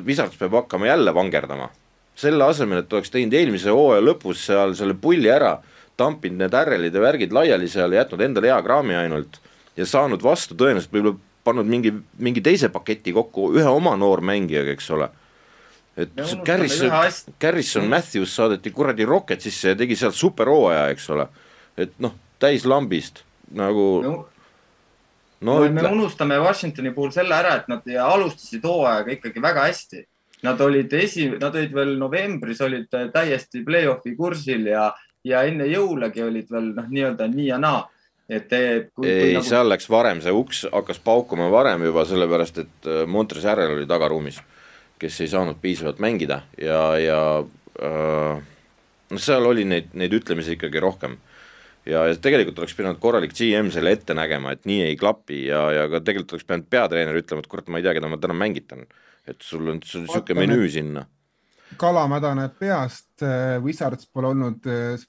Wizards 0.03 0.35
peab 0.35 0.57
hakkama 0.57 0.89
jälle 0.89 1.13
vangerdama. 1.15 1.69
Selle 2.15 2.45
asemel, 2.47 2.83
et 2.83 2.93
oleks 2.93 3.11
teinud 3.13 3.33
eelmise 3.35 3.73
hooaja 3.73 4.03
lõpus 4.03 4.45
seal 4.47 4.75
selle 4.77 4.95
pulli 4.99 5.29
ära, 5.31 5.57
tampinud 5.99 6.43
need 6.43 6.55
ärrelid 6.55 6.95
ja 6.95 7.03
värgid 7.03 7.35
laiali 7.35 7.67
seal 7.71 7.93
ja 7.93 8.03
jätnud 8.03 8.23
endale 8.25 8.51
hea 8.51 8.57
kraami 8.63 8.97
ainult 8.99 9.39
ja 9.77 9.87
saanud 9.87 10.23
vastu 10.23 10.57
tõenäoliselt 10.59 10.93
võib-olla 10.93 11.19
pannud 11.45 11.69
mingi, 11.69 11.91
mingi 12.17 12.41
teise 12.43 12.71
paketi 12.73 13.13
kokku 13.15 13.51
ühe 13.55 13.69
oma 13.69 13.93
noormängijaga, 13.99 14.73
eks 14.75 14.89
ole. 14.95 15.09
et 15.95 16.11
Garrison, 16.45 16.91
Garrison 17.39 17.87
Matthews 17.87 18.35
saadeti 18.35 18.71
kuradi 18.71 19.05
Rocket 19.05 19.41
sisse 19.41 19.73
ja 19.73 19.79
tegi 19.79 19.95
sealt 19.95 20.15
superhooaja, 20.15 20.87
eks 20.95 21.09
ole. 21.15 21.27
et 21.77 21.93
noh, 21.99 22.15
täis 22.39 22.65
lambist 22.65 23.23
nagu 23.55 23.85
no 24.03 24.15
no, 25.41 25.59
no 25.59 25.71
me 25.71 25.87
unustame 25.87 26.39
Washingtoni 26.39 26.91
puhul 26.95 27.11
selle 27.13 27.35
ära, 27.35 27.55
et 27.59 27.69
nad 27.71 27.87
alustasid 28.07 28.63
hooaega 28.65 29.15
ikkagi 29.17 29.41
väga 29.41 29.67
hästi. 29.69 30.05
Nad 30.43 30.59
olid 30.61 30.91
esi, 30.93 31.29
nad 31.39 31.55
olid 31.55 31.73
veel 31.73 31.95
novembris 31.97 32.59
olid 32.61 32.89
täiesti 33.13 33.63
play-off'i 33.65 34.15
kursil 34.17 34.67
ja, 34.67 34.89
ja 35.23 35.43
enne 35.47 35.65
jõulegi 35.71 36.23
olid 36.25 36.49
veel 36.51 36.73
noh, 36.75 36.89
nii-öelda 36.91 37.29
nii 37.31 37.47
ja 37.47 37.59
naa 37.61 37.85
et 38.29 38.49
kui, 38.95 39.07
ei, 39.07 39.33
nagu... 39.35 39.45
seal 39.45 39.69
läks 39.69 39.87
varem, 39.91 40.21
see 40.23 40.33
uks 40.33 40.63
hakkas 40.71 40.99
paukuma 41.05 41.47
varem 41.53 41.85
juba 41.85 42.05
sellepärast, 42.09 42.63
et 42.63 42.89
äh, 42.89 43.03
Montres 43.09 43.45
Järel 43.45 43.75
oli 43.75 43.85
tagaruumis, 43.89 44.39
kes 45.01 45.21
ei 45.21 45.29
saanud 45.29 45.59
piisavalt 45.61 46.01
mängida 46.03 46.41
ja, 46.57 46.81
ja 47.01 47.21
äh, 47.41 48.41
noh, 49.11 49.21
seal 49.21 49.45
oli 49.45 49.65
neid, 49.69 49.93
neid 49.93 50.13
ütlemisi 50.17 50.55
ikkagi 50.57 50.81
rohkem 50.81 51.19
ja, 51.85 52.07
ja 52.09 52.17
tegelikult 52.17 52.63
oleks 52.63 52.77
pidanud 52.77 53.01
korralik 53.01 53.35
GM 53.37 53.69
selle 53.73 53.93
ette 53.93 54.17
nägema, 54.17 54.55
et 54.55 54.65
nii 54.65 54.81
ei 54.89 54.97
klapi 54.99 55.45
ja, 55.45 55.67
ja 55.75 55.87
ka 55.91 56.01
tegelikult 56.01 56.37
oleks 56.37 56.49
pidanud 56.49 56.69
peatreener 56.71 57.21
ütlema, 57.21 57.45
et 57.45 57.51
kurat, 57.51 57.69
ma 57.69 57.81
ei 57.81 57.85
tea, 57.85 57.93
keda 57.97 58.09
ma 58.09 58.21
täna 58.21 58.37
mängitan. 58.37 58.87
Et 59.27 59.41
sul 59.41 59.67
on, 59.67 59.79
niisugune 59.83 60.39
menüü 60.39 60.69
sinna. 60.69 61.05
kala 61.77 62.07
mädaneb 62.07 62.59
peast. 62.59 63.04
Wizards 63.63 64.09
pole 64.11 64.27
olnud, 64.33 64.65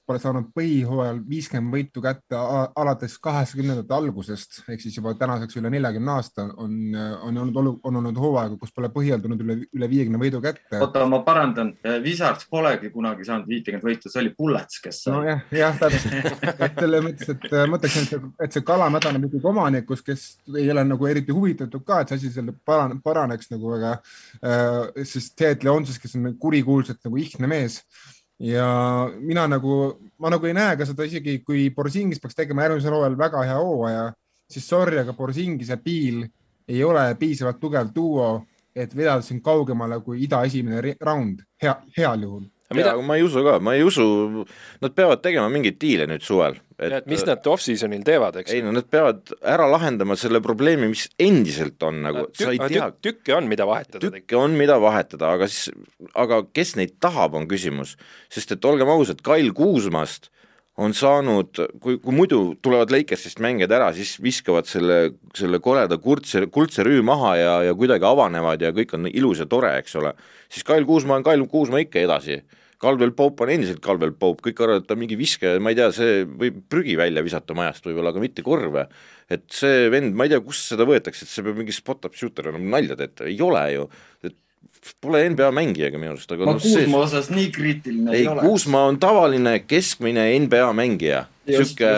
pole 0.07 0.19
saanud 0.21 0.49
põhihooajal 0.55 1.19
viiskümmend 1.27 1.73
võitu 1.73 2.01
kätte 2.03 2.37
alates 2.37 3.17
kaheksakümnendate 3.23 3.93
algusest 3.93 4.61
ehk 4.71 4.81
siis 4.83 4.97
juba 4.99 5.13
tänaseks 5.19 5.57
üle 5.59 5.71
neljakümne 5.73 6.13
aasta 6.13 6.47
on, 6.63 6.77
on 6.95 7.39
olnud, 7.43 7.79
on 7.83 7.99
olnud 8.01 8.19
hooaegu, 8.21 8.57
kus 8.61 8.71
pole 8.75 8.89
põhjal 8.93 9.21
tulnud 9.23 9.43
üle, 9.43 9.57
üle 9.75 9.89
viiekümne 9.91 10.21
võidu 10.21 10.41
kätte. 10.43 10.79
oota, 10.79 11.05
ma 11.09 11.21
parandan, 11.25 11.73
Wizards 12.03 12.47
polegi 12.51 12.91
kunagi 12.93 13.27
saanud 13.27 13.49
viitekümmet 13.49 13.87
võitu, 13.89 14.11
see 14.11 14.23
oli 14.23 14.33
Bullets, 14.37 14.81
kes 14.83 15.01
sai. 15.05 15.15
nojah, 15.17 15.43
jah, 15.59 15.79
täpselt, 15.81 16.43
et 16.67 16.81
selles 16.81 17.05
mõttes, 17.07 17.33
et 17.35 17.47
ma 17.67 17.81
ütleksin, 17.81 18.07
et 18.07 18.13
see, 18.13 18.31
et 18.47 18.57
see 18.57 18.67
kala 18.67 18.89
mädaneb 18.93 19.27
ikkagi 19.29 19.51
omanikust, 19.51 20.05
kes 20.07 20.25
ei 20.55 20.69
ole 20.73 20.85
nagu 20.87 21.09
eriti 21.09 21.35
huvitatud 21.35 21.85
ka, 21.87 22.01
et 22.01 22.13
see 22.13 22.21
asi 22.21 22.33
selle 22.39 22.55
paraneks 22.67 23.51
nagu 23.53 23.75
väga 23.75 23.95
äh,, 23.97 25.03
siis 25.07 25.31
Ted 25.37 25.65
Leonsis, 25.67 25.99
kes 26.01 26.17
on 26.19 26.31
kurikuulsalt 26.39 27.03
nagu 27.07 27.19
ihne 27.21 27.51
mees 27.51 27.81
ja 28.39 28.67
mina 29.19 29.47
nagu, 29.47 29.77
ma 30.19 30.29
nagu 30.29 30.45
ei 30.45 30.53
näe 30.53 30.75
ka 30.77 30.85
seda 30.85 31.07
isegi, 31.07 31.39
kui 31.45 31.69
Borsingis 31.73 32.21
peaks 32.21 32.37
tegema 32.37 32.67
järgmisel 32.67 32.93
hooajal 32.93 33.17
väga 33.17 33.45
hea 33.49 33.57
hooaja, 33.57 34.03
siis 34.49 34.67
sorry, 34.69 34.99
aga 35.01 35.13
Borsingis 35.13 35.71
ja 35.73 35.77
Piil 35.77 36.25
ei 36.67 36.83
ole 36.83 37.07
piisavalt 37.19 37.59
tugev 37.59 37.89
duo, 37.95 38.45
et 38.75 38.93
vedada 38.95 39.23
sind 39.25 39.41
kaugemale 39.41 40.01
kui 40.05 40.21
ida 40.23 40.43
esimene 40.45 40.95
round, 41.01 41.41
hea, 41.61 41.73
heal 41.97 42.27
juhul 42.27 42.45
mida... 42.75 42.93
Ja, 42.95 43.03
ma 43.03 43.17
ei 43.17 43.25
usu 43.25 43.43
ka, 43.45 43.57
ma 43.63 43.75
ei 43.77 43.83
usu, 43.85 44.05
nad 44.83 44.95
peavad 44.97 45.21
tegema 45.23 45.49
mingeid 45.51 45.77
diile 45.81 46.07
nüüd 46.09 46.25
suvel. 46.25 46.57
et 46.77 47.07
mis 47.09 47.23
nad 47.25 47.45
off-season'il 47.49 48.03
teevad, 48.05 48.39
eks? 48.41 48.53
ei 48.53 48.63
no 48.65 48.73
nad 48.75 48.87
peavad 48.91 49.33
ära 49.41 49.65
lahendama 49.71 50.17
selle 50.19 50.41
probleemi, 50.45 50.91
mis 50.91 51.07
endiselt 51.21 51.81
on 51.87 52.01
nagu, 52.05 52.27
sa 52.37 52.51
ei 52.53 52.61
tea. 52.61 52.89
tükke 53.03 53.35
on, 53.37 53.49
mida 53.49 53.67
vahetada. 53.69 54.11
tükke 54.11 54.39
on, 54.39 54.57
mida 54.59 54.79
vahetada, 54.83 55.31
aga 55.37 55.49
siis, 55.51 55.71
aga 56.13 56.43
kes 56.53 56.75
neid 56.79 56.97
tahab, 57.03 57.37
on 57.39 57.47
küsimus. 57.49 57.95
sest 58.33 58.57
et 58.57 58.67
olgem 58.67 58.91
ausad, 58.93 59.23
Kail 59.25 59.53
Kuusmast 59.57 60.31
on 60.77 60.93
saanud, 60.93 61.57
kui, 61.81 61.97
kui 62.01 62.13
muidu 62.13 62.41
tulevad 62.61 62.91
Lakersist 62.93 63.41
mängijad 63.43 63.73
ära, 63.73 63.89
siis 63.97 64.15
viskavad 64.21 64.69
selle, 64.69 64.99
selle 65.37 65.59
koleda 65.63 65.97
kuldse, 66.01 66.45
kuldse 66.53 66.85
rüü 66.85 67.01
maha 67.05 67.33
ja, 67.39 67.55
ja 67.65 67.73
kuidagi 67.77 68.05
avanevad 68.05 68.61
ja 68.61 68.71
kõik 68.75 68.93
on 68.97 69.09
ilus 69.09 69.41
ja 69.41 69.49
tore, 69.49 69.73
eks 69.81 69.97
ole. 69.97 70.13
siis 70.53 70.67
Kail 70.67 70.85
Kuusma 70.85 71.17
on 71.17 71.25
Kail 71.25 71.47
Kuusma 71.49 71.81
ikka 71.81 72.03
edasi. 72.05 72.41
Kalvel 72.77 73.09
Pope 73.17 73.41
on 73.41 73.49
endiselt 73.49 73.81
Kalvel 73.81 74.11
Pope, 74.13 74.43
kõik 74.45 74.59
arvavad, 74.61 74.83
et 74.83 74.89
ta 74.89 74.93
on 74.93 75.01
mingi 75.01 75.17
viskaja, 75.17 75.57
ma 75.57 75.73
ei 75.73 75.79
tea, 75.79 75.87
see 75.97 76.19
võib 76.29 76.59
prügi 76.69 76.93
välja 76.99 77.23
visata 77.25 77.55
majast 77.57 77.87
võib-olla, 77.89 78.11
aga 78.13 78.21
mitte 78.21 78.45
korve. 78.45 78.85
et 79.33 79.49
see 79.51 79.89
vend, 79.89 80.13
ma 80.13 80.27
ei 80.27 80.35
tea, 80.35 80.43
kust 80.45 80.69
seda 80.69 80.85
võetakse, 80.87 81.25
et 81.25 81.31
see 81.31 81.43
peab 81.43 81.57
mingi 81.57 81.73
spot-up 81.73 82.13
shooter 82.15 82.51
olema, 82.51 82.77
nalja 82.77 82.95
teete, 82.99 83.25
ei 83.31 83.41
ole 83.41 83.63
ju. 83.73 83.89
et 84.29 84.37
Pole 85.01 85.23
NBA 85.29 85.49
mängijagi 85.55 85.99
minu 85.99 86.13
arust, 86.15 86.31
aga 86.33 86.47
ma 86.47 86.53
no, 86.55 86.61
Kuusma 86.61 87.01
osas 87.05 87.29
nii 87.33 87.49
kriitiline 87.53 88.13
ei, 88.13 88.23
ei 88.23 88.29
ole. 88.31 88.43
Kuusma 88.45 88.83
on 88.89 88.99
tavaline 89.01 89.57
keskmine 89.67 90.25
NBA 90.45 90.69
mängija. 90.77 91.25
sihuke 91.47 91.91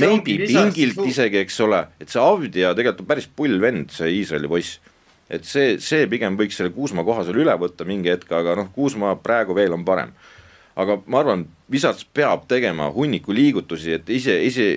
maybe 0.00 0.36
pingilt 0.44 0.98
suht... 0.98 1.08
isegi, 1.08 1.40
eks 1.44 1.60
ole, 1.64 1.80
et 2.00 2.10
see 2.12 2.20
Avdia 2.20 2.74
tegelikult 2.76 3.04
on 3.04 3.08
päris 3.14 3.28
pull 3.36 3.56
vend, 3.62 3.94
see 3.94 4.10
Iisraeli 4.18 4.50
poiss. 4.50 4.80
et 5.32 5.46
see, 5.48 5.78
see 5.80 6.04
pigem 6.10 6.36
võiks 6.36 6.58
selle 6.60 6.74
Kuusma 6.74 7.04
koha 7.06 7.24
seal 7.24 7.40
üle 7.40 7.54
võtta 7.60 7.86
mingi 7.88 8.12
hetk, 8.12 8.28
aga 8.36 8.58
noh, 8.60 8.68
Kuusma 8.74 9.14
praegu 9.24 9.56
veel 9.56 9.72
on 9.76 9.86
parem. 9.88 10.12
aga 10.76 10.98
ma 11.06 11.22
arvan, 11.22 11.46
Wizards 11.70 12.04
peab 12.04 12.48
tegema 12.50 12.90
hunniku 12.92 13.32
liigutusi, 13.32 13.96
et 13.96 14.10
ise, 14.12 14.36
ise 14.44 14.68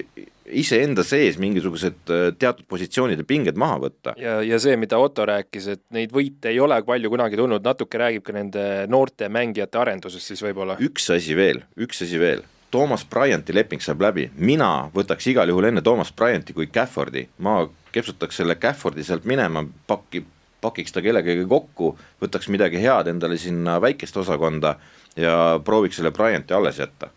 iseenda 0.51 1.03
sees 1.03 1.37
mingisugused 1.41 2.11
äh, 2.11 2.27
teatud 2.39 2.67
positsioonide 2.69 3.25
pinged 3.27 3.57
maha 3.59 3.79
võtta. 3.87 4.13
ja, 4.19 4.39
ja 4.45 4.59
see, 4.61 4.77
mida 4.79 4.99
Otto 5.01 5.25
rääkis, 5.27 5.67
et 5.73 5.83
neid 5.95 6.13
võite 6.15 6.51
ei 6.51 6.59
ole 6.63 6.79
palju 6.85 7.11
kunagi 7.11 7.39
tulnud, 7.39 7.65
natuke 7.65 7.99
räägib 7.99 8.25
ka 8.27 8.35
nende 8.35 8.67
noorte 8.91 9.29
mängijate 9.29 9.81
arendusest 9.81 10.33
siis 10.33 10.43
võib-olla. 10.45 10.77
üks 10.83 11.09
asi 11.15 11.35
veel, 11.37 11.63
üks 11.79 12.03
asi 12.05 12.21
veel. 12.21 12.45
Toomas 12.71 13.05
Bryanti 13.07 13.55
leping 13.55 13.83
saab 13.83 14.01
läbi, 14.03 14.25
mina 14.35 14.89
võtaks 14.95 15.29
igal 15.31 15.47
juhul 15.47 15.69
enne 15.69 15.83
Toomas 15.83 16.11
Bryanti 16.15 16.55
kui 16.55 16.67
Caffordi, 16.67 17.23
ma 17.43 17.61
kepsutaks 17.95 18.41
selle 18.41 18.57
Caffordi 18.59 19.05
sealt 19.07 19.27
minema, 19.27 19.63
pakki, 19.87 20.23
pakiks 20.61 20.91
ta 20.91 21.03
kellegagi 21.03 21.45
kokku, 21.47 21.93
võtaks 22.23 22.51
midagi 22.51 22.81
head 22.83 23.07
endale 23.13 23.39
sinna 23.39 23.77
väikest 23.83 24.19
osakonda 24.19 24.75
ja 25.15 25.37
prooviks 25.63 26.01
selle 26.01 26.11
Bryanti 26.11 26.53
alles 26.53 26.79
jätta. 26.83 27.09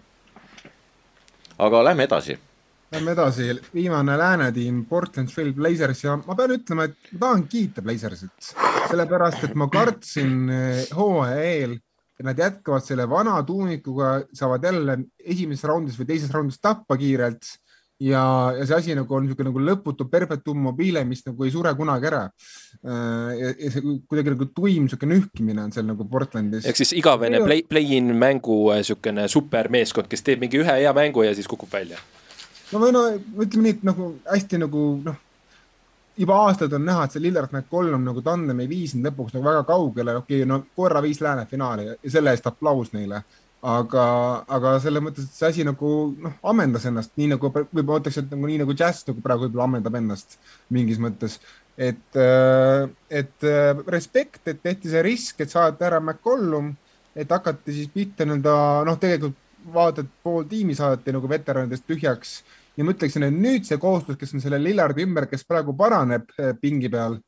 aga 1.60 1.82
lähme 1.84 2.06
edasi 2.06 2.38
Lähme 2.90 3.12
edasi, 3.14 3.44
viimane 3.70 4.16
lääne 4.18 4.48
tiim, 4.50 4.80
Portland 4.90 5.30
Trail 5.30 5.52
Blazers. 5.54 6.00
Ja 6.02 6.16
ma 6.18 6.34
pean 6.34 6.56
ütlema, 6.56 6.88
et 6.88 7.12
ma 7.14 7.20
tahan 7.22 7.44
kiita 7.46 7.84
Blazersit, 7.86 8.50
sellepärast 8.90 9.46
et 9.46 9.54
ma 9.54 9.68
kartsin 9.70 10.50
eh, 10.50 10.80
hooaja 10.98 11.36
eel, 11.52 11.76
et 12.18 12.26
nad 12.26 12.42
jätkavad 12.42 12.82
selle 12.82 13.06
vana 13.06 13.36
tuumikuga, 13.46 14.16
saavad 14.34 14.66
jälle 14.66 14.98
esimeses 15.22 15.70
raundis 15.70 16.02
või 16.02 16.10
teises 16.10 16.34
raundis 16.34 16.58
tappa 16.58 16.98
kiirelt. 16.98 17.54
Ja, 18.02 18.24
ja 18.58 18.66
see 18.66 18.78
asi 18.80 18.94
nagu 18.96 19.14
on 19.14 19.26
niisugune 19.28 19.52
nagu 19.52 19.62
lõputu 19.70 20.10
perpetuum 20.10 20.58
mobile, 20.72 21.04
mis 21.06 21.22
nagu 21.28 21.46
ei 21.46 21.54
sure 21.54 21.70
kunagi 21.78 22.10
ära. 22.10 22.26
Eh, 22.82 23.34
ja, 23.38 23.56
see 23.70 23.98
kuidagi 24.10 24.34
nagu 24.34 24.50
tuim 24.50 24.88
niisugune 24.88 25.20
nühkimine 25.20 25.68
on 25.68 25.76
seal 25.76 25.86
nagu 25.86 26.10
Portlandis. 26.10 26.66
ehk 26.66 26.82
siis 26.82 26.98
igavene 26.98 27.38
play, 27.46 27.62
play-in 27.62 28.16
mängu 28.18 28.64
niisugune 28.74 29.28
eh, 29.28 29.36
supermeeskond, 29.38 30.10
kes 30.10 30.26
teeb 30.26 30.42
mingi 30.42 30.58
ühe 30.64 30.82
hea 30.82 30.96
mängu 30.96 31.22
ja 31.28 31.38
siis 31.38 31.46
kukub 31.46 31.70
välja 31.70 32.02
no 32.72 32.80
või 32.82 32.94
no 32.94 33.02
ütleme 33.14 33.66
nii, 33.66 33.76
et 33.78 33.84
nagu 33.86 34.12
hästi 34.30 34.60
nagu 34.62 34.84
noh, 35.04 35.18
juba 36.20 36.40
aastaid 36.46 36.72
on 36.76 36.84
näha, 36.86 37.04
et 37.06 37.14
see 37.14 37.22
Lillard 37.24 37.52
McCollum 37.54 38.02
nagu 38.06 38.22
tandem 38.24 38.58
ei 38.62 38.70
viisinud 38.70 39.08
lõpuks 39.10 39.36
nagu 39.36 39.46
väga 39.46 39.62
kaugele, 39.68 40.16
okei 40.20 40.42
okay,, 40.42 40.48
no 40.48 40.62
korra 40.76 41.02
viis 41.04 41.22
lääne 41.24 41.46
finaali 41.50 41.86
ja 41.90 41.96
selle 42.16 42.34
eest 42.34 42.50
aplaus 42.50 42.92
neile. 42.96 43.24
aga, 43.60 44.02
aga 44.56 44.70
selles 44.80 45.02
mõttes, 45.04 45.26
et 45.28 45.36
see 45.36 45.48
asi 45.50 45.64
nagu 45.68 45.88
noh, 46.16 46.36
ammendas 46.48 46.86
ennast 46.88 47.10
nii 47.20 47.26
nagu 47.34 47.50
võib-olla 47.52 47.98
ütleks, 48.00 48.16
et 48.22 48.30
nagu 48.32 48.48
nii 48.48 48.62
nagu 48.62 48.72
džäss 48.72 49.04
nagu 49.10 49.20
praegu 49.20 49.44
võib-olla 49.44 49.66
ammendab 49.66 49.98
ennast 49.98 50.38
mingis 50.72 51.00
mõttes. 51.02 51.36
et, 51.76 52.16
äh, 52.16 52.88
et 53.10 53.44
äh, 53.44 53.82
respekt, 53.86 54.40
et 54.48 54.62
tehti 54.62 54.88
see 54.88 55.02
risk, 55.04 55.40
et 55.40 55.52
saati 55.52 55.84
ära 55.84 56.00
McCollum, 56.00 56.72
et 57.14 57.28
hakati 57.28 57.76
siis 57.76 57.92
pihta 57.92 58.24
nii-öelda 58.24 58.56
noh, 58.88 58.96
tegelikult 59.00 59.36
vaatad, 59.74 60.08
pool 60.22 60.44
tiimi 60.48 60.74
saadeti 60.74 61.12
nagu 61.12 61.28
veteranidest 61.28 61.84
tühjaks 61.88 62.40
ja 62.76 62.86
ma 62.86 62.94
ütleksin, 62.94 63.26
et 63.26 63.34
nüüd 63.36 63.66
see 63.68 63.78
koostöös, 63.80 64.18
kes 64.20 64.34
on 64.36 64.42
selle 64.44 64.60
Lillardi 64.62 65.04
ümber, 65.04 65.26
kes 65.30 65.44
praegu 65.48 65.74
paraneb 65.78 66.30
eh, 66.38 66.52
pingi 66.60 66.90
peal, 66.92 67.18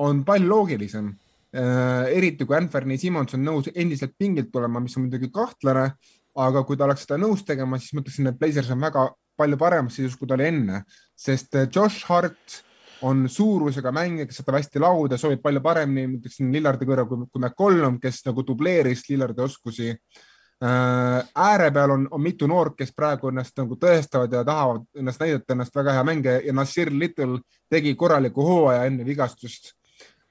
on 0.00 0.24
palju 0.26 0.50
loogilisem 0.50 1.12
äh,. 1.54 2.10
eriti 2.16 2.46
kui 2.46 2.56
Anthony 2.58 2.98
Simmons 2.98 3.36
on 3.36 3.44
nõus 3.46 3.70
endiselt 3.74 4.16
pingilt 4.18 4.50
tulema, 4.52 4.82
mis 4.82 4.96
on 4.98 5.06
muidugi 5.06 5.30
kahtlane, 5.34 5.86
aga 6.34 6.64
kui 6.66 6.76
ta 6.76 6.88
oleks 6.88 7.06
seda 7.06 7.20
nõus 7.20 7.44
tegema, 7.46 7.78
siis 7.78 7.94
ma 7.94 8.02
ütleksin, 8.02 8.30
et 8.30 8.38
Blazers 8.38 8.72
on 8.74 8.82
väga 8.82 9.08
palju 9.38 9.58
paremas 9.58 9.96
seisus, 9.98 10.18
kui 10.18 10.30
ta 10.30 10.36
oli 10.38 10.50
enne, 10.50 10.84
sest 11.14 11.54
eh, 11.58 11.68
Josh 11.70 12.10
Hart 12.10 12.60
on 13.04 13.26
suurusega 13.28 13.90
mängija, 13.92 14.26
kes 14.26 14.38
saab 14.40 14.54
hästi 14.56 14.80
lauda, 14.80 15.18
sobib 15.20 15.42
palju 15.44 15.60
paremini, 15.62 16.06
ma 16.08 16.20
ütleksin 16.20 16.52
Lillardi 16.54 16.86
kõrval 16.88 17.08
kui, 17.10 17.26
kui 17.30 17.42
McCollum, 17.42 17.98
kes 18.02 18.22
nagu 18.26 18.44
dubleeris 18.46 19.04
Lillardi 19.10 19.44
oskusi 19.44 19.90
Äh, 19.92 20.33
ääre 20.62 21.70
peal 21.70 21.90
on, 21.90 22.06
on 22.10 22.20
mitu 22.22 22.46
noort, 22.46 22.76
kes 22.78 22.92
praegu 22.96 23.28
ennast 23.28 23.56
nagu 23.58 23.76
tõestavad 23.80 24.32
ja 24.32 24.44
tahavad 24.46 24.84
ennast 24.96 25.20
näidata 25.20 25.52
ennast 25.52 25.74
väga 25.74 25.92
hea 25.96 26.04
mängija 26.06 26.40
ja 26.46 26.52
Nassir 26.52 26.92
Little 26.92 27.40
tegi 27.70 27.94
korraliku 27.94 28.44
hooaja 28.46 28.84
enne 28.88 29.04
vigastust. 29.04 29.74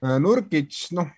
Äh, 0.06 0.18
Nurkic, 0.20 0.74
noh, 0.96 1.12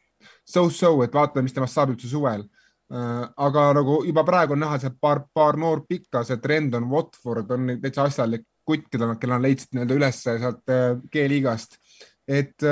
so-so, 0.46 0.98
et 1.04 1.14
vaatame, 1.14 1.46
mis 1.46 1.54
temast 1.56 1.78
saab 1.78 1.94
üldse 1.94 2.10
suvel. 2.10 2.44
Äh, 2.92 3.22
aga 3.48 3.70
nagu 3.78 4.02
juba 4.06 4.26
praegu 4.28 4.58
on 4.58 4.64
näha, 4.66 4.82
see 4.82 4.94
paar, 5.02 5.24
paar 5.34 5.58
noort 5.62 5.88
pikka, 5.90 6.26
see 6.26 6.42
trend 6.42 6.76
on 6.78 6.90
Watford 6.90 7.56
on 7.56 7.76
täitsa 7.82 8.10
asjalik 8.10 8.46
kutt, 8.66 8.90
keda 8.90 9.12
nad, 9.12 9.22
kelle 9.22 9.38
nad 9.38 9.46
leidsid 9.46 9.76
nii-öelda 9.78 10.00
üles 10.00 10.22
sealt 10.26 10.72
G-liigast. 11.14 11.78
et 12.26 12.64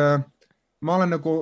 ma 0.81 0.95
olen 0.95 1.11
nagu 1.13 1.33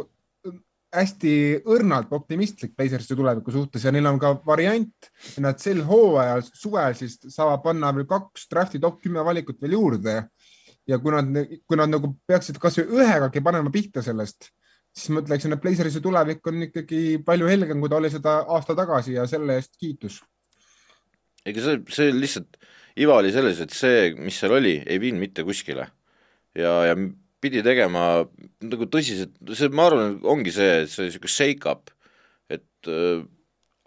hästi 0.91 1.33
õrnalt 1.71 2.11
optimistlik 2.15 2.73
Blazersi 2.75 3.15
tuleviku 3.15 3.53
suhtes 3.53 3.85
ja 3.85 3.93
neil 3.95 4.07
on 4.09 4.19
ka 4.19 4.33
variant, 4.45 5.11
nad 5.43 5.59
sel 5.61 5.83
hooajal, 5.87 6.43
suvel 6.45 6.95
siis 6.99 7.17
saavad 7.31 7.63
panna 7.63 7.93
veel 7.95 8.07
kaks 8.09 8.49
drafti 8.51 8.81
top 8.83 8.99
kümme 9.03 9.23
valikut 9.25 9.61
veel 9.61 9.77
juurde. 9.77 10.23
ja 10.89 10.97
kui 10.99 11.13
nad, 11.13 11.27
kui 11.69 11.77
nad 11.77 11.91
nagu 11.91 12.09
peaksid 12.27 12.57
kasvõi 12.59 12.97
ühegagi 12.99 13.43
panema 13.45 13.69
pihta 13.71 14.01
sellest, 14.03 14.49
siis 14.91 15.11
ma 15.13 15.21
ütleksin, 15.21 15.53
et 15.53 15.61
Blazersi 15.61 16.01
tulevik 16.03 16.47
on 16.49 16.65
ikkagi 16.65 17.21
palju 17.25 17.47
helgem, 17.47 17.79
kui 17.79 17.89
ta 17.89 17.99
oli 18.01 18.09
seda 18.11 18.39
aasta 18.49 18.75
tagasi 18.75 19.13
ja 19.13 19.27
selle 19.29 19.59
eest 19.61 19.77
kiitus. 19.79 20.19
ega 21.45 21.63
see, 21.63 21.79
see 21.93 22.11
lihtsalt, 22.17 22.57
iva 22.97 23.21
oli 23.21 23.31
selles, 23.31 23.61
et 23.61 23.71
see, 23.77 24.11
mis 24.17 24.41
seal 24.41 24.57
oli, 24.57 24.79
ei 24.85 24.99
viinud 24.99 25.21
mitte 25.21 25.45
kuskile 25.47 25.87
ja, 26.57 26.73
ja 26.89 26.97
pidi 27.41 27.63
tegema 27.65 28.05
nagu 28.61 28.87
tõsiselt, 28.91 29.33
see, 29.57 29.71
ma 29.73 29.89
arvan, 29.89 30.17
ongi 30.29 30.53
see, 30.53 30.85
see 30.91 31.09
niisugune 31.09 31.35
shake-up, 31.35 31.93
et 32.51 32.89
äh, 32.91 33.23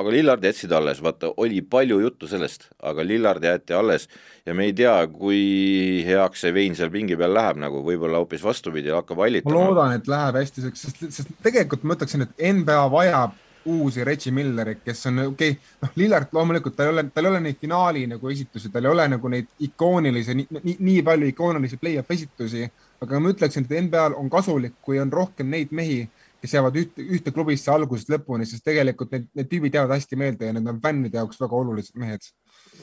aga 0.00 0.10
Lillard 0.10 0.42
jätsid 0.44 0.72
alles, 0.74 0.98
vaata, 1.04 1.30
oli 1.42 1.60
palju 1.70 2.00
juttu 2.02 2.26
sellest, 2.30 2.66
aga 2.82 3.04
Lillard 3.06 3.44
jäeti 3.46 3.76
alles 3.78 4.08
ja 4.46 4.54
me 4.56 4.66
ei 4.68 4.74
tea, 4.74 4.96
kui 5.10 6.02
heaks 6.06 6.42
see 6.44 6.54
vein 6.54 6.74
seal 6.74 6.90
pingi 6.94 7.18
peal 7.18 7.34
läheb, 7.36 7.60
nagu 7.62 7.84
võib-olla 7.86 8.22
hoopis 8.22 8.42
vastupidi, 8.42 8.90
hakkab 8.94 9.22
hallitama. 9.22 9.54
ma 9.54 9.70
loodan, 9.70 9.94
et 10.00 10.10
läheb 10.10 10.40
hästi, 10.40 10.66
sest, 10.66 11.06
sest 11.14 11.32
tegelikult 11.46 11.86
ma 11.86 11.98
ütleksin, 11.98 12.26
et 12.26 12.46
NBA 12.58 12.82
vajab 12.90 13.38
uusi 13.70 14.04
Reggie 14.04 14.32
Millerit, 14.34 14.82
kes 14.84 15.06
on 15.08 15.22
okei 15.28 15.54
okay,, 15.54 15.76
noh, 15.84 15.92
Lillard 15.96 16.34
loomulikult 16.36 16.74
tal 16.76 16.90
ei 16.90 16.96
ole, 16.96 17.06
tal 17.14 17.28
ei 17.28 17.30
ole 17.30 17.44
neid 17.46 17.60
finaali 17.60 18.02
nagu 18.10 18.32
esitusi, 18.34 18.72
tal 18.74 18.84
ei 18.84 18.92
ole 18.92 19.06
nagu 19.14 19.30
neid 19.32 19.46
ikoonilisi, 19.68 20.36
nii, 20.42 20.74
nii 20.74 21.04
palju 21.06 21.30
ikoonilisi 21.30 21.78
play-off 21.80 22.12
esitusi, 22.12 22.66
aga 23.04 23.20
ma 23.22 23.32
ütleksin, 23.34 23.66
et 23.68 23.86
NBA-l 23.86 24.16
on 24.20 24.30
kasulik, 24.32 24.76
kui 24.84 25.00
on 25.02 25.12
rohkem 25.12 25.50
neid 25.52 25.72
mehi, 25.72 26.04
kes 26.42 26.56
jäävad 26.56 26.76
ühte, 26.80 27.04
ühte 27.16 27.32
klubisse 27.32 27.72
algusest 27.72 28.10
lõpuni, 28.12 28.48
sest 28.48 28.64
tegelikult 28.66 29.14
need, 29.14 29.30
need 29.36 29.50
tüübid 29.50 29.76
jäävad 29.78 29.96
hästi 29.96 30.20
meelde 30.20 30.50
ja 30.50 30.56
need 30.56 30.68
on 30.68 30.80
fännide 30.82 31.20
jaoks 31.20 31.40
väga 31.40 31.62
olulised 31.62 31.96
mehed 32.00 32.32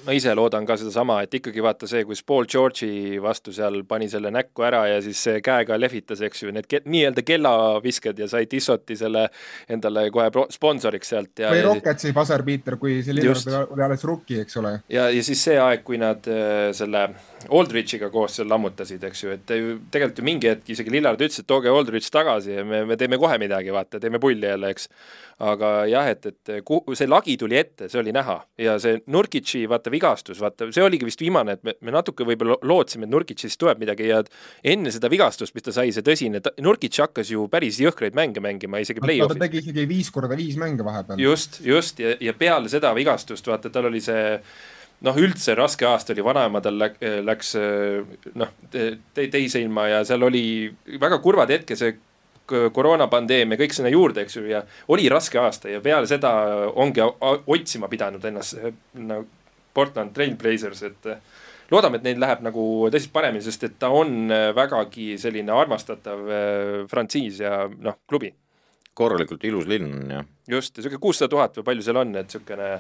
ma 0.06 0.16
ise 0.18 0.34
loodan 0.34 0.66
ka 0.66 0.78
sedasama, 0.80 1.20
et 1.26 1.36
ikkagi 1.38 1.62
vaata 1.64 1.88
see, 1.90 2.04
kus 2.10 2.24
Paul 2.26 2.48
George'i 2.50 3.20
vastu 3.22 3.54
seal 3.54 3.82
pani 3.90 4.08
selle 4.10 4.32
näkku 4.34 4.66
ära 4.66 4.82
ja 4.90 5.02
siis 5.04 5.22
käega 5.46 5.78
lehvitas, 5.78 6.24
eks 6.26 6.46
ju, 6.46 6.54
need 6.56 6.68
ke 6.70 6.82
nii-öelda 6.90 7.24
kellavisked 7.26 8.22
ja 8.24 8.30
sai 8.32 8.48
Tissoti 8.50 8.98
selle 8.98 9.28
endale 9.72 10.08
kohe 10.14 10.48
sponsoriks 10.54 11.14
sealt 11.14 11.44
või 11.44 11.66
Rocketsi 11.68 12.16
Buzzer-Beater, 12.18 12.80
kui 12.82 13.02
see 13.06 13.14
oli 13.14 13.86
alles 13.86 14.08
rookie, 14.08 14.42
eks 14.46 14.58
ole. 14.62 14.80
ja, 14.90 15.10
ja 15.14 15.26
siis 15.26 15.44
see 15.50 15.60
aeg, 15.62 15.86
kui 15.86 16.02
nad 16.02 16.26
äh, 16.32 16.72
selle 16.78 17.06
Aldrichiga 17.50 18.12
koos 18.14 18.38
seal 18.38 18.50
lammutasid, 18.52 19.04
eks 19.08 19.24
ju, 19.24 19.34
et 19.36 19.46
tegelikult 19.48 20.22
ju 20.22 20.28
mingi 20.28 20.52
hetk 20.52 20.70
isegi 20.74 20.94
Lillard 20.94 21.22
ütles, 21.22 21.42
et 21.42 21.50
tooge 21.50 21.72
Aldrich 21.72 22.12
tagasi 22.14 22.58
ja 22.60 22.66
me, 22.68 22.84
me 22.90 22.98
teeme 23.00 23.20
kohe 23.22 23.38
midagi, 23.42 23.74
vaata, 23.74 24.00
teeme 24.02 24.22
pulli 24.22 24.50
jälle, 24.50 24.72
eks 24.76 24.90
aga 25.42 25.70
jah, 25.90 26.10
et, 26.12 26.28
et 26.30 26.52
kuhu, 26.66 26.96
see 26.98 27.10
lagi 27.10 27.36
tuli 27.40 27.58
ette, 27.58 27.88
see 27.90 28.00
oli 28.02 28.14
näha 28.16 28.38
ja 28.62 28.76
see 28.82 29.00
Nurkitši 29.12 29.64
vaata 29.72 29.94
vigastus, 29.94 30.42
vaata 30.42 30.70
see 30.74 30.84
oligi 30.86 31.08
vist 31.08 31.24
viimane, 31.24 31.58
et 31.58 31.64
me, 31.66 31.76
me 31.82 31.94
natuke 31.96 32.26
võib-olla 32.28 32.60
lootsime, 32.68 33.08
et 33.08 33.14
Nurkitšist 33.14 33.60
tuleb 33.62 33.82
midagi 33.82 34.10
ja 34.12 34.22
enne 34.74 34.94
seda 34.94 35.10
vigastust, 35.12 35.56
mis 35.58 35.66
ta 35.66 35.74
sai, 35.76 35.90
see 35.96 36.06
tõsine, 36.06 36.44
Nurkitš 36.62 37.06
hakkas 37.06 37.34
ju 37.34 37.48
päris 37.52 37.82
jõhkraid 37.82 38.18
mänge 38.18 38.44
mängima, 38.44 38.84
isegi 38.84 39.04
play-off'is. 39.04 39.40
ta 39.40 39.48
tegi 39.48 39.64
isegi 39.64 39.88
viis 39.90 40.12
korda 40.14 40.38
viis 40.40 40.60
mänge 40.62 40.86
vahepeal. 40.86 41.22
just, 41.22 41.62
just 41.66 42.04
ja, 42.04 42.14
ja 42.22 42.36
peale 42.38 42.70
seda 42.72 42.94
vigastust, 42.98 43.50
vaata, 43.50 43.74
tal 43.74 43.90
oli 43.90 44.04
see 44.04 44.38
noh, 45.08 45.18
üldse 45.18 45.56
raske 45.58 45.88
aasta 45.88 46.14
oli, 46.14 46.24
vanaemadel 46.26 46.78
läks, 46.78 47.10
läks 47.26 47.52
noh 48.38 48.54
te, 48.72 48.88
teise 49.14 49.62
ilma 49.64 49.88
ja 49.90 50.06
seal 50.08 50.24
oli 50.28 50.44
väga 51.02 51.20
kurvad 51.24 51.54
hetke, 51.54 51.78
see 51.80 51.98
koroonapandeemia, 52.52 53.56
kõik 53.60 53.74
sinna 53.76 53.92
juurde, 53.94 54.26
eks 54.26 54.36
ju, 54.36 54.42
ja 54.50 54.64
oli 54.92 55.06
raske 55.10 55.40
aasta 55.40 55.72
ja 55.72 55.80
peale 55.84 56.10
seda 56.10 56.34
ongi 56.76 57.00
otsima 57.02 57.88
pidanud 57.92 58.26
ennast 58.28 58.58
nagu 59.00 59.30
Portland 59.74 60.14
Trailblazers, 60.14 60.84
et 60.84 61.10
eh, 61.10 61.20
loodame, 61.72 62.00
et 62.00 62.08
neil 62.08 62.20
läheb 62.22 62.44
nagu 62.46 62.64
tõsiselt 62.92 63.14
paremini, 63.16 63.44
sest 63.46 63.68
et 63.68 63.78
ta 63.80 63.92
on 63.96 64.32
eh, 64.32 64.50
vägagi 64.56 65.14
selline 65.22 65.54
armastatav 65.56 66.24
eh, 66.28 66.78
frantsiis 66.92 67.42
ja 67.46 67.66
noh, 67.72 68.02
klubi. 68.10 68.34
korralikult 68.94 69.44
ilus 69.48 69.68
linn 69.72 69.88
on 69.88 70.10
ja. 70.12 70.24
just, 70.52 70.76
ja 70.76 70.84
sihuke 70.84 71.00
kuussada 71.00 71.32
tuhat 71.32 71.56
või 71.58 71.70
palju 71.70 71.86
seal 71.86 72.02
on, 72.02 72.12
et 72.20 72.34
siukene 72.34 72.72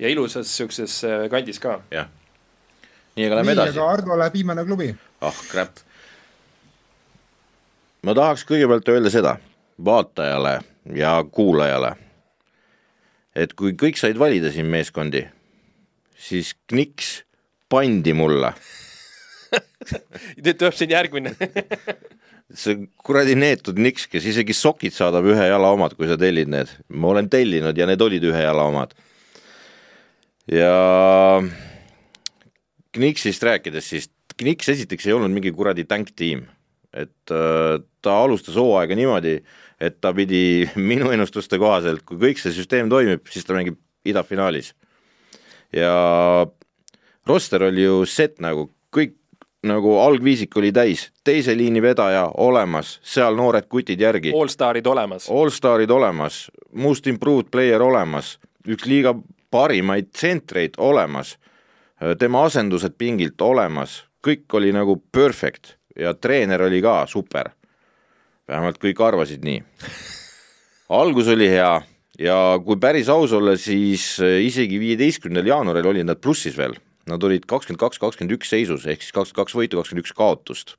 ja 0.00 0.08
ilusas 0.08 0.50
siukses 0.56 1.00
kandis 1.30 1.60
ka. 1.62 1.80
jah. 1.92 2.08
nii, 3.16 3.26
aga 3.28 3.40
lähme 3.40 3.56
edasi. 3.56 3.76
aga 3.78 3.92
Ardo 3.92 4.18
läheb 4.18 4.40
viimane 4.40 4.64
klubi. 4.64 4.90
ah, 5.20 5.40
crap 5.50 5.82
ma 8.06 8.16
tahaks 8.16 8.46
kõigepealt 8.48 8.88
öelda 8.92 9.12
seda 9.12 9.36
vaatajale 9.84 10.60
ja 10.96 11.12
kuulajale, 11.32 11.94
et 13.36 13.52
kui 13.56 13.74
kõik 13.78 14.00
said 14.00 14.18
valida 14.20 14.52
siin 14.52 14.68
meeskondi, 14.72 15.24
siis 16.16 16.54
Kniks 16.72 17.20
pandi 17.70 18.14
mulle 18.16 18.54
nüüd 20.44 20.56
tuleb 20.56 20.76
siin 20.76 20.92
järgmine 20.92 21.34
see 22.62 22.86
kuradi 23.04 23.36
neetud 23.38 23.78
Kniks, 23.78 24.08
kes 24.10 24.26
isegi 24.32 24.56
sokid 24.56 24.94
saadab 24.94 25.28
ühe 25.30 25.46
jala 25.50 25.70
omad, 25.74 25.94
kui 25.98 26.08
sa 26.10 26.18
tellid 26.20 26.50
need. 26.50 26.72
ma 26.88 27.12
olen 27.12 27.30
tellinud 27.30 27.78
ja 27.78 27.86
need 27.88 28.02
olid 28.02 28.24
ühe 28.26 28.42
jala 28.42 28.66
omad. 28.70 28.94
Ja 30.52 31.42
Kniksist 32.92 33.42
rääkides, 33.42 33.90
siis 33.90 34.10
Kniks 34.40 34.68
esiteks 34.72 35.06
ei 35.06 35.12
olnud 35.12 35.30
mingi 35.30 35.52
kuradi 35.52 35.84
tänktiim 35.84 36.46
et 36.94 37.30
äh, 37.30 37.78
ta 38.02 38.16
alustas 38.24 38.56
hooaega 38.58 38.96
niimoodi, 38.98 39.38
et 39.80 40.00
ta 40.00 40.12
pidi 40.14 40.68
minu 40.90 41.10
ennustuste 41.14 41.58
kohaselt, 41.60 42.04
kui 42.06 42.18
kõik 42.20 42.42
see 42.42 42.54
süsteem 42.54 42.90
toimib, 42.90 43.26
siis 43.30 43.46
ta 43.46 43.56
mängib 43.56 43.78
idafinaalis. 44.04 44.74
ja 45.72 46.46
roster 47.26 47.62
oli 47.62 47.84
ju 47.84 48.04
set 48.06 48.40
nagu, 48.42 48.70
kõik 48.90 49.14
nagu 49.62 49.98
algviisik 50.00 50.56
oli 50.56 50.72
täis, 50.72 51.10
teise 51.24 51.54
liini 51.54 51.82
vedaja 51.82 52.24
olemas, 52.40 52.98
seal 53.04 53.36
noored 53.36 53.68
kutid 53.68 54.00
järgi. 54.00 54.32
Allstarid 54.34 54.86
olemas. 54.86 55.28
Allstarid 55.30 55.90
olemas, 55.90 56.46
most 56.72 57.06
improved 57.06 57.52
player 57.52 57.82
olemas, 57.82 58.38
üks 58.66 58.88
liiga 58.88 59.14
parimaid 59.50 60.10
tsentreid 60.12 60.78
olemas, 60.78 61.36
tema 62.18 62.44
asendused 62.46 62.96
pingilt 62.98 63.40
olemas, 63.42 64.04
kõik 64.24 64.46
oli 64.56 64.72
nagu 64.72 64.96
perfect 65.12 65.76
ja 65.98 66.14
treener 66.14 66.62
oli 66.62 66.80
ka 66.82 67.04
super. 67.06 67.50
vähemalt 68.48 68.78
kõik 68.82 69.00
arvasid 69.04 69.44
nii. 69.44 69.62
algus 70.88 71.28
oli 71.28 71.48
hea 71.48 71.82
ja 72.18 72.36
kui 72.64 72.76
päris 72.76 73.08
aus 73.08 73.32
olla, 73.32 73.56
siis 73.56 74.18
isegi 74.20 74.80
viieteistkümnendal 74.80 75.46
jaanuaril 75.46 75.86
olid 75.92 76.08
nad 76.08 76.20
plussis 76.20 76.56
veel. 76.56 76.74
Nad 77.08 77.22
olid 77.24 77.46
kakskümmend 77.48 77.80
kaks, 77.80 77.98
kakskümmend 77.98 78.36
üks 78.36 78.50
seisus 78.52 78.86
ehk 78.86 79.02
siis 79.02 79.14
kakskümmend 79.14 79.38
kaks 79.40 79.56
võitu, 79.56 79.78
kakskümmend 79.80 80.04
üks 80.04 80.16
kaotust. 80.16 80.76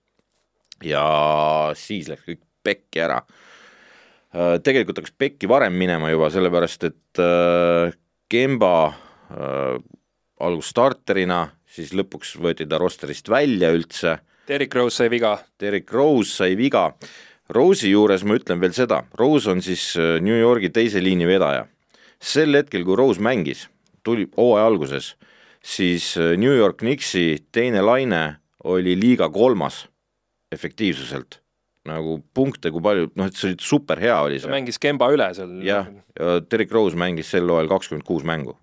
ja 0.84 1.72
siis 1.78 2.08
läks 2.10 2.26
kõik 2.26 2.42
pekki 2.64 3.02
ära. 3.06 3.22
Tegelikult 4.64 5.02
hakkas 5.02 5.14
pekki 5.18 5.50
varem 5.50 5.76
minema 5.76 6.10
juba, 6.10 6.30
sellepärast 6.32 6.86
et 6.88 7.22
Kemba 8.32 8.76
äh, 8.88 9.78
algus 10.40 10.72
starterina, 10.72 11.50
siis 11.68 11.92
lõpuks 11.92 12.38
võeti 12.40 12.68
ta 12.70 12.80
rosterist 12.80 13.28
välja 13.30 13.74
üldse 13.76 14.20
Derrick 14.48 14.76
Rose 14.76 14.96
sai 14.96 15.10
viga. 15.10 15.36
Derrick 15.60 15.92
Rose 15.94 16.32
sai 16.34 16.56
viga. 16.60 16.90
Rose'i 17.52 17.92
juures 17.92 18.24
ma 18.24 18.38
ütlen 18.40 18.62
veel 18.64 18.74
seda, 18.76 19.02
Rose 19.20 19.52
on 19.52 19.62
siis 19.64 19.92
äh, 20.00 20.18
New 20.24 20.38
Yorgi 20.38 20.72
teise 20.72 21.04
liini 21.04 21.28
vedaja. 21.28 21.68
sel 22.22 22.56
hetkel, 22.56 22.84
kui 22.86 22.96
Rose 22.96 23.22
mängis, 23.22 23.68
tuli 24.04 24.28
hooaja 24.38 24.66
alguses, 24.68 25.16
siis 25.64 26.16
äh, 26.18 26.38
New 26.38 26.54
York 26.56 26.78
Knicksi 26.78 27.46
teine 27.52 27.82
laine 27.82 28.38
oli 28.64 28.96
liiga 28.96 29.30
kolmas 29.30 29.88
efektiivsuselt 30.52 31.41
nagu 31.90 32.20
punkte, 32.38 32.70
kui 32.74 32.84
palju, 32.84 33.10
noh, 33.18 33.30
et 33.30 33.38
see 33.38 33.52
oli 33.52 33.58
super 33.66 34.02
hea 34.02 34.18
oli 34.22 34.38
see. 34.42 34.52
mängis 34.52 34.78
Kemba 34.82 35.10
üle 35.14 35.32
seal. 35.34 35.56
jah, 35.66 35.90
ja 36.18 36.38
Derrick 36.46 36.74
Rose 36.76 37.00
mängis 37.00 37.32
sel 37.34 37.50
hooajal 37.50 37.72
kakskümmend 37.72 38.06
kuus 38.08 38.26
mängu. 38.28 38.58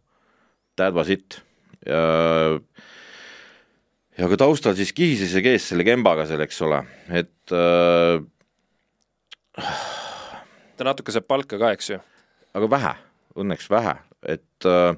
That 0.78 0.94
was 0.94 1.10
it. 1.10 1.40
ja 1.86 2.58
ja 4.18 4.26
ka 4.30 4.38
taustal 4.38 4.76
siis 4.78 4.92
kihises 4.94 5.34
ja 5.34 5.42
kees 5.44 5.68
selle 5.70 5.86
Kembaga 5.86 6.26
seal, 6.28 6.42
eks 6.46 6.60
ole, 6.66 6.82
et 7.10 7.54
äh, 7.54 8.18
ta 10.78 10.86
natuke 10.86 11.14
saab 11.14 11.28
palka 11.30 11.58
ka, 11.60 11.72
eks 11.76 11.92
ju? 11.94 11.98
aga 12.58 12.70
vähe, 12.70 12.94
õnneks 13.38 13.70
vähe, 13.70 13.94
et 14.26 14.66
äh, 14.66 14.94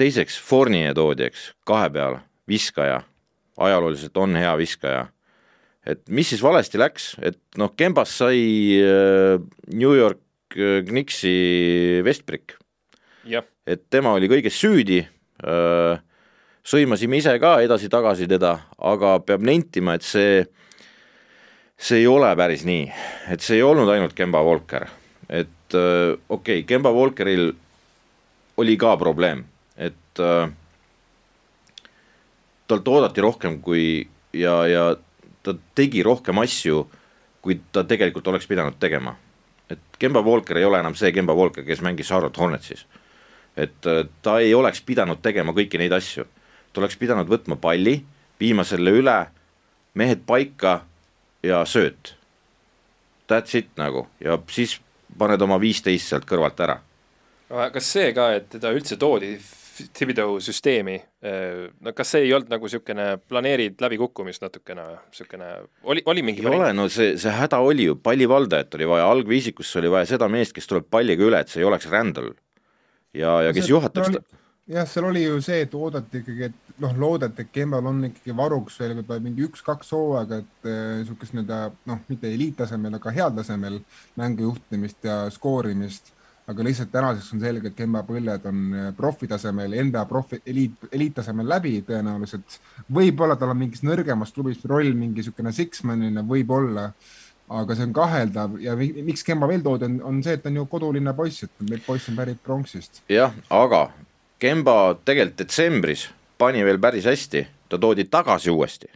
teiseks 0.00 0.38
Fournier 0.40 0.96
toodi, 0.96 1.28
eks, 1.28 1.50
kahe 1.68 1.90
peale, 1.92 2.22
viskaja, 2.48 3.02
ajalooliselt 3.60 4.16
on 4.20 4.38
hea 4.40 4.52
viskaja. 4.56 5.08
Et 5.86 6.02
mis 6.12 6.28
siis 6.28 6.42
valesti 6.44 6.80
läks, 6.80 7.14
et 7.24 7.38
noh, 7.60 7.72
Kembast 7.76 8.20
sai 8.20 8.40
äh, 8.80 9.40
New 9.72 9.94
York 9.96 10.56
äh, 10.56 10.80
Knicksi 10.86 12.02
Westbrick. 12.04 12.56
et 13.66 13.84
tema 13.92 14.14
oli 14.16 14.28
kõiges 14.30 14.56
süüdi 14.56 15.00
äh,, 15.00 16.00
sõimasime 16.64 17.20
ise 17.20 17.34
ka 17.40 17.58
edasi-tagasi 17.64 18.28
teda, 18.28 18.54
aga 18.76 19.18
peab 19.24 19.44
nentima, 19.46 19.96
et 19.96 20.04
see, 20.04 20.44
see 21.80 22.02
ei 22.02 22.08
ole 22.08 22.30
päris 22.36 22.64
nii, 22.68 22.86
et 23.32 23.44
see 23.44 23.60
ei 23.60 23.64
olnud 23.64 23.88
ainult 23.92 24.16
Kemba 24.16 24.42
Walker, 24.44 24.88
et 25.28 25.76
okei 25.76 26.18
okay,, 26.28 26.64
Kemba 26.68 26.92
Walkeril 26.92 27.52
oli 28.60 28.76
ka 28.80 28.96
probleem, 29.00 29.44
et 29.80 30.24
talt 32.70 32.88
oodati 32.92 33.24
rohkem 33.24 33.60
kui 33.64 33.84
ja, 34.36 34.56
ja 34.68 34.84
ta 35.42 35.54
tegi 35.74 36.02
rohkem 36.02 36.38
asju, 36.38 36.84
kui 37.40 37.60
ta 37.72 37.84
tegelikult 37.84 38.28
oleks 38.28 38.46
pidanud 38.46 38.78
tegema. 38.80 39.16
et 39.70 39.78
Kemba 39.98 40.20
Walker 40.22 40.58
ei 40.58 40.64
ole 40.64 40.78
enam 40.78 40.94
see 40.94 41.12
Kemba 41.12 41.34
Walker, 41.34 41.64
kes 41.64 41.80
mängis 41.80 42.08
Charlotte 42.08 42.40
Hornetsis. 42.40 42.86
et 43.56 43.86
äh, 43.86 44.06
ta 44.22 44.38
ei 44.38 44.54
oleks 44.54 44.80
pidanud 44.80 45.22
tegema 45.22 45.52
kõiki 45.52 45.78
neid 45.78 45.92
asju 45.92 46.26
ta 46.72 46.80
oleks 46.80 46.98
pidanud 46.98 47.28
võtma 47.30 47.58
palli, 47.60 48.00
viima 48.40 48.64
selle 48.66 48.92
üle, 48.94 49.16
mehed 49.98 50.24
paika 50.26 50.80
ja 51.42 51.64
sööt. 51.66 52.14
That's 53.30 53.56
it 53.58 53.70
nagu 53.78 54.06
ja 54.22 54.38
siis 54.50 54.78
paned 55.18 55.42
oma 55.42 55.60
viisteist 55.62 56.10
sealt 56.10 56.26
kõrvalt 56.26 56.60
ära. 56.60 56.80
kas 57.72 57.92
see 57.92 58.12
ka, 58.14 58.30
et 58.34 58.48
teda 58.50 58.70
üldse 58.74 58.96
toodi 58.96 59.38
Thibodeau 59.96 60.38
süsteemi, 60.44 60.96
no 61.80 61.92
kas 61.96 62.14
see 62.14 62.24
ei 62.26 62.32
olnud 62.36 62.50
nagu 62.52 62.68
niisugune 62.68 63.06
planeerid 63.28 63.80
läbikukkumist 63.82 64.42
natukene, 64.44 64.86
niisugune, 65.08 65.48
oli, 65.82 66.02
oli 66.10 66.24
mingi 66.26 66.44
ei 66.44 66.50
ole, 66.50 66.72
no 66.76 66.88
see, 66.92 67.14
see 67.20 67.32
häda 67.34 67.60
oli 67.64 67.88
ju, 67.90 67.96
pallivaldajat 68.02 68.76
oli 68.78 68.88
vaja, 68.90 69.08
algviisikusse 69.14 69.80
oli 69.80 69.92
vaja 69.92 70.10
seda 70.12 70.28
meest, 70.32 70.54
kes 70.56 70.68
tuleb 70.70 70.90
palliga 70.90 71.26
üle, 71.26 71.40
et 71.40 71.52
see 71.52 71.62
ei 71.62 71.68
oleks 71.68 71.88
rändal. 71.92 72.32
ja, 73.16 73.40
ja 73.46 73.54
kes 73.56 73.70
juhataks 73.70 74.12
ta. 74.16 74.22
jah, 74.74 74.88
seal 74.90 75.08
oli 75.10 75.24
ju 75.24 75.40
see, 75.44 75.62
et 75.66 75.74
oodati 75.74 76.22
ikkagi, 76.24 76.50
et 76.50 76.76
noh, 76.84 76.94
loodeti, 77.04 77.46
et 77.46 77.52
Kembal 77.54 77.90
on 77.90 78.04
ikkagi 78.10 78.36
varuks 78.36 78.78
veel 78.80 78.96
võib-olla 79.00 79.24
mingi 79.24 79.48
üks-kaks 79.48 79.92
hooaega, 79.96 80.40
et 80.44 80.70
niisugust 80.70 81.34
äh, 81.34 81.40
nii-öelda 81.40 81.60
noh, 81.90 82.06
mitte 82.12 82.32
eliittasemel, 82.32 82.96
aga 83.00 83.14
heal 83.16 83.36
tasemel 83.36 83.82
mängu 84.20 84.50
juhtimist 84.50 85.08
ja 85.08 85.22
skoorimist 85.34 86.14
aga 86.50 86.64
lihtsalt 86.66 86.90
tänaseks 86.92 87.30
on 87.34 87.42
selge, 87.42 87.70
et 87.70 87.78
Kemba 87.78 88.02
põlled 88.06 88.46
on 88.50 88.60
äh, 88.74 88.90
profitasemel, 88.96 89.76
NBA 89.86 90.04
profi, 90.10 90.40
eliit, 90.50 90.88
eliittasemel 90.90 91.48
läbi 91.48 91.76
tõenäoliselt. 91.86 92.58
võib-olla 92.92 93.36
tal 93.38 93.54
on 93.54 93.60
mingis 93.60 93.84
nõrgemas 93.86 94.34
klubis 94.34 94.62
roll, 94.68 94.92
mingi 94.96 95.20
niisugune 95.20 95.52
six-man'ina 95.54 96.24
võib-olla, 96.26 96.90
aga 97.60 97.74
see 97.74 97.88
on 97.88 97.94
kaheldav 97.94 98.56
ja 98.62 98.76
miks 98.78 99.26
Kemba 99.26 99.48
veel 99.50 99.62
toodi, 99.66 99.88
on, 99.88 99.98
on 100.06 100.22
see, 100.26 100.38
et 100.38 100.42
ta 100.42 100.50
on 100.50 100.60
ju 100.60 100.68
kodulinna 100.70 101.14
poiss, 101.18 101.46
et 101.46 101.76
poiss 101.86 102.10
on 102.10 102.18
pärit 102.18 102.40
Pronksist. 102.46 103.02
jah, 103.10 103.34
aga 103.50 103.88
Kemba 104.40 104.96
tegelikult 105.04 105.44
detsembris 105.44 106.08
pani 106.40 106.64
veel 106.64 106.80
päris 106.80 107.06
hästi, 107.10 107.44
ta 107.68 107.78
toodi 107.78 108.08
tagasi 108.10 108.50
uuesti 108.50 108.90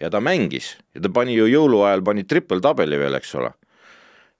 ja 0.00 0.10
ta 0.10 0.20
mängis 0.20 0.74
ja 0.94 1.02
ta 1.02 1.12
pani 1.12 1.36
ju 1.36 1.46
jõuluajal 1.50 2.02
pani 2.04 2.24
triple 2.24 2.60
tabeli 2.64 2.98
veel, 2.98 3.18
eks 3.18 3.34
ole 3.38 3.52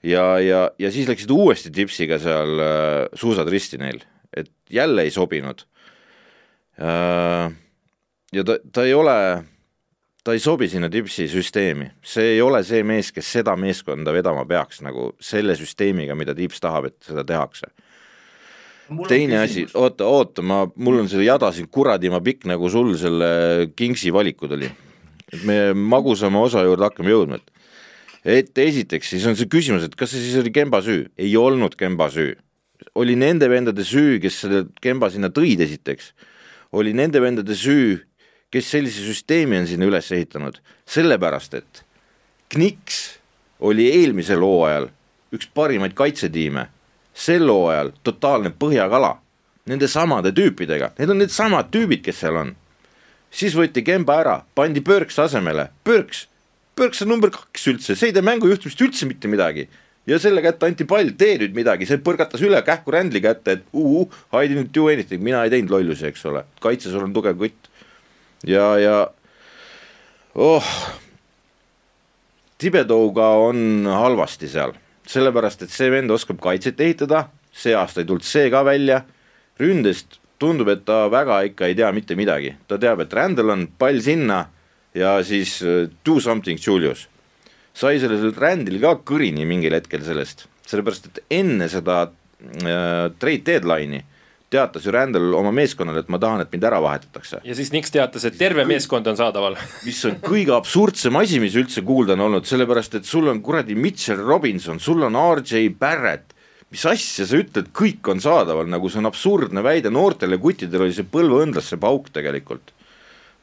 ja, 0.06 0.26
ja, 0.42 0.60
ja 0.78 0.92
siis 0.94 1.08
läksid 1.10 1.32
uuesti 1.34 1.72
tipsiga 1.74 2.20
seal 2.22 2.62
äh, 2.62 2.94
suusad 3.18 3.50
risti 3.52 3.80
neil, 3.82 4.00
et 4.34 4.52
jälle 4.70 5.06
ei 5.06 5.12
sobinud 5.14 5.66
äh,. 6.80 7.50
ja 8.32 8.46
ta, 8.46 8.58
ta 8.72 8.84
ei 8.86 8.94
ole, 8.94 9.16
ta 10.24 10.36
ei 10.36 10.42
sobi 10.42 10.68
sinna 10.70 10.90
tipsi 10.92 11.28
süsteemi, 11.30 11.90
see 12.04 12.36
ei 12.36 12.44
ole 12.44 12.62
see 12.66 12.84
mees, 12.86 13.12
kes 13.14 13.32
seda 13.38 13.56
meeskonda 13.58 14.14
vedama 14.14 14.46
peaks 14.48 14.82
nagu 14.86 15.12
selle 15.20 15.56
süsteemiga, 15.58 16.18
mida 16.18 16.36
tips 16.36 16.62
tahab, 16.62 16.92
et 16.92 17.10
seda 17.10 17.26
tehakse 17.26 17.72
teine 19.08 19.40
asi, 19.42 19.64
oota, 19.74 20.06
oota, 20.06 20.42
ma, 20.46 20.60
mul 20.78 21.00
on 21.02 21.08
see 21.10 21.24
jada 21.26 21.50
siin 21.54 21.66
kuradima 21.72 22.20
pikk, 22.22 22.46
nagu 22.46 22.70
sul 22.70 22.92
selle 22.98 23.72
Kingsi 23.74 24.12
valikud 24.14 24.54
oli. 24.54 24.70
et 25.26 25.42
me 25.42 25.74
magusama 25.74 26.38
osa 26.46 26.62
juurde 26.62 26.86
hakkame 26.86 27.10
jõudma, 27.10 27.40
et 27.40 27.55
et 28.26 28.58
esiteks 28.58 29.12
siis 29.14 29.24
on 29.28 29.36
see 29.38 29.46
küsimus, 29.50 29.86
et 29.86 29.94
kas 29.94 30.10
see 30.10 30.24
siis 30.24 30.40
oli 30.40 30.50
Kemba 30.54 30.80
süü, 30.82 31.06
ei 31.18 31.36
olnud 31.38 31.76
Kemba 31.78 32.10
süü. 32.10 32.34
oli 32.94 33.16
nende 33.16 33.50
vendade 33.50 33.84
süü, 33.84 34.20
kes 34.20 34.34
selle 34.34 34.66
Kemba 34.82 35.10
sinna 35.10 35.28
tõid, 35.28 35.60
esiteks. 35.62 36.12
oli 36.72 36.92
nende 36.92 37.22
vendade 37.22 37.54
süü, 37.54 38.02
kes 38.50 38.66
sellise 38.66 39.00
süsteemi 39.00 39.58
on 39.60 39.66
sinna 39.66 39.84
üles 39.84 40.12
ehitanud, 40.12 40.58
sellepärast 40.86 41.54
et 41.54 41.84
Kniks 42.48 43.18
oli 43.60 43.88
eelmisel 43.90 44.40
hooajal 44.42 44.88
üks 45.32 45.46
parimaid 45.54 45.94
kaitsetiime, 45.94 46.68
sel 47.14 47.48
hooajal 47.48 47.92
totaalne 48.02 48.50
põhjakala, 48.50 49.16
nende 49.66 49.88
samade 49.88 50.34
tüüpidega, 50.34 50.92
need 50.98 51.10
on 51.10 51.22
needsamad 51.22 51.70
tüübid, 51.70 52.02
kes 52.02 52.22
seal 52.22 52.36
on. 52.36 52.56
siis 53.30 53.54
võeti 53.54 53.84
Kemba 53.84 54.20
ära, 54.20 54.40
pandi 54.54 54.80
Pörks 54.80 55.18
asemele, 55.18 55.70
Pörks 55.84 56.26
Põrks 56.76 57.00
on 57.00 57.08
number 57.08 57.30
kaks 57.32 57.62
üldse, 57.70 57.94
see 57.96 58.10
ei 58.10 58.12
tee 58.12 58.24
mängujuhtimist 58.24 58.80
üldse 58.84 59.06
mitte 59.08 59.30
midagi. 59.32 59.66
ja 60.06 60.18
selle 60.22 60.42
kätte 60.44 60.68
anti 60.68 60.84
pall, 60.86 61.08
tee 61.18 61.38
nüüd 61.40 61.56
midagi, 61.56 61.86
see 61.88 61.98
põrgatas 62.04 62.42
üle 62.44 62.60
kähku 62.62 62.92
Rändli 62.94 63.18
kätte, 63.24 63.56
et 63.56 63.64
uh, 63.72 64.04
I 64.30 64.46
didn't 64.46 64.70
do 64.76 64.84
anything, 64.92 65.24
mina 65.24 65.40
ei 65.42 65.50
teinud 65.50 65.72
lollusi, 65.72 66.04
eks 66.06 66.22
ole, 66.30 66.44
kaitses 66.62 66.94
olen 66.94 67.14
tugev 67.16 67.40
kutt. 67.40 67.70
ja, 68.46 68.68
ja 68.78 68.98
oh, 70.36 70.68
Tibedouga 72.60 73.30
on 73.48 73.88
halvasti 73.88 74.48
seal, 74.52 74.76
sellepärast 75.08 75.64
et 75.64 75.72
see 75.72 75.88
vend 75.90 76.12
oskab 76.12 76.38
kaitset 76.44 76.80
ehitada, 76.80 77.26
see 77.56 77.74
aasta 77.74 78.04
ei 78.04 78.10
tulnud 78.10 78.28
see 78.28 78.52
ka 78.52 78.62
välja, 78.68 79.00
ründest 79.58 80.20
tundub, 80.38 80.68
et 80.70 80.84
ta 80.84 81.06
väga 81.08 81.40
ikka 81.48 81.66
ei 81.66 81.74
tea 81.80 81.88
mitte 81.96 82.14
midagi, 82.20 82.52
ta 82.68 82.76
teab, 82.78 83.00
et 83.00 83.16
rändel 83.16 83.56
on 83.56 83.66
pall 83.80 84.04
sinna 84.04 84.44
ja 84.96 85.16
siis 85.24 85.60
äh, 85.62 85.86
Do 86.06 86.20
something 86.20 86.60
Julius. 86.60 87.08
sai 87.76 87.98
sellel 88.00 88.32
rändil 88.32 88.80
ka 88.80 88.94
kõrini 89.04 89.44
mingil 89.44 89.74
hetkel 89.76 90.00
sellest, 90.04 90.46
sellepärast 90.64 91.10
et 91.10 91.18
enne 91.42 91.68
seda 91.68 92.06
äh, 92.06 93.10
trade 93.20 93.44
deadline'i 93.44 94.04
teatas 94.50 94.86
ju 94.86 94.92
Randall 94.94 95.34
oma 95.34 95.50
meeskonnale, 95.52 96.04
et 96.04 96.10
ma 96.12 96.20
tahan, 96.22 96.44
et 96.44 96.52
mind 96.54 96.64
ära 96.68 96.78
vahetatakse. 96.80 97.40
ja 97.44 97.56
siis 97.58 97.72
Nix 97.74 97.90
teatas, 97.92 98.24
et 98.24 98.38
terve 98.38 98.62
kõik, 98.62 98.76
meeskond 98.76 99.10
on 99.10 99.18
saadaval. 99.18 99.58
mis 99.88 99.98
on 100.08 100.20
kõige 100.22 100.54
absurdsem 100.56 101.18
asi, 101.18 101.40
mis 101.42 101.56
üldse 101.58 101.82
kuulda 101.86 102.14
on 102.14 102.28
olnud, 102.28 102.46
sellepärast 102.48 103.00
et 103.00 103.08
sul 103.08 103.28
on 103.32 103.42
kuradi 103.44 103.74
Mitchell 103.74 104.22
Robinson, 104.22 104.80
sul 104.80 105.02
on 105.02 105.18
RJ 105.18 105.68
Barrett. 105.78 106.32
mis 106.70 106.86
asja 106.86 107.26
sa 107.26 107.36
ütled, 107.38 107.68
kõik 107.74 108.08
on 108.10 108.22
saadaval, 108.22 108.66
nagu 108.70 108.88
see 108.90 109.02
on 109.02 109.10
absurdne 109.10 109.62
väide, 109.62 109.90
noortele 109.90 110.38
kuttidel 110.38 110.86
oli 110.86 110.94
see 110.94 111.06
põlveõndlasse 111.10 111.78
pauk 111.82 112.10
tegelikult 112.14 112.72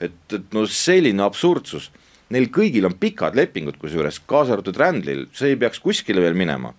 et, 0.08 0.22
et 0.38 0.56
no 0.56 0.66
selline 0.70 1.24
absurdsus, 1.26 1.90
neil 2.34 2.50
kõigil 2.54 2.88
on 2.88 2.96
pikad 3.00 3.36
lepingud, 3.38 3.78
kusjuures 3.82 4.22
kaasa 4.30 4.56
arvatud 4.56 4.80
Randlil, 4.80 5.28
see 5.36 5.54
ei 5.54 5.60
peaks 5.60 5.82
kuskile 5.84 6.24
veel 6.24 6.38
minema. 6.38 6.74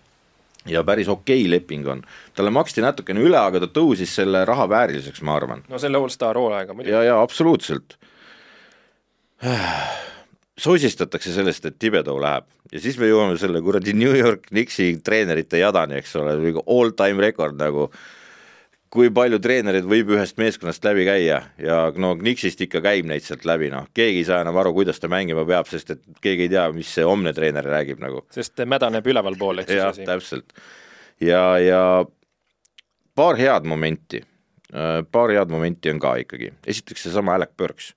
ja 0.66 0.80
päris 0.84 1.08
okei 1.12 1.42
okay 1.42 1.50
leping 1.50 1.88
on, 1.92 2.00
talle 2.34 2.50
maksti 2.50 2.80
natukene 2.80 3.20
üle, 3.20 3.36
aga 3.36 3.60
ta 3.60 3.68
tõusis 3.68 4.14
selle 4.16 4.44
raha 4.48 4.64
vääriliseks, 4.68 5.20
ma 5.22 5.36
arvan. 5.36 5.64
no 5.68 5.78
selle 5.78 6.00
allstar 6.00 6.40
hooaega 6.40 6.74
muidugi. 6.74 6.94
ja, 6.94 7.02
ja 7.02 7.20
absoluutselt 7.22 7.98
sosistatakse 10.56 11.34
sellest, 11.34 11.66
et 11.68 11.78
Tibedov 11.78 12.20
läheb 12.22 12.48
ja 12.72 12.80
siis 12.82 12.98
me 12.98 13.08
jõuame 13.10 13.38
selle 13.40 13.60
kuradi 13.64 13.94
New 13.96 14.14
York 14.16 14.48
Knicksi 14.50 14.98
treenerite 15.04 15.60
jadani, 15.60 16.00
eks 16.00 16.14
ole, 16.20 16.36
all 16.64 16.94
time 16.96 17.22
rekord 17.22 17.58
nagu 17.60 17.90
kui 18.94 19.10
palju 19.14 19.40
treenereid 19.42 19.86
võib 19.90 20.12
ühest 20.14 20.38
meeskonnast 20.38 20.84
läbi 20.86 21.04
käia? 21.08 21.40
Ja 21.58 21.78
no 21.98 22.12
Knicksist 22.18 22.60
ikka 22.62 22.82
käib 22.84 23.08
neid 23.10 23.24
sealt 23.26 23.42
läbi, 23.48 23.70
noh, 23.72 23.88
keegi 23.96 24.20
ei 24.22 24.28
saa 24.28 24.44
enam 24.44 24.58
aru, 24.62 24.70
kuidas 24.76 25.02
ta 25.02 25.10
mängima 25.10 25.42
peab, 25.48 25.66
sest 25.70 25.90
et 25.96 26.02
keegi 26.22 26.46
ei 26.46 26.52
tea, 26.52 26.68
mis 26.76 26.92
see 26.94 27.06
homne 27.06 27.34
treener 27.34 27.66
räägib 27.66 28.02
nagu. 28.02 28.22
sest 28.34 28.62
mädaneb 28.70 29.06
ülevalpool, 29.10 29.64
eks 29.64 29.74
jah, 29.74 29.98
täpselt. 29.98 30.54
ja, 31.22 31.42
ja 31.58 31.82
paar 33.18 33.40
head 33.40 33.66
momenti, 33.66 34.22
äh, 34.70 35.00
paar 35.10 35.34
head 35.34 35.50
momenti 35.50 35.90
on 35.90 35.98
ka 36.02 36.14
ikkagi, 36.22 36.52
esiteks 36.66 37.08
seesama 37.08 37.34
Alec 37.34 37.56
Burks, 37.58 37.92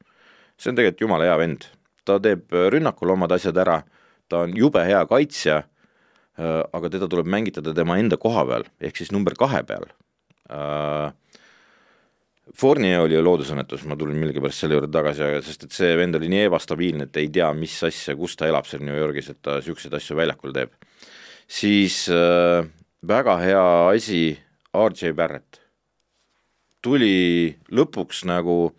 see 0.57 0.74
on 0.74 0.82
tegelikult 0.82 1.06
jumala 1.06 1.30
hea 1.30 1.38
vend, 1.38 1.69
ta 2.10 2.18
teeb 2.24 2.57
rünnakul 2.74 3.14
omad 3.14 3.38
asjad 3.38 3.61
ära, 3.61 3.84
ta 4.30 4.41
on 4.48 4.57
jube 4.57 4.82
hea 4.88 5.06
kaitsja, 5.06 5.61
äh, 5.61 6.60
aga 6.74 6.90
teda 6.90 7.06
tuleb 7.06 7.30
mängitada 7.30 7.78
tema 7.78 8.02
enda 8.02 8.18
koha 8.18 8.49
peal, 8.49 8.69
ehk 8.82 8.98
siis 8.98 9.14
number 9.14 9.38
kahe 9.38 9.61
peal 9.61 9.86
äh,. 10.52 11.07
Fournier 12.57 13.03
oli 13.03 13.19
loodusõnnetus, 13.22 13.84
ma 13.86 13.98
tulin 13.99 14.18
millegipärast 14.18 14.64
selle 14.64 14.78
juurde 14.78 14.88
tagasi, 14.90 15.22
aga 15.22 15.41
sest 15.45 15.68
et 15.68 15.76
see 15.76 15.91
vend 15.99 16.15
oli 16.18 16.30
nii 16.32 16.45
ebastabiilne, 16.48 17.06
et 17.06 17.19
ei 17.19 17.28
tea, 17.30 17.49
mis 17.53 17.76
asja, 17.86 18.15
kus 18.18 18.38
ta 18.40 18.48
elab 18.48 18.65
seal 18.65 18.82
New 18.88 18.95
Yorgis, 18.98 19.28
et 19.34 19.41
ta 19.44 19.60
niisuguseid 19.60 19.94
asju 19.99 20.18
väljakul 20.18 20.56
teeb. 20.56 20.72
siis 21.48 22.06
äh, 22.10 22.65
väga 23.03 23.38
hea 23.44 23.65
asi, 23.91 24.22
RJ 24.74 25.14
Barrett 25.14 25.60
tuli 26.84 27.56
lõpuks 27.74 28.24
nagu, 28.30 28.72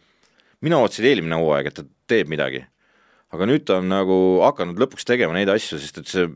mina 0.64 0.80
ootasin 0.80 1.08
eelmine 1.10 1.38
hooaeg, 1.40 1.70
et 1.70 1.78
ta 1.78 1.86
teeb 2.08 2.32
midagi. 2.32 2.64
aga 3.28 3.44
nüüd 3.44 3.66
ta 3.68 3.76
on 3.82 3.90
nagu 3.92 4.40
hakanud 4.40 4.78
lõpuks 4.80 5.04
tegema 5.04 5.34
neid 5.36 5.50
asju, 5.52 5.76
sest 5.76 5.98
et 6.00 6.08
see 6.08 6.28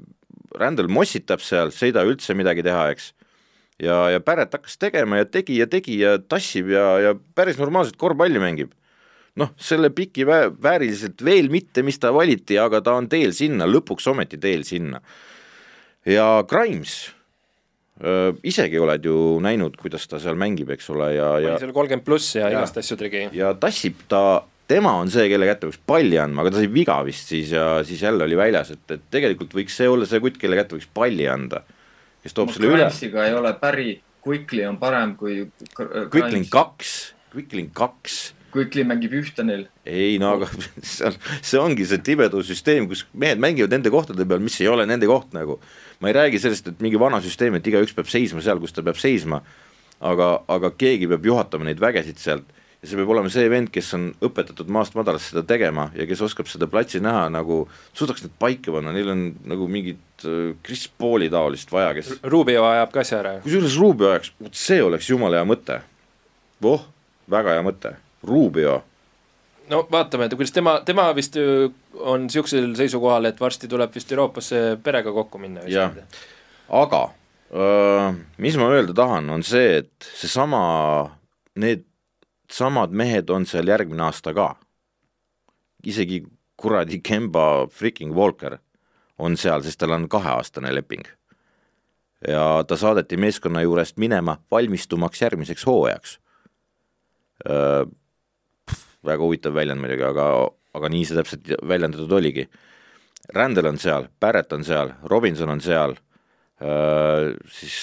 Randall 0.61 0.93
mossitab 0.93 1.41
seal, 1.41 1.71
see 1.73 1.89
ei 1.89 1.95
taha 1.97 2.11
üldse 2.11 2.37
midagi 2.37 2.65
teha, 2.67 2.91
eks 2.93 3.15
ja, 3.81 3.97
ja 4.13 4.21
Barrett 4.21 4.55
hakkas 4.55 4.77
tegema 4.81 5.23
ja 5.23 5.29
tegi 5.29 5.59
ja 5.61 5.69
tegi 5.71 5.99
ja 6.01 6.17
tassib 6.19 6.71
ja, 6.73 6.87
ja 7.01 7.15
päris 7.37 7.61
normaalselt 7.61 7.99
korvpalli 8.01 8.43
mängib. 8.43 8.73
noh, 9.37 9.49
selle 9.57 9.89
piki 9.91 10.27
vä 10.29 10.51
vääriliselt 10.63 11.25
veel 11.25 11.49
mitte, 11.49 11.83
mis 11.83 11.97
ta 11.99 12.11
valiti, 12.13 12.59
aga 12.61 12.83
ta 12.85 12.99
on 13.01 13.09
teel 13.09 13.33
sinna, 13.33 13.65
lõpuks 13.65 14.11
ometi 14.11 14.39
teel 14.39 14.65
sinna. 14.69 15.01
ja 16.05 16.45
Grimes 16.49 17.11
isegi 18.43 18.81
oled 18.83 19.05
ju 19.05 19.17
näinud, 19.45 19.77
kuidas 19.79 20.09
ta 20.11 20.19
seal 20.19 20.35
mängib, 20.35 20.73
eks 20.75 20.89
ole, 20.91 21.13
ja, 21.15 21.29
ja 21.39 21.59
seal 21.61 21.75
kolmkümmend 21.77 22.05
pluss 22.05 22.35
ja, 22.35 22.49
ja 22.49 22.59
igast 22.59 22.81
asju 22.81 22.97
tegi. 22.99 23.29
ja 23.37 23.53
tassib 23.55 24.01
ta 24.11 24.43
tema 24.69 24.95
on 24.99 25.11
see, 25.13 25.29
kelle 25.31 25.47
kätte 25.47 25.69
võiks 25.69 25.81
palli 25.87 26.19
andma, 26.19 26.43
aga 26.43 26.55
ta 26.55 26.63
sai 26.63 26.71
viga 26.73 26.97
vist 27.07 27.31
siis 27.31 27.53
ja 27.55 27.67
siis 27.87 28.03
jälle 28.03 28.25
oli 28.25 28.39
väljas, 28.39 28.73
et, 28.75 28.85
et 28.97 29.05
tegelikult 29.13 29.55
võiks 29.55 29.77
see 29.77 29.89
olla 29.91 30.09
see 30.09 30.23
kutt, 30.25 30.41
kelle 30.41 30.59
kätte 30.59 30.79
võiks 30.79 30.89
palli 30.93 31.29
anda 31.31 31.63
kes 32.23 32.37
toob 32.37 32.53
selle 32.55 32.71
üle. 32.73 32.89
ei 33.27 33.35
ole 33.35 33.53
päri, 33.61 33.91
Quickly 34.23 34.63
on 34.69 34.79
parem 34.79 35.17
kui. 35.19 35.49
Quickling 35.75 36.47
kaks, 36.51 37.15
Quickling 37.33 37.73
kaks. 37.75 38.21
Quickly 38.53 38.85
mängib 38.85 39.15
ühte 39.17 39.43
neil. 39.47 39.65
ei 39.89 40.19
no 40.21 40.35
aga 40.37 40.47
see 40.85 41.07
on, 41.09 41.15
see 41.41 41.61
ongi 41.61 41.87
see 41.89 42.03
Tibedu 42.05 42.43
süsteem, 42.45 42.87
kus 42.91 43.07
mehed 43.17 43.41
mängivad 43.41 43.73
nende 43.73 43.91
kohtade 43.91 44.27
peal, 44.29 44.43
mis 44.45 44.59
ei 44.61 44.69
ole 44.69 44.85
nende 44.87 45.09
koht 45.09 45.33
nagu. 45.35 45.57
ma 46.01 46.11
ei 46.11 46.17
räägi 46.19 46.43
sellest, 46.43 46.69
et 46.69 46.83
mingi 46.85 47.01
vana 47.01 47.23
süsteem, 47.25 47.57
et 47.57 47.67
igaüks 47.67 47.97
peab 47.97 48.11
seisma 48.13 48.45
seal, 48.45 48.61
kus 48.61 48.77
ta 48.77 48.85
peab 48.85 49.01
seisma. 49.01 49.41
aga, 50.03 50.29
aga 50.53 50.73
keegi 50.77 51.09
peab 51.11 51.27
juhatama 51.33 51.67
neid 51.71 51.81
vägesid 51.81 52.21
sealt 52.21 52.62
ja 52.83 52.91
see 52.91 52.99
peab 52.99 53.13
olema 53.15 53.31
see 53.31 53.47
vend, 53.51 53.71
kes 53.71 53.93
on 53.95 54.09
õpetatud 54.27 54.71
maast 54.75 54.97
madalast 54.99 55.31
seda 55.31 55.45
tegema 55.47 55.87
ja 55.95 56.07
kes 56.09 56.23
oskab 56.27 56.49
seda 56.51 56.67
platsi 56.71 56.99
näha 57.03 57.29
nagu, 57.31 57.63
suudaks 57.95 58.25
need 58.25 58.35
paika 58.43 58.75
panna, 58.75 58.95
neil 58.95 59.13
on 59.13 59.21
nagu 59.49 59.69
mingit 59.71 60.27
äh, 60.27 60.57
Chris 60.67 60.89
Pauli 60.99 61.29
taolist 61.31 61.71
vaja, 61.73 61.93
kes 61.99 62.17
Rubio 62.27 62.65
ajab 62.67 62.95
ka 62.95 63.05
asja 63.05 63.21
ära. 63.21 63.37
kusjuures 63.45 63.77
Rubio 63.79 64.11
ajaks, 64.11 64.33
vot 64.43 64.59
see 64.59 64.81
oleks 64.83 65.11
jumala 65.13 65.39
hea 65.39 65.47
mõte. 65.47 65.79
voh, 66.63 66.83
väga 67.31 67.55
hea 67.55 67.63
mõte, 67.69 67.95
Rubio. 68.27 68.81
no 69.71 69.85
vaatame, 69.93 70.27
et 70.27 70.35
kuidas 70.35 70.55
tema, 70.59 70.81
tema 70.87 71.07
vist 71.15 71.39
on 71.39 72.27
niisugusel 72.27 72.75
seisukohal, 72.83 73.31
et 73.31 73.39
varsti 73.41 73.71
tuleb 73.71 73.95
vist 73.95 74.11
Euroopasse 74.11 74.65
perega 74.83 75.15
kokku 75.15 75.39
minna. 75.39 75.63
jah, 75.71 75.95
aga 76.83 77.05
öö, 77.55 78.11
mis 78.43 78.59
ma 78.59 78.75
öelda 78.75 78.99
tahan, 79.05 79.31
on 79.39 79.47
see, 79.47 79.85
et 79.85 80.13
seesama, 80.19 80.67
need 81.63 81.87
samad 82.53 82.93
mehed 82.93 83.31
on 83.31 83.47
seal 83.47 83.69
järgmine 83.69 84.05
aasta 84.07 84.35
ka. 84.35 84.55
isegi 85.87 86.23
kuradi 86.57 87.01
Kemba 87.03 87.67
freaking 87.71 88.15
Walker 88.15 88.59
on 89.19 89.37
seal, 89.37 89.63
sest 89.63 89.81
tal 89.81 89.97
on 89.97 90.09
kaheaastane 90.09 90.75
leping. 90.75 91.07
ja 92.29 92.65
ta 92.69 92.77
saadeti 92.77 93.17
meeskonna 93.17 93.63
juurest 93.63 93.97
minema 93.97 94.37
valmistumaks 94.51 95.23
järgmiseks 95.23 95.67
hooajaks. 95.67 96.19
väga 99.05 99.25
huvitav 99.25 99.55
väljend 99.55 99.81
muidugi, 99.81 100.05
aga, 100.07 100.27
aga 100.75 100.89
nii 100.89 101.05
see 101.05 101.19
täpselt 101.19 101.49
väljendatud 101.69 102.13
oligi. 102.13 102.47
Randel 103.35 103.67
on 103.67 103.79
seal, 103.79 104.07
Barrett 104.21 104.53
on 104.53 104.65
seal, 104.65 104.93
Robinson 105.11 105.51
on 105.51 105.61
seal, 105.61 105.97
siis 107.51 107.77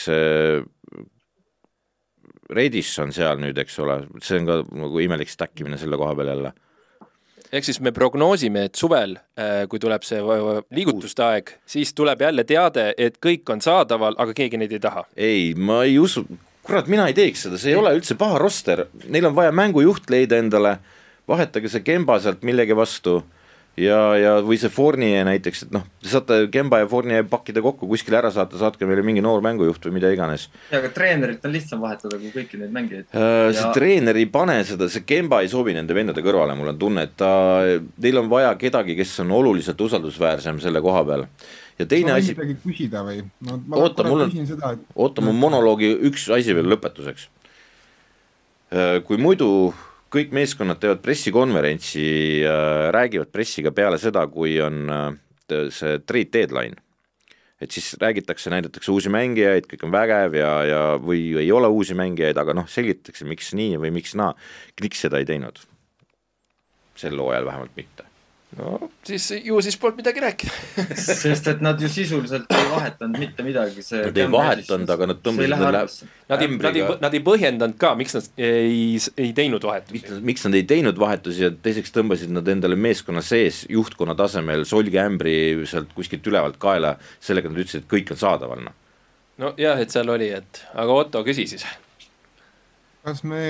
Redis 2.50 2.90
on 3.02 3.14
seal 3.14 3.38
nüüd, 3.42 3.58
eks 3.62 3.78
ole, 3.84 4.00
see 4.26 4.40
on 4.42 4.50
ka 4.50 4.58
nagu 4.74 5.04
imelik 5.04 5.30
stack 5.30 5.62
imine 5.62 5.78
selle 5.78 6.00
koha 6.02 6.16
peal 6.18 6.34
jälle. 6.34 6.54
ehk 7.52 7.66
siis 7.66 7.80
me 7.82 7.92
prognoosime, 7.92 8.68
et 8.70 8.76
suvel, 8.76 9.16
äh, 9.38 9.64
kui 9.70 9.80
tuleb 9.82 10.04
see 10.06 10.20
liigutuste 10.76 11.24
aeg, 11.26 11.56
siis 11.66 11.94
tuleb 11.98 12.22
jälle 12.22 12.44
teade, 12.44 12.94
et 12.98 13.18
kõik 13.18 13.50
on 13.50 13.62
saadaval, 13.62 14.18
aga 14.18 14.34
keegi 14.38 14.58
neid 14.58 14.72
ei 14.72 14.80
taha. 14.80 15.06
ei, 15.18 15.54
ma 15.58 15.84
ei 15.84 16.00
usu, 16.00 16.26
kurat, 16.64 16.88
mina 16.88 17.08
ei 17.10 17.18
teeks 17.18 17.48
seda, 17.48 17.58
see 17.58 17.74
ei 17.74 17.80
ole 17.80 17.96
üldse 17.98 18.18
paha 18.18 18.38
roster, 18.42 18.86
neil 19.08 19.30
on 19.30 19.36
vaja 19.36 19.52
mängujuht 19.52 20.10
leida 20.10 20.38
endale, 20.38 20.78
vahetage 21.30 21.70
see 21.70 21.86
Kemba 21.86 22.20
sealt 22.22 22.46
millegi 22.46 22.78
vastu 22.78 23.24
ja, 23.80 24.00
ja 24.20 24.34
või 24.46 24.58
see 24.62 24.72
Fournier 24.74 25.28
näiteks, 25.28 25.66
et 25.68 25.74
noh, 25.76 25.86
te 26.02 26.12
saate 26.12 26.40
Kemba 26.54 26.82
ja 26.82 26.90
Fournier 26.92 27.26
pakkida 27.30 27.64
kokku, 27.64 27.88
kuskile 27.90 28.20
ära 28.20 28.32
saata, 28.34 28.60
saatke 28.60 28.88
meile 28.90 29.04
mingi 29.06 29.24
noor 29.26 29.44
mängujuht 29.46 29.88
või 29.88 29.98
mida 30.00 30.12
iganes. 30.14 30.50
ja, 30.72 30.82
aga 30.82 30.92
treenerit 30.96 31.46
on 31.48 31.56
lihtsam 31.56 31.84
vahetada 31.84 32.20
kui 32.20 32.34
kõiki 32.36 32.60
neid 32.62 32.76
mängijaid 32.76 33.08
uh,. 33.10 33.50
see 33.54 33.64
ja... 33.64 33.72
treener 33.76 34.20
ei 34.20 34.28
pane 34.32 34.60
seda, 34.68 34.90
see 34.92 35.08
Kemba 35.08 35.42
ei 35.46 35.52
sobi 35.52 35.76
nende 35.78 35.96
vendade 35.98 36.24
kõrvale, 36.26 36.58
mul 36.60 36.74
on 36.74 36.82
tunne, 36.82 37.08
et 37.08 37.16
ta, 37.20 37.32
neil 38.04 38.22
on 38.24 38.30
vaja 38.32 38.54
kedagi, 38.60 38.98
kes 39.00 39.18
on 39.26 39.34
oluliselt 39.40 39.82
usaldusväärsem 39.88 40.62
selle 40.64 40.84
koha 40.84 41.06
peal 41.08 41.28
ja 41.80 41.88
teine 41.88 42.16
asi. 42.18 42.36
küsida 42.64 43.04
või? 43.08 43.22
oota, 43.72 44.06
mul 44.08 44.28
on, 44.28 44.34
oota, 44.96 45.24
mu 45.24 45.34
monoloogi 45.36 45.92
üks 46.10 46.28
asi 46.36 46.56
veel 46.56 46.68
lõpetuseks. 46.74 47.30
Äh, 48.70 49.00
kui 49.08 49.18
muidu 49.18 49.72
kõik 50.14 50.34
meeskonnad 50.36 50.80
teevad 50.82 51.02
pressikonverentsi 51.06 52.06
räägivad 52.96 53.32
pressiga 53.34 53.74
peale 53.76 54.00
seda, 54.02 54.26
kui 54.32 54.58
on 54.62 54.90
äh, 54.90 55.10
see 55.74 56.00
trade 56.06 56.32
deadline. 56.34 56.82
et 57.60 57.72
siis 57.76 57.98
räägitakse, 58.00 58.48
näidatakse 58.50 58.92
uusi 58.92 59.10
mängijaid, 59.12 59.66
kõik 59.68 59.82
on 59.84 59.92
vägev 59.92 60.38
ja, 60.40 60.52
ja 60.64 60.84
või 60.96 61.34
ei 61.42 61.52
ole 61.52 61.68
uusi 61.68 61.92
mängijaid, 61.92 62.40
aga 62.40 62.56
noh, 62.56 62.70
selgitatakse, 62.72 63.28
miks 63.28 63.52
nii 63.52 63.76
või 63.84 63.92
miks 63.92 64.16
naa. 64.16 64.32
Knicks 64.80 65.04
seda 65.04 65.20
ei 65.20 65.28
teinud. 65.28 65.60
sel 66.96 67.20
hooajal 67.20 67.46
vähemalt 67.46 67.76
mitte 67.76 68.09
no 68.58 68.90
siis 69.06 69.28
ju 69.46 69.60
siis 69.62 69.78
polnud 69.78 70.00
midagi 70.00 70.22
rääkida 70.24 70.86
sest 71.22 71.48
et 71.52 71.60
nad 71.62 71.82
ju 71.82 71.90
sisuliselt 71.92 72.50
ei 72.50 72.66
vahetanud 72.72 73.20
mitte 73.22 73.46
midagi. 73.46 73.84
Nad 73.92 74.18
ei 74.18 74.32
vahetanud, 74.32 74.90
aga 74.96 75.08
nad 75.12 75.20
tõmbasid 75.26 75.54
selle 75.54 76.10
Nad 76.30 76.44
ei, 76.46 76.50
nad 76.62 76.78
ei, 76.78 76.84
nad 77.02 77.18
ei 77.18 77.22
põhjendanud 77.26 77.78
ka, 77.82 77.94
miks 77.98 78.18
nad 78.18 78.42
ei, 78.42 78.98
ei 79.22 79.32
teinud 79.38 79.66
vahetusi. 79.66 80.18
miks 80.26 80.46
nad 80.48 80.58
ei 80.58 80.66
teinud 80.70 81.00
vahetusi 81.02 81.46
ja 81.46 81.52
teiseks 81.54 81.94
tõmbasid 81.94 82.34
nad 82.34 82.50
endale 82.50 82.78
meeskonna 82.78 83.22
sees 83.26 83.64
juhtkonna 83.70 84.18
tasemel 84.18 84.66
solgiämbri 84.70 85.36
sealt 85.70 85.94
kuskilt 85.98 86.26
ülevalt 86.28 86.58
kaela. 86.62 86.96
sellega 87.22 87.54
nad 87.54 87.62
ütlesid, 87.62 87.86
et 87.86 87.92
kõik 87.92 88.14
on 88.14 88.22
saadaval 88.22 88.66
noh. 88.66 88.78
nojah, 89.46 89.82
et 89.82 89.94
seal 89.94 90.10
oli, 90.10 90.34
et 90.42 90.64
aga 90.74 91.00
Otto, 91.04 91.24
küsi 91.28 91.46
siis. 91.54 91.66
kas 93.06 93.24
me 93.24 93.44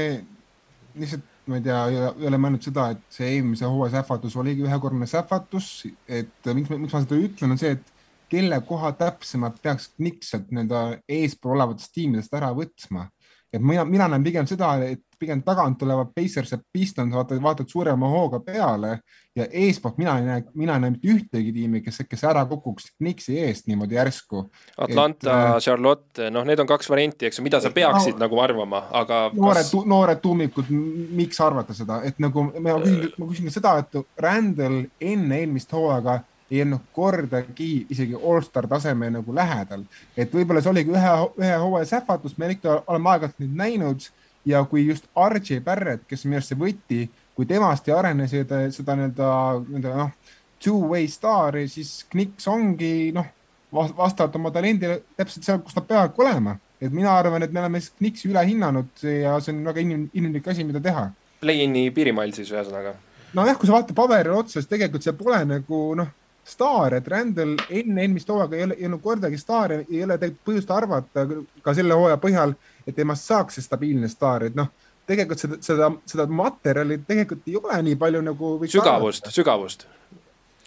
lihtsalt 1.00 1.39
ma 1.50 1.58
ei 1.58 1.64
tea, 1.66 1.80
ei 1.90 2.28
ole 2.30 2.38
mõelnud 2.42 2.64
seda, 2.66 2.90
et 2.94 3.02
see 3.14 3.30
eelmise 3.36 3.68
hooaja 3.70 4.00
sähvatus 4.00 4.36
oligi 4.40 4.66
ühekordne 4.68 5.08
sähvatus, 5.10 5.70
et 6.06 6.52
miks, 6.54 6.70
miks 6.76 6.94
ma 6.94 7.02
seda 7.04 7.18
ütlen, 7.18 7.56
on 7.56 7.62
see, 7.62 7.74
et 7.78 7.96
kelle 8.30 8.60
koha 8.68 8.92
täpsemalt 9.00 9.58
peaks 9.64 9.90
sealt 10.28 10.52
nii-öelda 10.54 10.82
eespool 11.10 11.56
olevatest 11.58 11.96
tiimidest 11.96 12.36
ära 12.38 12.52
võtma. 12.56 13.08
Et 13.54 13.62
mina, 13.62 13.86
mina 13.86 14.08
näen 14.12 14.24
pigem 14.24 14.48
seda, 14.50 14.76
et 14.86 15.02
pigem 15.20 15.42
tagant 15.44 15.78
tulevad 15.80 16.14
Pacers 16.16 16.54
ja 16.54 16.58
Pistons 16.72 17.14
vaatavad, 17.16 17.42
vaatavad 17.44 17.70
suurema 17.70 18.08
hooga 18.08 18.40
peale 18.40 19.00
ja 19.36 19.48
eespoolt 19.52 19.98
mina 19.98 20.18
ei 20.20 20.26
näe, 20.26 20.44
mina 20.54 20.78
ei 20.78 20.84
näe 20.84 20.94
mitte 20.94 21.12
ühtegi 21.12 21.52
tiimi, 21.54 21.82
kes, 21.84 22.02
kes 22.10 22.24
ära 22.30 22.46
kukuks 22.50 22.92
Knicksi 22.98 23.40
eest 23.44 23.68
niimoodi 23.68 23.98
järsku. 23.98 24.46
Atlanta, 24.78 25.34
äh, 25.34 25.58
Charlotte, 25.64 26.30
noh, 26.32 26.48
need 26.48 26.60
on 26.64 26.70
kaks 26.70 26.90
varianti, 26.90 27.28
eks 27.28 27.42
ju, 27.42 27.46
mida 27.46 27.60
sa 27.64 27.74
peaksid 27.76 28.16
no, 28.16 28.24
nagu 28.26 28.42
arvama, 28.44 28.86
aga 29.02 29.22
noored 29.34 29.66
kas..., 29.66 29.86
noored 29.94 30.24
tuumikud, 30.24 30.72
miks 31.20 31.42
arvata 31.44 31.76
seda, 31.76 32.02
et 32.08 32.20
nagu 32.24 32.48
ma 32.56 32.80
küsin, 32.84 33.14
ma 33.20 33.32
küsin 33.34 33.54
seda, 33.54 33.78
et 33.84 34.02
Randall 34.24 34.86
enne 35.02 35.44
eelmist 35.44 35.74
hooaega 35.76 36.22
ei 36.52 36.62
olnud 36.64 36.86
kordagi 36.94 37.86
isegi 37.90 38.18
allstar 38.18 38.68
taseme 38.68 39.10
nagu 39.14 39.36
lähedal, 39.36 39.84
et 40.18 40.34
võib-olla 40.34 40.64
see 40.64 40.72
oligi 40.72 40.94
ühe, 40.96 41.16
ühe 41.42 41.58
hooaja 41.62 41.92
sähvatus, 41.96 42.38
me 42.38 42.52
ikka 42.56 42.82
oleme 42.88 43.14
aeg-ajalt 43.14 43.44
neid 43.44 43.58
näinud 43.64 44.10
ja 44.46 44.64
kui 44.66 44.86
just 44.88 45.10
RJ 45.14 45.62
Barrett, 45.66 46.06
kes 46.08 46.26
on 46.26 46.32
minu 46.32 46.40
arust 46.40 46.54
see 46.54 46.60
võti, 46.60 47.02
kui 47.36 47.48
temast 47.50 47.88
ei 47.88 47.96
arene 47.96 48.28
seda, 48.32 48.64
seda 48.74 48.96
nii-öelda, 48.98 49.34
nii-öelda 49.68 49.98
noh, 50.00 50.38
two-way 50.64 51.08
staari, 51.08 51.68
siis 51.72 52.06
Knicks 52.12 52.48
ongi 52.52 53.12
noh, 53.16 53.28
vastavalt 53.72 54.36
oma 54.40 54.52
talendile 54.52 55.02
täpselt 55.18 55.46
seal, 55.46 55.62
kus 55.64 55.78
ta 55.78 55.86
peabki 55.86 56.26
olema. 56.26 56.58
et 56.82 56.94
mina 56.96 57.12
arvan, 57.12 57.44
et 57.44 57.52
me 57.52 57.60
oleme 57.60 57.82
Knicksi 57.98 58.30
üle 58.30 58.42
hinnanud 58.48 59.02
ja 59.04 59.34
see 59.44 59.52
on 59.52 59.66
väga 59.68 59.82
inim, 59.84 60.06
inimlik 60.16 60.48
asi, 60.48 60.64
mida 60.64 60.80
teha. 60.80 61.10
Play-in'i 61.42 61.90
piirimail 61.92 62.32
siis 62.36 62.52
ühesõnaga? 62.54 62.96
nojah, 63.34 63.58
kui 63.60 63.68
sa 63.68 63.76
vaatad 63.76 63.96
paberile 63.98 64.38
otsa, 64.40 64.58
siis 64.58 64.70
tegelikult 64.70 65.06
seal 65.06 65.18
pole 65.20 65.42
nagu 65.46 65.82
noh, 66.00 66.08
staar, 66.46 66.96
et 66.98 67.08
Randall 67.08 67.58
enne 67.70 68.02
eelmist 68.02 68.30
hooaega 68.30 68.58
ei 68.58 68.64
ole, 68.64 68.78
ei 68.80 68.90
olnud 68.90 69.02
kordagi 69.04 69.38
staar, 69.38 69.74
ei 69.82 70.04
ole 70.04 70.18
tegelikult 70.18 70.46
põhjust 70.50 70.72
arvata 70.74 71.26
ka 71.66 71.74
selle 71.78 71.98
hooaja 71.98 72.18
põhjal, 72.22 72.56
et 72.88 72.96
temast 72.98 73.28
saaks 73.30 73.60
see 73.60 73.66
stabiilne 73.66 74.10
staar, 74.10 74.48
et 74.50 74.58
noh, 74.58 74.72
tegelikult 75.10 75.42
seda, 75.42 75.60
seda, 75.66 75.92
seda 76.10 76.26
materjali 76.42 77.00
tegelikult 77.08 77.48
ei 77.50 77.58
ole 77.60 77.80
nii 77.90 78.00
palju 78.02 78.26
nagu. 78.26 78.52
sügavust, 78.70 79.32
sügavust 79.36 79.88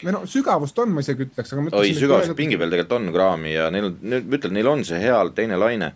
või 0.03 0.15
no 0.17 0.23
sügavust 0.27 0.79
on, 0.83 0.95
ma 0.95 1.03
isegi 1.05 1.27
ütleks, 1.29 1.53
aga. 1.55 1.69
oi, 1.79 1.93
sügavust 1.97 2.35
pingi 2.39 2.59
peal 2.59 2.73
tegelikult 2.73 2.99
on 2.99 3.13
kraami 3.15 3.55
ja 3.55 3.69
neil, 3.75 3.93
ma 4.03 4.39
ütlen, 4.39 4.57
neil 4.57 4.71
on 4.71 4.83
see 4.87 4.99
hea 5.03 5.19
teine 5.37 5.59
laine. 5.61 5.93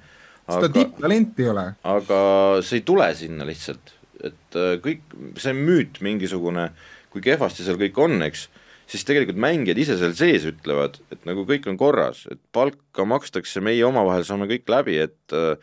seda 0.46 0.70
tipptalenti 0.72 1.46
ei 1.46 1.50
ole. 1.52 1.66
aga 1.94 2.20
see 2.66 2.80
ei 2.80 2.84
tule 2.86 3.08
sinna 3.18 3.48
lihtsalt, 3.48 3.94
et 4.22 4.58
äh, 4.58 4.76
kõik 4.84 5.16
see 5.42 5.56
müüt 5.56 6.00
mingisugune, 6.06 6.70
kui 7.10 7.24
kehvasti 7.24 7.66
seal 7.66 7.80
kõik 7.80 7.98
on, 8.06 8.20
eks 8.26 8.46
siis 8.86 9.06
tegelikult 9.06 9.38
mängijad 9.42 9.78
ise 9.82 9.96
seal 10.00 10.14
sees 10.16 10.46
ütlevad, 10.48 11.00
et 11.12 11.24
nagu 11.28 11.46
kõik 11.48 11.66
on 11.70 11.78
korras, 11.80 12.24
et 12.30 12.40
palka 12.54 13.06
makstakse, 13.08 13.62
meie 13.64 13.84
omavahel 13.86 14.26
saame 14.26 14.48
kõik 14.50 14.70
läbi, 14.70 15.00
et 15.06 15.36
äh, 15.36 15.56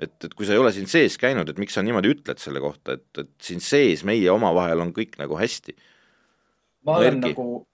et, 0.00 0.14
et 0.24 0.34
kui 0.34 0.46
sa 0.48 0.54
ei 0.54 0.60
ole 0.60 0.72
siin 0.72 0.88
sees 0.88 1.18
käinud, 1.20 1.48
et 1.50 1.58
miks 1.60 1.74
sa 1.76 1.82
niimoodi 1.84 2.14
ütled 2.14 2.40
selle 2.40 2.62
kohta, 2.64 2.96
et, 2.96 3.08
et 3.20 3.32
siin 3.44 3.60
sees 3.60 4.00
meie 4.08 4.30
omavahel 4.32 4.80
on 4.80 4.94
kõik 4.96 5.18
nagu 5.20 5.36
hästi. 5.36 5.76
ma 6.88 6.96
olen 6.96 7.18
Erki. 7.18 7.34
nagu 7.34 7.66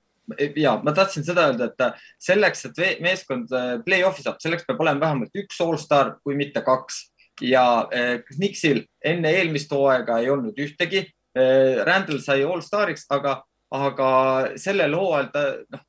ja 0.59 0.73
ma 0.83 0.91
tahtsin 0.95 1.23
seda 1.23 1.47
öelda, 1.53 1.71
et 1.71 2.01
selleks, 2.27 2.65
et 2.67 3.03
meeskond 3.05 3.53
äh, 3.55 3.77
play-off'i 3.87 4.27
saab, 4.27 4.41
selleks 4.43 4.67
peab 4.67 4.83
olema 4.83 5.07
vähemalt 5.07 5.39
üks 5.39 5.61
allstar, 5.63 6.17
kui 6.27 6.35
mitte 6.35 6.65
kaks 6.67 7.05
ja 7.45 7.87
eh, 7.93 8.23
Knicksil 8.33 8.83
enne 9.05 9.31
eelmist 9.39 9.71
hooaega 9.73 10.23
ei 10.23 10.31
olnud 10.33 10.59
ühtegi. 10.59 11.07
Randall 11.85 12.23
sai 12.25 12.41
allstariks, 12.49 13.03
aga, 13.13 13.43
aga 13.75 14.09
sellel 14.61 14.95
hooajal 14.95 15.31
ta 15.33 15.45
noh, 15.75 15.85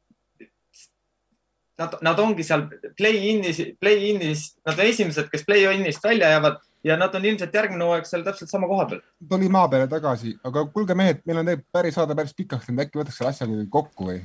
nad, 1.78 1.98
nad 2.02 2.20
ongi 2.20 2.46
seal 2.46 2.66
play-in'is, 2.98 3.60
play-in'is, 3.82 4.48
nad 4.66 4.80
on 4.80 4.90
esimesed, 4.90 5.30
kes 5.34 5.46
play-in'ist 5.46 6.04
välja 6.04 6.32
jäävad 6.36 6.58
ja 6.88 6.98
nad 6.98 7.16
on 7.16 7.26
ilmselt 7.26 7.54
järgmine 7.54 7.86
hooaeg 7.86 8.08
seal 8.10 8.24
täpselt 8.26 8.50
sama 8.50 8.70
koha 8.70 8.88
peal. 8.90 9.04
tuli 9.30 9.50
maa 9.50 9.68
peale 9.70 9.88
tagasi, 9.92 10.38
aga 10.48 10.66
kuulge, 10.74 10.98
mehed, 10.98 11.22
meil 11.26 11.42
on 11.42 11.52
tegelikult 11.52 11.78
päris 11.78 11.98
saade 12.00 12.18
päris 12.18 12.34
pikaks 12.38 12.68
läinud, 12.70 12.84
äkki 12.86 13.02
võtaks 13.02 13.20
selle 13.20 13.34
asja 13.34 13.68
kokku 13.74 14.10
või? 14.10 14.22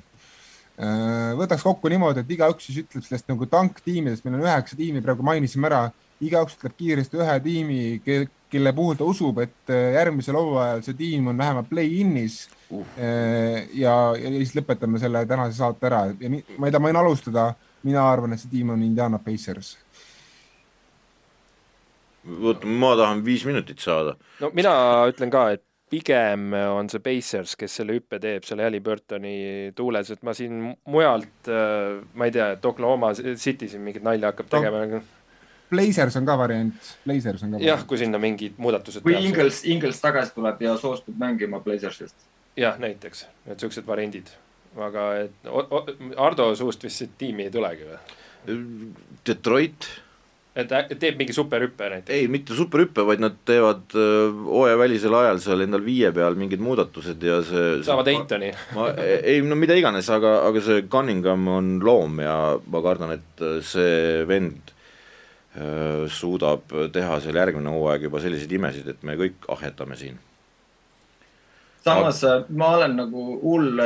Äh, 0.83 1.33
võtaks 1.37 1.65
kokku 1.67 1.91
niimoodi, 1.93 2.25
et 2.25 2.33
igaüks 2.33 2.69
siis 2.69 2.83
ütleb 2.85 3.05
sellest 3.05 3.29
nagu 3.29 3.49
tanktiimidest, 3.51 4.25
meil 4.25 4.39
on 4.39 4.47
üheksa 4.47 4.79
tiimi, 4.79 5.05
praegu 5.05 5.25
mainisime 5.27 5.69
ära, 5.69 5.83
igaüks 6.23 6.57
ütleb 6.59 6.77
kiiresti 6.79 7.21
ühe 7.21 7.37
tiimi, 7.45 7.81
kelle 8.53 8.73
puhul 8.77 8.99
ta 8.99 9.09
usub, 9.09 9.41
et 9.43 9.73
äh, 9.73 9.95
järgmisel 9.97 10.37
hooajal 10.39 10.85
see 10.85 10.99
tiim 10.99 11.31
on 11.33 11.41
vähemalt 11.41 11.71
play-in'is 11.71 12.45
uh.. 12.71 12.85
ja, 12.99 13.95
ja 14.19 14.33
siis 14.37 14.55
lõpetame 14.59 15.01
selle 15.03 15.25
tänase 15.29 15.59
saate 15.59 15.89
ära 15.89 16.05
ja 16.13 16.33
nii, 16.33 16.45
ma 16.59 16.69
ei 16.69 16.75
tea, 16.75 16.83
ma 16.83 16.91
võin 16.91 17.03
alustada. 17.03 17.53
mina 17.83 18.05
arvan, 18.07 18.35
et 18.35 18.43
see 18.43 18.53
tiim 18.53 18.71
on 18.71 18.83
Indiana 18.85 19.19
Pacers. 19.19 19.75
oota, 22.39 22.67
ma 22.67 22.95
tahan 23.01 23.25
viis 23.25 23.47
minutit 23.49 23.83
saada. 23.83 24.17
no 24.41 24.53
mina 24.55 24.75
ütlen 25.11 25.33
ka, 25.33 25.49
et 25.57 25.65
pigem 25.93 26.53
on 26.57 26.89
see 26.89 27.03
Pacers, 27.05 27.57
kes 27.61 27.81
selle 27.81 27.97
hüppe 27.99 28.21
teeb 28.21 28.47
selle 28.49 28.65
Halliburtoni 28.65 29.73
tuules, 29.77 30.13
et 30.13 30.23
ma 30.25 30.37
siin 30.37 30.61
mujalt, 30.89 31.35
äh, 31.49 31.99
ma 32.15 32.29
ei 32.29 32.37
tea, 32.37 32.53
et 32.55 32.69
Oklahoma 32.69 33.13
City 33.17 33.69
siin 33.69 33.85
mingit 33.85 34.05
nalja 34.05 34.33
hakkab 34.33 34.53
tegema 34.53 34.87
no 34.87 35.03
Blazers 35.73 36.17
on 36.21 36.29
ka 36.29 36.37
variant, 36.39 36.93
Blazers 37.07 37.43
on 37.47 37.57
ka. 37.57 37.63
jah, 37.65 37.83
kui 37.89 38.01
sinna 38.01 38.21
mingid 38.23 38.61
muudatused. 38.63 39.05
või 39.07 39.19
Ingles, 39.25 39.63
Ingles 39.73 40.01
tagasi 40.03 40.35
tuleb 40.37 40.61
ja 40.65 40.77
soostub 40.81 41.17
mängima 41.19 41.63
Blazersist. 41.65 42.29
jah, 42.59 42.79
näiteks, 42.83 43.27
et 43.49 43.65
siuksed 43.65 43.89
variandid, 43.89 44.33
aga 44.77 45.09
et 45.25 45.53
Ardo 46.21 46.53
suust 46.59 46.85
vist 46.85 47.19
tiimi 47.19 47.49
ei 47.49 47.55
tulegi 47.55 47.89
või? 47.89 48.01
Detroit. 49.27 49.87
et 50.59 50.73
teeb 51.01 51.17
mingi 51.17 51.33
superhüppe 51.33 51.89
näiteks? 51.95 52.13
ei, 52.13 52.29
mitte 52.29 52.57
superhüppe, 52.59 53.07
vaid 53.09 53.23
nad 53.25 53.39
teevad 53.49 53.97
äh, 53.97 54.43
hooajavälisel 54.49 55.17
ajal 55.23 55.41
seal 55.41 55.65
endal 55.65 55.85
viie 55.87 56.11
peal 56.13 56.37
mingid 56.37 56.61
muudatused 56.61 57.25
ja 57.25 57.39
see. 57.49 57.79
saavad 57.87 58.13
Eitoni. 58.13 58.53
ma, 58.77 58.91
ei 59.01 59.41
no 59.47 59.57
mida 59.57 59.79
iganes, 59.79 60.13
aga, 60.13 60.43
aga 60.51 60.65
see 60.69 60.85
Cunningham 60.93 61.49
on 61.49 61.73
loom 61.81 62.21
ja 62.21 62.37
ma 62.61 62.85
kardan, 62.85 63.17
et 63.17 63.47
see 63.65 64.29
vend 64.29 64.73
Äh, 64.73 64.82
suudab 66.09 66.71
teha 66.93 67.19
seal 67.21 67.37
järgmine 67.37 67.75
hooaeg 67.75 68.07
juba 68.09 68.21
selliseid 68.25 68.53
imesid, 68.57 68.87
et 68.89 69.03
me 69.05 69.19
kõik 69.21 69.49
ahhetame 69.53 69.99
siin. 70.01 70.17
samas 71.85 72.23
Aga... 72.25 72.47
ma 72.49 72.77
olen 72.79 72.97
nagu 72.97 73.27
hull 73.43 73.83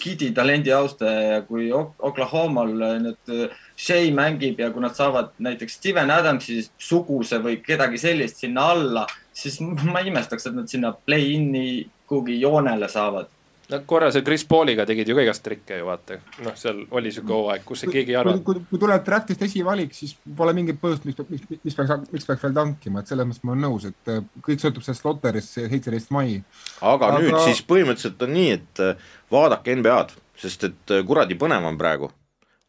Gidi 0.00 0.30
talendi 0.32 0.70
austaja 0.72 1.20
ja 1.20 1.40
kui 1.42 1.66
Oklahomal 1.74 2.70
nüüd 3.02 3.32
Shea 3.76 4.12
mängib 4.14 4.60
ja 4.62 4.70
kui 4.70 4.80
nad 4.80 4.94
saavad 4.94 5.32
näiteks 5.42 5.76
Steven 5.80 6.10
Adamsi 6.14 6.60
suguse 6.78 7.40
või 7.42 7.58
kedagi 7.64 7.98
sellist 7.98 8.38
sinna 8.40 8.68
alla, 8.70 9.06
siis 9.32 9.58
ma 9.60 10.00
imestaks, 10.06 10.46
et 10.46 10.56
nad 10.56 10.70
sinna 10.70 10.94
play-in'i 10.94 11.82
kuhugi 12.06 12.38
joonele 12.40 12.88
saavad 12.88 13.28
Nad 13.70 13.84
korra 13.86 14.08
seal 14.10 14.24
Chris 14.26 14.42
Pauliga 14.48 14.84
tegid 14.88 15.08
ju 15.08 15.14
ka 15.14 15.22
igast 15.22 15.44
trikke 15.46 15.78
ju 15.78 15.86
vaata, 15.86 16.16
noh, 16.42 16.54
seal 16.58 16.80
oli 16.96 17.12
sihuke 17.14 17.34
hooaeg, 17.36 17.62
kus 17.66 17.84
keegi 17.86 18.14
ei 18.14 18.18
arvanud. 18.18 18.42
kui, 18.46 18.62
kui 18.70 18.80
tuleb 18.82 19.04
draftist 19.06 19.44
esivalik, 19.46 19.92
siis 19.94 20.16
pole 20.36 20.54
mingit 20.56 20.80
põhjust, 20.82 21.06
miks, 21.06 21.22
miks, 21.28 21.44
miks 21.52 21.78
peaks, 21.78 22.10
miks 22.10 22.26
peaks 22.26 22.46
veel 22.46 22.56
tankima, 22.56 23.02
et 23.02 23.12
selles 23.12 23.28
mõttes 23.28 23.44
ma 23.46 23.54
olen 23.54 23.64
nõus, 23.68 23.86
et 23.86 24.10
äh, 24.10 24.24
kõik 24.46 24.64
sõltub 24.64 24.86
sellest 24.86 25.06
lotterist, 25.06 25.54
seitseteist 25.60 26.10
mai. 26.16 26.40
aga 26.90 27.12
nüüd 27.18 27.38
siis 27.46 27.62
põhimõtteliselt 27.70 28.26
on 28.26 28.34
nii, 28.38 28.58
et 28.58 28.84
äh, 28.88 29.06
vaadake 29.30 29.78
NBA-d, 29.78 30.18
sest 30.42 30.66
et 30.70 30.96
äh, 30.96 31.06
kuradi 31.06 31.38
põnev 31.38 31.70
on 31.70 31.78
praegu. 31.78 32.10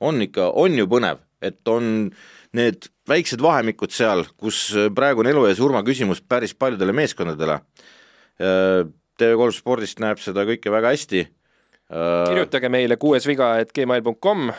on 0.02 0.22
ikka, 0.22 0.52
on 0.58 0.78
ju 0.78 0.88
põnev, 0.90 1.26
et 1.42 1.68
on 1.70 2.12
need 2.58 2.90
väiksed 3.10 3.42
vahemikud 3.42 3.94
seal, 3.94 4.28
kus 4.38 4.68
praegu 4.94 5.26
on 5.26 5.34
elu 5.34 5.50
ja 5.50 5.58
surma 5.58 5.82
küsimus 5.88 6.22
päris 6.22 6.54
paljudele 6.54 6.94
meeskondadele 6.94 7.62
TV3 9.22 9.56
Spordist 9.58 10.02
näeb 10.04 10.22
seda 10.22 10.46
kõike 10.48 10.74
väga 10.74 10.94
hästi 10.96 11.22
äh, 11.24 12.30
kirjutage 12.30 12.72
meile 12.74 12.98
kuues 13.02 13.28
viga, 13.30 13.54
et 13.62 13.74
gmail.com, 13.76 14.50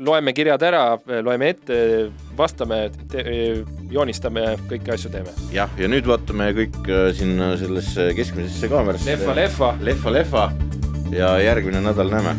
loeme 0.00 0.34
kirjad 0.36 0.66
ära, 0.68 0.82
loeme 1.24 1.52
ette, 1.54 1.78
vastame, 2.38 2.84
joonistame, 3.92 4.48
kõiki 4.72 4.94
asju 4.96 5.12
teeme. 5.14 5.36
jah, 5.54 5.72
ja 5.80 5.90
nüüd 5.90 6.08
vaatame 6.08 6.52
kõik 6.58 6.82
äh, 6.88 7.08
sinna 7.18 7.54
sellesse 7.60 8.12
keskmisesse 8.18 8.70
kaamerasse. 8.72 9.14
lehva, 9.14 9.38
lehva. 9.40 9.72
lehva, 9.80 10.18
lehva 10.20 10.50
ja 11.12 11.36
järgmine 11.44 11.82
nädal 11.84 12.12
näeme 12.12 12.36